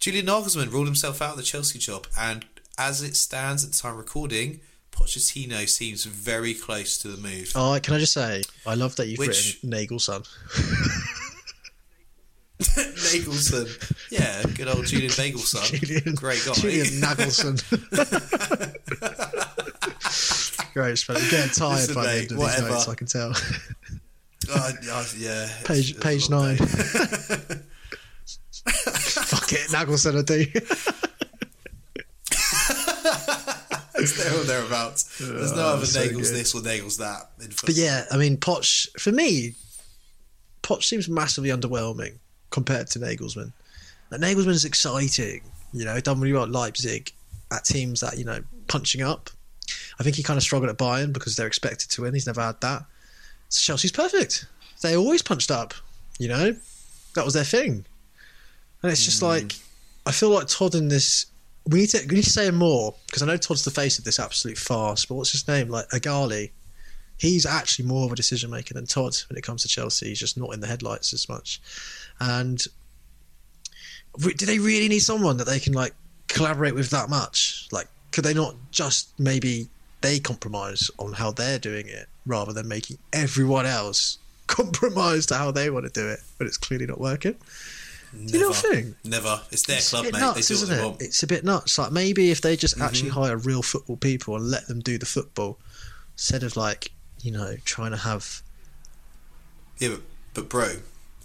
Julian 0.00 0.26
Nagelsmann 0.26 0.72
ruled 0.72 0.86
himself 0.86 1.22
out 1.22 1.30
of 1.32 1.36
the 1.36 1.42
Chelsea 1.42 1.78
job, 1.78 2.06
and 2.18 2.44
as 2.76 3.02
it 3.02 3.14
stands 3.16 3.64
at 3.64 3.70
the 3.72 3.78
time 3.78 3.92
of 3.92 3.98
recording, 3.98 4.60
Pochettino 4.96 5.68
seems 5.68 6.04
very 6.04 6.54
close 6.54 6.98
to 6.98 7.08
the 7.08 7.16
move. 7.18 7.52
Oh, 7.54 7.78
can 7.82 7.94
I 7.94 7.98
just 7.98 8.12
say, 8.14 8.42
I 8.66 8.74
love 8.74 8.96
that 8.96 9.06
you've 9.08 9.18
Which- 9.18 9.60
written 9.62 9.70
Nagelson. 9.70 10.26
Nagelson, 12.58 13.68
yeah, 14.10 14.42
good 14.54 14.66
old 14.68 14.86
Julian 14.86 15.10
Nagelson, 15.10 15.62
Julian, 15.78 16.14
great 16.14 16.42
guy. 16.46 16.54
Julian 16.54 16.86
Nagelson. 16.86 17.62
Great 20.74 20.98
spelling. 20.98 21.22
I'm 21.22 21.30
getting 21.30 21.50
tired 21.52 21.72
Listen, 21.88 21.94
by 21.94 22.04
the 22.04 22.12
end 22.20 22.32
of 22.32 22.38
whatever. 22.38 22.62
these 22.66 22.70
notes, 22.72 22.88
I 22.88 22.94
can 22.94 23.06
tell. 23.06 23.32
Uh, 24.50 24.72
uh, 24.92 25.04
yeah, 25.18 25.48
page 25.64 25.90
it's- 25.92 26.02
page 26.04 26.28
nine. 26.30 26.56
Fuck 28.66 29.52
it, 29.52 29.70
Nagelson, 29.70 30.18
I 30.18 30.22
do. 30.22 30.44
It's 33.98 34.22
there 34.22 34.38
or 34.38 34.44
thereabouts. 34.44 35.18
There's 35.18 35.54
no 35.54 35.68
other 35.68 35.86
so 35.86 36.00
Nagels 36.00 36.10
good. 36.10 36.34
this 36.34 36.54
or 36.54 36.60
Nagels 36.60 36.98
that. 36.98 37.30
But 37.64 37.74
yeah, 37.74 38.04
I 38.10 38.18
mean, 38.18 38.36
Poch, 38.36 38.88
for 39.00 39.10
me, 39.10 39.54
Poch 40.62 40.84
seems 40.84 41.08
massively 41.08 41.50
underwhelming 41.50 42.18
compared 42.50 42.88
to 42.88 42.98
Nagelsmann. 42.98 43.52
Like, 44.10 44.20
Nagelsmann 44.20 44.48
is 44.48 44.64
exciting, 44.64 45.42
you 45.72 45.84
know, 45.84 45.98
done 46.00 46.20
really 46.20 46.34
well 46.34 46.42
at 46.42 46.50
Leipzig, 46.50 47.12
at 47.52 47.64
teams 47.64 48.00
that, 48.00 48.18
you 48.18 48.24
know, 48.24 48.42
punching 48.68 49.02
up. 49.02 49.30
I 49.98 50.02
think 50.02 50.16
he 50.16 50.22
kind 50.22 50.36
of 50.36 50.42
struggled 50.42 50.70
at 50.70 50.76
Bayern 50.76 51.12
because 51.12 51.36
they're 51.36 51.46
expected 51.46 51.90
to 51.90 52.02
win. 52.02 52.12
He's 52.14 52.26
never 52.26 52.42
had 52.42 52.60
that. 52.60 52.84
So 53.48 53.60
Chelsea's 53.60 53.92
perfect. 53.92 54.46
They 54.82 54.96
always 54.96 55.22
punched 55.22 55.50
up, 55.50 55.74
you 56.18 56.28
know? 56.28 56.54
That 57.14 57.24
was 57.24 57.34
their 57.34 57.44
thing. 57.44 57.84
And 58.82 58.92
it's 58.92 59.04
just 59.04 59.20
hmm. 59.20 59.26
like, 59.26 59.54
I 60.04 60.12
feel 60.12 60.30
like 60.30 60.48
Todd 60.48 60.74
in 60.74 60.88
this. 60.88 61.26
We 61.68 61.80
need 61.80 61.88
to, 61.88 62.06
we 62.08 62.16
need 62.16 62.24
to 62.24 62.30
say 62.30 62.50
more 62.50 62.94
because 63.06 63.22
I 63.22 63.26
know 63.26 63.36
Todd's 63.36 63.64
the 63.64 63.70
face 63.70 63.98
of 63.98 64.04
this 64.04 64.18
absolute 64.18 64.58
farce, 64.58 65.04
but 65.04 65.16
what's 65.16 65.32
his 65.32 65.48
name? 65.48 65.68
Like 65.68 65.88
Eghbali 65.88 66.50
he's 67.18 67.46
actually 67.46 67.86
more 67.86 68.06
of 68.06 68.12
a 68.12 68.16
decision 68.16 68.50
maker 68.50 68.74
than 68.74 68.86
Todd 68.86 69.16
when 69.28 69.36
it 69.36 69.42
comes 69.42 69.62
to 69.62 69.68
Chelsea. 69.68 70.08
He's 70.08 70.20
just 70.20 70.36
not 70.36 70.52
in 70.52 70.60
the 70.60 70.66
headlights 70.66 71.12
as 71.12 71.28
much. 71.28 71.60
And 72.20 72.62
do 74.18 74.46
they 74.46 74.58
really 74.58 74.88
need 74.88 75.00
someone 75.00 75.36
that 75.38 75.46
they 75.46 75.60
can 75.60 75.72
like 75.72 75.94
collaborate 76.28 76.74
with 76.74 76.90
that 76.90 77.08
much? 77.08 77.68
Like, 77.72 77.88
could 78.12 78.24
they 78.24 78.34
not 78.34 78.54
just 78.70 79.18
maybe 79.18 79.68
they 80.00 80.18
compromise 80.18 80.90
on 80.98 81.12
how 81.12 81.32
they're 81.32 81.58
doing 81.58 81.88
it 81.88 82.06
rather 82.26 82.52
than 82.52 82.68
making 82.68 82.98
everyone 83.12 83.66
else 83.66 84.18
compromise 84.46 85.26
to 85.26 85.34
how 85.34 85.50
they 85.50 85.70
want 85.70 85.86
to 85.86 85.92
do 85.92 86.08
it, 86.08 86.20
but 86.38 86.46
it's 86.46 86.58
clearly 86.58 86.86
not 86.86 87.00
working? 87.00 87.36
Never, 88.16 88.36
you 88.36 88.42
know 88.42 88.52
think? 88.52 88.96
Never. 89.04 89.40
It's 89.50 89.66
their 89.66 89.76
It's 89.76 89.90
club, 89.90 90.04
mate. 90.04 90.14
nuts, 90.14 90.48
they 90.48 90.54
do 90.54 90.60
what 90.60 90.68
they 90.68 90.76
it? 90.76 90.84
want. 90.84 91.02
It's 91.02 91.22
a 91.22 91.26
bit 91.26 91.44
nuts. 91.44 91.78
Like 91.78 91.92
maybe 91.92 92.30
if 92.30 92.40
they 92.40 92.56
just 92.56 92.74
mm-hmm. 92.76 92.84
actually 92.84 93.10
hire 93.10 93.36
real 93.36 93.62
football 93.62 93.96
people 93.96 94.36
and 94.36 94.50
let 94.50 94.66
them 94.68 94.80
do 94.80 94.98
the 94.98 95.06
football, 95.06 95.58
instead 96.14 96.42
of 96.42 96.56
like 96.56 96.90
you 97.22 97.30
know 97.30 97.56
trying 97.64 97.90
to 97.90 97.96
have 97.98 98.42
Yeah, 99.78 99.90
but, 99.90 100.00
but 100.34 100.48
bro, 100.48 100.76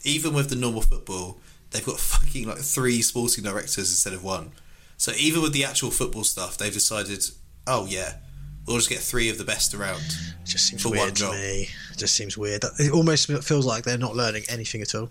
even 0.03 0.33
with 0.33 0.49
the 0.49 0.55
normal 0.55 0.81
football, 0.81 1.37
they've 1.71 1.85
got 1.85 1.99
fucking 1.99 2.47
like 2.47 2.59
three 2.59 3.01
sporting 3.01 3.43
directors 3.43 3.89
instead 3.89 4.13
of 4.13 4.23
one. 4.23 4.51
So 4.97 5.11
even 5.17 5.41
with 5.41 5.53
the 5.53 5.63
actual 5.65 5.89
football 5.89 6.23
stuff, 6.23 6.57
they've 6.57 6.71
decided, 6.71 7.23
oh 7.65 7.87
yeah, 7.87 8.17
we'll 8.67 8.77
just 8.77 8.89
get 8.89 8.99
three 8.99 9.29
of 9.29 9.37
the 9.37 9.43
best 9.43 9.73
around. 9.73 10.01
It 10.01 10.45
just 10.45 10.67
seems 10.67 10.83
For 10.83 10.89
weird 10.89 11.01
one 11.01 11.09
to 11.09 11.15
job. 11.15 11.33
me. 11.33 11.69
It 11.91 11.97
just 11.97 12.13
seems 12.15 12.37
weird. 12.37 12.63
It 12.79 12.91
almost 12.91 13.27
feels 13.43 13.65
like 13.65 13.83
they're 13.83 13.97
not 13.97 14.15
learning 14.15 14.43
anything 14.49 14.81
at 14.81 14.93
all. 14.93 15.09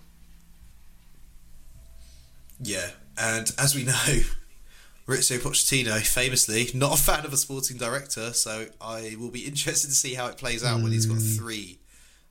Yeah, 2.63 2.89
and 3.17 3.51
as 3.57 3.75
we 3.75 3.83
know, 3.85 4.21
Mauricio 5.07 5.39
Pochettino, 5.39 5.99
famously 6.05 6.67
not 6.73 6.99
a 6.99 7.01
fan 7.01 7.25
of 7.25 7.33
a 7.33 7.37
sporting 7.37 7.77
director, 7.77 8.33
so 8.33 8.67
I 8.79 9.15
will 9.19 9.31
be 9.31 9.41
interested 9.47 9.87
to 9.87 9.95
see 9.95 10.13
how 10.13 10.27
it 10.27 10.37
plays 10.37 10.63
out 10.63 10.81
when 10.81 10.91
he's 10.91 11.05
got 11.05 11.17
mm. 11.17 11.37
three 11.37 11.79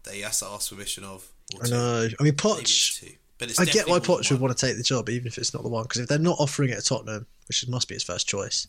that 0.05 0.15
he 0.15 0.21
has 0.21 0.41
to 0.41 0.47
ask 0.47 0.71
permission 0.71 1.05
of. 1.05 1.29
Or. 1.55 1.63
I 1.63 1.67
two. 1.67 1.71
know. 1.73 2.09
I 2.19 2.23
mean, 2.23 2.35
Poch. 2.35 3.01
two. 3.01 3.15
But 3.39 3.49
it's 3.49 3.59
I 3.59 3.65
get 3.65 3.89
why 3.89 3.99
Poch 4.01 4.31
would 4.31 4.41
want 4.41 4.57
to 4.57 4.67
take 4.67 4.77
the 4.77 4.83
job, 4.83 5.09
even 5.09 5.27
if 5.27 5.39
it's 5.39 5.55
not 5.55 5.63
the 5.63 5.69
one. 5.71 5.85
Because 5.85 6.03
if 6.03 6.09
they're 6.09 6.19
not 6.19 6.39
offering 6.39 6.71
it 6.71 6.77
at 6.77 6.85
Tottenham, 6.85 7.27
which 7.49 7.67
must 7.69 7.89
be 7.89 7.95
his 7.95 8.03
first 8.03 8.29
choice, 8.29 8.67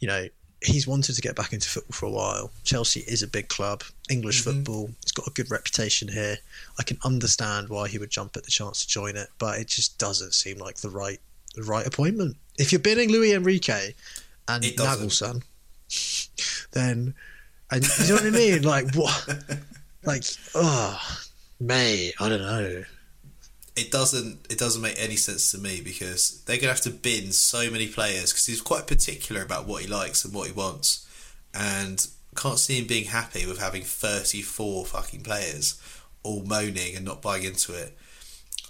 you 0.00 0.08
know, 0.08 0.26
he's 0.64 0.86
wanted 0.86 1.14
to 1.16 1.22
get 1.22 1.34
back 1.36 1.52
into 1.52 1.68
football 1.68 1.92
for 1.92 2.06
a 2.06 2.10
while. 2.10 2.50
Chelsea 2.64 3.00
is 3.00 3.22
a 3.22 3.26
big 3.28 3.48
club, 3.48 3.82
English 4.10 4.42
Mm-hmm. 4.42 4.58
football. 4.58 4.90
It's 5.02 5.12
got 5.12 5.26
a 5.26 5.30
good 5.30 5.50
reputation 5.50 6.08
here. 6.08 6.38
I 6.78 6.82
can 6.82 6.98
understand 7.04 7.68
why 7.68 7.88
he 7.88 7.98
would 7.98 8.10
jump 8.10 8.36
at 8.36 8.44
the 8.44 8.50
chance 8.50 8.80
to 8.84 8.88
join 8.88 9.16
it, 9.16 9.28
but 9.38 9.58
it 9.58 9.68
just 9.68 9.98
doesn't 9.98 10.34
seem 10.34 10.58
like 10.58 10.76
the 10.76 10.90
right 10.90 11.20
the 11.54 11.62
right 11.62 11.86
appointment. 11.86 12.36
If 12.58 12.72
you're 12.72 12.78
bidding 12.80 13.10
Luis 13.10 13.34
Enrique 13.34 13.94
and. 14.48 14.64
Nagelsmann, 14.64 15.42
then 16.72 17.14
and 17.70 17.84
you 18.00 18.08
know 18.08 18.14
what 18.14 18.24
I 18.26 18.30
mean? 18.30 18.62
Like 18.62 18.94
what? 18.94 19.28
Like 20.04 20.24
oh, 20.56 21.00
mate, 21.60 22.14
I 22.18 22.28
don't 22.28 22.42
know. 22.42 22.82
It 23.76 23.90
doesn't 23.90 24.46
it 24.50 24.58
doesn't 24.58 24.82
make 24.82 24.96
any 24.98 25.16
sense 25.16 25.50
to 25.50 25.58
me 25.58 25.80
because 25.82 26.42
they're 26.44 26.58
gonna 26.58 26.72
have 26.72 26.80
to 26.82 26.90
bin 26.90 27.32
so 27.32 27.70
many 27.70 27.86
players 27.86 28.32
because 28.32 28.46
he's 28.46 28.60
quite 28.60 28.86
particular 28.86 29.42
about 29.42 29.66
what 29.66 29.82
he 29.82 29.88
likes 29.88 30.24
and 30.24 30.34
what 30.34 30.46
he 30.46 30.52
wants, 30.52 31.06
and 31.54 32.06
can't 32.36 32.58
see 32.58 32.78
him 32.78 32.86
being 32.86 33.06
happy 33.06 33.46
with 33.46 33.58
having 33.58 33.82
thirty 33.82 34.42
four 34.42 34.84
fucking 34.84 35.22
players 35.22 35.80
all 36.22 36.42
moaning 36.44 36.94
and 36.96 37.04
not 37.04 37.22
buying 37.22 37.44
into 37.44 37.74
it. 37.74 37.96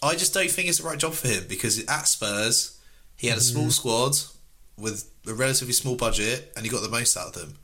I 0.03 0.15
just 0.15 0.35
don't 0.35 0.51
think 0.51 0.69
it's 0.69 0.79
the 0.79 0.89
right 0.89 0.99
job 0.99 1.13
for 1.13 1.29
him 1.29 1.45
because 1.49 1.85
at 1.87 2.09
Spurs 2.09 2.79
he 3.17 3.29
had 3.29 3.39
a 3.39 3.43
small 3.43 3.67
mm. 3.67 3.73
squad 3.73 4.17
with 4.77 5.11
a 5.29 5.35
relatively 5.35 5.75
small 5.75 5.97
budget 5.97 6.53
and 6.57 6.65
he 6.65 6.71
got 6.71 6.83
the 6.83 6.89
most 6.89 7.17
out 7.17 7.29
of 7.29 7.35
them. 7.35 7.55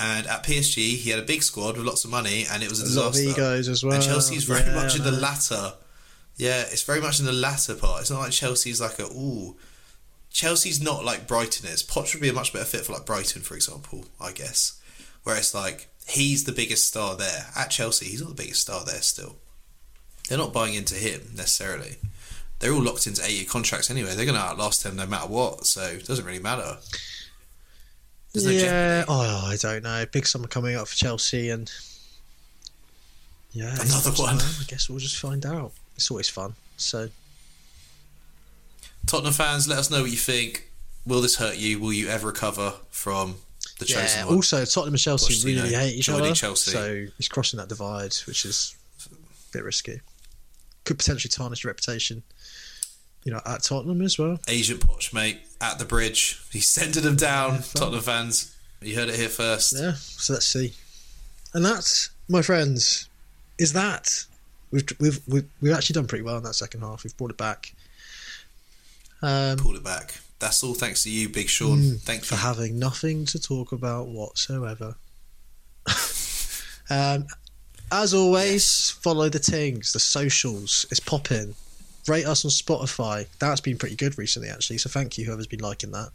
And 0.00 0.26
at 0.26 0.44
PSG, 0.44 0.96
he 0.96 1.10
had 1.10 1.20
a 1.20 1.22
big 1.22 1.42
squad 1.42 1.76
with 1.76 1.86
lots 1.86 2.04
of 2.04 2.10
money, 2.10 2.46
and 2.50 2.64
it 2.64 2.68
was 2.68 2.82
a 2.82 3.00
A 3.00 3.00
lot 3.00 3.14
of 3.14 3.20
egos 3.20 3.68
as 3.68 3.84
well. 3.84 3.94
And 3.94 4.02
Chelsea's 4.02 4.42
very 4.42 4.62
Yeah, 4.62 4.74
much 4.74 4.96
in 4.96 5.04
the 5.04 5.12
latter. 5.12 5.72
Yeah, 6.36 6.62
it's 6.62 6.82
very 6.82 7.00
much 7.00 7.20
in 7.20 7.26
the 7.26 7.32
latter 7.32 7.74
part. 7.74 8.00
It's 8.00 8.10
not 8.10 8.20
like 8.20 8.32
Chelsea's 8.32 8.80
like 8.80 8.98
a 8.98 9.04
ooh. 9.04 9.56
Chelsea's 10.30 10.82
not 10.82 11.04
like 11.04 11.28
Brighton 11.28 11.68
is. 11.68 11.82
Poch 11.82 12.12
would 12.12 12.20
be 12.22 12.28
a 12.28 12.32
much 12.32 12.52
better 12.52 12.64
fit 12.64 12.84
for 12.84 12.92
like 12.92 13.06
Brighton, 13.06 13.42
for 13.42 13.54
example, 13.54 14.06
I 14.20 14.32
guess. 14.32 14.80
Where 15.22 15.36
it's 15.36 15.54
like 15.54 15.88
he's 16.08 16.44
the 16.44 16.52
biggest 16.52 16.88
star 16.88 17.16
there. 17.16 17.46
At 17.56 17.70
Chelsea, 17.70 18.06
he's 18.06 18.20
not 18.20 18.30
the 18.30 18.42
biggest 18.42 18.62
star 18.62 18.84
there 18.84 19.00
still. 19.00 19.36
They're 20.28 20.38
not 20.38 20.52
buying 20.52 20.74
into 20.74 20.96
him 20.96 21.20
necessarily. 21.36 21.96
They're 22.58 22.72
all 22.72 22.82
locked 22.82 23.06
into 23.06 23.24
eight 23.24 23.36
year 23.36 23.44
contracts 23.48 23.90
anyway. 23.90 24.14
They're 24.14 24.24
going 24.24 24.38
to 24.38 24.44
outlast 24.44 24.84
him 24.84 24.96
no 24.96 25.06
matter 25.06 25.28
what, 25.28 25.66
so 25.66 25.82
it 25.82 26.06
doesn't 26.06 26.24
really 26.24 26.38
matter. 26.38 26.78
There's 28.32 28.46
no 28.46 28.52
yeah, 28.52 29.04
oh, 29.06 29.46
I 29.46 29.56
don't 29.56 29.84
know. 29.84 30.04
Big 30.10 30.26
summer 30.26 30.48
coming 30.48 30.74
up 30.74 30.88
for 30.88 30.96
Chelsea, 30.96 31.50
and 31.50 31.70
yeah, 33.52 33.72
Another 33.74 34.10
not 34.10 34.18
one. 34.18 34.38
I 34.40 34.64
guess 34.66 34.88
we'll 34.88 34.98
just 34.98 35.18
find 35.18 35.46
out. 35.46 35.72
It's 35.96 36.10
always 36.10 36.28
fun. 36.28 36.54
So 36.76 37.08
Tottenham 39.06 39.32
fans, 39.32 39.68
let 39.68 39.78
us 39.78 39.90
know 39.90 40.02
what 40.02 40.10
you 40.10 40.16
think. 40.16 40.70
Will 41.06 41.20
this 41.20 41.36
hurt 41.36 41.56
you? 41.56 41.78
Will 41.78 41.92
you 41.92 42.08
ever 42.08 42.28
recover 42.28 42.74
from 42.90 43.36
the 43.78 43.84
chosen 43.84 44.20
yeah. 44.20 44.26
one? 44.26 44.36
Also, 44.36 44.64
Tottenham 44.64 44.94
and 44.94 45.00
Chelsea 45.00 45.46
really 45.46 45.74
hate 45.74 45.94
each 45.94 46.08
other. 46.08 46.32
Chelsea. 46.32 46.70
So 46.70 47.06
he's 47.16 47.28
crossing 47.28 47.58
that 47.58 47.68
divide, 47.68 48.14
which 48.26 48.44
is 48.44 48.76
a 49.06 49.16
bit 49.52 49.64
risky. 49.64 50.00
Could 50.84 50.98
potentially 50.98 51.30
tarnish 51.30 51.64
your 51.64 51.70
reputation. 51.70 52.22
You 53.24 53.32
know, 53.32 53.40
at 53.46 53.62
Tottenham 53.62 54.02
as 54.02 54.18
well. 54.18 54.38
Agent 54.48 54.80
Poch, 54.86 55.14
mate, 55.14 55.40
at 55.60 55.78
the 55.78 55.84
bridge. 55.84 56.42
He's 56.50 56.68
sending 56.70 57.02
them 57.02 57.16
down, 57.16 57.58
fun. 57.58 57.80
Tottenham 57.80 58.02
fans. 58.02 58.56
You 58.82 58.96
heard 58.96 59.08
it 59.08 59.14
here 59.16 59.30
first. 59.30 59.74
Yeah. 59.78 59.94
So 59.94 60.34
let's 60.34 60.46
see. 60.46 60.74
And 61.54 61.64
that, 61.64 62.08
my 62.28 62.42
friends, 62.42 63.08
is 63.58 63.72
that. 63.72 64.26
We've 64.70 64.84
we've 64.98 65.20
we've, 65.26 65.48
we've 65.60 65.72
actually 65.72 65.94
done 65.94 66.06
pretty 66.06 66.24
well 66.24 66.36
in 66.36 66.42
that 66.44 66.54
second 66.54 66.80
half. 66.80 67.04
We've 67.04 67.16
brought 67.16 67.30
it 67.30 67.36
back. 67.36 67.74
Um, 69.22 69.56
Pulled 69.58 69.76
it 69.76 69.84
back. 69.84 70.20
That's 70.38 70.62
all 70.62 70.74
thanks 70.74 71.04
to 71.04 71.10
you, 71.10 71.28
Big 71.28 71.48
Sean. 71.48 71.78
Mm, 71.78 72.00
Thank 72.00 72.24
for 72.24 72.34
you. 72.34 72.40
having 72.40 72.78
nothing 72.78 73.24
to 73.26 73.40
talk 73.40 73.72
about 73.72 74.08
whatsoever. 74.08 74.96
um, 76.90 77.26
as 77.90 78.12
always, 78.12 78.90
follow 78.90 79.28
the 79.28 79.38
things, 79.38 79.92
the 79.92 80.00
socials. 80.00 80.84
It's 80.90 81.00
popping. 81.00 81.54
Rate 82.06 82.26
us 82.26 82.44
on 82.44 82.50
Spotify. 82.50 83.26
That's 83.38 83.60
been 83.60 83.78
pretty 83.78 83.96
good 83.96 84.18
recently, 84.18 84.50
actually. 84.50 84.78
So 84.78 84.90
thank 84.90 85.16
you, 85.16 85.24
whoever's 85.24 85.46
been 85.46 85.60
liking 85.60 85.92
that. 85.92 86.10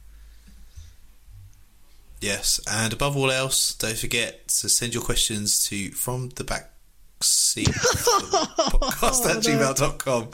Yes, 2.22 2.60
and 2.70 2.91
above 2.91 3.16
all 3.16 3.32
else, 3.32 3.74
don't 3.74 3.97
forget 3.97 4.50
to 4.50 4.70
send 4.70 4.93
your 4.93 5.02
questions 5.02 5.66
to 5.70 5.91
from 5.91 6.30
the 6.36 6.43
back 6.43 6.72
podcast 7.20 9.26
at 9.26 9.38
oh, 9.38 9.41
gmail.com. 9.41 10.28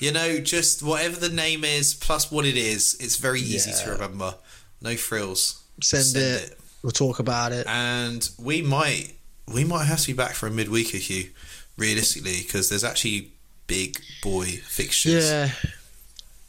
You 0.00 0.12
know, 0.12 0.38
just 0.40 0.82
whatever 0.82 1.16
the 1.16 1.28
name 1.28 1.64
is 1.64 1.94
plus 1.94 2.30
what 2.30 2.44
it 2.46 2.56
is, 2.56 2.96
it's 3.00 3.16
very 3.16 3.40
easy 3.40 3.72
to 3.84 3.90
remember. 3.92 4.34
No 4.82 4.96
frills. 4.96 5.62
Send, 5.82 6.16
it. 6.16 6.58
We'll 6.82 6.90
talk 6.92 7.18
about 7.18 7.52
it. 7.52 7.66
and 7.66 8.28
we 8.38 8.62
might 8.62 9.14
we 9.52 9.64
might 9.64 9.84
have 9.84 10.00
to 10.00 10.06
be 10.06 10.12
back 10.12 10.32
for 10.32 10.46
a 10.46 10.50
midweek 10.50 10.94
or 10.94 10.98
Hugh, 10.98 11.30
realistically, 11.76 12.38
because 12.42 12.68
there's 12.68 12.84
actually 12.84 13.32
big 13.66 13.98
boy 14.22 14.46
fixtures 14.46 15.28
Yeah. 15.28 15.50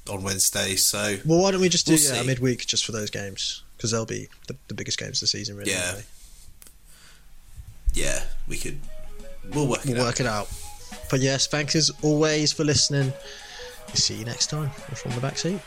on 0.09 0.23
Wednesday. 0.23 0.75
So 0.75 1.17
Well, 1.25 1.41
why 1.41 1.51
don't 1.51 1.61
we 1.61 1.69
just 1.69 1.87
do 1.87 1.93
We'll 1.93 2.15
yeah, 2.15 2.23
midweek 2.23 2.65
just 2.65 2.85
for 2.85 2.91
those 2.91 3.09
games? 3.09 3.63
because 3.77 3.91
they'll 3.91 4.05
be 4.05 4.27
the, 4.47 4.55
the 4.67 4.75
biggest 4.75 4.99
games 4.99 5.17
of 5.17 5.21
the 5.21 5.27
season, 5.27 5.57
really. 5.57 5.71
Yeah. 5.71 5.95
Yeah, 7.93 8.23
we 8.47 8.57
could. 8.57 8.79
We'll 9.53 9.67
work 9.67 9.85
it 9.85 9.93
We'll 9.93 10.01
out. 10.01 10.05
work 10.05 10.19
it 10.19 10.25
out. 10.27 10.47
But 11.09 11.19
yes, 11.19 11.47
thanks 11.47 11.75
as 11.75 11.91
always 12.01 12.51
for 12.51 12.63
listening. 12.63 13.11
See 13.93 14.15
you 14.15 14.25
next 14.25 14.47
time 14.47 14.69
from 14.69 15.11
the 15.11 15.19
back 15.21 15.37
seat. 15.37 15.59